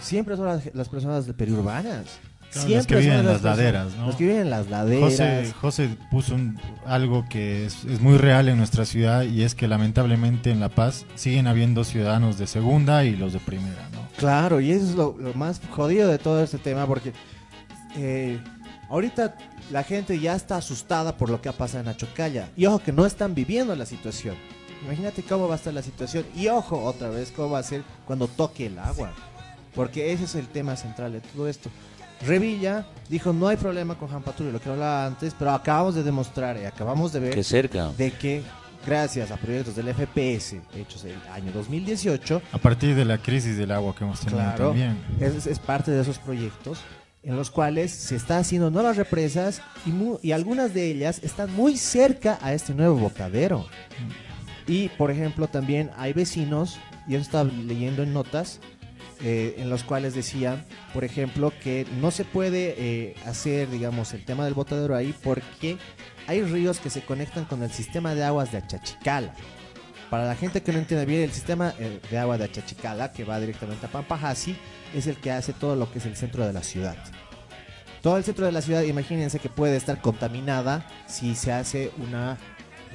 siempre 0.01 0.35
son 0.35 0.61
las, 0.73 0.89
personas 0.89 1.25
periurbanas. 1.37 2.19
Claro, 2.51 2.67
siempre 2.67 2.75
los 2.77 2.87
que 2.87 2.95
viven 3.09 3.19
en 3.19 3.25
las 3.25 3.41
laderas, 3.43 3.95
¿no? 3.95 4.05
Los 4.07 4.15
que 4.15 4.23
viven 4.25 4.41
en 4.41 4.49
las 4.49 4.69
laderas. 4.69 5.03
José, 5.11 5.53
José 5.61 5.89
puso 6.09 6.35
un- 6.35 6.59
algo 6.85 7.25
que 7.29 7.65
es, 7.65 7.83
es 7.85 7.99
muy 7.99 8.17
real 8.17 8.47
en 8.49 8.57
nuestra 8.57 8.85
ciudad 8.85 9.23
y 9.23 9.43
es 9.43 9.53
que 9.53 9.67
lamentablemente 9.67 10.49
en 10.51 10.59
La 10.59 10.69
Paz 10.69 11.05
siguen 11.15 11.47
habiendo 11.47 11.83
ciudadanos 11.83 12.37
de 12.37 12.47
segunda 12.47 13.03
y 13.03 13.15
los 13.15 13.33
de 13.33 13.39
primera, 13.39 13.89
¿no? 13.91 14.07
Claro, 14.17 14.59
y 14.61 14.71
eso 14.71 14.85
es 14.85 14.95
lo, 14.95 15.15
lo 15.19 15.33
más 15.33 15.61
jodido 15.69 16.07
de 16.09 16.17
todo 16.17 16.41
este 16.43 16.57
tema, 16.57 16.87
porque 16.87 17.13
eh, 17.95 18.39
ahorita 18.89 19.35
la 19.71 19.83
gente 19.83 20.19
ya 20.19 20.35
está 20.35 20.57
asustada 20.57 21.17
por 21.17 21.29
lo 21.29 21.41
que 21.41 21.49
ha 21.49 21.53
pasado 21.53 21.83
en 21.83 21.89
Achocalla. 21.89 22.49
Y 22.55 22.65
ojo 22.65 22.79
que 22.79 22.91
no 22.91 23.05
están 23.05 23.35
viviendo 23.35 23.75
la 23.75 23.85
situación. 23.85 24.35
Imagínate 24.85 25.23
cómo 25.23 25.47
va 25.47 25.55
a 25.55 25.57
estar 25.57 25.73
la 25.73 25.81
situación. 25.81 26.25
Y 26.35 26.47
ojo 26.47 26.81
otra 26.83 27.09
vez 27.09 27.31
cómo 27.35 27.51
va 27.51 27.59
a 27.59 27.63
ser 27.63 27.83
cuando 28.05 28.27
toque 28.27 28.67
el 28.67 28.79
agua. 28.79 29.11
Porque 29.75 30.13
ese 30.13 30.23
es 30.23 30.35
el 30.35 30.47
tema 30.47 30.75
central 30.75 31.11
de 31.13 31.21
todo 31.21 31.47
esto. 31.47 31.69
Revilla 32.25 32.85
dijo 33.09 33.31
no 33.33 33.47
hay 33.47 33.57
problema 33.57 33.95
con 33.95 34.07
Juan 34.09 34.23
Patrulla, 34.23 34.51
lo 34.51 34.59
que 34.61 34.69
hablaba 34.69 35.05
antes, 35.05 35.33
pero 35.37 35.51
acabamos 35.51 35.95
de 35.95 36.03
demostrar 36.03 36.57
y 36.61 36.65
acabamos 36.65 37.13
de 37.13 37.19
ver 37.19 37.33
Que 37.33 37.43
cerca. 37.43 37.89
de 37.97 38.11
que 38.11 38.43
gracias 38.85 39.31
a 39.31 39.37
proyectos 39.37 39.75
del 39.75 39.93
FPS 39.93 40.61
hechos 40.75 41.03
el 41.05 41.15
año 41.31 41.51
2018, 41.53 42.41
A 42.53 42.57
partir 42.57 42.95
de 42.95 43.05
la 43.05 43.17
crisis 43.17 43.57
del 43.57 43.71
agua 43.71 43.93
que 43.95 44.03
hemos 44.03 44.19
tenido 44.19 44.39
Claro, 44.39 44.67
también. 44.69 44.97
es, 45.19 45.45
es 45.45 45.59
parte 45.59 45.91
de 45.91 46.01
esos 46.01 46.17
proyectos 46.19 46.79
en 47.23 47.35
los 47.35 47.51
cuales 47.51 47.91
se 47.91 48.15
está 48.15 48.37
haciendo 48.37 48.71
nuevas 48.71 48.95
represas 48.95 49.61
y, 49.85 49.89
mu- 49.89 50.17
y 50.21 50.31
algunas 50.31 50.73
de 50.73 50.89
ellas 50.91 51.19
están 51.23 51.53
muy 51.53 51.75
cerca 51.75 52.39
a 52.41 52.53
este 52.53 52.73
nuevo 52.73 52.95
botadero. 52.95 53.65
Y, 54.65 54.89
por 54.89 55.11
ejemplo, 55.11 55.47
también 55.47 55.91
hay 55.97 56.13
vecinos, 56.13 56.77
y 57.07 57.15
eso 57.15 57.21
estaba 57.23 57.43
leyendo 57.45 58.03
en 58.03 58.13
notas, 58.13 58.59
eh, 59.21 59.55
en 59.57 59.69
los 59.69 59.83
cuales 59.83 60.13
decían, 60.13 60.65
por 60.93 61.03
ejemplo, 61.03 61.51
que 61.63 61.85
no 61.99 62.11
se 62.11 62.23
puede 62.23 62.75
eh, 62.77 63.15
hacer, 63.25 63.69
digamos, 63.69 64.13
el 64.13 64.23
tema 64.25 64.45
del 64.45 64.53
botadero 64.53 64.95
ahí 64.95 65.13
porque 65.23 65.77
hay 66.27 66.43
ríos 66.43 66.79
que 66.79 66.89
se 66.89 67.01
conectan 67.01 67.45
con 67.45 67.63
el 67.63 67.71
sistema 67.71 68.13
de 68.13 68.23
aguas 68.23 68.51
de 68.51 68.59
Achachicala. 68.59 69.33
Para 70.09 70.25
la 70.25 70.35
gente 70.35 70.61
que 70.61 70.71
no 70.71 70.79
entiende 70.79 71.05
bien, 71.05 71.21
el 71.21 71.31
sistema 71.31 71.73
eh, 71.79 71.99
de 72.09 72.17
agua 72.17 72.37
de 72.37 72.45
Achachicala, 72.45 73.11
que 73.11 73.23
va 73.23 73.39
directamente 73.39 73.85
a 73.85 73.89
Pampajasi, 73.89 74.55
es 74.93 75.07
el 75.07 75.17
que 75.17 75.31
hace 75.31 75.51
todo 75.51 75.75
lo 75.75 75.91
que 75.91 75.99
es 75.99 76.05
el 76.05 76.15
centro 76.15 76.45
de 76.45 76.53
la 76.53 76.63
ciudad. 76.63 76.95
Todo 78.01 78.17
el 78.17 78.23
centro 78.23 78.45
de 78.45 78.51
la 78.51 78.61
ciudad, 78.61 78.83
imagínense 78.83 79.39
que 79.39 79.49
puede 79.49 79.75
estar 79.75 79.99
contaminada 79.99 80.87
si 81.07 81.35
se 81.35 81.51
hace 81.51 81.91
una, 81.97 82.37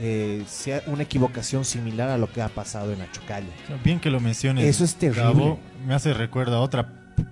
eh, 0.04 0.42
sea 0.48 0.82
una 0.86 1.04
equivocación 1.04 1.64
similar 1.64 2.08
a 2.08 2.18
lo 2.18 2.28
que 2.28 2.42
ha 2.42 2.48
pasado 2.48 2.92
en 2.92 3.00
Achocalla. 3.02 3.46
Bien 3.84 4.00
que 4.00 4.10
lo 4.10 4.18
menciones. 4.18 4.64
Eso 4.64 4.82
es 4.82 4.96
terrible. 4.96 5.58
Me 5.86 5.94
hace 5.94 6.12
recuerdo 6.12 6.56
a 6.56 6.60
otra 6.60 6.88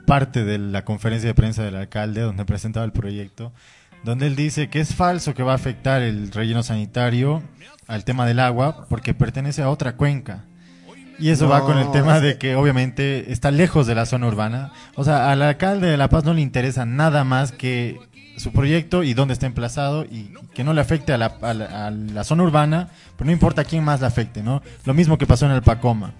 parte 0.06 0.44
de 0.44 0.58
la 0.58 0.84
conferencia 0.84 1.26
de 1.26 1.34
prensa 1.34 1.64
del 1.64 1.74
alcalde 1.74 2.20
donde 2.20 2.44
presentaba 2.44 2.86
el 2.86 2.92
proyecto, 2.92 3.52
donde 4.04 4.28
él 4.28 4.36
dice 4.36 4.70
que 4.70 4.78
es 4.78 4.94
falso 4.94 5.34
que 5.34 5.42
va 5.42 5.50
a 5.50 5.56
afectar 5.56 6.00
el 6.00 6.30
relleno 6.30 6.62
sanitario 6.62 7.42
al 7.88 8.04
tema 8.04 8.24
del 8.24 8.38
agua 8.38 8.86
porque 8.88 9.14
pertenece 9.14 9.62
a 9.62 9.68
otra 9.68 9.96
cuenca. 9.96 10.44
Y 11.18 11.30
eso 11.30 11.48
va 11.48 11.62
con 11.62 11.76
el 11.76 11.90
tema 11.90 12.20
de 12.20 12.38
que 12.38 12.54
obviamente 12.54 13.30
está 13.32 13.50
lejos 13.50 13.86
de 13.86 13.94
la 13.96 14.06
zona 14.06 14.28
urbana. 14.28 14.72
O 14.94 15.04
sea, 15.04 15.30
al 15.30 15.42
alcalde 15.42 15.88
de 15.88 15.96
La 15.98 16.08
Paz 16.08 16.24
no 16.24 16.32
le 16.32 16.40
interesa 16.40 16.86
nada 16.86 17.24
más 17.24 17.52
que 17.52 17.98
su 18.40 18.52
proyecto 18.52 19.02
y 19.02 19.14
dónde 19.14 19.34
está 19.34 19.46
emplazado 19.46 20.04
y 20.04 20.32
que 20.54 20.64
no 20.64 20.72
le 20.72 20.80
afecte 20.80 21.12
a 21.12 21.18
la, 21.18 22.24
zona 22.24 22.42
urbana, 22.42 22.88
pero 23.16 23.26
no 23.26 23.32
importa 23.32 23.62
a 23.62 23.64
quién 23.64 23.84
más 23.84 24.00
le 24.00 24.06
afecte, 24.06 24.42
¿no? 24.42 24.62
Lo 24.84 24.94
mismo 24.94 25.18
que 25.18 25.26
pasó 25.26 25.46
en 25.46 25.52
el 25.52 25.62
Pacoma, 25.62 26.12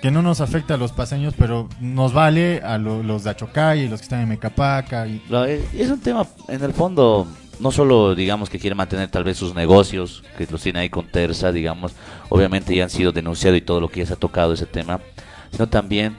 que 0.00 0.10
no 0.10 0.22
nos 0.22 0.40
afecta 0.40 0.74
a 0.74 0.76
los 0.76 0.92
paseños, 0.92 1.34
pero 1.38 1.68
nos 1.80 2.12
vale 2.12 2.60
a 2.62 2.78
lo- 2.78 3.02
los 3.02 3.24
de 3.24 3.30
Achocay 3.30 3.80
y 3.80 3.88
los 3.88 4.00
que 4.00 4.04
están 4.04 4.20
en 4.20 4.28
Mecapaca. 4.28 5.06
Y, 5.06 5.22
Es 5.48 5.74
es 5.74 5.90
un 5.90 6.00
tema, 6.00 6.26
en 6.48 6.62
el 6.62 6.72
fondo, 6.72 7.26
no 7.60 7.70
solo, 7.70 8.14
digamos, 8.14 8.50
que 8.50 8.58
quiere 8.58 8.74
mantener 8.74 9.08
tal 9.10 9.24
vez 9.24 9.36
sus 9.36 9.54
negocios, 9.54 10.24
que 10.36 10.46
los 10.50 10.60
tiene 10.62 10.80
ahí 10.80 10.90
con 10.90 11.06
Terza, 11.06 11.52
digamos, 11.52 11.92
obviamente 12.28 12.74
ya 12.74 12.84
han 12.84 12.90
sido 12.90 13.12
denunciados 13.12 13.58
y 13.58 13.62
todo 13.62 13.80
lo 13.80 13.88
que 13.88 14.00
ya 14.00 14.06
se 14.06 14.12
ha 14.14 14.16
tocado 14.16 14.52
ese 14.54 14.66
tema, 14.66 15.00
sino 15.52 15.68
también 15.68 16.16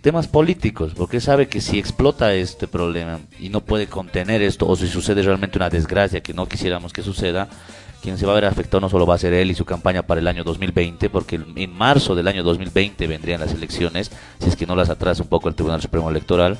temas 0.00 0.28
políticos, 0.28 0.92
porque 0.96 1.20
sabe 1.20 1.48
que 1.48 1.60
si 1.60 1.78
explota 1.78 2.34
este 2.34 2.66
problema 2.66 3.20
y 3.38 3.48
no 3.48 3.60
puede 3.60 3.86
contener 3.86 4.42
esto, 4.42 4.66
o 4.68 4.76
si 4.76 4.88
sucede 4.88 5.22
realmente 5.22 5.58
una 5.58 5.70
desgracia 5.70 6.22
que 6.22 6.34
no 6.34 6.46
quisiéramos 6.46 6.92
que 6.92 7.02
suceda, 7.02 7.48
quien 8.02 8.18
se 8.18 8.26
va 8.26 8.32
a 8.32 8.34
ver 8.34 8.44
afectado 8.44 8.80
no 8.80 8.88
solo 8.90 9.06
va 9.06 9.14
a 9.14 9.18
ser 9.18 9.32
él 9.32 9.50
y 9.50 9.54
su 9.54 9.64
campaña 9.64 10.02
para 10.02 10.20
el 10.20 10.28
año 10.28 10.44
2020, 10.44 11.08
porque 11.10 11.40
en 11.56 11.72
marzo 11.72 12.14
del 12.14 12.28
año 12.28 12.42
2020 12.42 13.06
vendrían 13.06 13.40
las 13.40 13.52
elecciones, 13.54 14.10
si 14.40 14.48
es 14.48 14.56
que 14.56 14.66
no 14.66 14.76
las 14.76 14.90
atrasa 14.90 15.22
un 15.22 15.28
poco 15.28 15.48
el 15.48 15.54
Tribunal 15.54 15.80
Supremo 15.80 16.10
Electoral, 16.10 16.58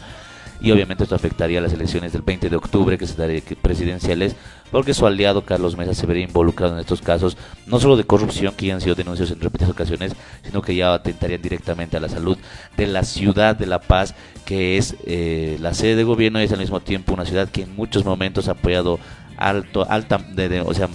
y 0.61 0.70
obviamente 0.70 1.03
esto 1.03 1.14
afectaría 1.14 1.59
a 1.59 1.62
las 1.62 1.72
elecciones 1.74 2.12
del 2.12 2.22
20 2.22 2.49
de 2.49 2.57
octubre 2.57 2.97
que 2.97 3.07
se 3.07 3.16
daría 3.16 3.43
que- 3.43 3.57
presidenciales 3.57 4.37
porque 4.75 4.93
su 4.93 5.07
aliado 5.07 5.45
Carlos 5.45 5.77
Mesa 5.77 5.95
se 5.95 6.05
vería 6.05 6.25
involucrado 6.25 6.75
en 6.75 6.81
estos 6.81 7.01
casos 7.01 7.37
no 7.66 7.79
solo 7.79 7.97
de 7.97 8.03
corrupción 8.03 8.55
que 8.57 8.66
ya 8.66 8.75
han 8.75 8.81
sido 8.81 8.97
denunciados 8.97 9.31
en 9.31 9.41
repetidas 9.41 9.70
ocasiones 9.70 10.16
sino 10.43 10.62
que 10.62 10.75
ya 10.75 10.93
atentarían 10.93 11.41
directamente 11.41 11.97
a 11.97 12.01
la 12.01 12.09
salud 12.09 12.37
de 12.77 12.89
la 12.89 13.05
ciudad 13.05 13.55
de 13.55 13.66
La 13.66 13.79
Paz 13.79 14.16
que 14.45 14.77
es 14.77 14.97
eh, 15.07 15.59
la 15.61 15.75
sede 15.75 15.95
de 15.95 16.03
gobierno 16.03 16.41
y 16.41 16.45
es 16.47 16.53
al 16.53 16.59
mismo 16.59 16.81
tiempo 16.81 17.14
una 17.14 17.25
ciudad 17.25 17.49
que 17.51 17.62
en 17.62 17.77
muchos 17.77 18.05
momentos 18.05 18.49
ha 18.49 18.53
apoyado 18.53 18.99
alto 19.37 19.87
alta 19.89 20.18
o 20.64 20.75
sea 20.75 20.89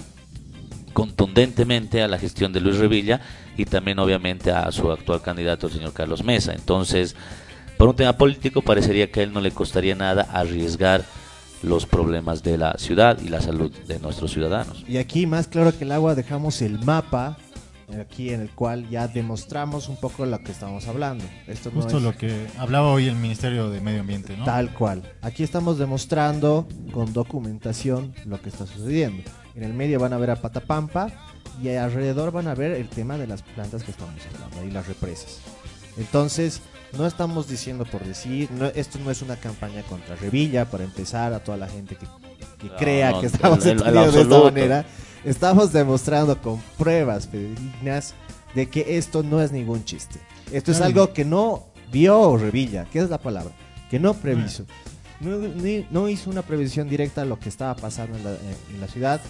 contundentemente 0.92 2.02
a 2.02 2.08
la 2.08 2.18
gestión 2.18 2.52
de 2.52 2.60
Luis 2.60 2.76
Revilla 2.76 3.22
y 3.56 3.64
también 3.64 3.98
obviamente 3.98 4.50
a 4.50 4.70
su 4.72 4.92
actual 4.92 5.22
candidato, 5.22 5.68
el 5.68 5.72
señor 5.72 5.92
Carlos 5.92 6.24
Mesa. 6.24 6.52
Entonces, 6.52 7.14
por 7.78 7.88
un 7.88 7.96
tema 7.96 8.14
político 8.14 8.60
parecería 8.60 9.10
que 9.10 9.20
a 9.20 9.22
él 9.22 9.32
no 9.32 9.40
le 9.40 9.52
costaría 9.52 9.94
nada 9.94 10.28
arriesgar 10.32 11.04
los 11.62 11.86
problemas 11.86 12.42
de 12.42 12.58
la 12.58 12.74
ciudad 12.78 13.18
y 13.20 13.28
la 13.28 13.40
salud 13.40 13.70
de 13.86 13.98
nuestros 13.98 14.32
ciudadanos. 14.32 14.84
Y 14.88 14.96
aquí, 14.96 15.26
más 15.26 15.48
claro 15.48 15.76
que 15.76 15.84
el 15.84 15.92
agua, 15.92 16.14
dejamos 16.14 16.62
el 16.62 16.78
mapa 16.84 17.36
aquí 17.98 18.30
en 18.30 18.40
el 18.40 18.50
cual 18.50 18.88
ya 18.88 19.08
demostramos 19.08 19.88
un 19.88 19.96
poco 19.96 20.24
lo 20.26 20.38
que 20.42 20.52
estamos 20.52 20.86
hablando. 20.86 21.24
Esto 21.46 21.70
no 21.70 21.76
Justo 21.82 21.98
es 21.98 22.02
lo 22.02 22.16
que 22.16 22.46
hablaba 22.58 22.88
hoy 22.88 23.08
el 23.08 23.16
Ministerio 23.16 23.70
de 23.70 23.80
Medio 23.80 24.00
Ambiente, 24.00 24.36
¿no? 24.36 24.44
tal 24.44 24.72
cual. 24.72 25.02
Aquí 25.22 25.42
estamos 25.42 25.78
demostrando 25.78 26.68
con 26.92 27.12
documentación 27.12 28.14
lo 28.26 28.40
que 28.40 28.48
está 28.48 28.66
sucediendo. 28.66 29.28
En 29.54 29.64
el 29.64 29.74
medio 29.74 29.98
van 29.98 30.12
a 30.12 30.18
ver 30.18 30.30
a 30.30 30.36
Patapampa 30.36 31.08
y 31.62 31.68
alrededor 31.70 32.30
van 32.30 32.46
a 32.46 32.54
ver 32.54 32.72
el 32.72 32.88
tema 32.88 33.18
de 33.18 33.26
las 33.26 33.42
plantas 33.42 33.82
que 33.82 33.90
estamos 33.90 34.14
hablando 34.34 34.64
y 34.64 34.70
las 34.70 34.86
represas. 34.86 35.40
Entonces, 35.96 36.62
no 36.96 37.06
estamos 37.06 37.48
diciendo 37.48 37.84
por 37.84 38.04
decir, 38.04 38.50
no, 38.50 38.66
esto 38.66 38.98
no 39.04 39.10
es 39.10 39.22
una 39.22 39.36
campaña 39.36 39.82
contra 39.82 40.16
Revilla 40.16 40.64
para 40.70 40.84
empezar 40.84 41.32
a 41.32 41.40
toda 41.40 41.56
la 41.56 41.68
gente 41.68 41.96
que, 41.96 42.06
que 42.58 42.68
No, 42.68 42.76
crea 42.76 43.10
no, 43.12 43.20
que 43.20 43.26
estamos 43.26 43.64
entendidos 43.66 44.14
de 44.14 44.20
esta 44.22 44.38
manera. 44.44 44.84
Estamos 45.24 45.72
demostrando 45.72 46.40
con 46.40 46.60
pruebas 46.78 47.28
fidedignas 47.28 48.14
de 48.54 48.68
que 48.68 48.96
esto 48.98 49.22
no 49.22 49.40
es 49.40 49.52
ningún 49.52 49.84
chiste. 49.84 50.18
Esto 50.50 50.72
es 50.72 50.80
algo 50.80 51.12
que 51.12 51.24
no 51.24 51.66
vio 51.92 52.36
Revilla, 52.36 52.86
¿qué 52.90 52.98
es 53.00 53.10
la 53.10 53.18
palabra? 53.18 53.52
Que 53.90 53.98
no 54.00 54.14
previso. 54.14 54.64
No, 55.20 55.36
ni- 55.36 55.86
no 55.90 56.08
hizo 56.08 56.30
una 56.30 56.40
previsión 56.40 56.88
directa 56.88 57.20
a 57.22 57.24
lo 57.26 57.38
que 57.38 57.50
estaba 57.50 57.76
pasando 57.76 58.16
en 58.16 58.24
la, 58.24 58.30
en- 58.30 58.74
en 58.74 58.80
la 58.80 58.86
ciudad 58.88 59.20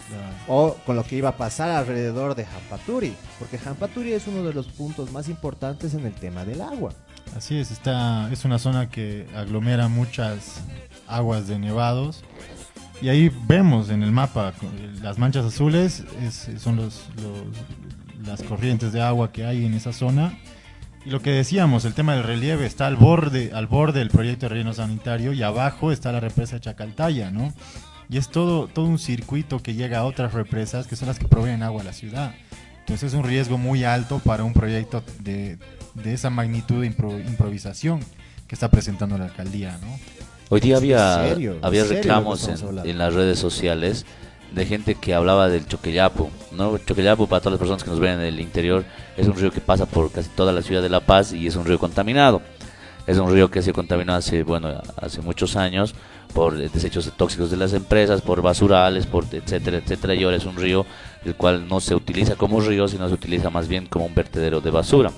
o 0.46 0.76
con 0.86 0.94
lo 0.94 1.02
que 1.02 1.16
iba 1.16 1.30
a 1.30 1.36
pasar 1.36 1.68
alrededor 1.70 2.36
de 2.36 2.44
Jampaturi, 2.44 3.12
porque 3.40 3.58
Jampaturi 3.58 4.12
es 4.12 4.28
uno 4.28 4.44
de 4.44 4.54
los 4.54 4.68
puntos 4.68 5.10
más 5.10 5.28
importantes 5.28 5.94
en 5.94 6.06
el 6.06 6.14
tema 6.14 6.44
del 6.44 6.60
agua. 6.60 6.92
Así 7.36 7.56
es, 7.56 7.70
está, 7.70 8.30
es 8.32 8.44
una 8.44 8.58
zona 8.58 8.88
que 8.88 9.26
aglomera 9.36 9.88
muchas 9.88 10.62
aguas 11.06 11.46
de 11.48 11.58
nevados. 11.58 12.22
Y 13.02 13.08
ahí 13.08 13.30
vemos 13.46 13.88
en 13.88 14.02
el 14.02 14.12
mapa 14.12 14.52
las 15.02 15.18
manchas 15.18 15.46
azules, 15.46 16.04
es- 16.22 16.50
son 16.58 16.76
los, 16.76 17.06
los- 17.22 18.26
las 18.26 18.42
corrientes 18.42 18.92
de 18.92 19.00
agua 19.00 19.32
que 19.32 19.44
hay 19.46 19.64
en 19.64 19.72
esa 19.74 19.92
zona. 19.92 20.38
Y 21.06 21.08
lo 21.10 21.22
que 21.22 21.30
decíamos, 21.30 21.86
el 21.86 21.94
tema 21.94 22.12
del 22.14 22.24
relieve 22.24 22.66
está 22.66 22.86
al 22.86 22.96
borde, 22.96 23.52
al 23.54 23.66
borde 23.66 24.00
del 24.00 24.10
proyecto 24.10 24.44
de 24.46 24.50
relleno 24.50 24.74
sanitario 24.74 25.32
y 25.32 25.42
abajo 25.42 25.92
está 25.92 26.12
la 26.12 26.20
represa 26.20 26.56
de 26.56 26.60
Chacaltaya, 26.60 27.30
¿no? 27.30 27.54
Y 28.10 28.18
es 28.18 28.28
todo, 28.28 28.66
todo 28.66 28.84
un 28.84 28.98
circuito 28.98 29.62
que 29.62 29.72
llega 29.72 30.00
a 30.00 30.04
otras 30.04 30.34
represas 30.34 30.86
que 30.86 30.96
son 30.96 31.08
las 31.08 31.18
que 31.18 31.26
proveen 31.26 31.62
agua 31.62 31.80
a 31.80 31.84
la 31.84 31.92
ciudad. 31.94 32.34
Entonces 32.80 33.12
es 33.12 33.18
un 33.18 33.24
riesgo 33.24 33.56
muy 33.56 33.84
alto 33.84 34.18
para 34.18 34.44
un 34.44 34.52
proyecto 34.52 35.02
de, 35.20 35.58
de 35.94 36.12
esa 36.14 36.30
magnitud 36.30 36.80
de 36.82 36.90
impro- 36.90 37.20
improvisación 37.26 38.00
que 38.46 38.54
está 38.54 38.68
presentando 38.70 39.16
la 39.18 39.26
alcaldía, 39.26 39.78
¿no? 39.82 39.98
Hoy 40.48 40.60
día 40.60 40.76
había, 40.78 41.22
¿En 41.22 41.28
serio? 41.30 41.52
¿En 41.54 41.64
había 41.64 41.84
reclamos 41.84 42.48
en, 42.48 42.78
en 42.88 42.98
las 42.98 43.14
redes 43.14 43.38
sociales 43.38 44.04
de 44.52 44.66
gente 44.66 44.96
que 44.96 45.14
hablaba 45.14 45.48
del 45.48 45.66
Choquellapo. 45.68 46.28
¿no? 46.50 46.76
Choquellapo, 46.78 47.28
para 47.28 47.40
todas 47.40 47.52
las 47.52 47.60
personas 47.60 47.84
que 47.84 47.90
nos 47.90 48.00
ven 48.00 48.14
en 48.14 48.26
el 48.26 48.40
interior, 48.40 48.84
es 49.16 49.28
un 49.28 49.36
río 49.36 49.52
que 49.52 49.60
pasa 49.60 49.86
por 49.86 50.10
casi 50.10 50.28
toda 50.30 50.52
la 50.52 50.62
ciudad 50.62 50.82
de 50.82 50.88
La 50.88 50.98
Paz 51.00 51.32
y 51.32 51.46
es 51.46 51.54
un 51.54 51.64
río 51.64 51.78
contaminado. 51.78 52.42
Es 53.06 53.18
un 53.18 53.32
río 53.32 53.50
que 53.50 53.62
se 53.62 53.72
contaminó 53.72 54.14
hace, 54.14 54.42
bueno, 54.42 54.80
hace 54.96 55.20
muchos 55.20 55.54
años 55.56 55.94
por 56.34 56.56
desechos 56.56 57.10
tóxicos 57.16 57.50
de 57.50 57.56
las 57.56 57.72
empresas, 57.72 58.20
por 58.20 58.42
basurales, 58.42 59.06
por 59.06 59.24
etcétera, 59.32 59.78
etcétera. 59.78 60.14
Y 60.14 60.24
ahora 60.24 60.36
es 60.36 60.44
un 60.46 60.56
río 60.56 60.84
el 61.24 61.34
cual 61.36 61.68
no 61.68 61.80
se 61.80 61.94
utiliza 61.94 62.34
como 62.34 62.60
río, 62.60 62.88
sino 62.88 63.08
se 63.08 63.14
utiliza 63.14 63.50
más 63.50 63.68
bien 63.68 63.86
como 63.86 64.06
un 64.06 64.14
vertedero 64.14 64.60
de 64.60 64.70
basura. 64.70 65.12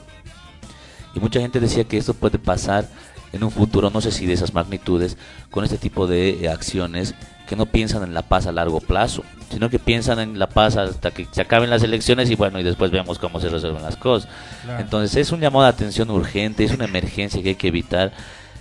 Y 1.14 1.20
mucha 1.20 1.40
gente 1.40 1.60
decía 1.60 1.84
que 1.84 1.98
esto 1.98 2.14
puede 2.14 2.38
pasar 2.38 2.88
en 3.32 3.44
un 3.44 3.50
futuro, 3.50 3.90
no 3.90 4.00
sé 4.00 4.10
si 4.12 4.26
de 4.26 4.34
esas 4.34 4.52
magnitudes, 4.54 5.16
con 5.50 5.64
este 5.64 5.78
tipo 5.78 6.06
de 6.06 6.44
eh, 6.44 6.48
acciones 6.50 7.14
que 7.48 7.56
no 7.56 7.66
piensan 7.66 8.02
en 8.02 8.14
la 8.14 8.22
paz 8.22 8.46
a 8.46 8.52
largo 8.52 8.80
plazo, 8.80 9.24
sino 9.50 9.68
que 9.70 9.78
piensan 9.78 10.18
en 10.20 10.38
la 10.38 10.48
paz 10.48 10.76
hasta 10.76 11.10
que 11.10 11.26
se 11.30 11.40
acaben 11.40 11.70
las 11.70 11.82
elecciones 11.82 12.30
y 12.30 12.34
bueno, 12.34 12.58
y 12.60 12.62
después 12.62 12.90
vemos 12.90 13.18
cómo 13.18 13.40
se 13.40 13.48
resuelven 13.48 13.82
las 13.82 13.96
cosas. 13.96 14.28
Claro. 14.64 14.80
Entonces 14.80 15.16
es 15.16 15.32
un 15.32 15.40
llamado 15.40 15.64
de 15.64 15.70
atención 15.70 16.10
urgente, 16.10 16.64
es 16.64 16.72
una 16.72 16.84
emergencia 16.84 17.42
que 17.42 17.50
hay 17.50 17.54
que 17.54 17.68
evitar 17.68 18.12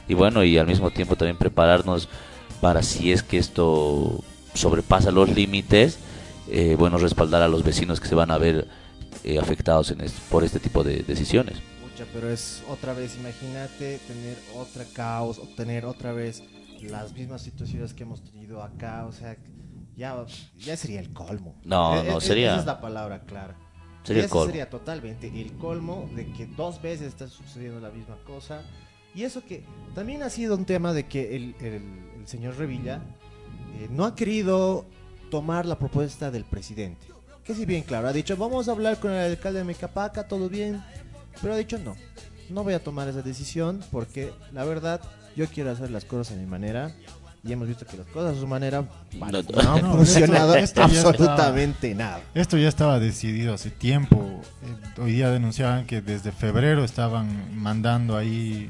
y 0.08 0.14
bueno, 0.14 0.44
y 0.44 0.58
al 0.58 0.68
mismo 0.68 0.90
tiempo 0.92 1.16
también 1.16 1.38
prepararnos 1.38 2.10
para 2.60 2.82
si 2.84 3.12
es 3.12 3.24
que 3.24 3.38
esto 3.38 4.24
sobrepasa 4.54 5.12
los 5.12 5.30
límites, 5.30 6.00
eh, 6.50 6.76
bueno, 6.78 6.98
respaldar 6.98 7.42
a 7.42 7.48
los 7.48 7.64
vecinos 7.64 8.00
que 8.02 8.08
se 8.08 8.16
van 8.16 8.32
a 8.32 8.38
ver 8.38 8.68
eh, 9.24 9.38
afectados 9.40 9.92
en 9.92 10.02
este- 10.02 10.20
por 10.30 10.44
este 10.44 10.60
tipo 10.60 10.84
de 10.84 11.04
decisiones. 11.04 11.58
Pero 12.14 12.30
es 12.30 12.64
otra 12.70 12.94
vez, 12.94 13.16
imagínate 13.18 14.00
tener 14.08 14.38
otra 14.56 14.84
caos, 14.94 15.40
o 15.40 15.48
tener 15.56 15.86
otra 15.86 16.12
vez 16.12 16.44
las 16.82 17.14
mismas 17.14 17.42
situaciones 17.42 17.94
que 17.94 18.04
hemos 18.04 18.24
tenido 18.24 18.62
acá, 18.64 19.06
o 19.06 19.12
sea, 19.14 19.38
ya, 19.96 20.26
ya 20.58 20.76
sería 20.76 21.00
el 21.00 21.14
colmo. 21.14 21.56
No, 21.64 21.96
Eh, 22.02 22.04
no, 22.10 22.18
eh, 22.18 22.22
sería- 22.22 22.52
Esa 22.52 22.60
es 22.62 22.66
la 22.66 22.82
palabra 22.82 23.22
clara. 23.22 23.56
Sería 24.04 24.24
el 24.24 24.30
colmo. 24.30 24.48
sería 24.48 24.70
totalmente 24.70 25.28
el 25.28 25.54
colmo 25.54 26.10
de 26.16 26.26
que 26.34 26.48
dos 26.48 26.82
veces 26.82 27.08
está 27.08 27.28
sucediendo 27.28 27.80
la 27.80 27.92
misma 27.92 28.18
cosa. 28.26 28.64
Y 29.14 29.24
eso 29.24 29.44
que 29.46 29.64
también 29.94 30.24
ha 30.24 30.30
sido 30.30 30.56
un 30.56 30.66
tema 30.66 30.92
de 30.94 31.06
que 31.08 31.36
el, 31.36 31.56
el- 31.60 31.84
el 32.20 32.28
señor 32.28 32.58
Revilla 32.58 33.02
eh, 33.80 33.88
no 33.92 34.06
ha 34.06 34.16
querido 34.16 34.86
tomar 35.30 35.66
la 35.66 35.78
propuesta 35.78 36.32
del 36.32 36.44
presidente. 36.46 37.06
Que 37.44 37.54
si 37.54 37.66
bien 37.66 37.84
claro, 37.84 38.08
ha 38.08 38.14
dicho, 38.14 38.36
vamos 38.38 38.68
a 38.68 38.72
hablar 38.72 39.00
con 39.00 39.12
el 39.12 39.32
alcalde 39.32 39.60
de 39.60 39.66
Mecapaca, 39.66 40.28
todo 40.28 40.50
bien. 40.50 40.84
Pero 41.42 41.54
ha 41.54 41.58
dicho, 41.58 41.78
no, 41.80 41.96
no 42.50 42.64
voy 42.64 42.74
a 42.74 42.84
tomar 42.84 43.08
esa 43.08 43.22
decisión 43.22 43.82
porque 43.92 44.32
la 44.54 44.64
verdad 44.66 45.02
yo 45.36 45.48
quiero 45.48 45.72
hacer 45.72 45.92
las 45.92 46.06
cosas 46.06 46.36
a 46.36 46.40
mi 46.40 46.46
manera. 46.46 46.92
Y 47.44 47.52
hemos 47.52 47.68
visto 47.68 47.88
que 47.88 47.98
las 47.98 48.06
cosas 48.06 48.38
a 48.38 48.40
su 48.40 48.46
manera 48.46 48.84
No, 49.14 49.32
no 49.32 49.72
han 49.74 49.82
no, 49.82 49.96
funcionado 49.96 50.54
esto- 50.54 50.84
esto 50.84 50.84
absolutamente 50.84 51.96
nada. 51.96 52.22
Esto 52.36 52.56
ya 52.56 52.68
estaba 52.70 53.00
decidido 53.00 53.56
hace 53.56 53.72
tiempo. 53.72 54.42
Eh, 54.64 55.02
hoy 55.02 55.14
día 55.14 55.32
denunciaban 55.32 55.88
que 55.88 56.02
desde 56.02 56.32
febrero 56.32 56.84
estaban 56.84 57.56
mandando 57.60 58.16
ahí 58.16 58.70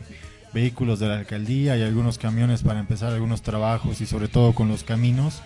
vehículos 0.53 0.99
de 0.99 1.07
la 1.09 1.19
alcaldía 1.19 1.75
y 1.75 1.81
algunos 1.81 2.17
camiones 2.17 2.63
para 2.63 2.79
empezar 2.79 3.11
algunos 3.11 3.41
trabajos 3.41 3.99
y 3.99 4.05
sobre 4.05 4.29
todo 4.29 4.53
con 4.55 4.69
los 4.69 4.85
caminos. 4.85 5.41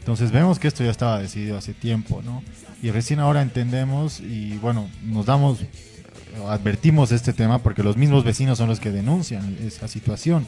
Entonces 0.00 0.30
vemos 0.30 0.58
que 0.58 0.68
esto 0.68 0.84
ya 0.84 0.90
estaba 0.90 1.18
decidido 1.18 1.56
hace 1.56 1.72
tiempo, 1.72 2.20
¿no? 2.22 2.42
Y 2.82 2.90
recién 2.90 3.20
ahora 3.20 3.40
entendemos 3.40 4.20
y 4.20 4.58
bueno, 4.58 4.88
nos 5.02 5.24
damos, 5.24 5.60
advertimos 6.46 7.12
este 7.12 7.32
tema 7.32 7.58
porque 7.58 7.82
los 7.82 7.96
mismos 7.96 8.24
vecinos 8.24 8.58
son 8.58 8.68
los 8.68 8.80
que 8.80 8.90
denuncian 8.90 9.56
esa 9.64 9.88
situación. 9.88 10.46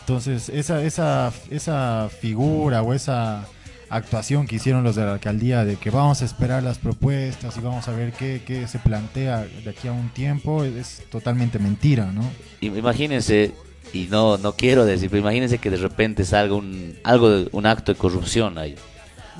Entonces, 0.00 0.48
esa, 0.48 0.82
esa, 0.82 1.32
esa 1.50 2.08
figura 2.20 2.82
o 2.82 2.94
esa 2.94 3.46
actuación 3.90 4.46
que 4.46 4.56
hicieron 4.56 4.84
los 4.84 4.96
de 4.96 5.04
la 5.04 5.14
alcaldía 5.14 5.64
de 5.64 5.76
que 5.76 5.90
vamos 5.90 6.22
a 6.22 6.24
esperar 6.24 6.62
las 6.62 6.78
propuestas 6.78 7.56
y 7.56 7.60
vamos 7.60 7.88
a 7.88 7.92
ver 7.92 8.12
qué, 8.12 8.42
qué 8.46 8.66
se 8.68 8.78
plantea 8.78 9.46
de 9.64 9.70
aquí 9.70 9.88
a 9.88 9.92
un 9.92 10.08
tiempo 10.10 10.64
es, 10.64 11.02
totalmente 11.10 11.58
mentira, 11.58 12.12
¿no? 12.12 12.22
Imagínense, 12.60 13.54
y 13.92 14.08
no 14.10 14.36
no 14.38 14.52
quiero 14.52 14.84
decir, 14.84 15.10
pero 15.10 15.20
imagínense 15.20 15.58
que 15.58 15.70
de 15.70 15.76
repente 15.76 16.24
salga 16.24 16.54
un 16.54 16.96
algo 17.04 17.46
un 17.52 17.66
acto 17.66 17.92
de 17.92 17.98
corrupción 17.98 18.58
ahí. 18.58 18.76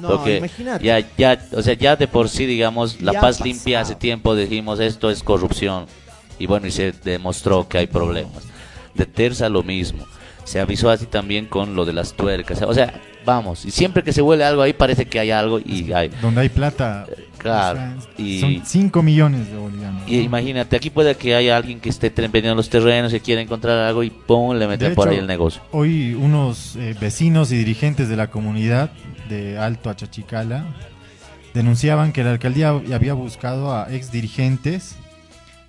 No, 0.01 0.09
Porque 0.09 0.39
imagínate. 0.39 0.85
ya 0.85 1.01
ya, 1.17 1.39
o 1.53 1.63
sea, 1.63 1.75
ya 1.75 1.97
de 1.97 2.07
por 2.09 2.29
sí 2.29 2.47
digamos, 2.47 3.01
la 3.01 3.13
Ya 3.13 3.21
paz 3.21 3.41
limpia 3.41 3.81
hace 3.81 3.95
tiempo 3.95 4.35
dijimos 4.37 4.81
esto 4.81 5.11
es 5.11 5.23
corrupción. 5.23 5.87
Y 6.39 6.47
bueno, 6.47 6.67
y 6.67 6.71
se 6.71 6.93
demostró 7.05 7.69
que 7.69 7.79
hay 7.79 7.87
problemas. 7.89 8.45
De 8.95 9.07
Terza 9.07 9.49
lo 9.49 9.63
mismo. 9.63 10.05
Se 10.45 10.61
avisó 10.61 10.89
así 10.89 11.07
también 11.07 11.47
con 11.47 11.75
lo 11.75 11.85
de 11.85 11.93
las 11.93 12.15
tuercas. 12.15 12.63
O 12.63 12.73
sea, 12.73 12.95
vamos, 13.27 13.65
y 13.67 13.71
siempre 13.71 14.03
que 14.03 14.13
se 14.15 14.23
huele 14.23 14.45
algo 14.45 14.63
ahí 14.63 14.73
parece 14.73 15.05
que 15.05 15.19
hay 15.21 15.31
algo 15.31 15.59
y 15.59 15.93
hay 15.93 16.09
Donde 16.23 16.41
hay 16.41 16.49
plata, 16.49 17.05
claro, 17.37 17.79
o 17.99 18.01
sea, 18.01 18.11
y- 18.25 18.41
son 18.41 18.63
5 18.65 19.03
millones 19.03 19.51
de 19.51 19.57
bolivianos. 19.59 20.03
y 20.07 20.17
¿no? 20.17 20.23
imagínate, 20.23 20.77
aquí 20.77 20.89
puede 20.89 21.15
que 21.17 21.35
haya 21.35 21.55
alguien 21.59 21.81
que 21.81 21.91
esté 21.91 22.09
vendiendo 22.09 22.55
los 22.55 22.71
terrenos 22.71 23.13
y 23.13 23.21
quiera 23.21 23.43
encontrar 23.43 23.77
algo 23.81 24.03
y 24.03 24.09
pum, 24.09 24.57
le 24.57 24.67
meten 24.67 24.89
De 24.91 24.95
por 24.95 25.09
hecho, 25.09 25.13
ahí 25.15 25.19
el 25.21 25.27
negocio. 25.27 25.61
Hoy 25.73 26.15
unos 26.15 26.77
eh, 26.77 26.97
vecinos 26.99 27.53
y 27.53 27.57
dirigentes 27.59 28.09
de 28.09 28.17
la 28.17 28.29
comunidad 28.29 28.91
de 29.29 29.59
Alto 29.59 29.91
Achachicala 29.91 30.67
denunciaban 31.55 32.13
que 32.13 32.25
la 32.25 32.31
alcaldía 32.31 32.69
había 32.71 33.15
buscado 33.15 33.75
a 33.75 33.93
ex 33.93 34.13
dirigentes 34.13 34.97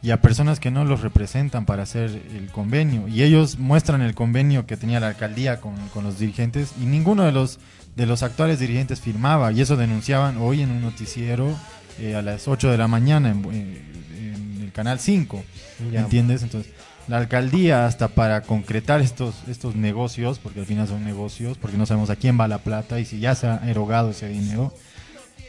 y 0.02 0.12
a 0.12 0.22
personas 0.22 0.60
que 0.60 0.72
no 0.72 0.86
los 0.86 1.02
representan 1.02 1.66
para 1.66 1.84
hacer 1.84 2.22
el 2.34 2.50
convenio. 2.52 3.08
Y 3.08 3.24
ellos 3.24 3.58
muestran 3.58 4.02
el 4.02 4.16
convenio 4.16 4.66
que 4.66 4.78
tenía 4.78 5.00
la 5.00 5.10
alcaldía 5.10 5.60
con, 5.60 5.76
con 5.90 6.04
los 6.06 6.20
dirigentes 6.20 6.74
y 6.82 6.86
ninguno 6.86 7.24
de 7.24 7.32
los, 7.32 7.60
de 7.96 8.06
los 8.06 8.24
actuales 8.24 8.60
dirigentes 8.60 9.02
firmaba. 9.02 9.52
Y 9.52 9.62
eso 9.62 9.76
denunciaban 9.76 10.38
hoy 10.38 10.62
en 10.62 10.72
un 10.72 10.82
noticiero 10.82 11.54
eh, 12.00 12.16
a 12.16 12.22
las 12.22 12.48
8 12.48 12.72
de 12.72 12.78
la 12.78 12.88
mañana 12.88 13.30
en, 13.30 13.46
en 13.46 14.62
el 14.64 14.72
canal 14.72 15.00
5. 15.00 15.44
Ya. 15.92 16.02
¿Entiendes? 16.02 16.44
Entonces, 16.44 16.72
la 17.10 17.18
alcaldía 17.18 17.88
hasta 17.88 18.08
para 18.10 18.42
concretar 18.42 19.02
estos, 19.02 19.36
estos 19.48 19.76
negocios, 19.76 20.38
porque 20.40 20.60
al 20.60 20.68
final 20.68 20.88
son 20.88 21.04
negocios, 21.04 21.58
porque 21.58 21.76
no 21.76 21.86
sabemos 21.88 22.12
a 22.12 22.16
quién 22.16 22.40
va 22.40 22.48
la 22.48 22.60
plata 22.60 23.00
y 23.00 23.06
si 23.06 23.20
ya 23.20 23.34
se 23.34 23.48
ha 23.48 23.62
erogado 23.68 24.12
ese 24.12 24.30
dinero, 24.30 24.72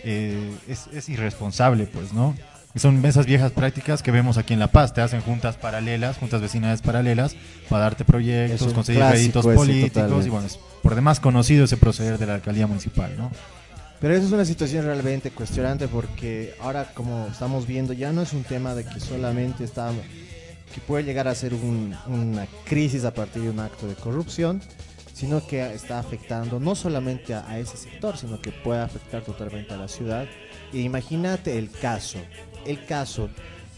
eh, 0.02 0.50
es, 0.66 0.86
es 0.92 1.08
irresponsable, 1.11 1.86
pues, 1.86 2.14
¿no? 2.14 2.34
Y 2.74 2.78
Son 2.78 3.04
esas 3.04 3.26
viejas 3.26 3.52
prácticas 3.52 4.02
que 4.02 4.11
vemos 4.11 4.38
aquí 4.38 4.54
en 4.54 4.61
La 4.61 4.68
Paz. 4.68 4.94
Te 4.94 5.00
hacen 5.00 5.20
juntas 5.20 5.56
paralelas, 5.56 6.16
juntas 6.16 6.40
vecinales 6.40 6.80
paralelas, 6.82 7.34
para 7.68 7.82
darte 7.82 8.04
proyectos, 8.04 8.72
conseguir 8.72 9.00
clásico 9.00 9.18
réditos 9.18 9.46
ese, 9.46 9.54
políticos. 9.54 9.92
totalmente. 9.92 10.26
Y 10.26 10.30
bueno, 10.30 10.46
es 10.46 10.58
por 10.82 10.94
demás 10.94 11.20
conocido 11.20 11.64
ese 11.64 11.76
proceder 11.76 12.16
de 12.16 12.26
la 12.26 12.34
alcaldía 12.34 12.66
municipal, 12.66 13.12
¿no? 13.18 13.30
Pero 14.00 14.14
eso 14.14 14.26
es 14.26 14.32
una 14.32 14.46
situación 14.46 14.86
realmente 14.86 15.30
cuestionante 15.30 15.88
porque 15.88 16.54
ahora 16.62 16.86
como 16.94 17.26
estamos 17.30 17.66
viendo 17.66 17.92
ya 17.92 18.12
no 18.12 18.22
es 18.22 18.32
un 18.32 18.44
tema 18.44 18.74
de 18.74 18.84
que 18.84 18.98
solamente 18.98 19.62
está 19.62 19.90
que 20.75 20.81
puede 20.81 21.05
llegar 21.05 21.27
a 21.29 21.35
ser 21.35 21.55
un- 21.55 21.95
una 22.07 22.47
crisis 22.64 23.05
a 23.05 23.12
partir 23.12 23.43
de 23.43 23.51
un 23.51 23.61
acto 23.61 23.87
de 23.87 23.95
corrupción, 23.95 24.61
sino 25.12 25.47
que 25.47 25.75
está 25.75 25.99
afectando 25.99 26.59
no 26.61 26.75
solamente 26.75 27.35
a, 27.35 27.47
a 27.49 27.59
ese 27.59 27.77
sector, 27.77 28.16
sino 28.16 28.41
que 28.41 28.53
puede 28.53 28.81
afectar 28.81 29.23
totalmente 29.23 29.75
a 29.75 29.77
la 29.77 29.89
ciudad. 29.89 30.27
E 30.73 30.79
imagínate 30.81 31.59
el 31.59 31.71
caso, 31.71 32.18
el 32.66 32.85
caso 32.87 33.29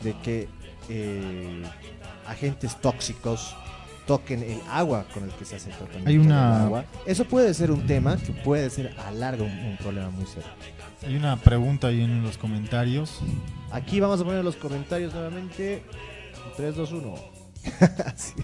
de 0.02 0.14
que 0.22 0.48
eh, 0.88 1.62
agentes 2.26 2.80
tóxicos 2.80 3.54
toquen 4.06 4.42
el 4.42 4.58
agua 4.68 5.06
con 5.14 5.22
el 5.24 5.30
que 5.30 5.44
se 5.44 5.56
hace 5.56 5.70
el 5.70 5.76
tratamiento 5.76 6.10
Hay 6.10 6.18
una- 6.18 6.54
del 6.58 6.62
agua. 6.66 6.84
Eso 7.06 7.24
puede 7.24 7.54
ser 7.54 7.70
un 7.70 7.86
tema 7.86 8.16
que 8.16 8.32
puede 8.32 8.68
ser 8.68 8.94
a 8.98 9.10
largo 9.12 9.44
un, 9.44 9.50
un 9.58 9.76
problema 9.78 10.10
muy 10.10 10.26
serio. 10.26 10.48
Hay 11.06 11.16
una 11.16 11.36
pregunta 11.36 11.88
ahí 11.88 12.02
en 12.02 12.22
los 12.22 12.36
comentarios. 12.38 13.20
Aquí 13.70 13.98
vamos 14.00 14.20
a 14.20 14.24
poner 14.24 14.44
los 14.44 14.56
comentarios 14.56 15.14
nuevamente. 15.14 15.82
3, 16.56 16.76
2, 16.76 16.92
1. 16.92 17.14
Sí. 18.16 18.34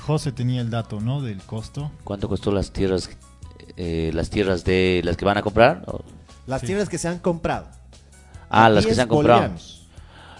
José 0.00 0.32
tenía 0.32 0.60
el 0.60 0.70
dato, 0.70 1.00
¿no? 1.00 1.20
Del 1.22 1.38
costo. 1.42 1.90
¿Cuánto 2.04 2.28
costó 2.28 2.52
las 2.52 2.72
tierras, 2.72 3.10
eh, 3.76 4.10
las 4.14 4.30
tierras 4.30 4.64
de 4.64 5.00
las 5.04 5.16
que 5.16 5.24
van 5.24 5.38
a 5.38 5.42
comprar? 5.42 5.82
¿O- 5.86 6.02
Las 6.46 6.60
Sí. 6.62 6.68
tierras 6.68 6.88
que 6.88 6.98
se 6.98 7.08
han 7.08 7.18
comprado. 7.18 7.66
Ah, 8.48 8.68
las 8.68 8.84
que 8.84 8.88
10 8.90 8.96
se 8.96 9.02
han 9.02 9.08
comprado. 9.08 9.40
bolivianos. 9.40 9.76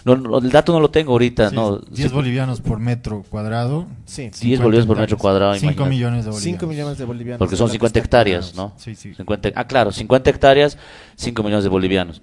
No, 0.03 0.15
no, 0.17 0.39
el 0.39 0.49
dato 0.49 0.73
no 0.73 0.79
lo 0.79 0.89
tengo 0.89 1.11
ahorita, 1.11 1.49
Sí, 1.51 1.55
no. 1.55 1.77
10 1.77 2.09
Sí, 2.09 2.13
bolivianos 2.15 2.59
por 2.59 2.79
metro 2.79 3.23
cuadrado. 3.29 3.85
Sí. 4.05 4.23
10 4.23 4.35
50 4.37 4.63
bolivianos 4.63 4.87
por 4.87 4.97
metro 4.99 5.17
cuadrado, 5.17 5.53
5 5.53 5.63
imagínate. 5.65 5.89
millones 5.89 6.25
de 6.25 6.31
bolivianos. 6.31 6.59
5 6.59 6.67
millones 6.67 6.97
de 6.97 7.05
bolivianos. 7.05 7.37
Porque 7.39 7.55
son 7.55 7.65
es 7.67 7.69
lo 7.69 7.73
que 7.73 7.77
50 7.77 7.99
está 7.99 8.05
hectáreas. 8.07 8.55
¿no? 8.55 8.73
Sí, 8.77 8.95
sí. 8.95 9.13
50, 9.13 9.51
ah, 9.55 9.67
claro, 9.67 9.91
50 9.91 10.29
hectáreas, 10.31 10.77
5 11.15 11.43
millones 11.43 11.63
de 11.63 11.69
bolivianos. 11.69 12.21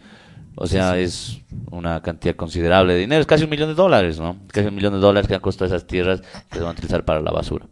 O 0.60 0.66
sea, 0.66 0.98
es 0.98 1.38
una 1.70 2.02
cantidad 2.02 2.34
considerable 2.34 2.94
de 2.94 2.98
dinero, 2.98 3.20
es 3.20 3.28
casi 3.28 3.44
un 3.44 3.50
millón 3.50 3.68
de 3.68 3.76
dólares, 3.76 4.18
¿no? 4.18 4.36
Casi 4.48 4.66
un 4.66 4.74
millón 4.74 4.92
de 4.92 4.98
dólares 4.98 5.28
que 5.28 5.36
han 5.36 5.40
costado 5.40 5.66
esas 5.66 5.86
tierras 5.86 6.20
que 6.20 6.58
se 6.58 6.58
van 6.58 6.70
a 6.70 6.72
utilizar 6.72 7.04
para 7.04 7.20
la 7.20 7.30
basura. 7.30 7.64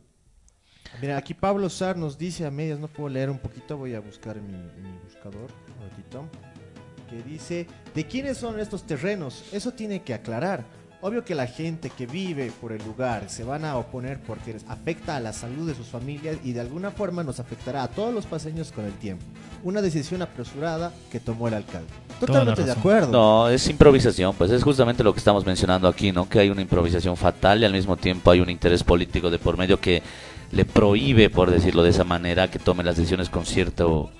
Mira, 1.00 1.16
aquí 1.16 1.34
Pablo 1.34 1.68
Sar 1.68 1.96
nos 1.96 2.16
dice 2.16 2.46
a 2.46 2.50
medias, 2.52 2.78
no 2.78 2.86
puedo 2.86 3.08
leer 3.08 3.28
un 3.28 3.40
poquito, 3.40 3.76
voy 3.76 3.94
a 3.94 4.00
buscar 4.00 4.36
mi, 4.40 4.56
buscador 5.02 5.50
un 5.76 5.90
ratito. 5.90 6.28
Que 7.10 7.22
dice, 7.28 7.66
¿de 7.92 8.06
quiénes 8.06 8.38
son 8.38 8.60
estos 8.60 8.84
terrenos? 8.84 9.42
Eso 9.52 9.72
tiene 9.72 10.02
que 10.02 10.14
aclarar. 10.14 10.64
Obvio 11.00 11.24
que 11.24 11.34
la 11.34 11.48
gente 11.48 11.90
que 11.90 12.06
vive 12.06 12.52
por 12.60 12.70
el 12.72 12.84
lugar 12.84 13.28
se 13.28 13.42
van 13.42 13.64
a 13.64 13.76
oponer 13.76 14.20
porque 14.20 14.52
les 14.52 14.64
afecta 14.68 15.16
a 15.16 15.20
la 15.20 15.32
salud 15.32 15.66
de 15.66 15.74
sus 15.74 15.88
familias 15.88 16.38
y 16.44 16.52
de 16.52 16.60
alguna 16.60 16.92
forma 16.92 17.24
nos 17.24 17.40
afectará 17.40 17.82
a 17.82 17.88
todos 17.88 18.14
los 18.14 18.26
paseños 18.26 18.70
con 18.70 18.84
el 18.84 18.94
tiempo. 18.94 19.24
Una 19.66 19.82
decisión 19.82 20.22
apresurada 20.22 20.92
que 21.10 21.18
tomó 21.18 21.48
el 21.48 21.54
alcalde. 21.54 21.88
Totalmente 22.20 22.62
de 22.62 22.70
acuerdo. 22.70 23.10
No, 23.10 23.48
es 23.48 23.68
improvisación, 23.68 24.32
pues 24.36 24.52
es 24.52 24.62
justamente 24.62 25.02
lo 25.02 25.12
que 25.12 25.18
estamos 25.18 25.44
mencionando 25.44 25.88
aquí, 25.88 26.12
¿no? 26.12 26.28
Que 26.28 26.38
hay 26.38 26.50
una 26.50 26.62
improvisación 26.62 27.16
fatal 27.16 27.60
y 27.60 27.64
al 27.64 27.72
mismo 27.72 27.96
tiempo 27.96 28.30
hay 28.30 28.38
un 28.38 28.48
interés 28.48 28.84
político 28.84 29.28
de 29.28 29.40
por 29.40 29.58
medio 29.58 29.80
que 29.80 30.04
le 30.52 30.64
prohíbe, 30.64 31.30
por 31.30 31.50
decirlo 31.50 31.82
de 31.82 31.90
esa 31.90 32.04
manera, 32.04 32.48
que 32.48 32.60
tome 32.60 32.84
las 32.84 32.96
decisiones 32.96 33.28
con 33.28 33.44
cierto, 33.44 34.10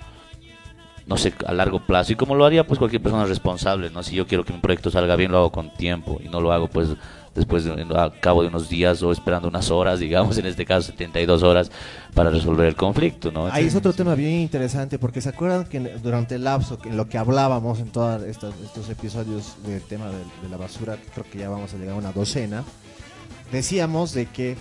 no 1.05 1.15
sé, 1.15 1.33
a 1.45 1.53
largo 1.53 1.79
plazo. 1.79 2.11
Y 2.11 2.17
como 2.17 2.35
lo 2.35 2.43
haría 2.43 2.67
pues 2.67 2.77
cualquier 2.77 3.01
persona 3.01 3.23
responsable, 3.23 3.89
¿no? 3.89 4.03
Si 4.03 4.17
yo 4.17 4.27
quiero 4.27 4.43
que 4.43 4.51
mi 4.51 4.59
proyecto 4.59 4.91
salga 4.91 5.15
bien, 5.15 5.31
lo 5.31 5.37
hago 5.37 5.53
con 5.53 5.73
tiempo 5.75 6.19
y 6.21 6.27
no 6.27 6.41
lo 6.41 6.51
hago 6.51 6.67
pues 6.67 6.89
después, 7.37 7.63
de, 7.63 7.71
a 7.95 8.11
cabo 8.19 8.41
de 8.41 8.49
unos 8.49 8.67
días 8.67 9.01
o 9.03 9.11
esperando 9.11 9.47
unas 9.47 9.71
horas, 9.71 9.99
digamos, 9.99 10.37
en 10.37 10.47
este 10.47 10.65
caso 10.65 10.87
72 10.87 11.43
horas 11.43 11.71
para 12.13 12.29
resolver 12.29 12.67
el 12.67 12.75
conflicto, 12.75 13.31
¿no? 13.31 13.47
Ahí 13.47 13.65
es 13.65 13.75
otro 13.75 13.93
tema 13.93 14.15
bien 14.15 14.41
interesante 14.41 14.99
porque 14.99 15.21
se 15.21 15.29
acuerdan 15.29 15.65
que 15.65 15.79
durante 15.79 16.35
el 16.35 16.43
lapso, 16.43 16.79
que 16.79 16.89
en 16.89 16.97
lo 16.97 17.07
que 17.07 17.17
hablábamos 17.17 17.79
en 17.79 17.89
todos 17.89 18.23
estos, 18.23 18.53
estos 18.63 18.89
episodios 18.89 19.55
del 19.65 19.81
tema 19.83 20.07
de, 20.07 20.17
de 20.17 20.49
la 20.49 20.57
basura, 20.57 20.97
creo 21.13 21.25
que 21.31 21.37
ya 21.39 21.49
vamos 21.49 21.73
a 21.73 21.77
llegar 21.77 21.95
a 21.95 21.97
una 21.97 22.11
docena, 22.11 22.63
decíamos 23.51 24.13
de 24.13 24.25
que 24.25 24.57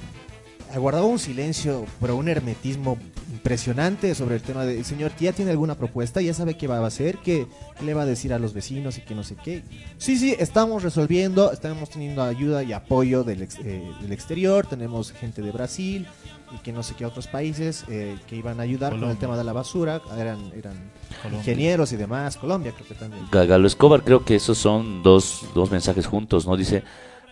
aguardaba 0.75 1.07
un 1.07 1.19
silencio, 1.19 1.85
pero 2.01 2.17
un 2.17 2.29
hermetismo 2.29 2.99
impresionante 3.33 4.15
sobre 4.15 4.37
el 4.37 4.43
tema 4.43 4.65
de, 4.65 4.83
señor, 4.85 5.13
¿ya 5.19 5.33
tiene 5.33 5.51
alguna 5.51 5.75
propuesta? 5.75 6.21
¿Ya 6.21 6.35
sabe 6.35 6.57
qué 6.57 6.67
va 6.67 6.79
a 6.79 6.87
hacer? 6.87 7.19
¿Qué, 7.19 7.47
qué 7.79 7.85
le 7.85 7.95
va 7.95 8.03
a 8.03 8.07
decir 8.07 8.33
a 8.33 8.39
los 8.39 8.53
vecinos 8.55 8.99
y 8.99 9.01
que 9.03 9.15
no 9.15 9.25
sé 9.25 9.37
qué? 9.37 9.63
Sí, 9.99 10.17
sí, 10.19 10.35
estamos 10.39 10.83
resolviendo, 10.83 11.53
estamos 11.53 11.91
teniendo 11.91 12.23
ayuda 12.23 12.63
y 12.63 12.73
apoyo 12.73 13.25
del, 13.25 13.43
ex- 13.43 13.59
eh, 13.65 13.83
del 14.01 14.13
exterior, 14.13 14.67
tenemos 14.67 15.13
gente 15.13 15.43
de 15.43 15.51
Brasil 15.51 16.07
y 16.55 16.59
que 16.59 16.73
no 16.73 16.83
sé 16.83 16.95
qué 16.95 17.05
otros 17.05 17.27
países 17.27 17.85
eh, 17.89 18.17
que 18.29 18.37
iban 18.37 18.61
a 18.61 18.63
ayudar 18.63 18.93
con 18.99 19.11
el 19.11 19.17
tema 19.17 19.37
de 19.37 19.43
la 19.45 19.53
basura, 19.53 20.01
eran, 20.17 20.53
eran 20.57 20.75
Colombia. 21.23 21.39
ingenieros 21.41 21.93
y 21.93 21.97
demás, 21.97 22.37
Colombia 22.37 22.73
creo 22.75 22.87
que 22.87 22.95
también. 22.95 23.27
Ga- 23.31 23.47
Galo 23.47 23.67
Escobar, 23.67 24.03
creo 24.05 24.25
que 24.25 24.37
esos 24.37 24.57
son 24.59 25.03
dos, 25.03 25.45
dos 25.55 25.71
mensajes 25.73 26.07
juntos, 26.07 26.47
¿no? 26.47 26.57
Dice, 26.57 26.85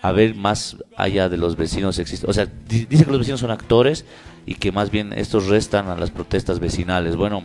a 0.04 0.12
ver, 0.12 0.34
más 0.34 0.76
allá 0.98 1.30
de 1.30 1.38
los 1.38 1.56
vecinos 1.56 1.98
existe, 1.98 2.26
o 2.28 2.32
sea, 2.34 2.46
di- 2.68 2.84
dice 2.84 3.06
que 3.06 3.10
los 3.10 3.20
vecinos 3.20 3.40
son 3.40 3.50
actores 3.50 4.04
y 4.44 4.54
que 4.56 4.70
más 4.70 4.90
bien 4.90 5.14
estos 5.14 5.46
restan 5.46 5.88
a 5.88 5.96
las 5.96 6.10
protestas 6.10 6.60
vecinales. 6.60 7.16
Bueno, 7.16 7.42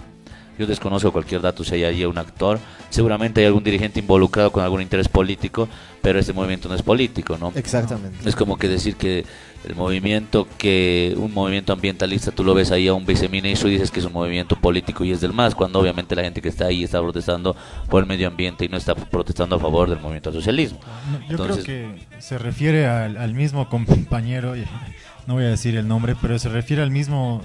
yo 0.58 0.68
desconozco 0.68 1.14
cualquier 1.14 1.40
dato 1.40 1.64
si 1.64 1.76
hay 1.76 1.86
allí 1.86 2.04
un 2.04 2.18
actor, 2.18 2.60
seguramente 2.90 3.40
hay 3.40 3.48
algún 3.48 3.64
dirigente 3.64 4.02
involucrado 4.02 4.52
con 4.52 4.62
algún 4.62 4.82
interés 4.82 5.08
político, 5.08 5.70
pero 6.02 6.20
este 6.20 6.34
movimiento 6.34 6.68
no 6.68 6.76
es 6.76 6.82
político, 6.82 7.38
¿no? 7.38 7.54
Exactamente. 7.56 8.28
Es 8.28 8.36
como 8.36 8.58
que 8.58 8.68
decir 8.68 8.98
que 8.98 9.24
el 9.66 9.76
movimiento 9.76 10.48
que 10.58 11.14
un 11.18 11.34
movimiento 11.34 11.74
ambientalista 11.74 12.32
tú 12.32 12.44
lo 12.44 12.54
ves 12.54 12.72
ahí 12.72 12.88
a 12.88 12.94
un 12.94 13.06
viceministro 13.06 13.68
y 13.68 13.74
dices 13.74 13.92
que 13.92 14.00
es 14.00 14.06
un 14.06 14.14
movimiento 14.14 14.56
político 14.56 15.04
y 15.04 15.12
es 15.12 15.22
del 15.22 15.34
MAS 15.34 15.54
cuando 15.56 15.80
obviamente 15.80 16.16
la 16.16 16.24
gente 16.24 16.42
que 16.42 16.50
está 16.50 16.66
ahí 16.66 16.84
está 16.84 17.02
protestando 17.02 17.56
por 17.90 18.02
el 18.02 18.08
medio 18.08 18.28
ambiente 18.28 18.66
y 18.66 18.70
no 18.70 18.78
está 18.78 18.96
protestando 18.96 19.58
a 19.58 19.60
favor 19.60 19.90
del 19.90 20.00
movimiento 20.00 20.30
al 20.30 20.36
socialismo. 20.36 20.80
No, 21.12 21.20
yo 21.20 21.26
Entonces- 21.32 21.66
creo 21.66 21.96
que 21.96 22.22
se 22.22 22.38
refiere 22.38 22.88
al, 22.88 23.18
al 23.18 23.34
mismo 23.34 23.70
compañero, 23.70 24.54
no 25.28 25.34
voy 25.36 25.44
a 25.44 25.50
decir 25.50 25.76
el 25.76 25.88
nombre, 25.88 26.16
pero 26.22 26.40
se 26.40 26.50
refiere 26.50 26.82
al 26.82 26.92
mismo 26.92 27.42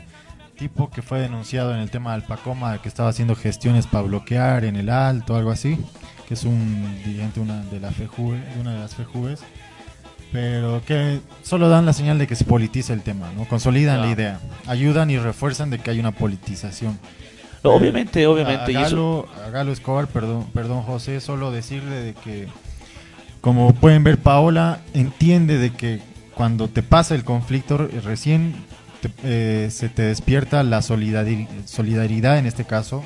tipo 0.56 0.90
que 0.90 1.02
fue 1.02 1.20
denunciado 1.20 1.74
en 1.74 1.80
el 1.80 1.90
tema 1.90 2.10
de 2.10 2.16
Alpacoma, 2.16 2.80
que 2.80 2.88
estaba 2.88 3.08
haciendo 3.08 3.34
gestiones 3.34 3.86
para 3.86 4.04
bloquear 4.04 4.64
en 4.64 4.76
el 4.76 4.88
alto, 4.88 5.36
algo 5.36 5.50
así, 5.50 5.78
que 6.28 6.34
es 6.34 6.44
un 6.44 7.00
dirigente 7.04 7.40
una 7.40 7.62
de, 7.64 7.80
la 7.80 7.90
FEJUVE, 7.90 8.40
una 8.60 8.74
de 8.74 8.78
las 8.80 8.94
FEJUVES, 8.94 9.40
pero 10.34 10.82
que 10.84 11.20
solo 11.44 11.68
dan 11.68 11.86
la 11.86 11.92
señal 11.92 12.18
de 12.18 12.26
que 12.26 12.34
se 12.34 12.44
politiza 12.44 12.92
el 12.92 13.02
tema, 13.02 13.30
¿no? 13.36 13.44
consolidan 13.46 14.00
la 14.00 14.10
idea, 14.10 14.40
ayudan 14.66 15.08
y 15.10 15.16
refuerzan 15.16 15.70
de 15.70 15.78
que 15.78 15.92
hay 15.92 16.00
una 16.00 16.10
politización. 16.10 16.98
No, 17.62 17.70
obviamente, 17.70 18.26
obviamente. 18.26 18.64
A, 18.64 18.70
y 18.72 18.74
a 18.74 18.86
eso- 18.88 18.96
Galo, 19.36 19.46
a 19.46 19.50
Galo 19.50 19.72
Escobar, 19.72 20.08
perdón, 20.08 20.46
perdón 20.52 20.82
José, 20.82 21.20
solo 21.20 21.52
decirle 21.52 21.94
de 22.00 22.14
que, 22.14 22.48
como 23.40 23.72
pueden 23.74 24.02
ver, 24.02 24.18
Paola 24.18 24.80
entiende 24.92 25.56
de 25.58 25.70
que 25.70 26.00
cuando 26.34 26.66
te 26.66 26.82
pasa 26.82 27.14
el 27.14 27.22
conflicto, 27.22 27.78
re- 27.78 28.00
recién 28.00 28.56
te- 29.02 29.12
eh, 29.22 29.70
se 29.70 29.88
te 29.88 30.02
despierta 30.02 30.64
la 30.64 30.80
solidari- 30.82 31.46
solidaridad, 31.64 32.38
en 32.38 32.46
este 32.46 32.64
caso, 32.64 33.04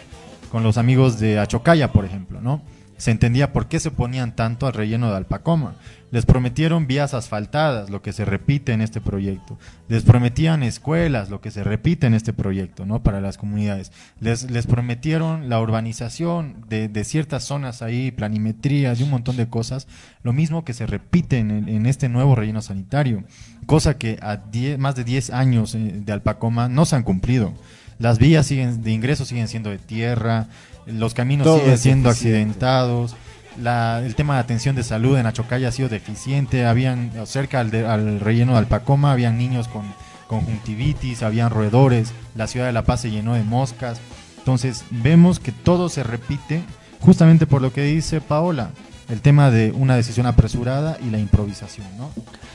con 0.51 0.63
los 0.63 0.79
amigos 0.79 1.21
de 1.21 1.39
Achocaya, 1.39 1.93
por 1.93 2.07
ejemplo, 2.07 2.41
¿no? 2.41 2.63
Se 2.99 3.13
entendía 3.13 3.53
por 3.53 3.69
qué 3.69 3.81
se 3.81 3.91
ponían 3.91 4.37
tanto 4.37 4.67
al 4.67 4.75
relleno 4.75 5.11
de 5.11 5.17
Alpacoma. 5.17 5.77
Les 6.11 6.27
prometieron 6.27 6.87
vías 6.87 7.15
asfaltadas, 7.15 7.91
lo 7.91 8.03
que 8.03 8.13
se 8.13 8.25
repite 8.25 8.73
en 8.73 8.81
este 8.81 9.01
proyecto. 9.01 9.57
Les 9.89 10.03
prometían 10.03 10.63
escuelas, 10.63 11.31
lo 11.31 11.41
que 11.41 11.51
se 11.51 11.63
repite 11.63 12.07
en 12.07 12.15
este 12.15 12.33
proyecto, 12.33 12.87
¿no? 12.87 13.03
Para 13.03 13.21
las 13.21 13.39
comunidades. 13.39 13.93
Les, 14.21 14.51
les 14.51 14.67
prometieron 14.67 15.49
la 15.49 15.61
urbanización 15.61 16.65
de, 16.69 16.89
de 16.89 17.05
ciertas 17.05 17.45
zonas 17.45 17.83
ahí, 17.83 18.11
planimetrías 18.11 18.99
y 18.99 19.05
un 19.05 19.11
montón 19.11 19.37
de 19.37 19.49
cosas. 19.49 19.87
Lo 20.23 20.33
mismo 20.33 20.65
que 20.65 20.75
se 20.75 20.87
repite 20.87 21.39
en, 21.39 21.69
en 21.69 21.87
este 21.87 22.09
nuevo 22.09 22.35
relleno 22.35 22.63
sanitario. 22.63 23.23
Cosa 23.67 23.97
que 23.97 24.19
a 24.23 24.39
10 24.39 24.79
más 24.79 24.97
de 24.97 25.05
10 25.05 25.31
años 25.31 25.75
eh, 25.75 26.01
de 26.05 26.13
Alpacoma 26.13 26.69
no 26.69 26.85
se 26.85 26.97
han 26.97 27.05
cumplido. 27.05 27.55
Las 27.99 28.19
vías 28.19 28.47
siguen, 28.47 28.83
de 28.83 28.93
ingreso 28.93 29.25
siguen 29.25 29.49
siendo 29.49 29.71
de 29.71 29.79
tierra, 29.79 30.47
los 30.87 31.15
caminos 31.15 31.45
Todo 31.47 31.59
siguen 31.59 31.79
siendo 31.79 32.09
accidentados. 32.11 33.17
la- 33.61 34.01
el 34.05 34.15
tema 34.15 34.35
de 34.35 34.41
atención 34.41 34.77
de 34.77 34.85
salud 34.85 35.19
en 35.19 35.27
Achocaya 35.27 35.69
ha 35.69 35.73
sido 35.73 35.89
deficiente, 35.89 36.65
habían 36.65 37.11
cerca 37.27 37.59
al, 37.61 37.71
de- 37.73 37.87
al 37.87 38.21
relleno 38.21 38.53
de 38.53 38.59
Alpacoma, 38.59 39.11
habían 39.13 39.37
niños 39.37 39.67
con 39.69 39.83
conjuntivitis, 40.29 41.23
habían 41.23 41.51
roedores, 41.51 42.13
la 42.37 42.47
ciudad 42.47 42.67
de 42.67 42.73
La 42.73 42.85
Paz 42.85 43.01
se 43.01 43.11
llenó 43.11 43.35
de 43.35 43.43
moscas, 43.43 43.99
entonces 44.39 44.85
vemos 44.91 45.41
que 45.41 45.51
todo 45.53 45.89
se 45.89 46.05
repite 46.05 46.63
justamente 47.01 47.47
por 47.47 47.61
lo 47.63 47.73
que 47.73 47.83
dice 47.83 48.21
Paola, 48.21 48.71
el 49.09 49.21
tema 49.23 49.51
de 49.51 49.73
una 49.73 49.97
decisión 49.97 50.27
apresurada 50.27 50.99
y 51.05 51.11
la 51.11 51.19
improvisación, 51.19 51.87
¿no? 51.97 52.11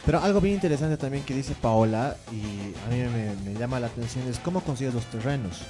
Pero 0.06 0.20
algo 0.22 0.42
bien 0.42 0.56
interesante 0.56 0.98
también 0.98 1.24
que 1.24 1.34
dice 1.34 1.54
Paola 1.60 2.18
y 2.32 2.76
a 2.86 2.90
mí 2.94 2.98
me, 3.12 3.52
me 3.54 3.58
llama 3.60 3.80
la 3.80 3.88
atención 3.88 4.28
es 4.28 4.38
cómo 4.40 4.62
consigues 4.62 4.94
los 4.94 5.06
terrenos. 5.06 5.62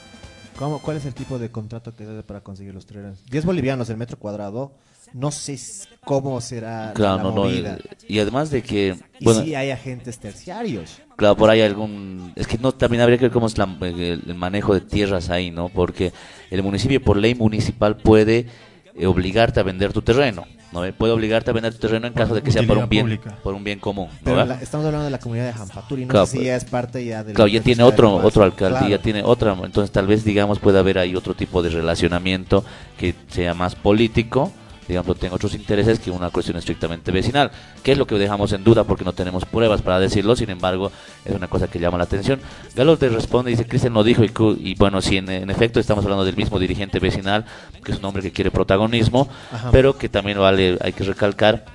¿Cómo, 0.57 0.79
¿Cuál 0.79 0.97
es 0.97 1.05
el 1.05 1.13
tipo 1.15 1.39
de 1.39 1.49
contrato 1.49 1.95
que 1.95 2.03
se 2.05 2.11
hace 2.11 2.23
para 2.23 2.41
conseguir 2.41 2.73
los 2.73 2.85
terrenos? 2.85 3.17
10 3.29 3.45
bolivianos 3.45 3.89
el 3.89 3.97
metro 3.97 4.17
cuadrado. 4.17 4.71
No 5.13 5.31
sé 5.31 5.59
cómo 6.05 6.39
será 6.41 6.91
Claro, 6.95 7.17
la 7.17 7.23
no, 7.23 7.29
no. 7.31 7.41
movida. 7.43 7.77
Y 8.07 8.19
además 8.19 8.49
de 8.49 8.63
que, 8.63 8.95
Y 9.19 9.25
bueno, 9.25 9.43
si 9.43 9.53
hay 9.55 9.69
agentes 9.71 10.17
terciarios. 10.19 10.99
claro, 11.15 11.35
por 11.35 11.49
ahí 11.49 11.61
algún... 11.61 12.31
Es 12.35 12.47
que 12.47 12.57
no, 12.57 12.71
también 12.71 13.01
habría 13.01 13.17
que 13.19 13.25
ver 13.25 13.31
cómo 13.31 13.45
es 13.47 13.57
la- 13.57 13.77
el, 13.81 14.23
el 14.27 14.35
manejo 14.35 14.73
de 14.73 14.81
tierras 14.81 15.29
ahí, 15.29 15.51
¿no? 15.51 15.69
Porque 15.69 16.11
el 16.49 16.63
municipio, 16.63 17.03
por 17.03 17.17
ley 17.17 17.35
municipal, 17.35 17.97
puede 17.97 18.47
eh, 18.95 19.05
obligarte 19.07 19.59
a 19.59 19.63
vender 19.63 19.91
tu 19.93 20.01
terreno, 20.01 20.45
¿no? 20.71 20.81
ve? 20.81 20.93
Puede 20.93 21.13
obligarte 21.13 21.49
a 21.49 21.53
vender 21.53 21.73
tu 21.73 21.79
terreno 21.79 22.07
en 22.07 22.13
caso 22.13 22.35
de 22.35 22.41
que 22.43 22.51
sea 22.51 22.63
por 22.63 22.77
un 22.77 22.87
bien, 22.89 23.05
pública. 23.05 23.37
por 23.43 23.53
un 23.55 23.63
bien 23.63 23.79
común, 23.79 24.07
¿no? 24.11 24.17
Pero 24.23 24.45
la- 24.45 24.61
estamos 24.61 24.85
hablando 24.85 25.05
de 25.05 25.11
la 25.11 25.19
comunidad 25.19 25.47
de 25.47 25.53
Jampaturi. 25.53 26.03
No 26.05 26.09
Claro, 26.09 26.25
sé 26.25 26.31
si 26.33 26.37
pues- 26.37 26.47
ya 26.47 26.55
es 26.55 26.65
parte 26.65 27.03
ya 27.05 27.23
del. 27.23 27.33
Claro, 27.35 27.47
ya 27.47 27.61
tiene 27.61 27.83
otro 27.83 28.13
otro 28.15 28.43
alcalde, 28.43 28.89
ya 28.89 28.99
tiene 28.99 29.23
otra, 29.23 29.53
entonces 29.63 29.91
tal 29.91 30.07
vez 30.07 30.23
digamos 30.23 30.59
puede 30.59 30.79
haber 30.79 30.99
ahí 30.99 31.15
otro 31.15 31.33
tipo 31.33 31.63
de 31.63 31.69
relacionamiento 31.69 32.63
que 32.97 33.15
sea 33.29 33.53
más 33.53 33.75
político, 33.75 34.51
digamos 34.87 35.17
tenga 35.17 35.35
otros 35.35 35.53
intereses 35.55 35.99
que 35.99 36.11
una 36.11 36.29
cuestión 36.29 36.57
estrictamente 36.57 37.11
vecinal, 37.11 37.51
que 37.83 37.91
es 37.93 37.97
lo 37.97 38.07
que 38.07 38.15
dejamos 38.15 38.51
en 38.53 38.63
duda 38.63 38.83
porque 38.83 39.03
no 39.03 39.13
tenemos 39.13 39.45
pruebas 39.45 39.81
para 39.81 39.99
decirlo, 39.99 40.35
sin 40.35 40.49
embargo 40.49 40.91
es 41.25 41.33
una 41.33 41.47
cosa 41.47 41.67
que 41.67 41.79
llama 41.79 41.97
la 41.97 42.05
atención. 42.05 42.39
Galo 42.75 42.97
te 42.97 43.09
responde, 43.09 43.51
dice 43.51 43.65
Cristian 43.65 43.93
lo 43.93 44.03
dijo 44.03 44.23
y, 44.23 44.31
y 44.59 44.75
bueno, 44.75 45.01
si 45.01 45.17
en, 45.17 45.29
en 45.29 45.49
efecto 45.49 45.79
estamos 45.79 46.03
hablando 46.03 46.25
del 46.25 46.35
mismo 46.35 46.59
dirigente 46.59 46.99
vecinal, 46.99 47.45
que 47.83 47.91
es 47.91 47.99
un 47.99 48.05
hombre 48.05 48.23
que 48.23 48.31
quiere 48.31 48.51
protagonismo, 48.51 49.27
Ajá. 49.51 49.69
pero 49.71 49.97
que 49.97 50.09
también 50.09 50.39
vale, 50.39 50.77
hay 50.81 50.93
que 50.93 51.03
recalcar 51.03 51.65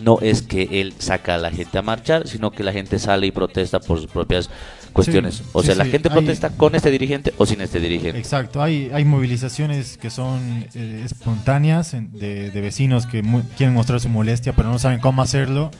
no 0.00 0.18
es 0.20 0.42
que 0.42 0.80
él 0.80 0.94
saca 0.98 1.34
a 1.34 1.38
la 1.38 1.50
gente 1.50 1.78
a 1.78 1.82
marchar, 1.82 2.26
sino 2.26 2.50
que 2.50 2.62
la 2.62 2.72
gente 2.72 2.98
sale 2.98 3.26
y 3.26 3.30
protesta 3.30 3.80
por 3.80 3.98
sus 3.98 4.06
propias 4.06 4.50
cuestiones. 4.90 5.36
Sí, 5.36 5.44
o 5.52 5.60
sí, 5.62 5.66
sea, 5.68 5.76
la 5.76 5.84
sí, 5.84 5.90
gente 5.90 6.08
hay- 6.08 6.14
protesta 6.14 6.50
con 6.50 6.74
este 6.74 6.90
dirigente 6.90 7.32
o 7.38 7.46
sin 7.46 7.60
este 7.60 7.80
dirigente. 7.80 8.18
Exacto, 8.18 8.62
hay, 8.62 8.90
hay 8.92 9.04
movilizaciones 9.04 9.96
que 9.98 10.10
son 10.10 10.66
eh, 10.74 11.02
espontáneas 11.04 11.94
en- 11.94 12.12
de, 12.12 12.50
de 12.50 12.60
vecinos 12.60 13.06
que 13.06 13.22
mu- 13.22 13.42
quieren 13.56 13.74
mostrar 13.74 14.00
su 14.00 14.08
molestia 14.08 14.52
pero 14.54 14.68
no 14.70 14.78
saben 14.78 15.00
cómo 15.00 15.22
hacerlo 15.22 15.70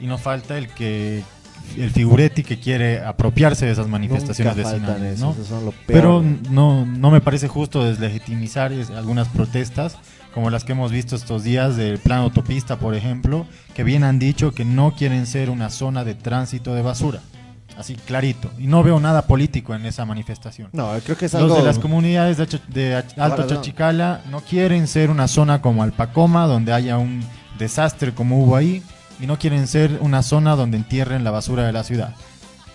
y 0.00 0.06
no 0.06 0.18
falta 0.18 0.56
el 0.58 0.68
que 0.68 1.22
el 1.76 1.90
figuretti 1.90 2.42
que 2.42 2.58
quiere 2.58 3.00
apropiarse 3.00 3.66
de 3.66 3.72
esas 3.72 3.86
manifestaciones 3.88 4.56
Nunca 4.56 4.70
vecinales, 4.72 5.14
esos, 5.14 5.20
¿no? 5.20 5.32
esos 5.32 5.46
son 5.46 5.64
lo 5.64 5.70
peor. 5.70 5.84
Pero 5.86 6.24
no, 6.50 6.84
no 6.84 7.10
me 7.12 7.20
parece 7.20 7.46
justo 7.48 7.84
deslegitimizar 7.84 8.72
es- 8.72 8.90
algunas 8.90 9.28
protestas, 9.28 9.96
como 10.34 10.50
las 10.50 10.64
que 10.64 10.72
hemos 10.72 10.90
visto 10.90 11.14
estos 11.14 11.44
días 11.44 11.76
del 11.76 11.98
plan 11.98 12.18
autopista, 12.20 12.78
por 12.78 12.94
ejemplo, 12.96 13.46
que 13.74 13.84
bien 13.84 14.02
han 14.02 14.18
dicho 14.18 14.52
que 14.52 14.64
no 14.64 14.92
quieren 14.96 15.26
ser 15.26 15.50
una 15.50 15.70
zona 15.70 16.04
de 16.04 16.14
tránsito 16.14 16.74
de 16.74 16.82
basura. 16.82 17.20
Así 17.78 17.94
clarito. 17.96 18.50
Y 18.58 18.66
no 18.66 18.82
veo 18.82 19.00
nada 19.00 19.22
político 19.26 19.74
en 19.74 19.86
esa 19.86 20.04
manifestación. 20.04 20.68
No, 20.72 20.90
creo 21.04 21.16
que 21.16 21.26
es 21.26 21.32
Los 21.32 21.42
algo. 21.42 21.56
de 21.56 21.62
las 21.62 21.78
comunidades 21.78 22.36
de, 22.36 22.46
de 22.68 23.02
Alto. 23.16 23.46
Chachicala 23.46 24.20
no 24.30 24.40
quieren 24.40 24.86
ser 24.86 25.10
una 25.10 25.26
zona 25.28 25.62
como 25.62 25.82
Alpacoma, 25.82 26.46
donde 26.46 26.72
haya 26.72 26.98
un 26.98 27.24
desastre 27.58 28.12
como 28.12 28.42
hubo 28.42 28.56
ahí, 28.56 28.82
y 29.20 29.26
no 29.26 29.38
quieren 29.38 29.66
ser 29.66 29.98
una 30.00 30.22
zona 30.22 30.56
donde 30.56 30.76
entierren 30.76 31.24
la 31.24 31.30
basura 31.30 31.64
de 31.64 31.72
la 31.72 31.84
ciudad 31.84 32.14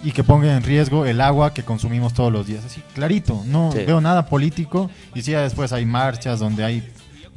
y 0.03 0.11
que 0.11 0.23
pongan 0.23 0.51
en 0.57 0.63
riesgo 0.63 1.05
el 1.07 1.19
agua 1.21 1.53
que 1.55 1.63
consumimos 1.63 2.13
todos 2.13 2.31
los 2.31 2.45
días. 2.45 2.63
Así, 2.63 2.81
clarito, 2.93 3.41
no 3.47 3.71
Sí. 3.71 3.79
veo 3.85 3.99
nada 3.99 4.27
político, 4.27 4.89
y 5.15 5.23
si 5.23 5.31
ya 5.31 5.41
después 5.41 5.73
hay 5.73 5.85
marchas 5.87 6.39
donde 6.39 6.63
hay 6.63 6.87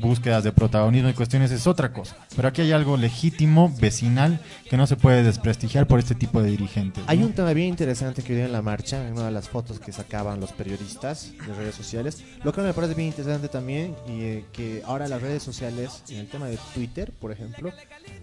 búsquedas 0.01 0.45
de 0.45 0.53
protagonismo 0.53 1.09
y 1.09 1.13
cuestiones, 1.13 1.51
es 1.51 1.67
otra 1.67 1.93
cosa. 1.93 2.17
Pero 2.35 2.49
aquí 2.49 2.63
hay 2.63 2.73
algo 2.73 2.97
legítimo, 2.97 3.73
vecinal, 3.81 4.41
que 4.69 4.77
no 4.77 4.87
se 4.87 4.97
puede 4.97 5.23
desprestigiar 5.23 5.87
por 5.87 5.99
este 5.99 6.15
tipo 6.15 6.43
de 6.43 6.51
dirigentes. 6.51 7.05
Hay 7.07 7.19
¿no? 7.19 7.27
un 7.27 7.33
tema 7.33 7.53
bien 7.53 7.69
interesante 7.69 8.23
que 8.23 8.35
día 8.35 8.47
en 8.47 8.53
la 8.53 8.63
marcha, 8.63 9.07
en 9.07 9.13
una 9.13 9.27
de 9.27 9.31
las 9.31 9.49
fotos 9.49 9.79
que 9.79 9.93
sacaban 9.93 10.41
los 10.41 10.53
periodistas 10.53 11.33
de 11.47 11.55
redes 11.55 11.75
sociales. 11.75 12.25
Lo 12.43 12.53
que 12.53 12.63
me 12.63 12.73
parece 12.73 12.95
bien 12.95 13.09
interesante 13.09 13.49
también, 13.49 13.95
y 14.09 14.23
eh, 14.23 14.45
que 14.53 14.83
ahora 14.87 15.09
las 15.09 15.23
redes 15.23 15.43
sociales, 15.43 16.03
en 16.09 16.19
el 16.19 16.29
tema 16.29 16.47
de 16.47 16.59
Twitter, 16.75 17.13
por 17.13 17.33
ejemplo, 17.33 17.73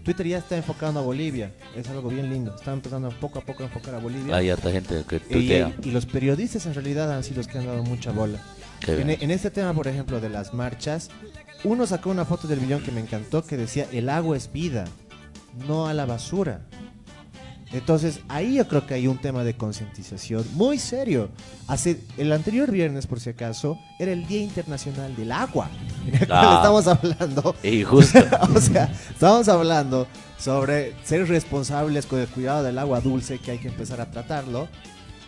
Twitter 0.04 0.26
ya 0.26 0.38
está 0.38 0.56
enfocando 0.56 1.00
a 1.00 1.02
Bolivia. 1.02 1.52
Es 1.76 1.88
algo 1.88 2.08
bien 2.08 2.30
lindo. 2.30 2.54
Está 2.54 2.72
empezando 2.72 3.08
poco 3.10 3.38
a 3.38 3.42
poco 3.42 3.62
a 3.62 3.66
enfocar 3.66 3.94
a 3.94 3.98
Bolivia. 3.98 4.36
Hay 4.36 4.50
harta 4.50 4.70
gente 4.70 5.04
que 5.08 5.16
y, 5.16 5.20
tuitea. 5.20 5.72
y 5.82 5.90
los 5.90 6.06
periodistas 6.06 6.66
en 6.66 6.74
realidad 6.74 7.12
han 7.12 7.24
sido 7.24 7.38
los 7.38 7.46
que 7.46 7.58
han 7.58 7.66
dado 7.66 7.82
mucha 7.84 8.10
bola. 8.10 8.38
En, 8.86 9.06
bien. 9.06 9.18
en 9.20 9.30
este 9.30 9.50
tema, 9.50 9.74
por 9.74 9.88
ejemplo, 9.88 10.20
de 10.20 10.28
las 10.28 10.54
marchas, 10.54 11.10
uno 11.64 11.86
sacó 11.86 12.10
una 12.10 12.24
foto 12.24 12.46
del 12.48 12.60
millón 12.60 12.82
que 12.82 12.92
me 12.92 13.00
encantó 13.00 13.44
que 13.44 13.56
decía, 13.56 13.86
el 13.92 14.08
agua 14.08 14.36
es 14.36 14.52
vida, 14.52 14.84
no 15.66 15.86
a 15.86 15.94
la 15.94 16.06
basura. 16.06 16.62
Entonces, 17.70 18.20
ahí 18.28 18.54
yo 18.54 18.66
creo 18.66 18.86
que 18.86 18.94
hay 18.94 19.06
un 19.08 19.18
tema 19.18 19.44
de 19.44 19.54
concientización 19.54 20.42
muy 20.54 20.78
serio. 20.78 21.28
Hace 21.66 22.00
el 22.16 22.32
anterior 22.32 22.70
viernes, 22.70 23.06
por 23.06 23.20
si 23.20 23.28
acaso, 23.28 23.78
era 23.98 24.10
el 24.12 24.26
Día 24.26 24.40
Internacional 24.40 25.14
del 25.14 25.30
Agua, 25.32 25.68
en 26.06 26.14
el 26.14 26.26
cual 26.26 26.46
Ah. 26.46 26.54
estamos 26.56 26.86
hablando 26.86 27.54
Y 27.62 27.82
justo, 27.84 28.20
o 28.56 28.60
sea, 28.60 28.90
estamos 29.10 29.48
hablando 29.48 30.06
sobre 30.38 30.94
ser 31.04 31.28
responsables 31.28 32.06
con 32.06 32.20
el 32.20 32.28
cuidado 32.28 32.62
del 32.62 32.78
agua 32.78 33.02
dulce, 33.02 33.38
que 33.38 33.50
hay 33.50 33.58
que 33.58 33.68
empezar 33.68 34.00
a 34.00 34.10
tratarlo. 34.10 34.68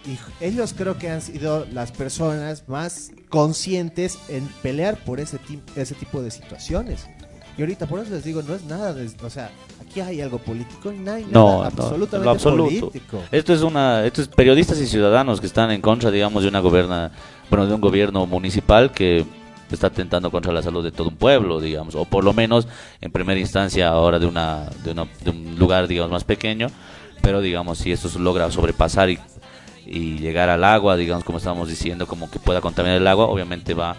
Y 0.06 0.18
ellos 0.44 0.74
creo 0.76 0.96
que 0.98 1.10
han 1.10 1.20
sido 1.20 1.66
las 1.72 1.92
personas 1.92 2.64
más 2.68 3.10
conscientes 3.28 4.18
en 4.28 4.46
pelear 4.62 4.96
por 4.96 5.20
ese, 5.20 5.38
ese 5.76 5.94
tipo 5.94 6.22
de 6.22 6.30
situaciones. 6.30 7.06
Y 7.58 7.62
ahorita 7.62 7.86
por 7.86 8.00
eso 8.00 8.10
les 8.14 8.24
digo, 8.24 8.42
no 8.42 8.54
es 8.54 8.64
nada 8.64 8.94
de... 8.94 9.10
O 9.22 9.28
sea, 9.28 9.50
aquí 9.82 10.00
hay 10.00 10.22
algo 10.22 10.38
político 10.38 10.90
y 10.92 10.98
no 10.98 11.12
hay 11.12 11.24
no, 11.24 11.58
nada 11.58 11.70
no, 11.70 11.82
absolutamente 11.82 12.24
lo 12.24 12.30
absoluto. 12.30 12.62
político. 12.88 13.22
Esto 13.30 13.52
es 13.52 13.60
una, 13.60 14.06
esto 14.06 14.22
es 14.22 14.28
periodistas 14.28 14.78
y 14.80 14.86
ciudadanos 14.86 15.40
que 15.40 15.46
están 15.46 15.70
en 15.70 15.82
contra, 15.82 16.10
digamos, 16.10 16.42
de 16.42 16.48
una 16.48 16.60
goberna, 16.60 17.10
bueno, 17.50 17.66
de 17.66 17.74
un 17.74 17.80
gobierno 17.82 18.24
municipal 18.24 18.92
que 18.92 19.26
está 19.70 19.88
atentando 19.88 20.30
contra 20.30 20.52
la 20.52 20.62
salud 20.62 20.82
de 20.82 20.90
todo 20.92 21.08
un 21.10 21.16
pueblo, 21.16 21.60
digamos, 21.60 21.94
o 21.94 22.04
por 22.06 22.24
lo 22.24 22.32
menos 22.32 22.66
en 23.02 23.12
primera 23.12 23.38
instancia 23.38 23.88
ahora 23.88 24.18
de 24.18 24.26
una, 24.26 24.64
de, 24.82 24.92
una- 24.92 25.06
de 25.22 25.30
un 25.30 25.56
lugar, 25.58 25.86
digamos, 25.86 26.10
más 26.10 26.24
pequeño, 26.24 26.68
pero 27.20 27.40
digamos, 27.42 27.78
si 27.78 27.92
esto 27.92 28.08
logra 28.18 28.50
sobrepasar 28.50 29.10
y, 29.10 29.18
y 29.90 30.18
llegar 30.18 30.48
al 30.48 30.62
agua, 30.64 30.96
digamos, 30.96 31.24
como 31.24 31.38
estamos 31.38 31.68
diciendo, 31.68 32.06
como 32.06 32.30
que 32.30 32.38
pueda 32.38 32.60
contaminar 32.60 32.96
el 32.98 33.06
agua, 33.06 33.26
obviamente 33.26 33.74
va 33.74 33.90
a 33.90 33.96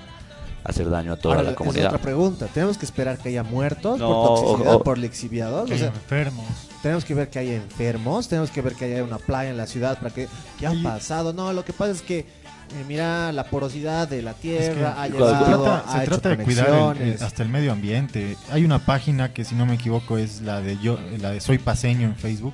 hacer 0.63 0.89
daño 0.89 1.13
a 1.13 1.17
toda 1.17 1.35
Ahora, 1.35 1.43
la 1.45 1.51
es 1.51 1.57
comunidad. 1.57 1.87
otra 1.87 1.99
pregunta. 1.99 2.47
¿Tenemos 2.47 2.77
que 2.77 2.85
esperar 2.85 3.17
que 3.17 3.29
haya 3.29 3.43
muertos 3.43 3.99
No, 3.99 4.07
por 4.07 4.25
toxicidad, 4.39 4.73
o- 4.73 4.77
o- 4.77 4.83
por 4.83 4.97
lixiviados? 4.97 5.67
Que 5.69 5.75
O 5.75 5.77
sea, 5.77 5.87
enfermos. 5.87 6.45
Tenemos 6.81 7.03
que 7.05 7.13
ver 7.13 7.29
que 7.29 7.39
haya 7.39 7.55
enfermos, 7.55 8.27
tenemos 8.27 8.49
que 8.51 8.61
ver 8.61 8.73
que 8.75 8.85
haya 8.85 9.03
una 9.03 9.17
playa 9.17 9.49
en 9.51 9.57
la 9.57 9.67
ciudad 9.67 9.97
para 9.99 10.13
que 10.13 10.27
¿qué 10.59 10.65
ha 10.67 10.73
pasado? 10.81 11.33
No, 11.33 11.51
lo 11.53 11.63
que 11.65 11.73
pasa 11.73 11.91
es 11.91 12.01
que 12.01 12.19
eh, 12.19 12.85
mira 12.87 13.31
la 13.33 13.43
porosidad 13.43 14.07
de 14.07 14.21
la 14.21 14.31
Es 14.31 14.37
que 14.37 14.41
tierra 14.57 14.95
ha 15.01 15.07
se 15.07 15.11
llevado, 15.13 15.63
trata, 15.63 15.83
ha 15.87 15.91
se 15.91 15.97
hecho 16.03 16.11
trata 16.21 16.29
de 16.37 16.43
cuidar 16.45 16.67
el- 16.69 16.73
el- 16.73 16.79
conexiones. 16.79 17.21
hasta 17.21 17.43
el 17.43 17.49
medio 17.49 17.71
ambiente. 17.73 18.37
Hay 18.49 18.63
una 18.63 18.79
página 18.79 19.33
que 19.33 19.43
si 19.43 19.55
no 19.55 19.65
me 19.65 19.73
equivoco 19.75 20.17
es 20.17 20.41
la 20.41 20.61
de 20.61 20.77
yo, 20.79 20.97
la 21.19 21.31
de 21.31 21.41
Soy 21.41 21.57
Paseño 21.57 22.07
en 22.07 22.15
Facebook. 22.15 22.53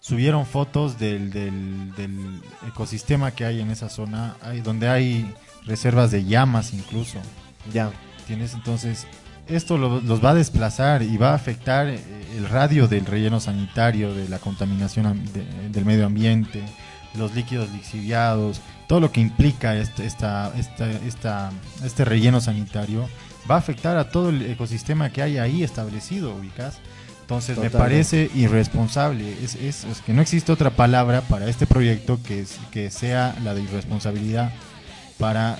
Subieron 0.00 0.46
fotos 0.46 0.98
del, 0.98 1.30
del, 1.30 1.94
del 1.96 2.40
ecosistema 2.68 3.32
que 3.32 3.44
hay 3.44 3.60
en 3.60 3.70
esa 3.70 3.88
zona, 3.88 4.36
hay, 4.42 4.60
donde 4.60 4.88
hay 4.88 5.34
reservas 5.66 6.10
de 6.10 6.24
llamas 6.24 6.72
incluso. 6.72 7.18
Ya. 7.72 7.90
¿Tienes? 8.26 8.54
Entonces, 8.54 9.06
esto 9.48 9.76
lo- 9.78 10.00
los 10.00 10.22
va 10.24 10.30
a 10.30 10.34
desplazar 10.34 11.02
y 11.02 11.16
va 11.16 11.30
a 11.30 11.34
afectar 11.34 11.88
eh, 11.88 11.98
el 12.36 12.48
radio 12.48 12.86
del 12.88 13.06
relleno 13.06 13.40
sanitario, 13.40 14.14
de 14.14 14.28
la 14.28 14.38
contaminación 14.38 15.06
am- 15.06 15.24
de- 15.32 15.68
del 15.70 15.84
medio 15.84 16.06
ambiente, 16.06 16.62
los 17.14 17.34
líquidos 17.34 17.70
lixiviados, 17.72 18.60
todo 18.86 19.00
lo 19.00 19.10
que 19.10 19.20
implica 19.20 19.74
este, 19.76 20.06
esta, 20.06 20.52
esta, 20.56 20.90
esta, 20.90 21.50
este 21.82 22.04
relleno 22.04 22.40
sanitario, 22.40 23.08
va 23.50 23.56
a 23.56 23.58
afectar 23.58 23.96
a 23.96 24.10
todo 24.10 24.28
el 24.28 24.42
ecosistema 24.42 25.10
que 25.10 25.22
hay 25.22 25.38
ahí 25.38 25.62
establecido, 25.62 26.34
ubicas. 26.36 26.78
Entonces 27.28 27.58
me 27.58 27.68
parece 27.68 28.30
irresponsable, 28.34 29.22
es, 29.44 29.54
es, 29.56 29.84
es 29.84 30.00
que 30.00 30.14
no 30.14 30.22
existe 30.22 30.50
otra 30.50 30.70
palabra 30.70 31.20
para 31.20 31.46
este 31.46 31.66
proyecto 31.66 32.18
que, 32.26 32.40
es- 32.40 32.56
que 32.70 32.90
sea 32.90 33.36
la 33.44 33.52
de 33.52 33.60
irresponsabilidad 33.64 34.50
para 35.18 35.58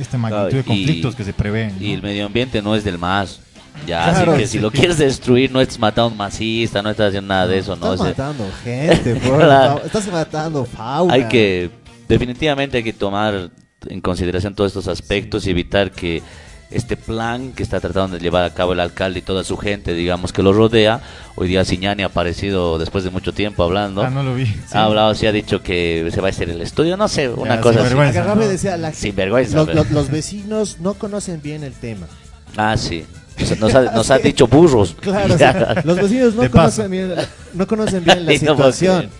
esta 0.00 0.16
magnitud 0.16 0.50
de 0.50 0.60
y- 0.60 0.62
conflictos 0.62 1.14
que 1.14 1.24
se 1.24 1.34
prevén. 1.34 1.76
Y 1.78 1.88
¿no? 1.88 1.94
el 1.96 2.02
medio 2.02 2.24
ambiente 2.24 2.62
no 2.62 2.74
es 2.74 2.84
del 2.84 2.96
más. 2.96 3.40
Ya, 3.86 4.08
Claro, 4.14 4.32
así 4.32 4.40
que 4.40 4.46
sí. 4.46 4.52
si 4.52 4.58
lo 4.60 4.70
quieres 4.70 4.96
destruir, 4.96 5.52
no 5.52 5.60
estás 5.60 5.78
matando 5.78 6.04
a 6.04 6.12
un 6.12 6.16
masista, 6.16 6.80
no 6.80 6.88
estás 6.88 7.08
haciendo 7.08 7.28
nada 7.34 7.48
de 7.48 7.58
eso, 7.58 7.76
¿no? 7.76 7.92
Estás 7.92 8.00
O 8.00 8.14
sea, 8.14 8.24
matando 8.26 8.50
gente, 8.64 9.14
por 9.28 9.36
Claro. 9.40 9.66
favor. 9.74 9.82
estás 9.84 10.06
matando 10.10 10.64
fauna. 10.64 11.12
hay 11.12 11.24
que, 11.28 11.70
definitivamente 12.08 12.78
hay 12.78 12.82
que 12.82 12.92
tomar 12.94 13.50
en 13.88 14.00
consideración 14.00 14.54
todos 14.54 14.70
estos 14.70 14.88
aspectos 14.88 15.46
y 15.46 15.50
evitar 15.50 15.90
que 15.90 16.22
este 16.70 16.96
plan 16.96 17.52
que 17.52 17.62
está 17.62 17.78
tratando 17.80 18.16
de 18.16 18.22
llevar 18.22 18.44
a 18.44 18.52
cabo 18.52 18.72
el 18.72 18.80
alcalde 18.80 19.20
y 19.20 19.22
toda 19.22 19.44
su 19.44 19.56
gente, 19.56 19.94
digamos, 19.94 20.32
que 20.32 20.42
lo 20.42 20.52
rodea. 20.52 21.00
Hoy 21.36 21.48
día 21.48 21.64
Siñani 21.64 22.02
ha 22.02 22.06
aparecido 22.06 22.78
después 22.78 23.04
de 23.04 23.10
mucho 23.10 23.32
tiempo 23.32 23.62
hablando. 23.62 24.02
Ah, 24.02 24.10
no 24.10 24.22
lo 24.22 24.34
vi. 24.34 24.46
Sí. 24.46 24.54
Ha 24.72 24.84
hablado, 24.84 25.14
sí 25.14 25.26
ha 25.26 25.32
dicho 25.32 25.62
que 25.62 26.08
se 26.12 26.20
va 26.20 26.28
a 26.28 26.30
hacer 26.30 26.50
el 26.50 26.60
estudio, 26.60 26.96
no 26.96 27.06
sé, 27.08 27.28
una 27.28 27.56
Ya, 27.56 27.60
cosa 27.60 27.80
decía, 28.48 28.76
la 28.76 28.92
Sin 28.92 29.14
vergüenza. 29.14 29.56
los, 29.56 29.66
pero- 29.66 29.82
los- 29.82 29.90
los 29.92 30.10
vecinos 30.10 30.78
no 30.80 30.94
conocen 30.94 31.40
bien 31.42 31.62
el 31.64 31.72
tema. 31.74 32.06
Ah, 32.56 32.76
sí. 32.76 33.04
O 33.40 33.44
sea, 33.44 33.56
nos 33.56 33.74
ha, 33.74 33.82
nos 33.92 34.10
ha 34.10 34.18
dicho 34.18 34.46
burros. 34.46 34.96
Claro, 35.00 35.34
o 35.34 35.38
sea, 35.38 35.82
los 35.84 35.96
vecinos 35.96 36.34
no 36.34 36.50
conocen, 36.50 36.90
bien, 36.90 37.14
no 37.52 37.66
conocen 37.66 38.04
bien 38.04 38.20
la 38.26 38.32
puedo 38.38 38.38
situación. 38.72 39.10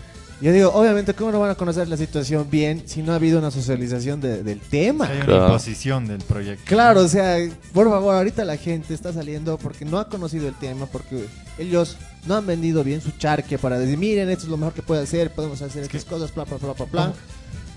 Yo 0.44 0.52
digo, 0.52 0.70
obviamente, 0.74 1.14
¿cómo 1.14 1.32
no 1.32 1.40
van 1.40 1.50
a 1.52 1.54
conocer 1.54 1.88
la 1.88 1.96
situación 1.96 2.48
bien 2.50 2.82
si 2.84 3.02
no 3.02 3.12
ha 3.12 3.14
habido 3.14 3.38
una 3.38 3.50
socialización 3.50 4.20
de- 4.20 4.42
del 4.42 4.60
tema? 4.60 5.06
Hay 5.06 5.16
una 5.16 5.24
Claro. 5.24 5.46
imposición 5.46 6.06
del 6.06 6.18
proyecto. 6.18 6.64
Claro, 6.66 7.00
o 7.00 7.08
sea, 7.08 7.38
por 7.72 7.88
favor, 7.88 8.14
ahorita 8.14 8.44
la 8.44 8.58
gente 8.58 8.92
está 8.92 9.10
saliendo 9.10 9.56
porque 9.56 9.86
no 9.86 9.98
ha 9.98 10.06
conocido 10.10 10.46
el 10.46 10.54
tema, 10.54 10.84
porque 10.84 11.24
ellos 11.56 11.96
no 12.26 12.36
han 12.36 12.46
vendido 12.46 12.84
bien 12.84 13.00
su 13.00 13.12
charque 13.12 13.56
para 13.56 13.78
decir, 13.78 13.96
miren, 13.96 14.28
esto 14.28 14.44
es 14.44 14.50
lo 14.50 14.58
mejor 14.58 14.74
que 14.74 14.82
puede 14.82 15.02
hacer, 15.02 15.30
podemos 15.30 15.62
hacer 15.62 15.84
estas 15.84 16.04
cosas, 16.04 16.34
bla, 16.34 16.44
bla, 16.44 16.58
bla, 16.58 16.72
bla, 16.74 16.86
bla. 16.92 17.02
¿Cómo? 17.06 17.14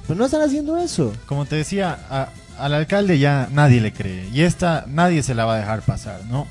Pero 0.05 0.19
no 0.19 0.25
están 0.25 0.41
haciendo 0.41 0.77
eso. 0.77 1.13
Como 1.25 1.45
te 1.45 1.55
decía, 1.55 1.97
a- 2.09 2.29
al 2.59 2.73
alcalde 2.73 3.17
ya 3.17 3.47
nadie 3.49 3.79
le 3.79 3.93
cree. 3.93 4.27
Y 4.33 4.41
esta 4.41 4.83
nadie 4.89 5.23
se 5.23 5.35
la 5.35 5.45
va 5.45 5.55
a 5.55 5.59
dejar 5.59 5.83
pasar, 5.83 6.25
¿no? 6.29 6.47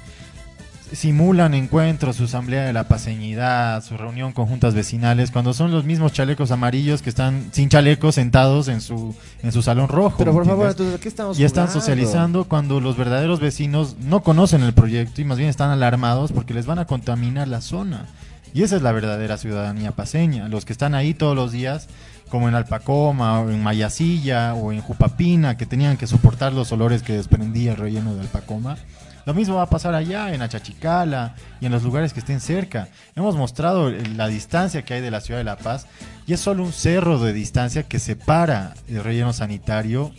Simulan 0.92 1.54
encuentros, 1.54 2.14
su 2.14 2.24
asamblea 2.24 2.64
de 2.64 2.72
la 2.72 2.84
paseñidad, 2.84 3.82
su 3.82 3.96
reunión 3.96 4.32
con 4.32 4.46
juntas 4.46 4.72
vecinales, 4.72 5.32
cuando 5.32 5.52
son 5.52 5.72
los 5.72 5.84
mismos 5.84 6.12
chalecos 6.12 6.52
amarillos 6.52 7.02
que 7.02 7.10
están 7.10 7.48
sin 7.50 7.68
chalecos 7.68 8.14
sentados 8.14 8.68
en 8.68 8.80
su, 8.80 9.14
en 9.42 9.50
su 9.50 9.62
salón 9.62 9.88
rojo. 9.88 10.14
Pero 10.18 10.32
por 10.32 10.44
¿me 10.44 10.50
favor, 10.50 10.68
entonces, 10.68 10.94
¿de 10.94 11.00
qué 11.00 11.08
estamos 11.08 11.38
Y 11.40 11.44
están 11.44 11.66
jugando? 11.66 11.80
socializando 11.80 12.44
cuando 12.44 12.80
los 12.80 12.96
verdaderos 12.96 13.40
vecinos 13.40 13.96
no 14.00 14.22
conocen 14.22 14.62
el 14.62 14.74
proyecto 14.74 15.20
y 15.20 15.24
más 15.24 15.38
bien 15.38 15.50
están 15.50 15.70
alarmados 15.70 16.30
porque 16.30 16.54
les 16.54 16.66
van 16.66 16.78
a 16.78 16.84
contaminar 16.84 17.48
la 17.48 17.60
zona. 17.62 18.06
Y 18.54 18.62
esa 18.62 18.76
es 18.76 18.82
la 18.82 18.92
verdadera 18.92 19.38
ciudadanía 19.38 19.90
paseña. 19.90 20.48
Los 20.48 20.64
que 20.64 20.72
están 20.72 20.94
ahí 20.94 21.14
todos 21.14 21.34
los 21.34 21.50
días, 21.50 21.88
como 22.28 22.48
en 22.48 22.54
Alpacoma, 22.54 23.40
o 23.40 23.50
en 23.50 23.60
Mayasilla, 23.62 24.54
o 24.54 24.72
en 24.72 24.80
Jupapina, 24.80 25.56
que 25.56 25.66
tenían 25.66 25.96
que 25.96 26.06
soportar 26.06 26.52
los 26.52 26.70
olores 26.70 27.02
que 27.02 27.12
desprendía 27.12 27.72
el 27.72 27.76
relleno 27.76 28.14
de 28.14 28.20
Alpacoma. 28.20 28.78
Lo 29.26 29.34
mismo 29.34 29.56
va 29.56 29.62
a 29.62 29.68
pasar 29.68 29.92
allá, 29.92 30.32
en 30.32 30.40
Achachicala 30.40 31.34
y 31.60 31.66
en 31.66 31.72
los 31.72 31.82
lugares 31.82 32.12
que 32.12 32.20
estén 32.20 32.40
cerca. 32.40 32.86
Hemos 33.16 33.34
mostrado 33.34 33.90
la 33.90 34.28
distancia 34.28 34.84
que 34.84 34.94
hay 34.94 35.00
de 35.00 35.10
la 35.10 35.20
ciudad 35.20 35.40
de 35.40 35.44
La 35.44 35.58
Paz 35.58 35.88
y 36.28 36.32
es 36.32 36.38
solo 36.38 36.62
un 36.62 36.72
cerro 36.72 37.18
de 37.18 37.32
distancia 37.32 37.82
que 37.82 37.98
separa 37.98 38.74
el 38.88 39.02
relleno 39.02 39.32
sanitario 39.32 40.12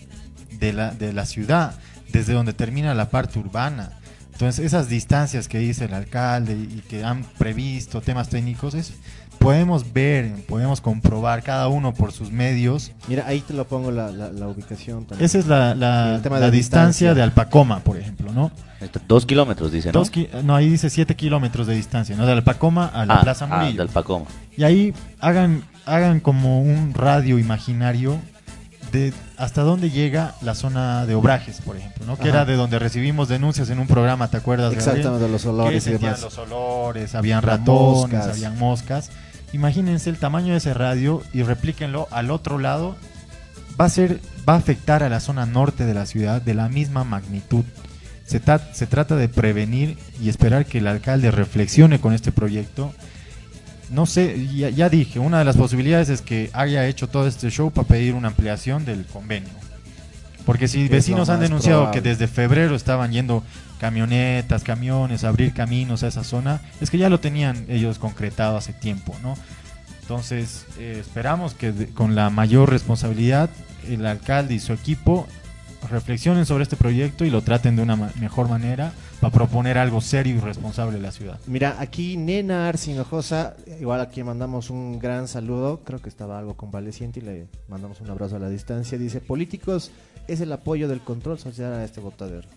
de 0.60 0.74
la, 0.74 0.92
de 0.92 1.14
la 1.14 1.26
ciudad, 1.26 1.74
desde 2.12 2.34
donde 2.34 2.52
termina 2.52 2.94
la 2.94 3.10
parte 3.10 3.40
urbana. 3.40 3.94
Entonces, 4.38 4.64
esas 4.66 4.88
distancias 4.88 5.48
que 5.48 5.58
dice 5.58 5.86
el 5.86 5.94
alcalde 5.96 6.54
y 6.54 6.84
que 6.88 7.04
han 7.04 7.24
previsto 7.40 8.02
temas 8.02 8.30
técnicos, 8.30 8.76
es, 8.76 8.94
podemos 9.40 9.94
ver, 9.94 10.32
podemos 10.48 10.80
comprobar 10.80 11.42
cada 11.42 11.68
uno 11.70 11.92
por 11.96 12.12
sus 12.12 12.32
medios. 12.32 12.92
Mira, 13.08 13.26
ahí 13.26 13.42
te 13.42 13.54
lo 13.56 13.68
pongo 13.68 13.90
la, 13.90 14.12
la, 14.12 14.32
la 14.32 14.48
ubicación 14.48 15.06
también. 15.06 15.26
Esa 15.26 15.40
es 15.40 15.48
la, 15.48 15.74
la- 15.74 16.20
tema 16.22 16.38
la 16.40 16.46
de 16.46 16.52
distancia 16.52 17.08
distancia. 17.10 17.14
de 17.16 17.24
Alpacoma, 17.24 17.80
por 17.80 17.98
ejemplo, 17.98 18.32
¿no? 18.32 18.52
Dos 19.08 19.26
kilómetros, 19.26 19.72
dice, 19.72 19.88
¿no? 19.88 19.94
Dos 19.94 20.12
ki- 20.12 20.30
no, 20.44 20.56
ahí 20.56 20.70
dice 20.70 20.92
7 20.92 21.16
kilómetros 21.16 21.66
de 21.66 21.74
distancia, 21.74 22.16
¿no? 22.16 22.28
De 22.28 22.34
Alpacoma 22.34 22.86
a 22.86 23.08
la 23.08 23.16
ah, 23.16 23.22
Plaza 23.22 23.48
ah, 23.50 23.58
Murillo. 23.58 23.80
del 23.82 23.90
Pacoma. 23.92 24.26
Y 24.56 24.64
ahí 24.66 24.94
hagan, 25.20 25.64
hagan 25.88 26.20
como 26.20 26.62
un 26.62 26.94
radio 26.94 27.40
imaginario 27.40 28.20
de 28.92 29.14
hasta 29.38 29.62
dónde 29.62 29.90
llega 29.90 30.36
la 30.42 30.56
zona 30.56 31.06
de 31.06 31.16
obrajes, 31.16 31.62
por 31.62 31.78
ejemplo, 31.78 32.06
¿no? 32.06 32.16
Que 32.18 32.30
Ajá. 32.30 32.30
era 32.30 32.46
de 32.46 32.56
donde 32.56 32.80
recibimos 32.80 33.28
denuncias 33.28 33.70
en 33.70 33.80
un 33.80 33.88
programa, 33.88 34.30
¿te 34.30 34.38
acuerdas? 34.38 34.74
Exactamente, 34.74 35.26
de 35.26 35.30
los 35.30 35.42
que 35.44 35.48
olores 35.50 35.84
y 35.88 35.90
sentían 35.92 36.14
demás. 36.16 36.22
los 36.24 36.38
olores, 36.38 37.16
habían 37.16 37.42
ratones, 37.42 38.12
moscas. 38.14 38.28
habían 38.28 38.58
moscas. 38.58 39.10
Imagínense 39.54 40.10
el 40.10 40.18
tamaño 40.18 40.52
de 40.54 40.58
ese 40.58 40.74
radio 40.74 41.22
y 41.34 41.44
replíquenlo 41.44 42.08
al 42.12 42.32
otro 42.32 42.58
lado. 42.60 42.96
Va 43.80 43.86
a 43.86 43.90
ser, 43.90 44.20
va 44.48 44.54
a 44.54 44.58
afectar 44.58 45.04
a 45.04 45.10
la 45.10 45.20
zona 45.20 45.46
norte 45.46 45.86
de 45.86 45.94
la 45.94 46.06
ciudad 46.06 46.42
de 46.42 46.54
la 46.54 46.68
misma 46.68 47.04
magnitud. 47.04 47.64
Se, 48.26 48.40
ta- 48.40 48.74
se 48.74 48.88
trata 48.88 49.16
de 49.16 49.30
prevenir 49.30 49.98
y 50.22 50.30
esperar 50.30 50.66
que 50.66 50.80
el 50.80 50.88
alcalde 50.88 51.32
reflexione 51.32 52.00
con 52.00 52.14
este 52.14 52.32
proyecto. 52.32 52.92
No 53.90 54.06
sé, 54.06 54.48
ya, 54.54 54.70
ya 54.70 54.90
dije, 54.90 55.20
una 55.20 55.40
de 55.40 55.46
las 55.46 55.56
posibilidades 55.56 56.10
es 56.10 56.22
que 56.22 56.50
haya 56.54 56.86
hecho 56.88 57.08
todo 57.08 57.28
este 57.28 57.50
show 57.50 57.72
para 57.72 57.88
pedir 57.88 58.14
una 58.16 58.28
ampliación 58.30 58.84
del 58.86 59.06
convenio. 59.06 59.50
Porque 60.46 60.68
si 60.68 60.84
Es 60.86 60.90
vecinos 60.90 61.30
han 61.30 61.40
denunciado 61.42 61.82
probable. 61.84 62.02
que 62.02 62.10
desde 62.10 62.28
febrero 62.28 62.76
estaban 62.76 63.12
yendo 63.12 63.44
camionetas, 63.80 64.64
camiones, 64.64 65.24
abrir 65.24 65.54
caminos 65.54 66.04
a 66.04 66.08
esa 66.08 66.24
zona, 66.24 66.62
es 66.82 66.90
que 66.90 66.98
ya 66.98 67.10
lo 67.10 67.20
tenían 67.20 67.66
ellos 67.70 68.00
concretado 68.00 68.58
hace 68.58 68.74
tiempo, 68.74 69.16
¿no? 69.22 69.36
Entonces, 70.02 70.66
eh, 70.80 70.98
esperamos 71.02 71.54
que 71.54 71.72
de- 71.74 71.88
con 71.88 72.16
la 72.16 72.30
mayor 72.30 72.70
responsabilidad 72.70 73.50
el 73.88 74.06
alcalde 74.06 74.54
y 74.56 74.60
su 74.60 74.74
equipo 74.74 75.28
reflexionen 75.92 76.46
sobre 76.46 76.64
este 76.64 76.76
proyecto 76.76 77.24
y 77.26 77.30
lo 77.30 77.42
traten 77.42 77.76
de 77.76 77.82
una 77.84 77.96
ma- 77.96 78.12
mejor 78.20 78.50
manera 78.50 78.94
para 79.20 79.34
proponer 79.34 79.78
algo 79.78 80.00
serio 80.02 80.36
y 80.36 80.40
responsable 80.40 80.98
en 80.98 81.04
la 81.04 81.12
ciudad. 81.12 81.40
Mira, 81.48 81.78
aquí 81.80 82.18
Nena 82.18 82.68
Arce 82.68 82.92
Hinojosa, 82.92 83.56
igual 83.80 84.02
aquí 84.02 84.24
mandamos 84.24 84.70
un 84.70 85.00
gran 85.00 85.28
saludo, 85.28 85.82
creo 85.84 86.02
que 86.02 86.10
estaba 86.10 86.38
algo 86.38 86.56
convaleciente 86.56 87.20
y 87.20 87.24
le 87.24 87.48
mandamos 87.68 88.00
un 88.02 88.10
abrazo 88.10 88.36
a 88.36 88.40
la 88.40 88.50
distancia. 88.50 88.98
Dice, 88.98 89.20
políticos 89.20 89.92
es 90.28 90.42
el 90.42 90.52
apoyo 90.52 90.88
del 90.88 91.02
control 91.02 91.40
social 91.40 91.74
a 91.74 91.84
este 91.84 92.00
votadero. 92.00 92.48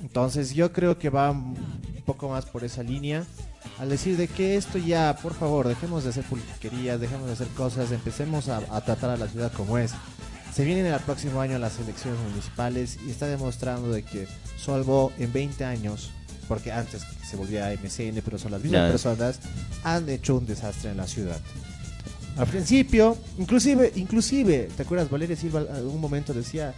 Entonces 0.00 0.54
yo 0.54 0.72
creo 0.72 0.96
que 0.96 1.10
va 1.10 1.32
un 1.32 1.56
poco 2.06 2.28
más 2.28 2.46
por 2.46 2.62
esa 2.62 2.84
línea, 2.84 3.24
al 3.80 3.88
decir 3.88 4.16
de 4.16 4.28
que 4.28 4.56
esto 4.56 4.78
ya, 4.78 5.16
por 5.20 5.34
favor, 5.34 5.66
dejemos 5.66 6.04
de 6.04 6.10
hacer 6.10 6.24
politiquerías, 6.24 7.00
dejemos 7.00 7.26
de 7.26 7.32
hacer 7.32 7.48
cosas, 7.48 7.90
empecemos 7.90 8.48
a 8.48 8.80
tratar 8.82 9.10
a 9.10 9.16
la 9.16 9.26
ciudad 9.26 9.52
como 9.52 9.76
es. 9.76 9.92
Se 10.54 10.64
vienen 10.64 10.86
el 10.86 10.98
próximo 11.00 11.40
año 11.40 11.58
las 11.58 11.78
elecciones 11.78 12.18
municipales 12.28 12.98
y 13.06 13.10
está 13.10 13.26
demostrando 13.26 13.90
de 13.90 14.02
que 14.02 14.26
Solvo 14.56 15.12
en 15.18 15.32
20 15.32 15.64
años, 15.64 16.10
porque 16.48 16.72
antes 16.72 17.02
se 17.28 17.36
volvía 17.36 17.70
MCN, 17.72 18.22
pero 18.24 18.38
son 18.38 18.52
las 18.52 18.62
mismas 18.62 18.90
personas, 18.90 19.38
han 19.84 20.08
hecho 20.08 20.36
un 20.36 20.46
desastre 20.46 20.90
en 20.90 20.96
la 20.96 21.06
ciudad. 21.06 21.38
Al 22.36 22.46
principio, 22.46 23.16
inclusive, 23.38 23.92
inclusive, 23.96 24.68
¿te 24.76 24.82
acuerdas? 24.82 25.10
Valeria 25.10 25.36
Silva 25.36 25.60
en 25.68 25.74
algún 25.76 26.00
momento 26.00 26.32
decía, 26.32 26.72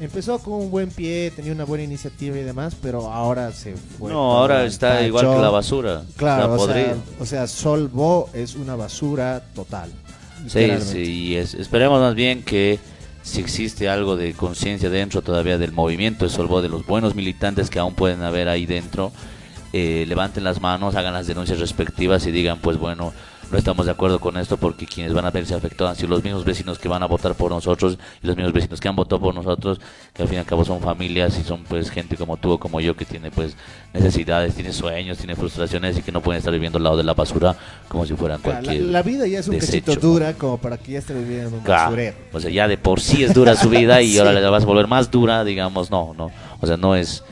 empezó 0.00 0.38
con 0.40 0.54
un 0.54 0.70
buen 0.70 0.90
pie, 0.90 1.32
tenía 1.34 1.52
una 1.52 1.64
buena 1.64 1.84
iniciativa 1.84 2.36
y 2.38 2.42
demás, 2.42 2.76
pero 2.80 3.10
ahora 3.12 3.52
se 3.52 3.74
fue. 3.76 4.12
No, 4.12 4.36
ahora 4.38 4.64
está 4.64 5.04
igual 5.06 5.24
que 5.24 5.30
tacho. 5.30 5.42
la 5.42 5.50
basura. 5.50 6.02
Claro, 6.16 6.54
o 6.54 6.66
sea, 6.66 6.94
o 7.20 7.26
sea, 7.26 7.46
Solvo 7.46 8.28
es 8.32 8.54
una 8.56 8.74
basura 8.76 9.44
total. 9.54 9.90
Sí, 10.48 10.68
sí, 10.80 10.98
y 10.98 11.36
es- 11.36 11.54
esperemos 11.54 12.00
más 12.00 12.14
bien 12.14 12.42
que 12.42 12.78
si 13.24 13.40
existe 13.40 13.88
algo 13.88 14.16
de 14.16 14.34
conciencia 14.34 14.90
dentro 14.90 15.22
todavía 15.22 15.56
del 15.56 15.72
movimiento 15.72 16.26
de 16.26 16.30
Solvo, 16.30 16.60
de 16.60 16.68
los 16.68 16.86
buenos 16.86 17.14
militantes 17.14 17.70
que 17.70 17.78
aún 17.78 17.94
pueden 17.94 18.22
haber 18.22 18.48
ahí 18.48 18.66
dentro, 18.66 19.12
eh, 19.72 20.04
levanten 20.06 20.44
las 20.44 20.60
manos, 20.60 20.94
hagan 20.94 21.14
las 21.14 21.26
denuncias 21.26 21.58
respectivas 21.58 22.26
y 22.26 22.30
digan, 22.30 22.58
pues 22.58 22.76
bueno, 22.76 23.14
no 23.50 23.58
estamos 23.58 23.86
de 23.86 23.92
acuerdo 23.92 24.18
con 24.18 24.36
esto 24.36 24.56
porque 24.56 24.86
quienes 24.86 25.12
van 25.14 25.24
a 25.26 25.30
verse 25.30 25.54
afectados 25.54 25.90
han 25.90 25.96
sido 25.96 26.08
los 26.08 26.24
mismos 26.24 26.44
vecinos 26.44 26.78
que 26.78 26.88
van 26.88 27.02
a 27.02 27.06
votar 27.06 27.34
por 27.34 27.50
nosotros 27.50 27.98
y 28.22 28.26
los 28.26 28.36
mismos 28.36 28.52
vecinos 28.52 28.80
que 28.80 28.88
han 28.88 28.96
votado 28.96 29.20
por 29.20 29.34
nosotros, 29.34 29.80
que 30.12 30.22
al 30.22 30.28
fin 30.28 30.36
y 30.36 30.40
al 30.40 30.46
cabo 30.46 30.64
son 30.64 30.80
familias 30.80 31.38
y 31.38 31.44
son 31.44 31.62
pues 31.64 31.90
gente 31.90 32.16
como 32.16 32.36
tú 32.36 32.52
o 32.52 32.58
como 32.58 32.80
yo 32.80 32.96
que 32.96 33.04
tiene 33.04 33.30
pues 33.30 33.56
necesidades, 33.92 34.54
tiene 34.54 34.72
sueños, 34.72 35.18
tiene 35.18 35.36
frustraciones 35.36 35.96
y 35.98 36.02
que 36.02 36.10
no 36.12 36.20
pueden 36.20 36.38
estar 36.38 36.52
viviendo 36.52 36.78
al 36.78 36.84
lado 36.84 36.96
de 36.96 37.04
la 37.04 37.14
basura 37.14 37.56
como 37.88 38.04
si 38.06 38.14
fueran 38.14 38.40
Claro, 38.40 38.58
la, 38.60 38.64
cualquier 38.64 38.84
la 38.90 39.02
vida 39.02 39.26
ya 39.26 39.38
es 39.40 39.48
un 39.48 39.54
desecho. 39.58 39.86
cachito 39.92 40.06
dura 40.08 40.32
como 40.34 40.58
para 40.58 40.76
que 40.78 40.92
ya 40.92 40.98
esté 40.98 41.14
viviendo 41.14 41.48
en 41.48 41.54
un 41.54 41.60
Claro. 41.60 41.84
basurero. 41.90 42.16
O 42.32 42.40
sea, 42.40 42.50
ya 42.50 42.66
de 42.68 42.78
por 42.78 43.00
sí 43.00 43.22
es 43.24 43.34
dura 43.34 43.54
su 43.56 43.68
vida 43.68 44.02
y 44.02 44.08
Sí. 44.14 44.18
ahora 44.18 44.32
la 44.32 44.50
vas 44.50 44.62
a 44.64 44.66
volver 44.66 44.86
más 44.88 45.10
dura, 45.10 45.44
digamos, 45.44 45.90
no, 45.90 46.14
no. 46.16 46.30
O 46.60 46.66
sea, 46.66 46.76
no 46.76 46.96
es, 46.96 47.22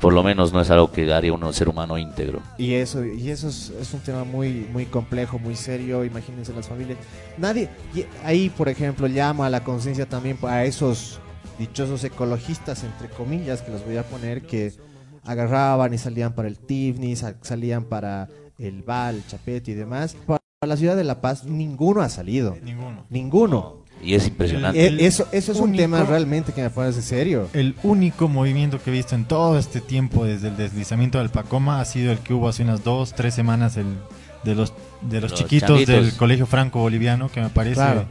por 0.00 0.12
lo 0.12 0.22
menos 0.22 0.52
no 0.52 0.60
es 0.60 0.70
algo 0.70 0.90
que 0.92 1.12
haría 1.12 1.32
un 1.32 1.52
ser 1.52 1.68
humano 1.68 1.98
íntegro. 1.98 2.40
Y 2.58 2.74
eso, 2.74 3.04
y 3.04 3.30
eso 3.30 3.48
es, 3.48 3.70
es 3.70 3.92
un 3.94 4.00
tema 4.00 4.24
muy, 4.24 4.66
muy 4.72 4.86
complejo, 4.86 5.38
muy 5.38 5.54
serio. 5.56 6.04
Imagínense 6.04 6.52
las 6.52 6.68
familias. 6.68 6.98
Nadie, 7.38 7.68
y 7.94 8.04
ahí 8.24 8.48
por 8.50 8.68
ejemplo, 8.68 9.06
llama 9.06 9.46
a 9.46 9.50
la 9.50 9.64
conciencia 9.64 10.06
también 10.08 10.38
a 10.42 10.64
esos 10.64 11.20
dichosos 11.58 12.04
ecologistas, 12.04 12.84
entre 12.84 13.08
comillas, 13.08 13.62
que 13.62 13.70
los 13.72 13.84
voy 13.84 13.96
a 13.96 14.02
poner, 14.02 14.42
que 14.42 14.72
agarraban 15.24 15.92
y 15.94 15.98
salían 15.98 16.34
para 16.34 16.48
el 16.48 16.58
Tifni, 16.58 17.16
sa- 17.16 17.36
salían 17.42 17.84
para 17.84 18.28
el 18.58 18.82
Val, 18.82 19.16
el 19.16 19.26
Chapete 19.26 19.72
y 19.72 19.74
demás. 19.74 20.16
Para 20.26 20.40
la 20.66 20.76
ciudad 20.76 20.96
de 20.96 21.04
La 21.04 21.20
Paz, 21.20 21.44
ninguno 21.44 22.00
ha 22.02 22.08
salido. 22.08 22.56
Ninguno. 22.62 23.04
Ninguno. 23.10 23.84
Y 24.06 24.14
es 24.14 24.26
impresionante. 24.28 24.80
E- 24.86 25.06
eso, 25.06 25.26
eso 25.32 25.52
es 25.52 25.58
un 25.58 25.70
único- 25.70 25.82
tema 25.82 26.02
realmente 26.04 26.52
que 26.52 26.62
me 26.62 26.70
parece 26.70 27.02
serio. 27.02 27.48
El 27.52 27.74
único 27.82 28.28
movimiento 28.28 28.80
que 28.82 28.90
he 28.90 28.92
visto 28.92 29.14
en 29.14 29.24
todo 29.24 29.58
este 29.58 29.80
tiempo 29.80 30.24
desde 30.24 30.48
el 30.48 30.56
deslizamiento 30.56 31.18
del 31.18 31.28
Pacoma 31.30 31.80
ha 31.80 31.84
sido 31.84 32.12
el 32.12 32.18
que 32.18 32.32
hubo 32.32 32.48
hace 32.48 32.62
unas 32.62 32.84
dos, 32.84 33.12
tres 33.14 33.34
semanas 33.34 33.76
el, 33.76 33.86
de 34.44 34.54
los 34.54 34.72
de 35.02 35.20
los, 35.20 35.30
Los 35.32 35.40
chiquitos 35.40 35.84
del 35.86 36.12
Colegio 36.14 36.46
Franco 36.46 36.78
Boliviano, 36.78 37.28
que 37.30 37.40
me 37.40 37.48
parece 37.50 37.74
Claro. 37.74 38.06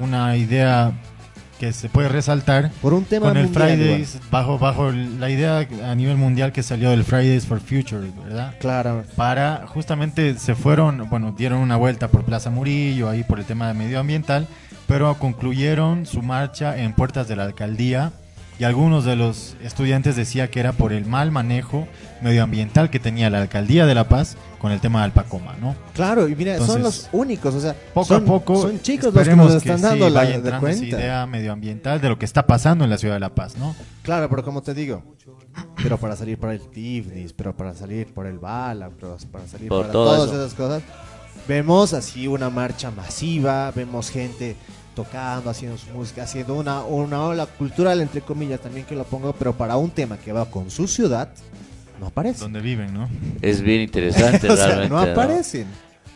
una 0.00 0.36
idea 0.36 0.92
que 1.58 1.72
se 1.72 1.88
puede 1.88 2.08
resaltar 2.08 2.70
Por 2.82 2.92
un 2.92 3.04
tema 3.04 3.28
con 3.28 3.36
el 3.36 3.44
mundial, 3.44 3.76
Fridays, 3.76 4.18
bajo, 4.30 4.58
bajo 4.58 4.90
la 4.90 5.30
idea 5.30 5.66
a 5.84 5.94
nivel 5.94 6.16
mundial 6.16 6.50
que 6.52 6.62
salió 6.62 6.90
del 6.90 7.04
Fridays 7.04 7.46
for 7.46 7.60
Future, 7.60 8.08
¿verdad? 8.24 8.54
Claro. 8.60 9.04
Para, 9.16 9.64
justamente 9.68 10.36
se 10.38 10.54
fueron, 10.56 11.08
bueno, 11.08 11.32
dieron 11.36 11.60
una 11.60 11.76
vuelta 11.76 12.08
por 12.08 12.24
Plaza 12.24 12.50
Murillo, 12.50 13.08
ahí 13.08 13.22
por 13.22 13.38
el 13.38 13.44
tema 13.44 13.68
de 13.68 13.74
medioambiental, 13.74 14.48
pero 14.92 15.14
concluyeron 15.18 16.04
su 16.04 16.20
marcha 16.20 16.76
en 16.78 16.92
puertas 16.92 17.26
de 17.26 17.34
la 17.34 17.44
alcaldía 17.44 18.12
y 18.58 18.64
algunos 18.64 19.06
de 19.06 19.16
los 19.16 19.56
estudiantes 19.64 20.16
decía 20.16 20.50
que 20.50 20.60
era 20.60 20.74
por 20.74 20.92
el 20.92 21.06
mal 21.06 21.30
manejo 21.30 21.88
medioambiental 22.20 22.90
que 22.90 23.00
tenía 23.00 23.30
la 23.30 23.40
alcaldía 23.40 23.86
de 23.86 23.94
La 23.94 24.06
Paz 24.06 24.36
con 24.58 24.70
el 24.70 24.80
tema 24.82 25.00
del 25.00 25.12
Pacoma, 25.12 25.56
¿no? 25.58 25.74
Claro, 25.94 26.28
y 26.28 26.36
mira, 26.36 26.58
son 26.58 26.76
Entonces, 26.76 26.82
los 26.82 27.08
únicos, 27.10 27.54
o 27.54 27.60
sea, 27.60 27.74
Poco 27.94 28.06
son, 28.06 28.22
a 28.22 28.26
poco 28.26 28.60
son 28.60 28.82
chicos 28.82 29.14
los 29.14 29.26
que 29.26 29.34
nos 29.34 29.54
están 29.54 29.78
sí 29.78 29.82
dando 29.82 30.10
la 30.10 30.20
vaya 30.20 30.30
de 30.32 30.36
entrando 30.36 30.68
esa 30.68 30.78
cuenta. 30.80 30.98
idea 30.98 31.26
medioambiental 31.26 31.98
de 31.98 32.08
lo 32.10 32.18
que 32.18 32.26
está 32.26 32.46
pasando 32.46 32.84
en 32.84 32.90
la 32.90 32.98
ciudad 32.98 33.14
de 33.14 33.20
La 33.20 33.34
Paz, 33.34 33.56
¿no? 33.56 33.74
Claro, 34.02 34.28
pero 34.28 34.44
como 34.44 34.60
te 34.60 34.74
digo, 34.74 35.02
pero 35.82 35.96
para 35.96 36.16
salir 36.16 36.36
por 36.36 36.50
el 36.50 36.60
Tifnis, 36.68 37.32
pero 37.32 37.56
para 37.56 37.72
salir 37.72 38.12
por 38.12 38.26
el 38.26 38.38
Bala, 38.38 38.90
pero 38.90 39.16
para 39.32 39.46
salir 39.48 39.70
Por 39.70 39.84
para 39.84 39.92
todo 39.92 40.04
todas 40.16 40.28
eso. 40.30 40.44
esas 40.44 40.52
cosas, 40.54 40.82
vemos 41.48 41.94
así 41.94 42.28
una 42.28 42.50
marcha 42.50 42.90
masiva, 42.90 43.70
vemos 43.74 44.10
gente 44.10 44.54
tocando, 44.94 45.50
haciendo 45.50 45.76
su 45.78 45.90
música, 45.90 46.22
haciendo 46.24 46.54
una, 46.54 46.82
una 46.84 47.22
ola 47.24 47.46
cultural, 47.46 48.00
entre 48.00 48.20
comillas, 48.20 48.60
también 48.60 48.86
que 48.86 48.94
lo 48.94 49.04
pongo, 49.04 49.32
pero 49.32 49.52
para 49.52 49.76
un 49.76 49.90
tema 49.90 50.16
que 50.18 50.32
va 50.32 50.46
con 50.46 50.70
su 50.70 50.86
ciudad, 50.86 51.28
no 52.00 52.06
aparece. 52.08 52.40
Donde 52.40 52.60
viven, 52.60 52.92
¿no? 52.94 53.08
Es 53.40 53.60
bien 53.60 53.80
interesante 53.82 54.50
o 54.50 54.56
sea, 54.56 54.66
realmente. 54.66 54.94
no 54.94 55.00
aparecen. 55.00 55.66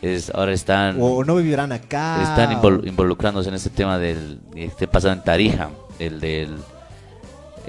Es, 0.01 0.29
ahora 0.29 0.53
están, 0.53 0.97
O 1.01 1.23
no 1.23 1.35
vivirán 1.35 1.71
acá. 1.71 2.21
están 2.21 2.51
invol- 2.51 2.87
involucrándose 2.87 3.49
en 3.49 3.55
este 3.55 3.71
tema 3.71 3.97
del 3.97 4.39
que 4.53 4.65
esté 4.65 4.87
pasando 4.87 5.17
en 5.19 5.23
Tarija, 5.23 5.69
el 5.97 6.19
del 6.19 6.57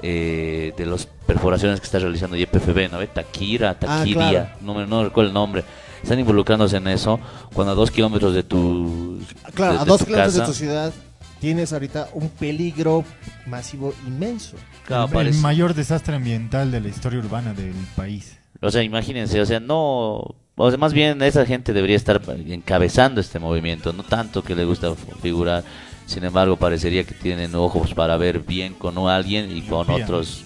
eh, 0.01 0.73
de 0.77 0.85
las 0.85 1.05
perforaciones 1.05 1.79
que 1.79 1.85
está 1.85 1.99
realizando 1.99 2.35
YPFB, 2.37 2.89
¿no? 2.91 2.99
ve? 2.99 3.07
Taquira, 3.07 3.77
Taquiria, 3.77 4.27
Ah, 4.27 4.29
claro. 4.31 4.49
no, 4.61 4.73
me- 4.75 4.87
no 4.87 5.03
recuerdo 5.03 5.27
el 5.29 5.33
nombre. 5.33 5.63
Están 6.01 6.19
involucrándose 6.19 6.77
en 6.77 6.87
eso 6.87 7.19
cuando 7.53 7.73
a 7.73 7.75
dos 7.75 7.91
kilómetros 7.91 8.33
de 8.33 8.43
tu 8.43 9.19
Claro, 9.53 9.73
de- 9.73 9.79
a 9.79 9.83
de 9.83 9.89
dos 9.89 9.99
tu 9.99 10.05
kilómetros 10.05 10.33
de 10.35 10.45
tu 10.45 10.53
ciudad 10.53 10.93
tienes 11.39 11.73
ahorita 11.73 12.09
un 12.13 12.29
peligro 12.29 13.03
masivo 13.45 13.93
inmenso. 14.05 14.57
claro, 14.85 15.19
el, 15.21 15.33
mayor 15.35 15.73
desastre 15.73 16.15
ambiental 16.15 16.71
de 16.71 16.81
la 16.81 16.89
historia 16.89 17.19
urbana 17.19 17.53
del 17.53 17.73
país. 17.95 18.37
O 18.61 18.69
sea, 18.69 18.83
imagínense, 18.83 19.39
o 19.39 19.45
sea, 19.45 19.59
no, 19.61 20.35
o 20.55 20.69
sea, 20.69 20.77
más 20.77 20.91
bien 20.91 21.21
esa 21.21 21.45
gente 21.45 21.71
debería 21.71 21.95
estar 21.95 22.21
encabezando 22.47 23.21
este 23.21 23.39
movimiento, 23.39 23.93
no 23.93 24.03
tanto 24.03 24.43
que 24.43 24.55
le 24.55 24.65
gusta 24.65 24.93
figurar. 25.21 25.63
Sin 26.05 26.23
embargo, 26.23 26.57
parecería 26.57 27.03
que 27.03 27.13
tienen 27.13 27.55
ojos 27.55 27.93
para 27.93 28.17
ver 28.17 28.39
bien 28.39 28.73
con 28.73 28.97
alguien 29.07 29.55
y 29.55 29.61
con 29.61 29.89
otros, 29.89 30.43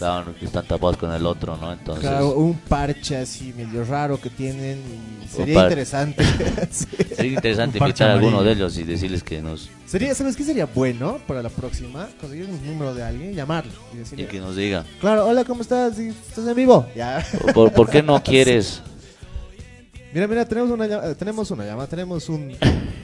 claro, 0.00 0.34
que 0.36 0.46
están 0.46 0.66
tapados 0.66 0.96
con 0.96 1.12
el 1.12 1.24
otro, 1.24 1.56
¿no? 1.56 1.72
Entonces, 1.72 2.08
Claro, 2.08 2.34
un 2.34 2.54
parche 2.58 3.16
así 3.16 3.52
medio 3.56 3.84
raro 3.84 4.20
que 4.20 4.30
tienen 4.30 4.78
y 5.24 5.28
sería 5.28 5.54
par- 5.54 5.64
interesante. 5.66 6.24
Sí. 6.70 6.86
sería 7.14 7.32
interesante 7.34 7.78
invitar 7.78 8.10
a 8.10 8.14
alguno 8.14 8.42
de 8.42 8.52
ellos 8.52 8.76
y 8.78 8.82
decirles 8.84 9.22
que 9.22 9.40
nos, 9.40 9.68
Sería, 9.86 10.14
¿sabes 10.14 10.36
qué 10.36 10.42
sería 10.44 10.66
bueno 10.66 11.18
para 11.26 11.42
la 11.42 11.48
próxima? 11.48 12.08
Conseguir 12.20 12.46
un 12.46 12.64
número 12.66 12.94
de 12.94 13.02
alguien, 13.04 13.34
llamarlo 13.34 13.72
y 13.92 13.96
y 13.96 13.98
decirle, 14.00 14.26
que 14.26 14.40
nos 14.40 14.56
diga, 14.56 14.84
claro, 15.00 15.26
hola, 15.26 15.44
¿cómo 15.44 15.62
estás? 15.62 15.98
¿Estás 15.98 16.46
en 16.46 16.54
vivo? 16.54 16.86
Ya. 16.96 17.24
¿por, 17.54 17.72
por 17.72 17.88
qué 17.90 18.02
no 18.02 18.22
quieres? 18.24 18.82
Mira, 20.12 20.26
mira, 20.26 20.44
tenemos 20.44 20.70
una 20.70 20.86
llamada, 20.88 21.14
tenemos 21.14 21.50
una 21.52 21.64
llamada, 21.64 21.86
tenemos 21.88 22.28
un, 22.28 22.52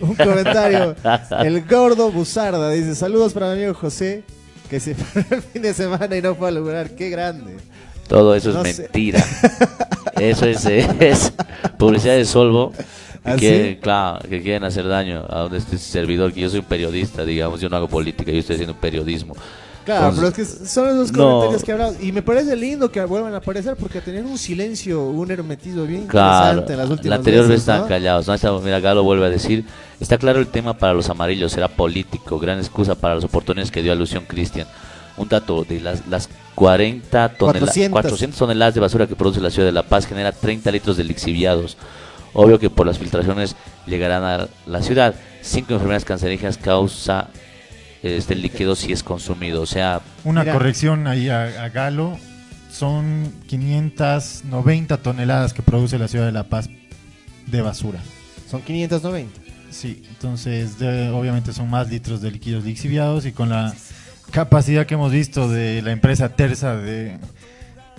un 0.01 0.15
comentario. 0.17 0.97
El 1.45 1.65
gordo 1.65 2.11
Buzarda 2.11 2.71
dice, 2.71 2.97
saludos 2.97 3.33
para 3.33 3.47
mi 3.49 3.53
amigo 3.63 3.75
José, 3.75 4.25
que 4.69 4.81
se 4.81 4.95
fue 4.97 5.25
el 5.31 5.43
fin 5.43 5.63
de 5.63 5.75
semana 5.75 6.17
y 6.17 6.23
no 6.23 6.35
fue 6.35 6.49
a 6.49 6.51
lograr. 6.51 6.91
¡Qué 6.91 7.11
grande! 7.11 7.57
Todo 8.09 8.35
eso 8.35 8.53
No 8.53 8.63
es 8.63 8.77
sé. 8.77 8.83
mentira. 8.83 9.25
Eso 10.21 10.47
es, 10.47 10.65
es 10.65 11.33
publicidad 11.77 12.15
de 12.17 12.25
Solvo. 12.25 12.73
Que, 12.73 12.85
¿Ah, 13.25 13.37
quieren- 13.37 13.75
sí? 13.75 13.79
claro, 13.83 14.21
que 14.29 14.41
quieren 14.41 14.65
hacer 14.65 14.87
daño 14.89 15.27
a 15.29 15.51
este 15.55 15.77
servidor, 15.77 16.33
que 16.33 16.41
yo 16.41 16.49
soy 16.49 16.61
un 16.61 16.65
periodista, 16.67 17.25
digamos, 17.25 17.61
yo 17.61 17.69
no 17.69 17.77
hago 17.77 17.89
política, 17.89 18.31
yo 18.33 18.39
estoy 18.39 18.55
haciendo 18.55 18.75
periodismo. 18.77 19.35
Claro, 19.87 20.13
pero 20.17 20.27
es 20.27 20.35
que 20.35 20.45
son 20.45 20.99
no. 20.99 21.13
comentarios 21.13 21.63
que 21.63 21.71
hablamos. 21.71 22.03
Y 22.03 22.11
me 22.11 22.21
parece 22.21 22.57
lindo 22.57 22.91
que 22.91 23.03
vuelvan 23.05 23.33
a 23.35 23.37
aparecer 23.37 23.77
porque 23.77 24.01
tenían 24.01 24.27
un 24.27 24.37
silencio, 24.37 25.05
un 25.05 25.31
hermetismo 25.31 25.85
bien 25.85 26.09
Claro, 26.09 26.61
interesante 26.61 26.73
en 26.73 26.79
las 26.81 26.91
últimas 26.91 27.11
la 27.11 27.17
anterior 27.17 27.47
vez 27.47 27.61
estaban 27.61 27.83
¿no? 27.83 27.87
callados. 27.87 28.27
¿no? 28.27 28.61
Mira, 28.63 28.81
Galo 28.81 29.05
vuelve 29.05 29.27
a 29.27 29.31
decir, 29.31 29.65
está 30.01 30.19
claro 30.19 30.41
el 30.41 30.49
tema 30.49 30.77
para 30.77 30.93
los 30.93 31.09
amarillos, 31.09 31.53
será 31.53 31.69
político, 31.69 32.41
gran 32.41 32.59
excusa 32.59 32.97
para 32.97 33.15
las 33.15 33.23
oportunidades 33.23 33.71
que 33.71 33.81
dio 33.81 33.93
alusión 33.93 34.25
Cristian. 34.27 34.67
Un 35.17 35.29
dato, 35.29 35.65
de 35.65 35.81
las, 35.81 36.07
las 36.09 36.29
40 36.57 37.29
toneladas, 37.35 37.69
400. 37.69 37.93
400 37.93 38.39
toneladas 38.39 38.75
de 38.75 38.81
basura 38.81 39.07
que 39.07 39.15
produce 39.15 39.41
la 39.41 39.51
ciudad 39.51 39.69
de 39.69 39.73
La 39.73 39.85
Paz 39.85 40.05
genera 40.05 40.33
30 40.33 40.69
litros 40.73 40.97
de 40.97 41.05
lixiviados. 41.05 41.77
Obvio 42.33 42.59
que 42.59 42.71
por 42.71 42.87
las 42.89 42.99
filtraciones 42.99 43.55
llegarán 43.87 44.25
a 44.25 44.49
la 44.67 44.83
ciudad. 44.83 45.15
Cinco 45.43 45.75
enfermedades 45.75 46.05
cancerígenas 46.05 46.59
causa 46.59 47.29
este 48.17 48.35
líquido 48.35 48.77
si 48.77 48.93
es 48.93 49.03
consumido. 49.03 49.63
O 49.63 49.67
sea, 49.67 50.01
Una 50.25 50.43
Mira. 50.43 50.53
corrección 50.53 51.07
ahí 51.07 51.29
a, 51.29 51.65
a 51.65 51.69
Galo, 51.71 52.19
son 52.71 53.33
590 53.49 54.97
toneladas 54.99 55.53
que 55.55 55.63
produce 55.63 55.99
la 55.99 56.09
ciudad 56.09 56.27
de 56.27 56.33
La 56.33 56.45
Paz 56.45 56.69
de 57.47 57.63
basura. 57.63 58.01
Son 58.51 58.63
590. 58.63 59.41
Sí, 59.71 60.03
entonces 60.09 60.79
de- 60.79 61.11
obviamente 61.11 61.53
son 61.53 61.69
más 61.71 61.89
litros 61.89 62.21
de 62.21 62.31
líquidos 62.31 62.65
lixiviados 62.65 63.27
y 63.27 63.33
con 63.33 63.49
la 63.49 63.75
capacidad 64.31 64.87
que 64.87 64.95
hemos 64.95 65.13
visto 65.13 65.49
de 65.49 65.83
la 65.83 65.93
empresa 65.93 66.31
Terza 66.31 66.77
de, 66.77 67.19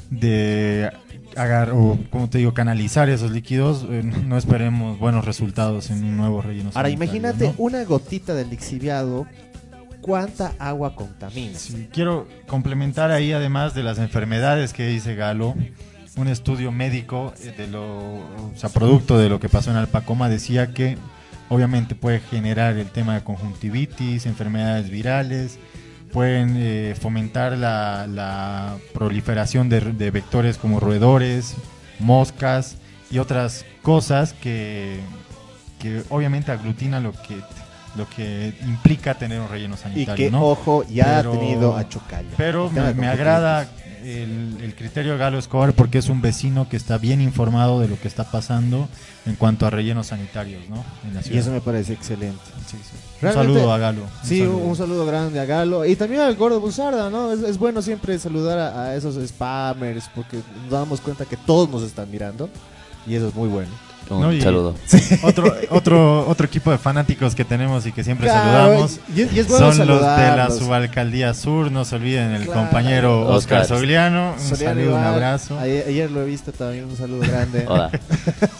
de 0.10 0.90
agar, 1.36 1.72
o, 1.72 2.00
como 2.10 2.30
te 2.30 2.40
digo, 2.40 2.54
canalizar 2.54 3.10
esos 3.10 3.32
líquidos, 3.32 3.86
eh, 3.90 4.02
no 4.04 4.38
esperemos 4.38 4.98
buenos 4.98 5.26
resultados 5.26 5.92
en 5.92 6.04
un 6.04 6.18
nuevo 6.18 6.42
relleno. 6.42 6.72
Ahora, 6.74 6.90
imagínate 6.90 7.48
¿no? 7.50 7.56
una 7.58 7.84
gotita 7.84 8.34
de 8.34 8.46
lixiviado, 8.46 9.28
¿cuánta 10.08 10.54
agua 10.58 10.96
contamina? 10.96 11.60
Quiero 11.92 12.28
complementar 12.48 13.12
ahí, 13.12 13.34
además 13.34 13.76
de 13.76 13.84
las 13.84 14.00
enfermedades 14.00 14.72
que 14.72 14.88
dice 14.88 15.16
Galo, 15.16 15.54
un 16.16 16.28
estudio 16.30 16.72
médico 16.72 17.34
eh, 17.44 17.54
de 17.56 17.68
lo, 17.68 17.84
o 17.84 18.54
sea, 18.56 18.70
producto 18.70 19.20
de 19.20 19.28
lo 19.28 19.42
que 19.42 19.50
pasó 19.50 19.70
en 19.70 19.76
Alpacoma 19.76 20.30
decía 20.30 20.74
que 20.74 20.98
obviamente 21.50 21.94
puede 21.94 22.22
generar 22.22 22.78
el 22.78 22.88
tema 22.88 23.16
de 23.16 23.24
conjuntivitis, 23.26 24.26
enfermedades 24.26 24.90
virales, 24.90 25.60
pueden 26.14 26.56
eh, 26.56 26.96
fomentar 26.98 27.58
la, 27.58 28.08
la 28.08 28.78
proliferación 28.94 29.68
de, 29.68 29.82
de 29.82 30.10
vectores 30.10 30.58
como 30.58 30.80
roedores, 30.80 31.56
moscas 32.00 32.78
y 33.12 33.18
otras 33.20 33.66
cosas 33.82 34.32
que, 34.32 35.02
que 35.80 36.04
obviamente 36.10 36.54
aglutina 36.54 37.02
lo 37.02 37.12
que 37.12 37.42
lo 37.98 38.08
que 38.10 38.54
implica 38.62 39.16
tener 39.16 39.40
un 39.42 39.50
relleno 39.50 39.76
Y 39.76 39.78
sanitario, 39.78 40.16
que, 40.26 40.32
¿no? 40.32 40.46
ojo, 40.46 40.86
ya 40.90 41.18
Pero- 41.18 41.34
ha 41.34 41.40
tenido 41.40 41.76
a 41.76 41.90
Chocalla. 41.90 42.30
Pero 42.38 42.70
me, 42.70 42.94
me 42.94 43.08
agrada 43.08 43.68
el, 44.04 44.58
el 44.62 44.76
criterio 44.76 45.14
de 45.14 45.18
Galo 45.18 45.38
Escobar 45.40 45.74
porque 45.74 45.98
es 45.98 46.08
un 46.08 46.22
vecino 46.22 46.70
que 46.70 46.78
está 46.78 46.98
bien 46.98 47.20
informado 47.20 47.80
de 47.82 47.88
lo 47.90 48.00
que 48.00 48.08
está 48.08 48.24
pasando 48.32 48.88
en 49.26 49.36
cuanto 49.36 49.66
a 49.66 49.70
rellenos 49.70 50.08
sanitarios, 50.08 50.70
¿no? 50.70 50.86
En 51.06 51.16
la 51.16 51.20
Y 51.22 51.24
ciudad. 51.24 51.40
eso 51.42 51.52
me 51.52 51.60
parece 51.60 51.94
excelente. 51.94 52.40
Sí, 52.70 52.78
sí. 52.82 53.26
Un 53.26 53.34
saludo 53.34 53.74
a 53.74 53.78
Galo. 53.78 54.04
un 54.04 54.10
Sí, 54.24 54.42
un 54.44 54.48
saludo. 54.60 54.76
saludo. 54.76 55.06
grande 55.08 55.40
a 55.40 55.46
Galo. 55.46 55.84
Y 55.86 55.96
también 55.96 56.22
al 56.22 56.36
gordo 56.36 56.62
Buzarda, 56.62 57.10
¿no? 57.10 57.34
Es, 57.34 57.42
es 57.42 57.58
bueno 57.58 57.82
siempre 57.82 58.18
saludar 58.20 58.60
a, 58.60 58.84
a 58.84 58.96
esos 58.96 59.16
spammers 59.28 60.10
porque 60.16 60.38
nos 60.64 60.70
damos 60.72 61.02
cuenta 61.02 61.26
que 61.26 61.36
todos 61.36 61.68
nos 61.70 61.82
están 61.84 62.10
mirando. 62.12 62.50
Y 63.08 63.16
eso 63.16 63.28
es 63.30 63.36
muy 63.36 63.50
bueno. 63.50 63.72
Un 64.10 64.22
No, 64.22 64.42
saludo. 64.42 64.76
otro, 65.24 65.54
otro, 65.70 66.28
otro 66.28 66.46
equipo 66.46 66.72
de 66.72 66.78
fanáticos 66.78 67.36
que 67.36 67.46
tenemos 67.46 67.86
y 67.86 67.92
que 67.92 68.04
siempre 68.04 68.28
Claro, 68.28 68.50
saludamos. 68.68 69.00
y, 69.16 69.22
y 69.36 69.40
es 69.40 69.48
bueno 69.48 69.72
Son 69.74 69.88
los 69.88 70.02
de 70.02 70.36
la 70.36 70.50
subalcaldía 70.50 71.34
sur, 71.34 71.72
no 71.72 71.86
se 71.86 71.96
olviden 71.96 72.32
el 72.32 72.46
Claro. 72.46 72.62
compañero 72.62 73.22
Oscar 73.28 73.62
Oscar. 73.62 73.78
Sogliano, 73.78 74.34
un 74.34 74.40
Soliano 74.40 74.80
saludo, 74.82 74.96
un 74.98 75.04
abrazo. 75.04 75.60
Ayer, 75.60 75.86
ayer 75.88 76.12
lo 76.12 76.22
he 76.22 76.26
visto 76.26 76.52
también, 76.52 76.86
un 76.86 76.96
saludo 76.98 77.22
grande. 77.22 77.66
Hola. 77.68 77.92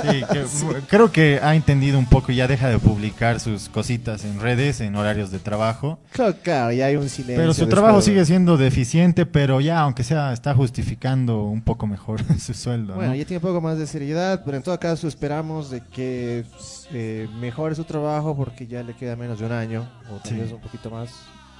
Sí, 0.10 0.24
que- 0.32 0.46
creo 0.88 1.12
que 1.12 1.40
ha 1.44 1.54
entendido 1.56 2.00
un 2.00 2.06
poco 2.06 2.32
y 2.32 2.36
ya 2.38 2.48
deja 2.48 2.70
de 2.70 2.80
publicar 2.80 3.40
sus 3.40 3.68
cositas 3.68 4.24
en 4.26 4.40
redes 4.40 4.80
en 4.80 4.96
horarios 4.96 5.32
de 5.32 5.40
trabajo. 5.40 6.00
Claro, 6.12 6.36
claro, 6.42 6.72
ya 6.72 6.86
hay 6.86 6.96
un 6.96 7.10
silencio. 7.10 7.36
Pero 7.38 7.54
su 7.54 7.68
trabajo 7.68 7.98
de- 7.98 8.04
sigue 8.04 8.26
siendo 8.26 8.56
deficiente, 8.58 9.26
pero 9.26 9.60
ya, 9.60 9.80
aunque 9.82 10.04
sea, 10.04 10.32
está 10.34 10.54
justificando 10.54 11.44
un 11.44 11.62
poco 11.62 11.88
mejor 11.88 12.22
su 12.40 12.54
sueldo. 12.54 12.96
Bueno, 12.96 13.12
¿no? 13.12 13.16
ya 13.16 13.26
tiene 13.26 13.38
un 13.38 13.50
poco 13.52 13.60
más 13.62 13.78
de 13.78 13.88
seriedad, 13.88 14.42
pero 14.46 14.58
en 14.58 14.64
todo 14.64 14.80
caso 14.80 15.08
esperamos 15.08 15.37
de 15.44 15.82
que 15.82 16.44
eh, 16.92 17.28
mejore 17.40 17.76
su 17.76 17.84
trabajo 17.84 18.36
porque 18.36 18.66
ya 18.68 18.82
le 18.84 18.96
queda 18.96 19.16
menos 19.16 19.40
de 19.40 19.46
un 19.46 19.52
año, 19.52 19.88
o 20.12 20.16
tal 20.18 20.32
Sí. 20.34 20.36
vez 20.40 20.52
un 20.52 20.60
poquito 20.62 20.90
más, 20.90 21.10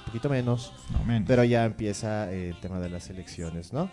un 0.00 0.04
poquito 0.06 0.28
menos, 0.28 0.72
No, 0.92 1.04
men. 1.04 1.24
pero 1.24 1.44
ya 1.44 1.64
empieza 1.64 2.30
eh, 2.32 2.50
el 2.50 2.60
tema 2.60 2.80
de 2.80 2.90
las 2.90 3.08
elecciones, 3.10 3.72
¿no? 3.72 3.88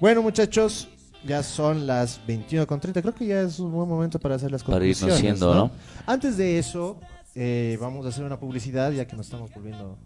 Bueno, 0.00 0.20
muchachos, 0.22 0.88
ya 1.24 1.42
son 1.42 1.86
las 1.86 2.20
21.30, 2.26 3.00
creo 3.00 3.14
que 3.14 3.26
ya 3.26 3.40
es 3.40 3.58
un 3.58 3.72
buen 3.72 3.88
momento 3.88 4.18
para 4.18 4.34
hacer 4.34 4.50
las 4.52 4.62
Para 4.62 4.84
irnos 4.84 4.98
conclusiones, 5.00 5.38
siendo, 5.38 5.54
¿no? 5.54 5.70
Antes 6.06 6.36
de 6.36 6.58
eso, 6.58 7.00
eh, 7.34 7.78
vamos 7.80 8.04
a 8.04 8.10
hacer 8.10 8.24
una 8.24 8.38
publicidad 8.38 8.92
ya 8.92 9.06
que 9.06 9.16
nos 9.16 9.26
estamos 9.26 9.50
volviendo 9.54 9.96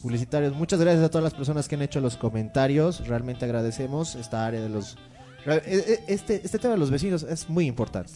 publicitarios. 0.00 0.52
Muchas 0.56 0.80
gracias 0.80 1.04
a 1.04 1.08
todas 1.10 1.22
las 1.22 1.34
personas 1.34 1.68
que 1.68 1.76
han 1.76 1.82
hecho 1.82 2.00
los 2.00 2.16
comentarios. 2.16 3.06
Realmente 3.06 3.44
agradecemos 3.44 4.16
esta 4.16 4.44
área 4.44 4.60
de 4.60 4.68
los... 4.68 4.96
re- 5.46 5.62
e- 5.64 5.76
e- 5.92 6.04
Este, 6.08 6.40
este 6.44 6.58
tema 6.58 6.74
de 6.74 6.80
los 6.80 6.90
vecinos 6.90 7.22
es 7.22 7.48
muy 7.48 7.66
importante. 7.66 8.10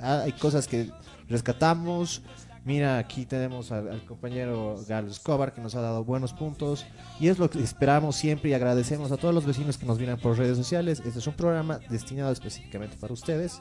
Ah, 0.00 0.22
Hay 0.24 0.32
cosas 0.32 0.66
que 0.66 0.90
rescatamos. 1.28 2.22
Mira, 2.64 2.98
aquí 2.98 3.26
tenemos 3.26 3.70
al, 3.70 3.88
al 3.88 4.04
compañero 4.04 4.76
Galo 4.88 5.08
Escobar 5.08 5.54
que 5.54 5.60
nos 5.60 5.76
ha 5.76 5.80
dado 5.80 6.02
buenos 6.02 6.32
puntos 6.32 6.84
y 7.20 7.28
es 7.28 7.38
lo 7.38 7.48
que 7.48 7.62
esperamos 7.62 8.16
siempre 8.16 8.50
y 8.50 8.54
agradecemos 8.54 9.12
a 9.12 9.16
todos 9.16 9.32
los 9.32 9.46
vecinos 9.46 9.78
que 9.78 9.86
nos 9.86 9.98
vienen 9.98 10.18
por 10.18 10.36
redes 10.36 10.56
sociales. 10.56 11.00
Este 11.04 11.20
es 11.20 11.26
un 11.28 11.34
programa 11.34 11.78
destinado 11.88 12.32
específicamente 12.32 12.96
para 12.96 13.12
ustedes. 13.12 13.60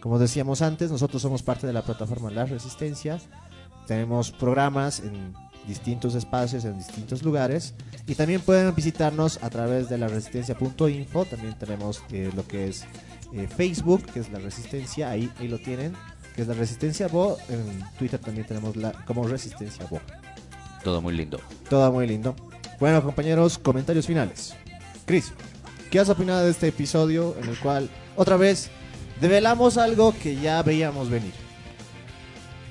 Como 0.00 0.18
decíamos 0.18 0.62
antes, 0.62 0.90
nosotros 0.90 1.20
somos 1.20 1.42
parte 1.42 1.66
de 1.66 1.72
la 1.72 1.82
plataforma 1.82 2.30
La 2.30 2.46
Resistencia. 2.46 3.18
Tenemos 3.86 4.30
programas 4.30 5.00
en 5.00 5.34
distintos 5.66 6.14
espacios, 6.14 6.64
en 6.64 6.78
distintos 6.78 7.22
lugares. 7.22 7.74
Y 8.06 8.14
también 8.14 8.40
pueden 8.40 8.74
visitarnos 8.74 9.42
a 9.42 9.50
través 9.50 9.88
de 9.88 9.98
la 9.98 10.08
resistencia.info. 10.08 11.24
También 11.24 11.58
tenemos 11.58 12.02
eh, 12.10 12.30
lo 12.34 12.46
que 12.46 12.68
es 12.68 12.86
eh, 13.32 13.48
Facebook, 13.48 14.04
que 14.06 14.20
es 14.20 14.30
la 14.30 14.38
Resistencia. 14.38 15.10
Ahí, 15.10 15.30
ahí 15.38 15.48
lo 15.48 15.58
tienen, 15.58 15.94
que 16.34 16.42
es 16.42 16.48
la 16.48 16.54
Resistencia 16.54 17.08
Bo. 17.08 17.36
En 17.48 17.84
Twitter 17.98 18.18
también 18.18 18.46
tenemos 18.46 18.76
la 18.76 18.92
como 19.04 19.26
Resistencia 19.26 19.86
Bo. 19.90 20.00
Todo 20.82 21.00
muy 21.00 21.14
lindo. 21.16 21.40
Todo 21.68 21.92
muy 21.92 22.06
lindo. 22.06 22.34
Bueno, 22.80 23.02
compañeros, 23.02 23.58
comentarios 23.58 24.06
finales. 24.06 24.54
Chris, 25.04 25.32
¿qué 25.90 25.98
has 25.98 26.08
opinado 26.08 26.44
de 26.44 26.50
este 26.50 26.68
episodio 26.68 27.36
en 27.42 27.48
el 27.48 27.58
cual 27.58 27.88
otra 28.16 28.36
vez 28.36 28.70
develamos 29.20 29.76
algo 29.78 30.14
que 30.22 30.36
ya 30.36 30.62
veíamos 30.62 31.10
venir? 31.10 31.32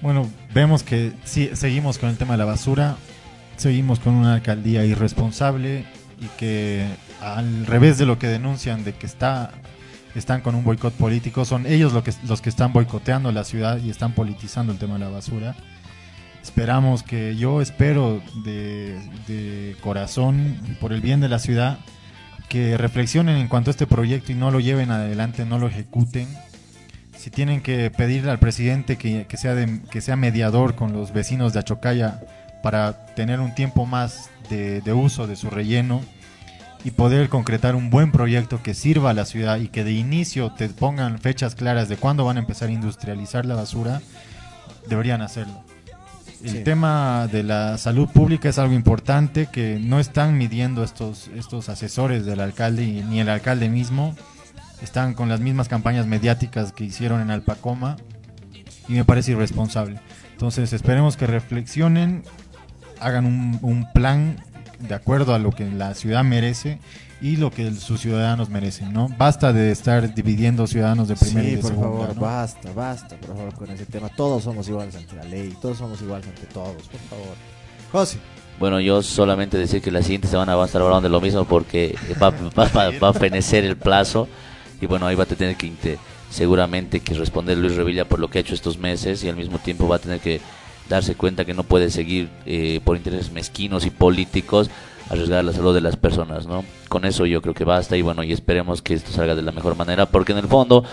Bueno, 0.01 0.29
vemos 0.53 0.83
que 0.83 1.11
sí, 1.25 1.49
seguimos 1.53 1.97
con 1.97 2.09
el 2.09 2.17
tema 2.17 2.33
de 2.35 2.37
la 2.37 2.45
basura, 2.45 2.97
seguimos 3.57 3.99
con 3.99 4.13
una 4.13 4.35
alcaldía 4.35 4.85
irresponsable 4.85 5.85
y 6.19 6.27
que 6.37 6.85
al 7.19 7.65
revés 7.65 7.97
de 7.97 8.05
lo 8.05 8.19
que 8.19 8.27
denuncian 8.27 8.83
de 8.83 8.93
que 8.93 9.07
está 9.07 9.51
están 10.15 10.41
con 10.41 10.55
un 10.55 10.63
boicot 10.63 10.93
político, 10.93 11.45
son 11.45 11.65
ellos 11.65 11.93
lo 11.93 12.03
que, 12.03 12.13
los 12.27 12.41
que 12.41 12.49
están 12.49 12.73
boicoteando 12.73 13.31
la 13.31 13.43
ciudad 13.43 13.79
y 13.81 13.89
están 13.89 14.13
politizando 14.13 14.71
el 14.73 14.79
tema 14.79 14.93
de 14.95 14.99
la 15.01 15.09
basura. 15.09 15.55
Esperamos 16.41 17.03
que 17.03 17.35
yo 17.35 17.61
espero 17.61 18.21
de, 18.43 18.97
de 19.27 19.75
corazón, 19.81 20.57
por 20.79 20.93
el 20.93 21.01
bien 21.01 21.19
de 21.19 21.29
la 21.29 21.39
ciudad, 21.39 21.79
que 22.47 22.77
reflexionen 22.77 23.35
en 23.37 23.47
cuanto 23.49 23.69
a 23.69 23.71
este 23.71 23.85
proyecto 23.87 24.31
y 24.31 24.35
no 24.35 24.49
lo 24.51 24.59
lleven 24.61 24.89
adelante, 24.91 25.45
no 25.45 25.59
lo 25.59 25.67
ejecuten 25.67 26.27
si 27.17 27.29
tienen 27.31 27.61
que 27.61 27.91
pedirle 27.91 28.31
al 28.31 28.39
presidente 28.39 28.95
que, 28.95 29.25
que 29.27 29.37
sea 29.37 29.55
de- 29.55 29.81
que 29.91 30.01
sea 30.01 30.15
mediador 30.15 30.75
con 30.75 30.93
los 30.93 31.11
vecinos 31.11 31.51
de 31.51 31.59
Achocaya 31.59 32.21
para 32.63 33.05
tener 33.15 33.39
un 33.39 33.53
tiempo 33.55 33.85
más 33.85 34.29
de, 34.49 34.81
de 34.81 34.93
uso 34.93 35.27
de 35.27 35.35
su 35.35 35.49
relleno 35.49 36.01
y 36.83 36.91
poder 36.91 37.29
concretar 37.29 37.75
un 37.75 37.89
buen 37.89 38.11
proyecto 38.11 38.61
que 38.63 38.73
sirva 38.73 39.09
a 39.09 39.13
la 39.13 39.25
ciudad 39.25 39.57
y 39.59 39.67
que 39.67 39.83
de 39.83 39.91
inicio 39.93 40.51
te 40.51 40.69
pongan 40.69 41.19
fechas 41.19 41.55
claras 41.55 41.89
de 41.89 41.97
cuándo 41.97 42.23
van 42.25 42.37
a 42.37 42.41
empezar 42.41 42.69
a 42.69 42.71
industrializar 42.71 43.45
la 43.45 43.55
basura, 43.55 44.01
deberían 44.87 45.21
hacerlo. 45.21 45.63
El 46.43 46.49
Sí. 46.51 46.63
tema 46.63 47.27
de 47.31 47.41
la 47.43 47.77
salud 47.79 48.07
pública 48.09 48.47
es 48.49 48.59
algo 48.59 48.73
importante 48.75 49.47
que 49.47 49.79
no 49.81 49.99
están 49.99 50.37
midiendo 50.37 50.83
estos, 50.83 51.29
estos 51.35 51.67
asesores 51.67 52.25
del 52.25 52.39
alcalde 52.39 52.83
y- 52.83 53.03
ni 53.03 53.19
el 53.19 53.29
alcalde 53.29 53.69
mismo 53.69 54.15
están 54.83 55.15
con 55.15 55.29
las 55.29 55.39
mismas 55.39 55.67
campañas 55.67 56.05
mediáticas 56.05 56.71
que 56.73 56.83
hicieron 56.83 57.21
en 57.21 57.31
Alpacoma 57.31 57.97
y 58.87 58.93
me 58.93 59.03
parece 59.03 59.31
irresponsable. 59.31 59.99
Entonces 60.33 60.71
esperemos 60.73 61.17
que 61.17 61.25
reflexionen, 61.25 62.21
hagan 63.01 63.25
un, 63.25 63.57
un 63.63 63.91
plan 63.91 64.37
de 64.79 64.95
acuerdo 64.95 65.33
a 65.33 65.39
lo 65.39 65.51
que 65.51 65.65
la 65.69 65.93
ciudad 65.95 66.23
merece 66.23 66.79
y 67.21 67.37
lo 67.37 67.49
que 67.51 67.71
sus 67.73 67.99
ciudadanos 68.01 68.49
merecen, 68.49 68.93
¿no? 68.93 69.09
Basta 69.17 69.51
de 69.51 69.71
estar 69.71 70.13
dividiendo 70.13 70.67
ciudadanos 70.67 71.07
de 71.07 71.15
primera 71.15 71.43
y 71.47 71.49
Sí, 71.51 71.55
de 71.55 71.61
por 71.61 71.71
segunda, 71.71 71.89
favor, 71.99 72.15
¿no? 72.15 72.21
basta, 72.21 72.71
basta, 72.73 73.15
por 73.17 73.35
favor, 73.35 73.53
con 73.55 73.71
ese 73.71 73.85
tema. 73.85 74.09
Todos 74.09 74.43
somos 74.43 74.67
iguales 74.69 74.95
ante 74.95 75.15
la 75.15 75.23
ley, 75.23 75.55
todos 75.61 75.77
somos 75.79 75.99
iguales 76.01 76.27
ante 76.27 76.45
todos, 76.47 76.75
por 76.87 76.99
favor. 77.09 77.35
José, 77.91 78.17
Bueno, 78.59 78.79
yo 78.79 79.01
solamente 79.03 79.57
decir 79.57 79.81
que 79.81 79.91
la 79.91 80.01
siguiente 80.01 80.27
semana 80.27 80.55
va 80.55 80.63
a 80.63 80.65
estar 80.65 80.81
hablando 80.81 81.01
de 81.03 81.09
lo 81.09 81.21
mismo 81.21 81.45
porque 81.45 81.95
va, 82.21 82.29
va- 82.31 82.67
va- 82.69 82.91
va 82.99 83.09
a 83.09 83.13
fenecer 83.13 83.63
el 83.63 83.77
plazo 83.77 84.27
y 84.81 84.85
bueno, 84.87 85.05
ahí 85.07 85.15
va 85.15 85.23
a 85.23 85.27
tener 85.27 85.55
que 85.55 85.97
seguramente 86.29 86.99
que 86.99 87.13
responder 87.13 87.57
Luis 87.57 87.75
Revilla 87.75 88.05
por 88.05 88.19
lo 88.19 88.29
que 88.29 88.37
ha 88.39 88.41
hecho 88.41 88.53
estos 88.53 88.77
meses 88.77 89.23
y 89.23 89.29
al 89.29 89.35
mismo 89.37 89.59
tiempo 89.59 89.87
va 89.87 89.95
a 89.95 89.99
tener 89.99 90.19
que 90.19 90.41
darse 90.89 91.15
cuenta 91.15 91.45
que 91.45 91.53
no 91.53 91.63
puede 91.63 91.89
seguir 91.89 92.29
eh, 92.45 92.81
por 92.83 92.97
intereses 92.97 93.31
mezquinos 93.31 93.85
y 93.85 93.89
políticos 93.89 94.69
arriesgar 95.09 95.43
la 95.43 95.53
salud 95.53 95.73
de 95.73 95.81
las 95.81 95.95
personas, 95.95 96.47
¿no? 96.47 96.63
Con 96.89 97.05
eso 97.05 97.25
yo 97.25 97.41
creo 97.41 97.53
que 97.53 97.63
basta 97.63 97.95
y 97.97 98.01
bueno, 98.01 98.23
y 98.23 98.33
esperemos 98.33 98.81
que 98.81 98.93
esto 98.93 99.11
salga 99.11 99.35
de 99.35 99.41
la 99.41 99.51
mejor 99.51 99.75
manera 99.75 100.05
porque 100.05 100.33
en 100.33 100.39
el 100.39 100.47
fondo 100.47 100.83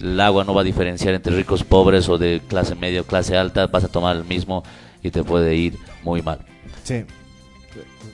el 0.00 0.18
agua 0.20 0.44
no 0.44 0.54
va 0.54 0.62
a 0.62 0.64
diferenciar 0.64 1.14
entre 1.14 1.36
ricos, 1.36 1.62
pobres 1.62 2.08
o 2.08 2.18
de 2.18 2.40
clase 2.48 2.74
media 2.74 3.02
o 3.02 3.04
clase 3.04 3.36
alta, 3.36 3.66
vas 3.66 3.84
a 3.84 3.88
tomar 3.88 4.16
el 4.16 4.24
mismo 4.24 4.64
y 5.02 5.10
te 5.10 5.22
puede 5.22 5.54
ir 5.54 5.78
muy 6.02 6.22
mal. 6.22 6.40
Sí, 6.84 7.04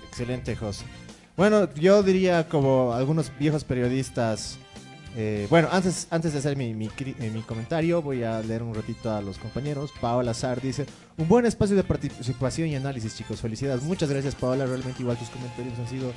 excelente, 0.08 0.56
José. 0.56 0.84
Bueno, 1.36 1.68
yo 1.74 2.02
diría 2.02 2.48
como 2.48 2.92
algunos 2.94 3.30
viejos 3.38 3.64
periodistas. 3.64 4.58
Eh, 5.16 5.46
bueno, 5.48 5.68
antes, 5.72 6.06
antes 6.10 6.32
de 6.34 6.38
hacer 6.40 6.56
mi, 6.56 6.70
eh, 6.70 7.30
mi 7.32 7.40
comentario, 7.42 8.02
voy 8.02 8.22
a 8.22 8.40
leer 8.40 8.62
un 8.62 8.74
ratito 8.74 9.10
a 9.10 9.20
los 9.22 9.38
compañeros. 9.38 9.90
Paola 10.00 10.34
Sar 10.34 10.60
dice: 10.60 10.86
Un 11.16 11.26
buen 11.28 11.46
espacio 11.46 11.74
de 11.74 11.82
participación 11.84 12.68
y 12.68 12.76
análisis, 12.76 13.16
chicos. 13.16 13.40
Felicidades. 13.40 13.82
Muchas 13.82 14.10
gracias, 14.10 14.34
Paola. 14.34 14.66
Realmente, 14.66 15.02
igual 15.02 15.16
tus 15.16 15.30
comentarios 15.30 15.78
han 15.78 15.88
sido 15.88 16.12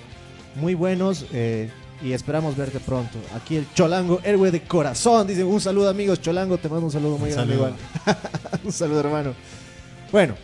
muy 0.55 0.73
buenos. 0.73 1.25
eh, 1.31 1.69
y 2.01 2.13
esperamos 2.13 2.55
verte 2.55 2.79
pronto. 2.79 3.19
Aquí 3.35 3.57
el 3.57 3.67
Cholango, 3.73 4.21
héroe 4.23 4.51
de 4.51 4.61
corazón. 4.63 5.27
Dice: 5.27 5.43
Un 5.43 5.59
saludo, 5.61 5.89
amigos. 5.89 6.21
Cholango, 6.21 6.57
te 6.57 6.69
mando 6.69 6.85
un 6.85 6.91
saludo 6.91 7.17
muy 7.17 7.29
Un 7.29 7.35
grande. 7.35 7.53
saludo. 7.55 7.69
Igual. 8.05 8.17
un 8.65 8.71
saludo, 8.71 8.99
hermano. 9.01 9.33
Bueno, 10.11 10.35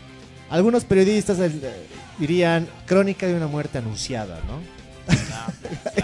algunos 0.50 0.84
periodistas 0.86 1.38
dirían 2.20 2.68
crónica 2.86 3.26
de 3.28 3.36
una 3.36 3.48
muerte 3.48 3.78
anunciada, 3.80 4.40
¿no? 4.48 4.60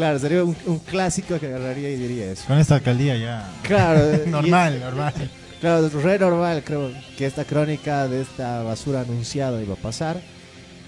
claro, 0.00 0.18
sería 0.18 0.44
un, 0.44 0.56
un 0.66 0.78
clásico 0.78 1.38
que 1.38 1.46
agarraría 1.46 1.90
y 1.90 1.96
diría 1.96 2.32
eso. 2.32 2.44
Con 2.46 2.58
esta 2.58 2.76
alcaldía 2.76 3.16
ya 3.16 3.48
Claro, 3.62 4.00
eh, 4.12 4.24
y- 4.26 4.30
normal, 4.30 4.80
normal. 4.80 5.12
Claro, 5.60 5.86
es 5.86 5.92
re 5.92 6.18
normal, 6.18 6.62
creo 6.64 6.90
que 7.18 7.26
esta 7.26 7.44
crónica 7.44 8.08
de 8.08 8.22
esta 8.22 8.62
basura 8.62 9.02
anunciada 9.02 9.60
iba 9.62 9.74
a 9.74 9.76
pasar. 9.76 10.20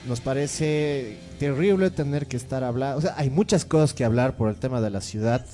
Nos 0.08 0.20
parece 0.20 1.18
terrible 1.38 1.90
tener 1.90 2.26
que 2.26 2.36
estar 2.38 2.64
hablando. 2.64 2.96
O 2.98 3.00
sea, 3.02 3.14
hay 3.18 3.28
muchas 3.30 3.64
cosas 3.66 3.92
que 3.94 4.04
hablar 4.04 4.34
por 4.36 4.48
el 4.48 4.56
tema 4.56 4.80
de 4.80 4.88
la 4.90 5.00
ciudad. 5.02 5.44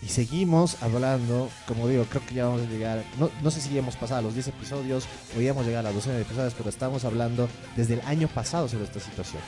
Y 0.00 0.08
seguimos 0.08 0.76
hablando, 0.82 1.48
como 1.68 1.86
digo, 1.88 2.04
creo 2.08 2.24
que 2.26 2.34
ya 2.34 2.44
vamos 2.46 2.62
a 2.62 2.70
llegar. 2.70 3.04
No, 3.18 3.30
no 3.42 3.50
sé 3.50 3.60
si 3.60 3.70
ya 3.72 3.80
hemos 3.80 3.94
pasado 3.96 4.18
a 4.20 4.22
los 4.22 4.34
10 4.34 4.48
episodios 4.48 5.04
o 5.36 5.40
ya 5.40 5.50
hemos 5.50 5.64
llegado 5.66 5.86
a 5.86 5.90
la 5.90 5.94
docena 5.94 6.16
de 6.16 6.22
episodios, 6.22 6.54
pero 6.56 6.70
estamos 6.70 7.04
hablando 7.04 7.48
desde 7.76 7.94
el 7.94 8.00
año 8.02 8.26
pasado 8.28 8.68
sobre 8.68 8.84
esta 8.84 8.98
situación. 9.00 9.42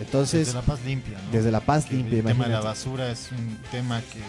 Entonces, 0.00 0.46
Desde 0.46 0.54
la 0.60 0.62
paz 0.66 0.80
limpia, 0.84 1.18
¿no? 1.24 1.30
desde 1.30 1.50
La 1.50 1.60
Paz 1.60 1.90
limpia, 1.90 2.18
El 2.18 2.24
tema 2.24 2.44
de 2.46 2.52
la 2.52 2.60
basura 2.60 3.10
es 3.10 3.28
un 3.32 3.58
tema 3.70 4.00
que 4.12 4.20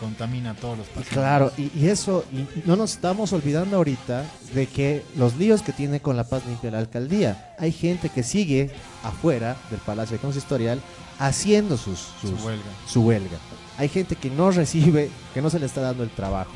contamina 0.00 0.50
a 0.50 0.54
todos 0.54 0.78
los 0.78 0.86
pacientes. 0.88 1.12
Claro, 1.12 1.52
y, 1.56 1.70
y 1.78 1.86
eso, 1.88 2.24
y 2.32 2.46
no 2.66 2.76
nos 2.76 2.92
estamos 2.92 3.32
olvidando 3.32 3.76
ahorita 3.76 4.24
de 4.54 4.66
que 4.66 5.04
los 5.16 5.36
líos 5.36 5.62
que 5.62 5.72
tiene 5.72 6.00
con 6.00 6.16
la 6.16 6.24
paz 6.24 6.44
limpia 6.46 6.70
la 6.72 6.78
alcaldía, 6.78 7.54
hay 7.58 7.72
gente 7.72 8.08
que 8.08 8.22
sigue 8.22 8.70
afuera 9.04 9.56
del 9.70 9.80
Palacio 9.80 10.18
Consistorial 10.18 10.80
haciendo 11.18 11.76
sus, 11.76 12.08
Su 12.20 12.30
huelga. 12.44 12.62
su 12.86 13.02
huelga. 13.02 13.38
Hay 13.78 13.88
gente 13.88 14.16
que 14.16 14.28
no 14.30 14.50
recibe, 14.50 15.10
que 15.34 15.40
no 15.42 15.50
se 15.50 15.58
le 15.60 15.66
está 15.66 15.80
dando 15.80 16.02
el 16.02 16.10
trabajo. 16.10 16.52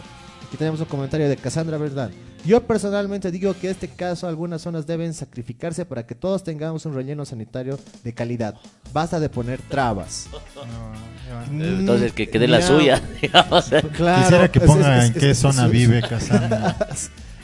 Aquí 0.47 0.57
tenemos 0.57 0.81
un 0.81 0.87
comentario 0.87 1.29
de 1.29 1.37
Cassandra 1.37 1.79
Verdad. 1.79 2.11
Yo 2.47 2.63
personalmente 2.67 3.31
digo 3.31 3.55
que 3.61 3.67
en 3.69 3.73
este 3.73 3.89
caso 3.89 4.29
algunas 4.29 4.63
zonas 4.63 4.87
deben 4.87 5.13
sacrificarse 5.15 5.85
para 5.85 6.07
que 6.07 6.15
todos 6.15 6.45
tengamos 6.45 6.87
un 6.87 6.95
relleno 6.95 7.25
sanitario 7.25 7.79
de 8.05 8.15
calidad. 8.15 8.55
Basta 8.93 9.19
de 9.19 9.29
poner 9.29 9.61
trabas. 9.63 10.29
No, 11.51 11.61
ya. 11.61 11.69
Entonces, 11.79 12.13
que 12.13 12.29
quede 12.29 12.47
la 12.47 12.63
suya, 12.63 13.03
digamos. 13.23 13.67
Claro, 13.97 14.23
Quisiera 14.23 14.53
que 14.53 14.59
es- 14.61 14.65
ponga 14.65 14.99
es- 14.99 15.05
en 15.07 15.13
qué 15.15 15.31
es- 15.31 15.39
zona 15.39 15.67
es- 15.67 15.73
vive 15.73 16.01
Casandra. 16.03 16.77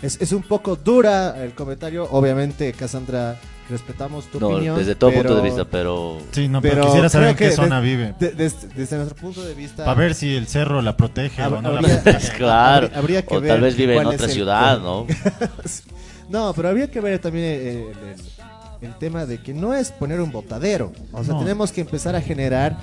Es, 0.03 0.21
es 0.21 0.33
un 0.33 0.43
poco 0.43 0.75
dura 0.75 1.41
el 1.45 1.55
comentario. 1.55 2.09
Obviamente, 2.11 2.73
Cassandra, 2.73 3.39
respetamos 3.71 4.27
tu 4.27 4.39
No, 4.41 4.49
opinión. 4.49 4.77
desde 4.79 4.95
todo 4.95 5.13
punto 5.13 5.35
de 5.37 5.43
vista, 5.43 5.65
pero 5.65 6.19
Sí, 6.33 6.49
no, 6.49 6.61
pero, 6.61 6.75
Pero 6.75 6.87
quisiera 6.87 7.09
saber 7.09 7.29
en 7.31 7.37
qué 7.37 7.51
zona 7.53 7.81
vive. 7.81 8.15
de- 8.19 8.31
des- 8.33 8.75
desde 8.75 8.97
nuestro 8.97 9.17
punto 9.17 9.43
de 9.45 9.55
vista. 9.55 9.85
Para 9.85 9.99
ver 9.99 10.15
si 10.15 10.35
el 10.37 10.47
cerro 10.47 10.83
la 10.83 10.97
protege 10.97 11.43
Hab- 11.43 11.59
o 11.59 11.63
no 11.63 11.73
la 11.73 11.81
protege. 11.81 12.33
claro. 12.37 12.87
habría- 12.87 12.99
habría 12.99 13.23
que 13.27 13.37
o 13.37 13.41
ver 13.41 13.51
tal 13.53 13.61
vez 13.61 13.77
vive 13.77 13.97
en 13.97 14.07
otra 14.07 14.27
el- 14.27 14.33
ciudad, 14.33 14.79
¿no? 14.83 15.07
No, 16.29 16.53
pero 16.55 16.69
habría 16.69 16.91
que 16.91 17.01
ver 17.01 17.19
también 17.19 17.45
el, 17.47 17.59
el- 17.61 17.89
el 18.89 18.95
tema 18.99 19.27
de 19.27 19.39
que 19.39 19.55
no 19.55 19.75
es 19.75 19.93
poner 19.93 20.21
un 20.21 20.33
botadero. 20.33 20.93
O 21.13 21.23
sea, 21.23 21.35
No. 21.35 21.41
tenemos 21.41 21.71
que 21.71 21.83
empezar 21.83 22.17
a 22.17 22.21
generar 22.21 22.77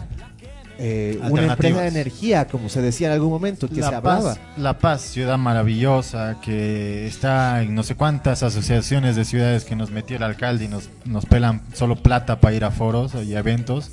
eh, 0.79 1.19
una 1.29 1.43
empresa 1.47 1.81
de 1.81 1.87
energía, 1.89 2.47
como 2.47 2.69
se 2.69 2.81
decía 2.81 3.07
en 3.07 3.13
algún 3.13 3.29
momento, 3.29 3.67
que 3.67 3.75
se 3.75 3.81
La 3.81 3.87
hablaba. 3.97 4.23
Paz, 4.35 4.39
La 4.57 4.79
Paz, 4.79 5.01
ciudad 5.01 5.37
maravillosa, 5.37 6.37
que 6.41 7.05
está 7.05 7.61
en 7.61 7.75
no 7.75 7.83
sé 7.83 7.95
cuántas 7.95 8.43
asociaciones 8.43 9.15
de 9.15 9.25
ciudades 9.25 9.65
que 9.65 9.75
nos 9.75 9.91
metió 9.91 10.17
el 10.17 10.23
alcalde 10.23 10.65
y 10.65 10.67
nos, 10.69 10.89
nos 11.05 11.25
pelan 11.25 11.61
solo 11.73 11.97
plata 11.97 12.39
para 12.39 12.55
ir 12.55 12.63
a 12.63 12.71
foros 12.71 13.13
y 13.15 13.35
eventos. 13.35 13.91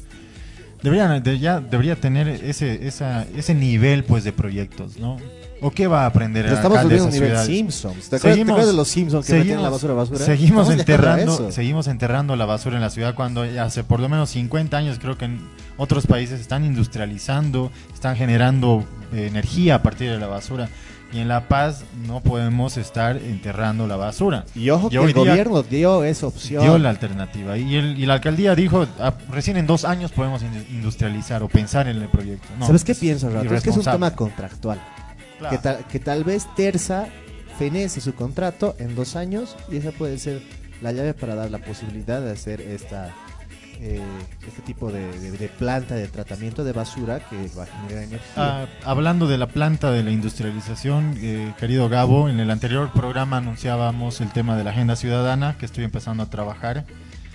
Deberían, 0.82 1.22
de- 1.22 1.39
ya 1.39 1.59
debería 1.61 1.97
tener 1.97 2.28
ese, 2.28 2.87
esa, 2.87 3.26
ese 3.37 3.55
nivel 3.55 4.05
pues 4.05 4.22
de 4.24 4.32
proyectos, 4.32 4.99
¿no? 4.99 5.16
¿O 5.62 5.70
qué 5.70 5.86
va 5.86 6.02
a 6.02 6.07
aprender 6.07 6.44
estamos 6.46 6.78
alcalde 6.78 6.94
de 6.96 7.00
subiendo 7.00 7.16
a 7.16 7.28
un 7.28 7.30
nivel? 7.30 7.46
Simpsons. 7.46 8.09
¿Te 8.11 8.16
acuerdas, 8.16 8.36
te 8.36 8.42
acuerdas 8.42 8.66
de 8.66 8.72
los 8.74 8.88
Simpsons 8.88 9.26
que 9.26 9.32
metían 9.34 9.62
la 9.62 9.70
basura 9.70 9.94
basura? 9.94 10.18
Seguimos 10.18 10.68
a 10.70 10.72
enterrando, 10.74 11.50
seguimos 11.50 11.86
enterrando 11.88 12.36
la 12.36 12.44
basura 12.44 12.76
en 12.76 12.82
la 12.82 12.90
ciudad 12.90 13.14
cuando 13.14 13.42
hace 13.42 13.82
por 13.82 14.00
lo 14.00 14.09
menos 14.09 14.30
50 14.30 14.76
años 14.76 14.98
creo 15.00 15.16
que 15.16 15.24
en 15.26 15.40
otros 15.78 16.07
países 16.07 16.40
están 16.40 16.64
industrializando, 16.64 17.70
están 17.94 18.16
generando 18.16 18.84
eh, 19.14 19.26
energía 19.28 19.76
a 19.76 19.82
partir 19.82 20.11
de 20.11 20.18
la 20.18 20.26
basura. 20.26 20.68
Y 21.12 21.20
en 21.20 21.28
La 21.28 21.46
Paz 21.46 21.84
no 22.09 22.20
podemos 22.20 22.76
estar 22.76 23.16
enterrando 23.16 23.86
la 23.86 23.94
basura. 23.96 24.44
Y 24.57 24.70
ojo 24.70 24.88
Y 24.88 24.90
que 24.90 24.96
el 25.04 25.12
gobierno 25.14 25.62
dio 25.62 26.02
esa 26.02 26.26
opción. 26.26 26.64
dio 26.64 26.78
la 26.78 26.90
alternativa. 26.90 27.57
Y, 27.57 27.76
el- 27.76 27.98
y 27.98 28.07
la 28.07 28.14
alcaldía 28.14 28.57
dijo, 28.57 28.86
"Ah, 28.98 29.14
recién 29.30 29.57
en 29.57 29.68
dos 29.68 29.84
años 29.84 30.11
podemos 30.11 30.42
in- 30.42 30.66
industrializar 30.68 31.44
o 31.44 31.48
pensar 31.48 31.86
en 31.86 31.98
el 32.02 32.09
proyecto. 32.09 32.48
No, 32.59 32.66
¿Sabes 32.66 32.82
qué 32.82 32.94
pienso, 32.94 33.30
Rato? 33.30 33.54
Es 33.54 33.62
que 33.62 33.70
es 33.70 33.76
un 33.76 33.84
tema 33.84 34.11
contractual. 34.16 34.82
Claro. 35.39 35.57
Que, 35.57 35.62
tal, 35.62 35.84
que 35.87 35.99
tal 36.01 36.24
vez 36.24 36.47
Terza 36.57 37.07
fenece 37.59 38.01
su 38.01 38.14
contrato 38.14 38.74
en 38.78 38.95
dos 38.95 39.16
años 39.16 39.57
y 39.70 39.76
esa 39.76 39.91
puede 39.93 40.18
ser 40.18 40.43
la 40.82 40.93
llave 40.93 41.14
para 41.14 41.34
dar 41.34 41.51
la 41.51 41.59
posibilidad 41.59 42.20
de 42.20 42.30
hacer 42.32 42.61
esta 42.61 43.14
eh, 43.80 44.01
este 44.47 44.62
tipo 44.62 44.91
de, 44.91 45.18
de- 45.20 45.32
de 45.32 45.49
planta 45.49 45.95
de 45.95 46.09
tratamiento 46.09 46.64
de 46.64 46.72
basura 46.72 47.20
que 47.20 47.37
va 47.59 47.64
a 47.64 47.66
generar 47.66 48.05
energía. 48.05 48.32
Ah, 48.37 48.66
hablando 48.84 49.26
de 49.28 49.37
la 49.37 49.49
planta 49.49 49.91
de 49.91 50.03
la 50.03 50.11
industrialización, 50.11 51.14
eh, 51.18 51.53
querido 51.61 51.89
Gabo, 51.91 52.30
en 52.30 52.41
el 52.41 52.51
anterior 52.51 52.91
programa 52.95 53.37
anunciábamos 53.37 54.22
el 54.22 54.30
tema 54.32 54.57
de 54.57 54.64
la 54.64 54.70
agenda 54.70 54.97
ciudadana 54.97 55.57
que 55.59 55.66
estoy 55.66 55.84
empezando 55.84 56.22
a 56.22 56.30
trabajar. 56.30 56.84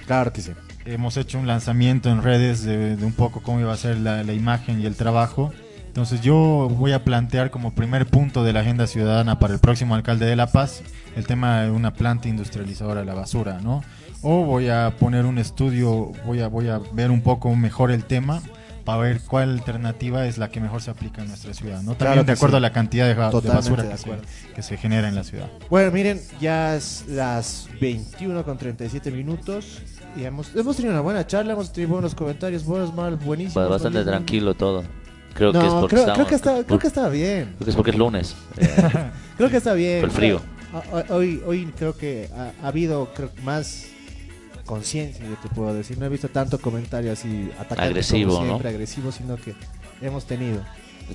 claro 0.07 0.33
que 0.33 0.41
sí. 0.41 0.51
Hemos 0.85 1.15
hecho 1.17 1.37
un 1.37 1.45
lanzamiento 1.45 2.09
en 2.09 2.23
redes 2.23 2.63
de, 2.63 2.95
de 2.95 3.05
un 3.05 3.13
poco 3.13 3.41
cómo 3.43 3.59
iba 3.59 3.71
a 3.71 3.77
ser 3.77 3.97
la, 3.97 4.23
la 4.23 4.33
imagen 4.33 4.81
y 4.81 4.87
el 4.87 4.95
trabajo. 4.95 5.53
Entonces 5.91 6.21
yo 6.21 6.69
voy 6.77 6.93
a 6.93 7.03
plantear 7.03 7.51
como 7.51 7.75
primer 7.75 8.05
punto 8.07 8.45
de 8.45 8.53
la 8.53 8.61
agenda 8.61 8.87
ciudadana 8.87 9.39
para 9.39 9.53
el 9.53 9.59
próximo 9.59 9.93
alcalde 9.93 10.25
de 10.25 10.37
La 10.37 10.47
Paz 10.47 10.83
el 11.17 11.27
tema 11.27 11.63
de 11.63 11.71
una 11.71 11.91
planta 11.93 12.29
industrializadora 12.29 13.01
de 13.01 13.05
la 13.07 13.13
basura, 13.13 13.59
¿no? 13.61 13.83
O 14.21 14.45
voy 14.45 14.69
a 14.69 14.95
poner 14.97 15.25
un 15.25 15.37
estudio, 15.37 16.13
voy 16.25 16.39
a, 16.39 16.47
voy 16.47 16.69
a 16.69 16.79
ver 16.93 17.11
un 17.11 17.19
poco 17.21 17.53
mejor 17.57 17.91
el 17.91 18.05
tema 18.05 18.41
para 18.85 18.99
ver 18.99 19.19
cuál 19.27 19.49
alternativa 19.51 20.25
es 20.25 20.37
la 20.37 20.49
que 20.49 20.61
mejor 20.61 20.81
se 20.81 20.91
aplica 20.91 21.21
en 21.23 21.27
nuestra 21.27 21.53
ciudad, 21.53 21.81
¿no? 21.81 21.91
También 21.95 22.13
Claro 22.13 22.23
de 22.23 22.31
acuerdo 22.31 22.55
sí. 22.55 22.57
a 22.57 22.61
la 22.61 22.71
cantidad 22.71 23.07
de, 23.07 23.13
basura 23.13 23.83
de 23.83 23.89
que 23.89 23.97
se, 23.97 24.03
acuerdo. 24.05 24.23
que 24.55 24.61
se 24.63 24.77
genera 24.77 25.09
en 25.09 25.15
la 25.15 25.23
ciudad. 25.25 25.47
Bueno, 25.69 25.91
miren, 25.91 26.21
ya 26.39 26.75
es 26.77 27.03
las 27.09 27.67
21 27.81 28.43
con 28.45 28.57
37 28.57 29.11
minutos 29.11 29.81
y 30.15 30.23
hemos, 30.23 30.55
hemos 30.55 30.77
tenido 30.77 30.93
una 30.93 31.01
buena 31.01 31.27
charla, 31.27 31.51
hemos 31.53 31.73
tenido 31.73 31.91
buenos 31.91 32.15
comentarios, 32.15 32.63
buenos, 32.63 32.93
mal, 32.95 33.17
buenísimos. 33.17 33.55
Ba- 33.55 33.67
Bastante 33.67 34.03
tranquilo 34.05 34.53
todo. 34.53 34.83
Creo 35.33 35.51
que 35.51 35.57
es 35.59 35.63
No, 35.65 35.79
porque 35.81 35.95
creo, 35.95 36.01
estamos- 36.01 36.15
creo 36.17 36.27
que 36.27 36.35
está, 36.35 36.51
creo 36.53 36.65
por- 36.65 36.79
que 36.79 36.87
está 36.87 37.09
bien. 37.09 37.53
creo 37.55 37.65
que 37.65 37.69
es 37.69 37.75
porque 37.75 37.91
es 37.91 37.97
lunes. 37.97 38.35
Eh, 38.57 38.67
Creo 39.37 39.49
que 39.49 39.57
está 39.57 39.73
bien. 39.73 40.01
Por 40.01 40.09
el 40.09 40.15
frío. 40.15 40.41
A- 40.73 40.97
a- 41.11 41.15
Hoy, 41.15 41.41
hoy 41.45 41.65
creo 41.77 41.97
que 41.97 42.29
ha, 42.35 42.51
ha 42.63 42.67
habido 42.67 43.11
creo, 43.13 43.29
más 43.43 43.87
conciencia, 44.65 45.25
yo 45.25 45.35
te 45.41 45.49
puedo 45.53 45.73
decir. 45.73 45.97
No 45.97 46.05
he 46.05 46.09
visto 46.09 46.27
tanto 46.29 46.59
comentario 46.59 47.11
así 47.11 47.49
atacante 47.55 47.83
Agresivo, 47.83 48.31
como 48.33 48.43
¿no? 48.43 48.49
siempre, 48.51 48.69
agresivo, 48.69 49.11
sino 49.11 49.35
que 49.37 49.53
hemos 50.01 50.25
tenido. 50.25 50.61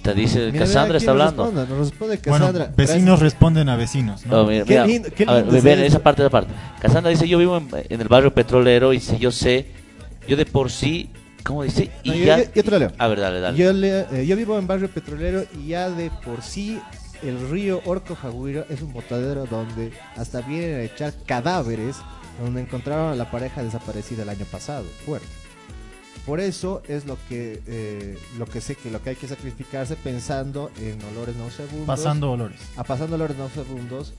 te 0.02 0.12
dice, 0.14 0.46
Mira, 0.52 0.58
Cassandra 0.66 0.84
mira 0.86 0.98
está 0.98 1.10
hablando. 1.12 1.44
responde, 1.44 1.68
Nos 1.74 1.78
responde 1.90 2.20
Bueno, 2.26 2.46
Cassandra. 2.46 2.72
vecinos 2.76 3.20
responden 3.20 3.68
a 3.68 3.76
vecinos, 3.76 4.26
¿no? 4.26 4.36
No, 4.42 4.46
mira, 4.46 4.64
Qué 4.64 4.70
mira, 4.72 4.86
lindo- 4.86 5.08
qué 5.14 5.24
a 5.26 5.32
ver, 5.34 5.42
lindo 5.44 5.56
es 5.58 5.64
ven, 5.64 5.78
eso. 5.78 5.86
esa 5.86 5.98
parte, 6.02 6.22
esa 6.22 6.30
parte. 6.30 6.52
Cassandra 6.80 7.10
dice, 7.10 7.28
yo 7.28 7.38
vivo 7.38 7.56
en, 7.56 7.68
en 7.88 8.00
el 8.00 8.08
barrio 8.08 8.34
petrolero 8.34 8.92
y 8.92 9.00
si 9.00 9.16
yo 9.18 9.30
sé, 9.30 9.66
yo 10.28 10.36
de 10.36 10.44
por 10.44 10.70
sí, 10.70 11.10
¿cómo 11.46 11.62
dice? 11.62 11.90
Y 12.02 12.10
No, 12.10 12.14
yo- 12.16 12.24
ya, 12.24 12.38
yo- 12.44 12.50
yo 12.54 12.64
te 12.64 12.70
lo 12.70 12.78
leo. 12.78 12.92
A 12.98 13.08
ver, 13.08 13.20
dale, 13.20 13.40
dale. 13.40 13.56
Yo, 13.56 13.72
le- 13.72 14.00
eh, 14.12 14.26
yo 14.26 14.36
vivo 14.36 14.58
en 14.58 14.66
barrio 14.66 14.90
petrolero 14.90 15.44
y 15.58 15.68
ya 15.68 15.88
de 15.90 16.10
por 16.24 16.42
sí 16.42 16.80
el 17.22 17.48
río 17.50 17.80
Orco 17.86 18.14
Jagüiro 18.14 18.66
es 18.68 18.82
un 18.82 18.92
botadero 18.92 19.46
donde 19.46 19.92
hasta 20.16 20.40
vienen 20.42 20.80
a 20.80 20.82
echar 20.82 21.14
cadáveres 21.24 21.96
donde 22.42 22.60
encontraron 22.60 23.12
a 23.12 23.14
la 23.16 23.30
pareja 23.30 23.62
desaparecida 23.62 24.24
el 24.24 24.28
año 24.28 24.44
pasado. 24.50 24.84
Fuerte. 25.06 25.26
Por 26.26 26.40
eso 26.40 26.82
es 26.88 27.06
lo 27.06 27.16
que 27.28 27.62
eh, 27.66 28.18
lo 28.36 28.46
que 28.46 28.60
sé 28.60 28.74
que 28.74 28.90
lo 28.90 29.00
que 29.00 29.10
hay 29.10 29.16
que 29.16 29.28
sacrificarse 29.28 29.94
pensando 29.96 30.70
en 30.80 30.98
olores 31.12 31.36
nauseabundos. 31.36 31.86
Pasando 31.86 32.32
olores. 32.32 32.58
a 32.76 32.82
pasando 32.82 33.14
olores 33.14 33.36
nauseabundos, 33.38 34.12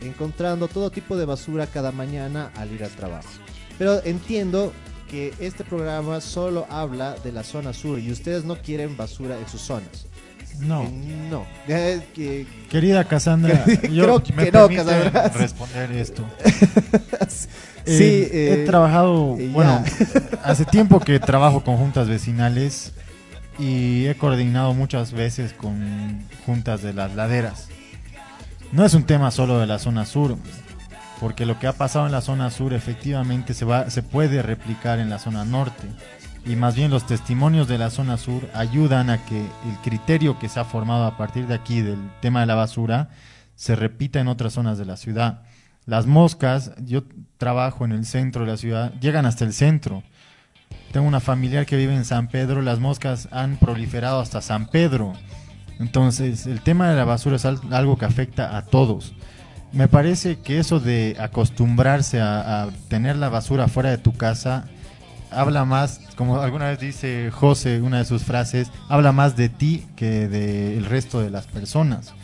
encontrando 0.00 0.68
todo 0.68 0.90
tipo 0.90 1.16
de 1.16 1.24
basura 1.24 1.66
cada 1.66 1.90
mañana 1.92 2.52
al 2.56 2.72
ir 2.72 2.84
al 2.84 2.90
trabajo. 2.90 3.28
Pero 3.76 4.00
entiendo 4.04 4.72
que 5.10 5.32
este 5.40 5.64
programa 5.64 6.20
solo 6.20 6.66
habla 6.70 7.14
de 7.24 7.32
la 7.32 7.42
zona 7.42 7.72
sur 7.72 7.98
y 7.98 8.10
ustedes 8.12 8.44
no 8.44 8.56
quieren 8.56 8.96
basura 8.96 9.38
en 9.38 9.48
sus 9.48 9.60
zonas. 9.62 10.06
No. 10.60 10.82
Eh, 10.82 10.90
no. 11.30 11.46
Eh, 11.68 12.00
que- 12.14 12.46
Querida 12.68 13.04
Cassandra, 13.04 13.64
yo 13.90 14.04
Creo 14.04 14.22
me 14.36 14.44
que 14.44 14.52
no, 14.52 14.66
permite 14.68 14.76
Cassandra. 14.84 15.28
responder 15.34 15.92
esto. 15.92 16.24
sí, 17.28 17.44
Eh, 17.86 18.30
eh, 18.32 18.56
he 18.62 18.66
trabajado, 18.66 19.36
eh, 19.38 19.48
bueno, 19.52 19.84
hace 20.44 20.64
tiempo 20.64 21.00
que 21.00 21.18
trabajo 21.20 21.62
con 21.62 21.76
juntas 21.76 22.08
vecinales 22.08 22.92
y 23.58 24.06
he 24.06 24.16
coordinado 24.16 24.74
muchas 24.74 25.12
veces 25.12 25.52
con 25.52 26.22
juntas 26.44 26.82
de 26.82 26.92
las 26.92 27.14
laderas. 27.14 27.68
No 28.72 28.84
es 28.84 28.94
un 28.94 29.04
tema 29.04 29.30
solo 29.30 29.58
de 29.60 29.66
la 29.66 29.78
zona 29.78 30.04
sur, 30.06 30.36
porque 31.20 31.46
lo 31.46 31.58
que 31.58 31.66
ha 31.66 31.72
pasado 31.72 32.06
en 32.06 32.12
la 32.12 32.20
zona 32.20 32.50
sur 32.50 32.72
efectivamente 32.72 33.54
se 33.54 33.64
va, 33.64 33.90
se 33.90 34.02
puede 34.02 34.42
replicar 34.42 34.98
en 34.98 35.10
la 35.10 35.18
zona 35.18 35.44
norte. 35.44 35.88
Y 36.46 36.56
más 36.56 36.74
bien 36.76 36.90
los 36.90 37.06
testimonios 37.06 37.68
de 37.68 37.78
la 37.78 37.90
zona 37.90 38.16
sur 38.16 38.48
ayudan 38.54 39.10
a 39.10 39.24
que 39.24 39.40
el 39.40 39.76
criterio 39.82 40.38
que 40.38 40.48
se 40.48 40.60
ha 40.60 40.64
formado 40.64 41.04
a 41.04 41.16
partir 41.16 41.46
de 41.46 41.54
aquí 41.54 41.80
del 41.82 41.98
tema 42.20 42.40
de 42.40 42.46
la 42.46 42.54
basura 42.54 43.10
se 43.54 43.74
repita 43.76 44.20
en 44.20 44.28
otras 44.28 44.52
zonas 44.54 44.78
de 44.78 44.84
la 44.86 44.96
ciudad. 44.96 45.42
Las 45.84 46.06
moscas, 46.06 46.72
yo 46.84 47.02
trabajo 47.38 47.84
en 47.84 47.92
el 47.92 48.04
centro 48.06 48.44
de 48.44 48.50
la 48.52 48.56
ciudad, 48.56 48.92
llegan 49.00 49.26
hasta 49.26 49.44
el 49.44 49.52
centro. 49.52 50.02
Tengo 50.92 51.06
una 51.06 51.20
familiar 51.20 51.66
que 51.66 51.76
vive 51.76 51.94
en 51.94 52.04
San 52.04 52.28
Pedro, 52.28 52.62
las 52.62 52.78
moscas 52.78 53.28
han 53.32 53.56
proliferado 53.56 54.20
hasta 54.20 54.40
San 54.40 54.68
Pedro. 54.68 55.14
Entonces, 55.80 56.46
el 56.46 56.60
tema 56.60 56.88
de 56.88 56.96
la 56.96 57.04
basura 57.04 57.36
es 57.36 57.44
al- 57.44 57.60
algo 57.72 57.98
que 57.98 58.04
afecta 58.04 58.56
a 58.56 58.62
todos. 58.62 59.14
Me 59.72 59.86
parece 59.86 60.38
que 60.38 60.58
eso 60.58 60.80
de 60.80 61.16
acostumbrarse 61.18 62.20
a, 62.20 62.68
tener 62.88 63.16
la 63.16 63.28
basura 63.28 63.68
fuera 63.68 63.90
de 63.90 63.98
tu 63.98 64.12
casa 64.16 64.64
habla 65.30 65.66
más, 65.66 66.00
como 66.16 66.40
alguna 66.40 66.68
vez 66.68 66.80
dice 66.80 67.30
José, 67.30 67.82
una 67.82 67.98
de 67.98 68.06
sus 68.06 68.22
frases, 68.22 68.70
habla 68.88 69.12
más 69.12 69.36
de 69.36 69.50
ti 69.50 69.84
que 69.94 70.26
del 70.26 70.86
resto 70.86 71.20
de 71.20 71.28
las 71.28 71.46
personas. 71.46 72.14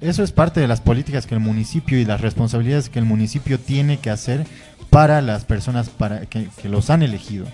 Eso 0.00 0.22
es 0.22 0.32
parte 0.32 0.60
de 0.60 0.68
las 0.68 0.80
políticas 0.80 1.26
que 1.26 1.34
el 1.34 1.40
municipio 1.40 1.98
y 1.98 2.04
las 2.04 2.20
responsabilidades 2.20 2.90
que 2.90 2.98
el 2.98 3.04
municipio 3.04 3.58
tiene 3.58 3.98
que 3.98 4.10
hacer 4.10 4.46
para 4.90 5.22
las 5.22 5.44
personas 5.44 5.88
para 5.88 6.26
que, 6.26 6.48
los 6.64 6.90
han 6.90 7.02
elegido. 7.02 7.46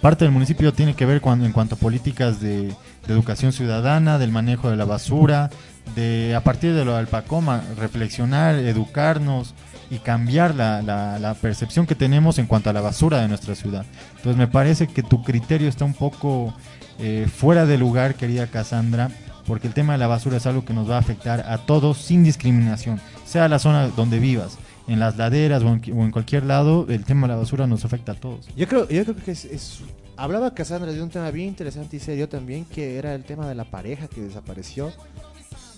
Parte 0.00 0.24
del 0.24 0.32
municipio 0.32 0.72
tiene 0.72 0.94
que 0.94 1.06
ver 1.06 1.22
en 1.24 1.52
cuanto 1.52 1.76
a 1.76 1.78
políticas 1.78 2.40
de 2.40 2.74
educación 3.06 3.52
ciudadana, 3.52 4.18
del 4.18 4.32
manejo 4.32 4.70
de 4.70 4.76
la 4.76 4.84
basura, 4.84 5.50
de 5.96 6.34
a 6.34 6.42
partir 6.42 6.74
de 6.74 6.84
lo 6.84 6.96
del 6.96 7.06
PACOMA, 7.06 7.62
reflexionar, 7.78 8.54
educarnos 8.56 9.54
y 9.90 9.98
cambiar 9.98 10.54
la, 10.54 10.80
la- 10.82 11.18
la 11.18 11.34
percepción 11.34 11.86
que 11.86 11.94
tenemos 11.94 12.38
en 12.38 12.46
cuanto 12.46 12.70
a 12.70 12.72
la 12.72 12.80
basura 12.80 13.20
de 13.20 13.28
nuestra 13.28 13.54
ciudad. 13.54 13.84
Entonces 14.16 14.36
me 14.36 14.46
parece 14.48 14.86
que 14.86 15.02
tu 15.02 15.22
criterio 15.22 15.68
está 15.68 15.84
un 15.84 15.94
poco 15.94 16.54
eh, 16.98 17.26
fuera 17.34 17.66
de 17.66 17.76
lugar, 17.78 18.14
querida 18.14 18.46
Cassandra, 18.46 19.10
porque 19.46 19.66
el 19.66 19.74
tema 19.74 19.92
de 19.92 19.98
la 19.98 20.06
basura 20.06 20.36
es 20.38 20.46
algo 20.46 20.64
que 20.64 20.72
nos 20.72 20.88
va 20.88 20.96
a 20.96 21.00
afectar 21.00 21.40
a 21.48 21.58
todos 21.58 21.98
sin 21.98 22.22
discriminación, 22.24 23.00
sea 23.26 23.48
la 23.48 23.58
zona 23.58 23.88
donde 23.88 24.18
vivas, 24.18 24.56
en 24.88 24.98
las 25.00 25.16
laderas 25.16 25.62
o 25.62 25.68
en, 25.68 25.82
o 25.98 26.04
en 26.04 26.10
cualquier 26.10 26.44
lado, 26.44 26.86
el 26.88 27.04
tema 27.04 27.26
de 27.26 27.34
la 27.34 27.38
basura 27.40 27.66
nos 27.66 27.84
afecta 27.84 28.12
a 28.12 28.14
todos. 28.14 28.48
yo 28.56 28.66
creo, 28.68 28.88
yo 28.88 29.04
creo 29.04 29.16
que 29.16 29.32
es, 29.32 29.44
es- 29.44 29.80
hablaba 30.16 30.54
Cassandra 30.54 30.92
de 30.92 31.02
un 31.02 31.10
tema 31.10 31.30
bien 31.32 31.48
interesante 31.48 31.96
y 31.96 32.00
serio 32.00 32.28
también 32.28 32.64
que 32.64 32.96
era 32.98 33.14
el 33.14 33.24
tema 33.24 33.46
de 33.48 33.54
la 33.56 33.64
pareja 33.64 34.06
que 34.08 34.20
desapareció. 34.22 34.92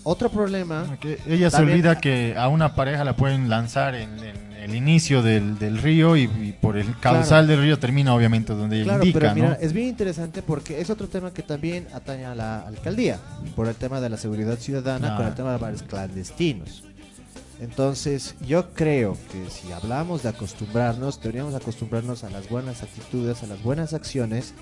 Otro 0.07 0.29
problema 0.29 0.85
Que 1.01 1.19
ella 1.27 1.49
se 1.49 1.61
olvida 1.61 1.99
que 1.99 2.35
a 2.37 2.47
una 2.47 2.75
pareja 2.75 3.03
la 3.03 3.15
pueden 3.15 3.49
lanzar 3.49 3.95
en, 3.95 4.17
en 4.19 4.53
el 4.53 4.75
inicio 4.75 5.21
del, 5.21 5.59
del 5.59 5.77
río 5.79 6.15
y, 6.15 6.23
y 6.23 6.55
por 6.59 6.77
el 6.77 6.97
causal 6.99 7.47
del 7.47 7.61
río 7.61 7.77
termina 7.77 8.13
obviamente 8.15 8.53
donde 8.53 8.83
Claro, 8.83 9.03
indica, 9.03 9.19
pero 9.19 9.35
mira, 9.35 9.49
¿no? 9.49 9.55
es 9.55 9.73
bien 9.73 9.89
interesante 9.89 10.41
porque 10.41 10.79
es 10.79 10.89
otro 10.89 11.07
tema 11.07 11.33
que 11.33 11.43
también 11.43 11.87
atañe 11.93 12.25
a 12.25 12.33
la 12.33 12.61
alcaldía, 12.61 13.19
por 13.55 13.67
el 13.67 13.75
tema 13.75 13.99
de 13.99 14.09
la 14.09 14.17
seguridad 14.17 14.57
ciudadana, 14.57 15.17
con 15.17 15.27
el 15.27 15.33
tema 15.35 15.51
de 15.51 15.57
bares 15.57 15.83
clandestinos. 15.83 16.83
Entonces, 17.61 18.35
yo 18.45 18.73
creo 18.73 19.17
que 19.31 19.49
si 19.49 19.71
hablamos 19.71 20.23
de 20.23 20.29
acostumbrarnos, 20.29 21.21
deberíamos 21.21 21.55
acostumbrarnos 21.55 22.23
a 22.23 22.29
las 22.29 22.49
buenas 22.49 22.83
actitudes, 22.83 23.43
a 23.43 23.47
las 23.47 23.63
buenas 23.63 23.93
acciones 23.93 24.53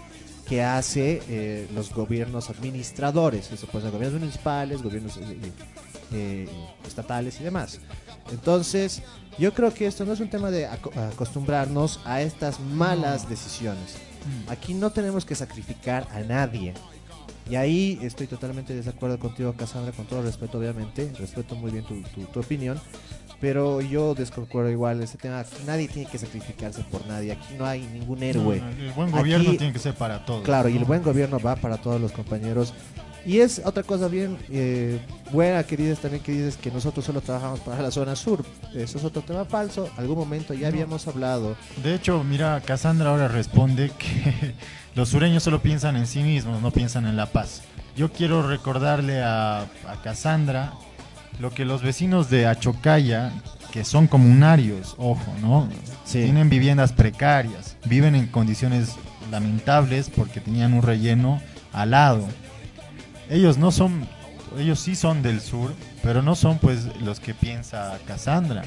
que 0.48 0.62
hace 0.64 1.22
eh, 1.30 1.68
los 1.74 1.94
gobiernos 1.94 2.50
administradores, 2.50 3.52
eso 3.52 3.68
puede 3.68 3.84
ser 3.86 3.92
gobiernos 3.94 4.20
municipales, 4.20 4.82
gobiernos 4.82 5.18
eh, 5.18 5.38
eh, 6.12 6.48
estatales 6.86 7.40
y 7.40 7.44
demás. 7.44 7.80
Entonces, 8.32 9.02
yo 9.38 9.54
creo 9.54 9.74
que 9.74 9.88
esto 9.88 10.06
no 10.06 10.14
es 10.14 10.20
un 10.20 10.30
tema 10.30 10.52
de 10.52 10.68
aco- 10.68 10.92
acostumbrarnos 11.14 12.00
a 12.06 12.22
estas 12.22 12.60
malas 12.60 13.30
decisiones. 13.30 13.96
Aquí 14.48 14.74
no 14.74 14.92
tenemos 14.92 15.26
que 15.26 15.36
sacrificar 15.36 16.08
a 16.12 16.20
nadie. 16.22 16.74
Y 17.50 17.56
ahí 17.56 18.00
estoy 18.02 18.28
totalmente 18.28 18.72
de 18.74 18.80
desacuerdo 18.80 19.20
contigo, 19.20 19.54
Cassandra, 19.54 19.92
con 19.92 20.06
todo 20.06 20.22
respeto, 20.22 20.58
obviamente. 20.60 21.12
Respeto 21.20 21.56
muy 21.56 21.72
bien 21.72 21.84
tu, 21.84 22.02
tu- 22.04 22.24
tu 22.26 22.40
opinión. 22.40 22.80
Pero 23.44 23.82
yo 23.82 24.16
desconcuerdo 24.16 24.72
igual 24.72 25.02
ese 25.04 25.18
tema. 25.18 25.44
Nadie 25.66 25.90
tiene 25.90 26.10
que 26.10 26.18
sacrificarse 26.18 26.82
por 26.90 27.06
nadie. 27.08 27.34
Aquí 27.34 27.56
no 27.60 27.66
hay 27.66 27.82
ningún 27.82 28.24
héroe. 28.24 28.62
No, 28.62 28.66
no, 28.72 28.72
el 28.72 28.92
buen 28.94 29.12
gobierno 29.12 29.50
Aquí- 29.50 29.58
tiene 29.58 29.74
que 29.74 29.80
ser 29.80 29.94
para 29.96 30.24
todos. 30.24 30.44
Claro, 30.44 30.70
y 30.70 30.76
¿no? 30.76 30.80
el 30.80 30.86
buen 30.86 31.04
gobierno 31.04 31.42
va 31.42 31.58
para 31.58 31.76
todos 31.76 32.00
los 32.00 32.14
compañeros. 32.14 32.74
Y 33.26 33.40
es 33.42 33.62
otra 33.66 33.84
cosa 33.84 34.08
bien 34.08 34.38
eh, 34.50 34.98
buena 35.34 35.64
que 35.66 35.76
dices 35.76 36.00
también 36.00 36.24
que 36.24 36.32
dices 36.32 36.56
que 36.56 36.72
nosotros 36.72 37.04
solo 37.04 37.20
trabajamos 37.20 37.60
para 37.60 37.82
la 37.82 37.92
zona 37.92 38.16
sur. 38.16 38.46
Eso 38.74 38.98
es 38.98 39.04
otro 39.04 39.22
tema 39.24 39.44
falso. 39.44 39.90
Algún 39.98 40.20
momento 40.20 40.54
ya 40.54 40.70
habíamos 40.70 41.06
hablado. 41.10 41.58
De 41.84 41.96
hecho, 41.96 42.24
mira, 42.24 42.62
Cassandra 42.66 43.10
ahora 43.10 43.28
responde 43.28 43.92
que 43.98 44.54
los 44.96 45.10
sureños 45.10 45.44
solo 45.44 45.62
piensan 45.62 45.98
en 45.98 46.08
sí 46.08 46.24
mismos, 46.24 46.62
no 46.62 46.72
piensan 46.72 47.08
en 47.08 47.18
la 47.18 47.26
paz. 47.26 47.62
Yo 47.98 48.10
quiero 48.10 48.48
recordarle 48.48 49.22
a, 49.22 49.64
a 49.64 50.02
Cassandra 50.02 50.72
lo 51.40 51.52
que 51.52 51.66
los 51.66 51.82
vecinos 51.82 52.30
de 52.30 52.48
Achocaya, 52.48 53.32
que 53.72 53.84
son 53.84 54.08
comunarios, 54.08 54.96
ojo, 54.98 55.34
¿no? 55.42 55.68
Sí. 56.06 56.24
Tienen 56.24 56.50
viviendas 56.50 56.94
precarias, 56.94 57.78
viven 57.86 58.16
en 58.16 58.28
condiciones 58.28 58.96
lamentables 59.32 60.10
porque 60.10 60.40
tenían 60.40 60.74
un 60.74 60.82
relleno 60.82 61.42
al 61.72 61.92
lado. 61.92 62.28
Ellos 63.30 63.58
no 63.58 63.72
son, 63.72 64.08
ellos 64.58 64.80
sí 64.80 64.96
son 64.96 65.24
del 65.24 65.42
sur, 65.42 65.74
pero 66.04 66.22
no 66.22 66.36
son 66.36 66.60
pues 66.60 66.88
los 67.02 67.20
que 67.20 67.34
piensa 67.34 67.98
Cassandra. 68.06 68.64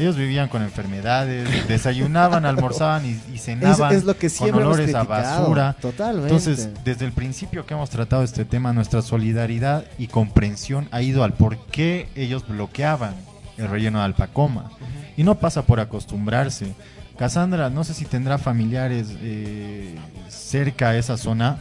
Ellos 0.00 0.16
vivían 0.16 0.48
con 0.48 0.62
enfermedades, 0.62 1.48
desayunaban, 1.68 2.44
almorzaban 2.46 3.04
y, 3.04 3.10
y 3.32 3.34
Es, 3.36 3.42
cenaban 3.42 3.94
es 3.94 4.04
lo 4.04 4.16
que 4.16 4.28
con 4.30 4.54
olores 4.54 4.94
a 4.94 5.04
basura. 5.04 5.76
Totalmente. 5.80 6.28
Entonces, 6.34 6.70
desde 6.84 7.04
el 7.04 7.12
principio 7.12 7.66
que 7.66 7.74
hemos 7.74 7.90
tratado 7.90 8.22
este 8.22 8.44
tema, 8.44 8.72
nuestra 8.72 9.02
solidaridad 9.02 9.84
y 9.98 10.06
comprensión 10.06 10.88
ha 10.90 11.02
ido 11.02 11.22
al 11.22 11.34
por 11.34 11.58
qué 11.66 12.08
ellos 12.16 12.46
bloqueaban 12.48 13.14
el 13.58 13.68
relleno 13.68 13.98
de 13.98 14.06
Alpacoma. 14.06 14.70
Y 15.16 15.22
no 15.22 15.34
pasa 15.38 15.62
por 15.66 15.80
acostumbrarse. 15.80 16.74
Cassandra, 17.18 17.68
no 17.68 17.84
sé 17.84 17.92
si 17.92 18.06
tendrá 18.06 18.38
familiares 18.38 19.08
eh, 19.20 19.94
cerca 20.28 20.88
a 20.90 20.96
esa 20.96 21.18
zona, 21.18 21.58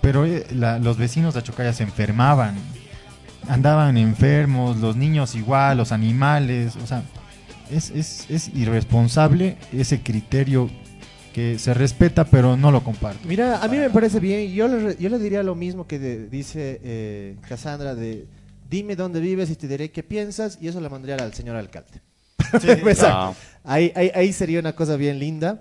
pero 0.00 0.26
eh, 0.26 0.44
la- 0.50 0.80
los 0.80 0.96
vecinos 0.96 1.34
de 1.34 1.40
Achocaya 1.40 1.72
se 1.72 1.84
enfermaban. 1.84 2.56
Andaban 3.48 3.96
enfermos, 3.96 4.78
los 4.78 4.96
niños 4.96 5.36
igual, 5.36 5.76
los 5.78 5.92
animales. 5.92 6.74
O 6.82 6.86
sea, 6.88 7.02
es, 7.70 7.90
es, 7.90 8.26
es 8.30 8.48
irresponsable 8.54 9.56
ese 9.72 10.00
criterio 10.00 10.70
que 11.32 11.58
se 11.58 11.74
respeta, 11.74 12.24
pero 12.24 12.56
no 12.56 12.70
lo 12.70 12.82
comparto. 12.82 13.20
Mira, 13.28 13.62
a 13.62 13.68
mí 13.68 13.76
me 13.76 13.90
parece 13.90 14.20
bien. 14.20 14.50
Yo 14.52 14.68
le, 14.68 14.78
re- 14.78 14.96
yo 14.98 15.08
le 15.10 15.18
diría 15.18 15.42
lo 15.42 15.54
mismo 15.54 15.86
que 15.86 15.98
de- 15.98 16.28
dice 16.28 16.80
eh, 16.82 17.36
Cassandra 17.48 17.94
de 17.94 18.26
dime 18.70 18.96
dónde 18.96 19.20
vives 19.20 19.50
y 19.50 19.56
te 19.56 19.68
diré 19.68 19.90
qué 19.90 20.02
piensas 20.02 20.58
y 20.60 20.68
eso 20.68 20.80
le 20.80 20.88
mandaría 20.88 21.16
al 21.24 21.34
señor 21.34 21.56
alcalde. 21.56 22.00
Ah, 23.02 23.32
Ahí, 23.64 23.92
ahí, 23.96 24.10
ahí 24.14 24.32
sería 24.32 24.60
una 24.60 24.72
cosa 24.74 24.96
bien 24.96 25.18
linda 25.18 25.60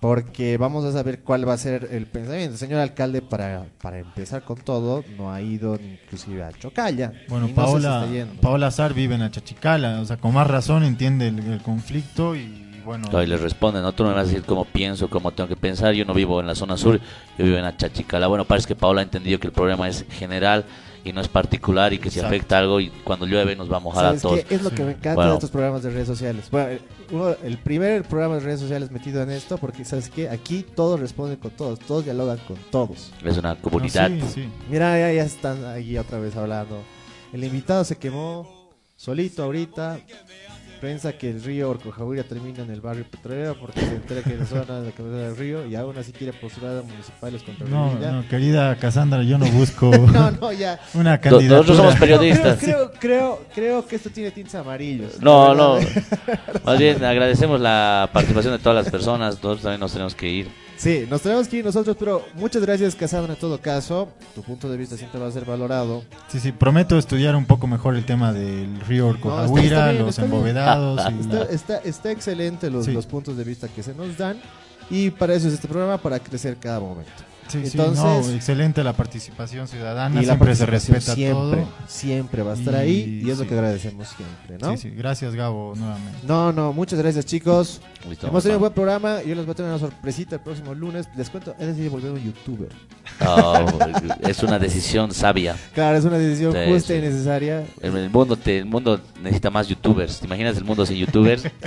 porque 0.00 0.56
vamos 0.56 0.84
a 0.86 0.92
saber 0.92 1.20
cuál 1.20 1.46
va 1.46 1.52
a 1.52 1.58
ser 1.58 1.88
el 1.92 2.06
pensamiento. 2.06 2.54
El 2.54 2.58
señor 2.58 2.80
alcalde, 2.80 3.20
para, 3.20 3.66
para 3.80 3.98
empezar 3.98 4.42
con 4.42 4.56
todo, 4.56 5.04
no 5.18 5.30
ha 5.30 5.42
ido 5.42 5.76
ni 5.76 5.92
inclusive 5.92 6.42
a 6.42 6.52
Chocalla. 6.52 7.12
Bueno, 7.28 7.48
no 7.48 7.54
Paola, 7.54 8.66
Azar 8.66 8.94
vive 8.94 9.14
en 9.14 9.22
Achachicala, 9.22 10.00
o 10.00 10.04
sea, 10.06 10.16
con 10.16 10.32
más 10.32 10.46
razón 10.46 10.84
entiende 10.84 11.28
el, 11.28 11.38
el 11.38 11.62
conflicto 11.62 12.34
y 12.34 12.80
bueno. 12.84 13.08
Claro, 13.08 13.24
y 13.24 13.28
le 13.28 13.36
responden, 13.36 13.82
no, 13.82 13.92
tú 13.92 14.04
no 14.04 14.08
me 14.08 14.16
vas 14.16 14.24
a 14.24 14.28
decir 14.28 14.42
cómo 14.44 14.64
pienso, 14.64 15.10
cómo 15.10 15.32
tengo 15.32 15.48
que 15.48 15.56
pensar, 15.56 15.92
yo 15.92 16.06
no 16.06 16.14
vivo 16.14 16.40
en 16.40 16.46
la 16.46 16.54
zona 16.54 16.78
sur, 16.78 16.98
yo 17.38 17.44
vivo 17.44 17.58
en 17.58 17.64
Achachicala. 17.64 18.26
Bueno, 18.26 18.46
parece 18.46 18.68
que 18.68 18.74
Paola 18.74 19.02
ha 19.02 19.04
entendido 19.04 19.38
que 19.38 19.48
el 19.48 19.52
problema 19.52 19.86
es 19.86 20.06
general 20.10 20.64
y 21.04 21.12
no 21.12 21.20
es 21.20 21.28
particular 21.28 21.92
y 21.92 21.98
que 21.98 22.10
si 22.10 22.18
Exacto. 22.18 22.36
afecta 22.36 22.58
algo 22.58 22.80
y 22.80 22.90
cuando 23.04 23.26
llueve 23.26 23.56
nos 23.56 23.72
va 23.72 23.78
a 23.78 23.80
mojar 23.80 24.04
a 24.04 24.08
¿Sabes 24.08 24.22
todos. 24.22 24.44
qué? 24.44 24.54
Es 24.54 24.62
lo 24.62 24.70
que 24.70 24.84
me 24.84 24.90
encanta 24.90 25.14
Bueno. 25.14 25.30
de 25.30 25.36
estos 25.38 25.50
programas 25.50 25.82
de 25.82 25.90
redes 25.90 26.06
sociales. 26.06 26.48
Bueno, 26.50 26.78
uno- 27.10 27.36
el 27.42 27.58
primer 27.58 28.02
programa 28.04 28.34
de 28.34 28.40
redes 28.40 28.60
sociales 28.60 28.90
metido 28.90 29.22
en 29.22 29.30
esto, 29.30 29.56
porque 29.58 29.84
¿sabes 29.84 30.10
qué? 30.10 30.28
Aquí 30.28 30.64
todos 30.74 31.00
responden 31.00 31.38
con 31.38 31.50
todos, 31.52 31.78
todos 31.80 32.04
dialogan 32.04 32.38
con 32.46 32.56
todos. 32.70 33.12
Es 33.24 33.38
una 33.38 33.54
No, 33.54 33.60
comunidad. 33.62 34.08
sí, 34.10 34.22
sí. 34.34 34.48
Mira, 34.68 34.98
ya, 34.98 35.12
ya 35.12 35.24
están 35.24 35.64
ahí 35.64 35.96
otra 35.96 36.18
vez 36.18 36.36
hablando. 36.36 36.82
El 37.32 37.44
invitado 37.44 37.82
se 37.84 37.96
quemó 37.96 38.68
solito 38.96 39.42
ahorita. 39.44 39.98
Piensa 40.80 41.12
que 41.12 41.28
el 41.28 41.42
río 41.42 41.68
Orcojahuira 41.68 42.22
termina 42.22 42.62
en 42.62 42.70
el 42.70 42.80
barrio 42.80 43.04
petrolero 43.04 43.54
porque 43.60 43.80
se 43.80 43.94
entera 43.96 44.22
que 44.22 44.34
es 44.40 44.48
zona 44.48 44.80
de 44.80 44.86
la 44.86 44.92
cabeza 44.92 45.16
del 45.18 45.36
río 45.36 45.66
y 45.66 45.74
aún 45.74 45.98
así 45.98 46.10
quiere 46.10 46.32
postular 46.32 46.78
a 46.78 46.82
municipales 46.82 47.42
contra 47.42 47.66
No, 47.68 47.90
Rivilla. 47.90 48.12
no, 48.12 48.28
querida 48.28 48.76
Cassandra, 48.76 49.22
yo 49.22 49.36
no 49.36 49.44
busco 49.46 49.90
no, 50.12 50.30
no, 50.30 50.52
ya. 50.52 50.80
una 50.94 51.20
candidatura. 51.20 51.56
Nosotros 51.58 51.76
somos 51.76 51.96
periodistas. 51.96 52.58
Creo, 52.58 52.90
creo, 52.98 53.42
creo 53.54 53.86
que 53.86 53.96
esto 53.96 54.08
tiene 54.08 54.30
tintes 54.30 54.54
amarillos. 54.54 55.20
No, 55.20 55.48
La 55.48 55.54
no. 55.54 55.78
Más 56.64 56.78
bien 56.78 57.04
agradecemos 57.04 57.60
la 57.60 58.08
participación 58.10 58.54
de 58.54 58.58
todas 58.58 58.82
las 58.84 58.90
personas. 58.90 59.34
Nosotros 59.34 59.60
también 59.60 59.80
nos 59.80 59.92
tenemos 59.92 60.14
que 60.14 60.28
ir. 60.30 60.48
Sí, 60.80 61.06
nos 61.10 61.20
tenemos 61.20 61.46
que 61.46 61.58
ir 61.58 61.64
nosotros, 61.66 61.94
pero 62.00 62.24
muchas 62.36 62.62
gracias, 62.62 62.94
Cassandra, 62.94 63.34
en 63.34 63.38
todo 63.38 63.60
caso. 63.60 64.08
Tu 64.34 64.40
punto 64.42 64.66
de 64.70 64.78
vista 64.78 64.96
siempre 64.96 65.20
va 65.20 65.26
a 65.26 65.30
ser 65.30 65.44
valorado. 65.44 66.02
Sí, 66.28 66.40
sí, 66.40 66.52
prometo 66.52 66.96
estudiar 66.96 67.36
un 67.36 67.44
poco 67.44 67.66
mejor 67.66 67.96
el 67.96 68.06
tema 68.06 68.32
del 68.32 68.80
río 68.80 69.04
No, 69.04 69.10
Orcojahuira, 69.10 69.90
bien, 69.90 69.98
los 70.02 70.08
está 70.10 70.24
embovedados. 70.24 71.02
y- 71.12 71.20
Está, 71.20 71.42
está, 71.42 71.76
está 71.78 72.10
excelente 72.12 72.70
los, 72.70 72.86
Sí. 72.86 72.92
los 72.92 73.04
puntos 73.04 73.36
de 73.36 73.44
vista 73.44 73.68
que 73.68 73.82
se 73.82 73.94
nos 73.94 74.16
dan 74.16 74.40
y 74.88 75.10
para 75.10 75.34
eso 75.34 75.48
es 75.48 75.54
este 75.54 75.68
programa, 75.68 75.98
para 75.98 76.18
crecer 76.18 76.56
cada 76.56 76.80
momento. 76.80 77.12
Sí, 77.50 77.60
sí, 77.66 77.78
Entonces- 77.78 78.04
no, 78.28 78.34
excelente 78.34 78.84
la 78.84 78.92
participación 78.92 79.66
ciudadana, 79.68 80.14
y 80.22 80.24
la 80.26 80.34
siempre 80.34 80.54
se 80.54 80.66
respeta 80.66 81.14
siempre, 81.14 81.56
todo. 81.62 81.68
siempre 81.88 82.42
va 82.42 82.52
a 82.52 82.54
estar 82.54 82.74
Y- 82.74 82.76
ahí 82.76 83.22
y 83.24 83.30
es 83.30 83.38
lo 83.38 83.46
que 83.46 83.54
agradecemos 83.54 84.08
siempre, 84.08 84.58
¿no? 84.60 84.76
Sí, 84.76 84.88
sí, 84.88 84.90
gracias 84.96 85.34
Gabo 85.34 85.74
nuevamente. 85.76 86.18
No, 86.26 86.52
no, 86.52 86.72
muchas 86.72 86.98
gracias 86.98 87.24
chicos. 87.26 87.80
Listo, 88.08 88.28
Hemos 88.28 88.42
tenido 88.42 88.58
un 88.58 88.62
buen 88.62 88.72
programa. 88.72 89.22
Yo 89.22 89.34
les 89.34 89.44
voy 89.44 89.52
a 89.52 89.54
tener 89.56 89.70
una 89.70 89.78
sorpresita 89.80 90.36
el 90.36 90.40
próximo 90.42 90.74
lunes. 90.74 91.06
Les 91.16 91.28
cuento, 91.28 91.54
he 91.58 91.66
decidido 91.66 91.90
volver 91.92 92.12
un 92.12 92.22
youtuber. 92.22 92.68
a- 93.20 93.34
Oh, 93.60 93.78
es 94.28 94.42
una 94.42 94.58
decisión 94.58 95.12
sabia. 95.12 95.56
Claro, 95.74 95.98
es 95.98 96.04
una 96.04 96.16
decisión 96.18 96.52
Sí, 96.52 96.58
justa 96.72 96.88
sí. 96.94 96.98
y 96.98 97.00
necesaria. 97.02 97.64
El, 97.82 97.96
el 97.96 98.10
mundo 98.10 98.36
te- 98.36 98.58
el 98.58 98.64
mundo 98.66 99.00
necesita 99.22 99.50
más 99.50 99.68
youtubers. 99.68 100.20
¿Te 100.20 100.26
imaginas 100.26 100.56
el 100.56 100.64
mundo 100.64 100.86
sin 100.86 100.96
youtubers? 100.96 101.44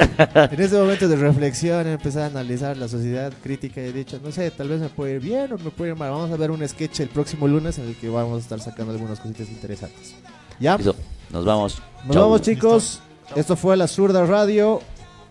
En 0.54 0.62
este 0.62 0.78
momento 0.78 1.08
de 1.08 1.16
reflexión, 1.16 1.86
he 1.88 1.94
empezado 1.94 2.26
a 2.26 2.28
analizar 2.28 2.78
la 2.78 2.88
sociedad 2.88 3.32
crítica 3.44 3.82
y 3.82 3.86
he 3.86 3.92
dicho, 3.94 4.20
no 4.24 4.32
sé, 4.32 4.50
tal 4.52 4.70
vez 4.70 4.80
me 4.80 4.90
puede 4.90 5.16
ir 5.16 5.20
bien 5.22 5.52
o 5.54 5.58
me 5.58 5.70
Vamos 5.78 6.32
a 6.32 6.38
ver 6.38 6.52
un 6.52 6.68
sketch 6.68 7.02
el 7.02 7.10
próximo 7.10 7.48
lunes 7.48 7.78
en 7.78 7.88
el 7.88 7.96
que 7.96 8.10
vamos 8.10 8.38
a 8.38 8.40
estar 8.40 8.60
sacando 8.60 8.94
algunas 8.94 9.20
cositas 9.20 9.50
interesantes. 9.50 10.16
¿Ya? 10.60 10.78
Listo, 10.78 10.96
nos 11.32 11.46
vamos. 11.46 11.82
Nos 12.06 12.14
Chau. 12.14 12.24
vamos 12.24 12.42
chicos. 12.42 13.02
Esto 13.36 13.56
fue 13.56 13.76
La 13.78 13.88
Zurda 13.88 14.26
Radio 14.26 14.82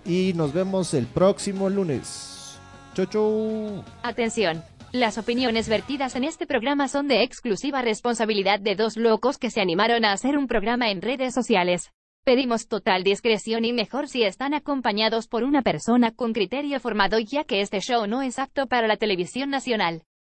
y 0.04 0.32
nos 0.34 0.52
vemos 0.52 0.94
el 0.94 1.06
próximo 1.06 1.68
lunes. 1.68 2.58
Chau, 2.94 3.06
chau. 3.06 3.84
Atención. 4.02 4.62
Las 4.92 5.16
opiniones 5.16 5.68
vertidas 5.68 6.16
en 6.16 6.24
este 6.24 6.46
programa 6.46 6.86
son 6.86 7.08
de 7.08 7.22
exclusiva 7.22 7.80
responsabilidad 7.80 8.60
de 8.60 8.76
dos 8.76 8.96
locos 8.98 9.38
que 9.38 9.50
se 9.50 9.62
animaron 9.62 10.04
a 10.04 10.12
hacer 10.12 10.36
un 10.36 10.46
programa 10.46 10.90
en 10.90 11.00
redes 11.00 11.32
sociales. 11.32 11.92
Pedimos 12.24 12.68
total 12.68 13.02
discreción 13.02 13.64
y 13.64 13.72
mejor 13.72 14.06
si 14.06 14.22
están 14.22 14.54
acompañados 14.54 15.28
por 15.28 15.44
una 15.44 15.62
persona 15.62 16.12
con 16.12 16.32
criterio 16.32 16.78
formado 16.78 17.18
ya 17.18 17.44
que 17.44 17.62
este 17.62 17.80
show 17.80 18.06
no 18.06 18.22
es 18.22 18.38
apto 18.38 18.66
para 18.66 18.86
la 18.86 18.96
televisión 18.96 19.50
nacional. 19.50 20.02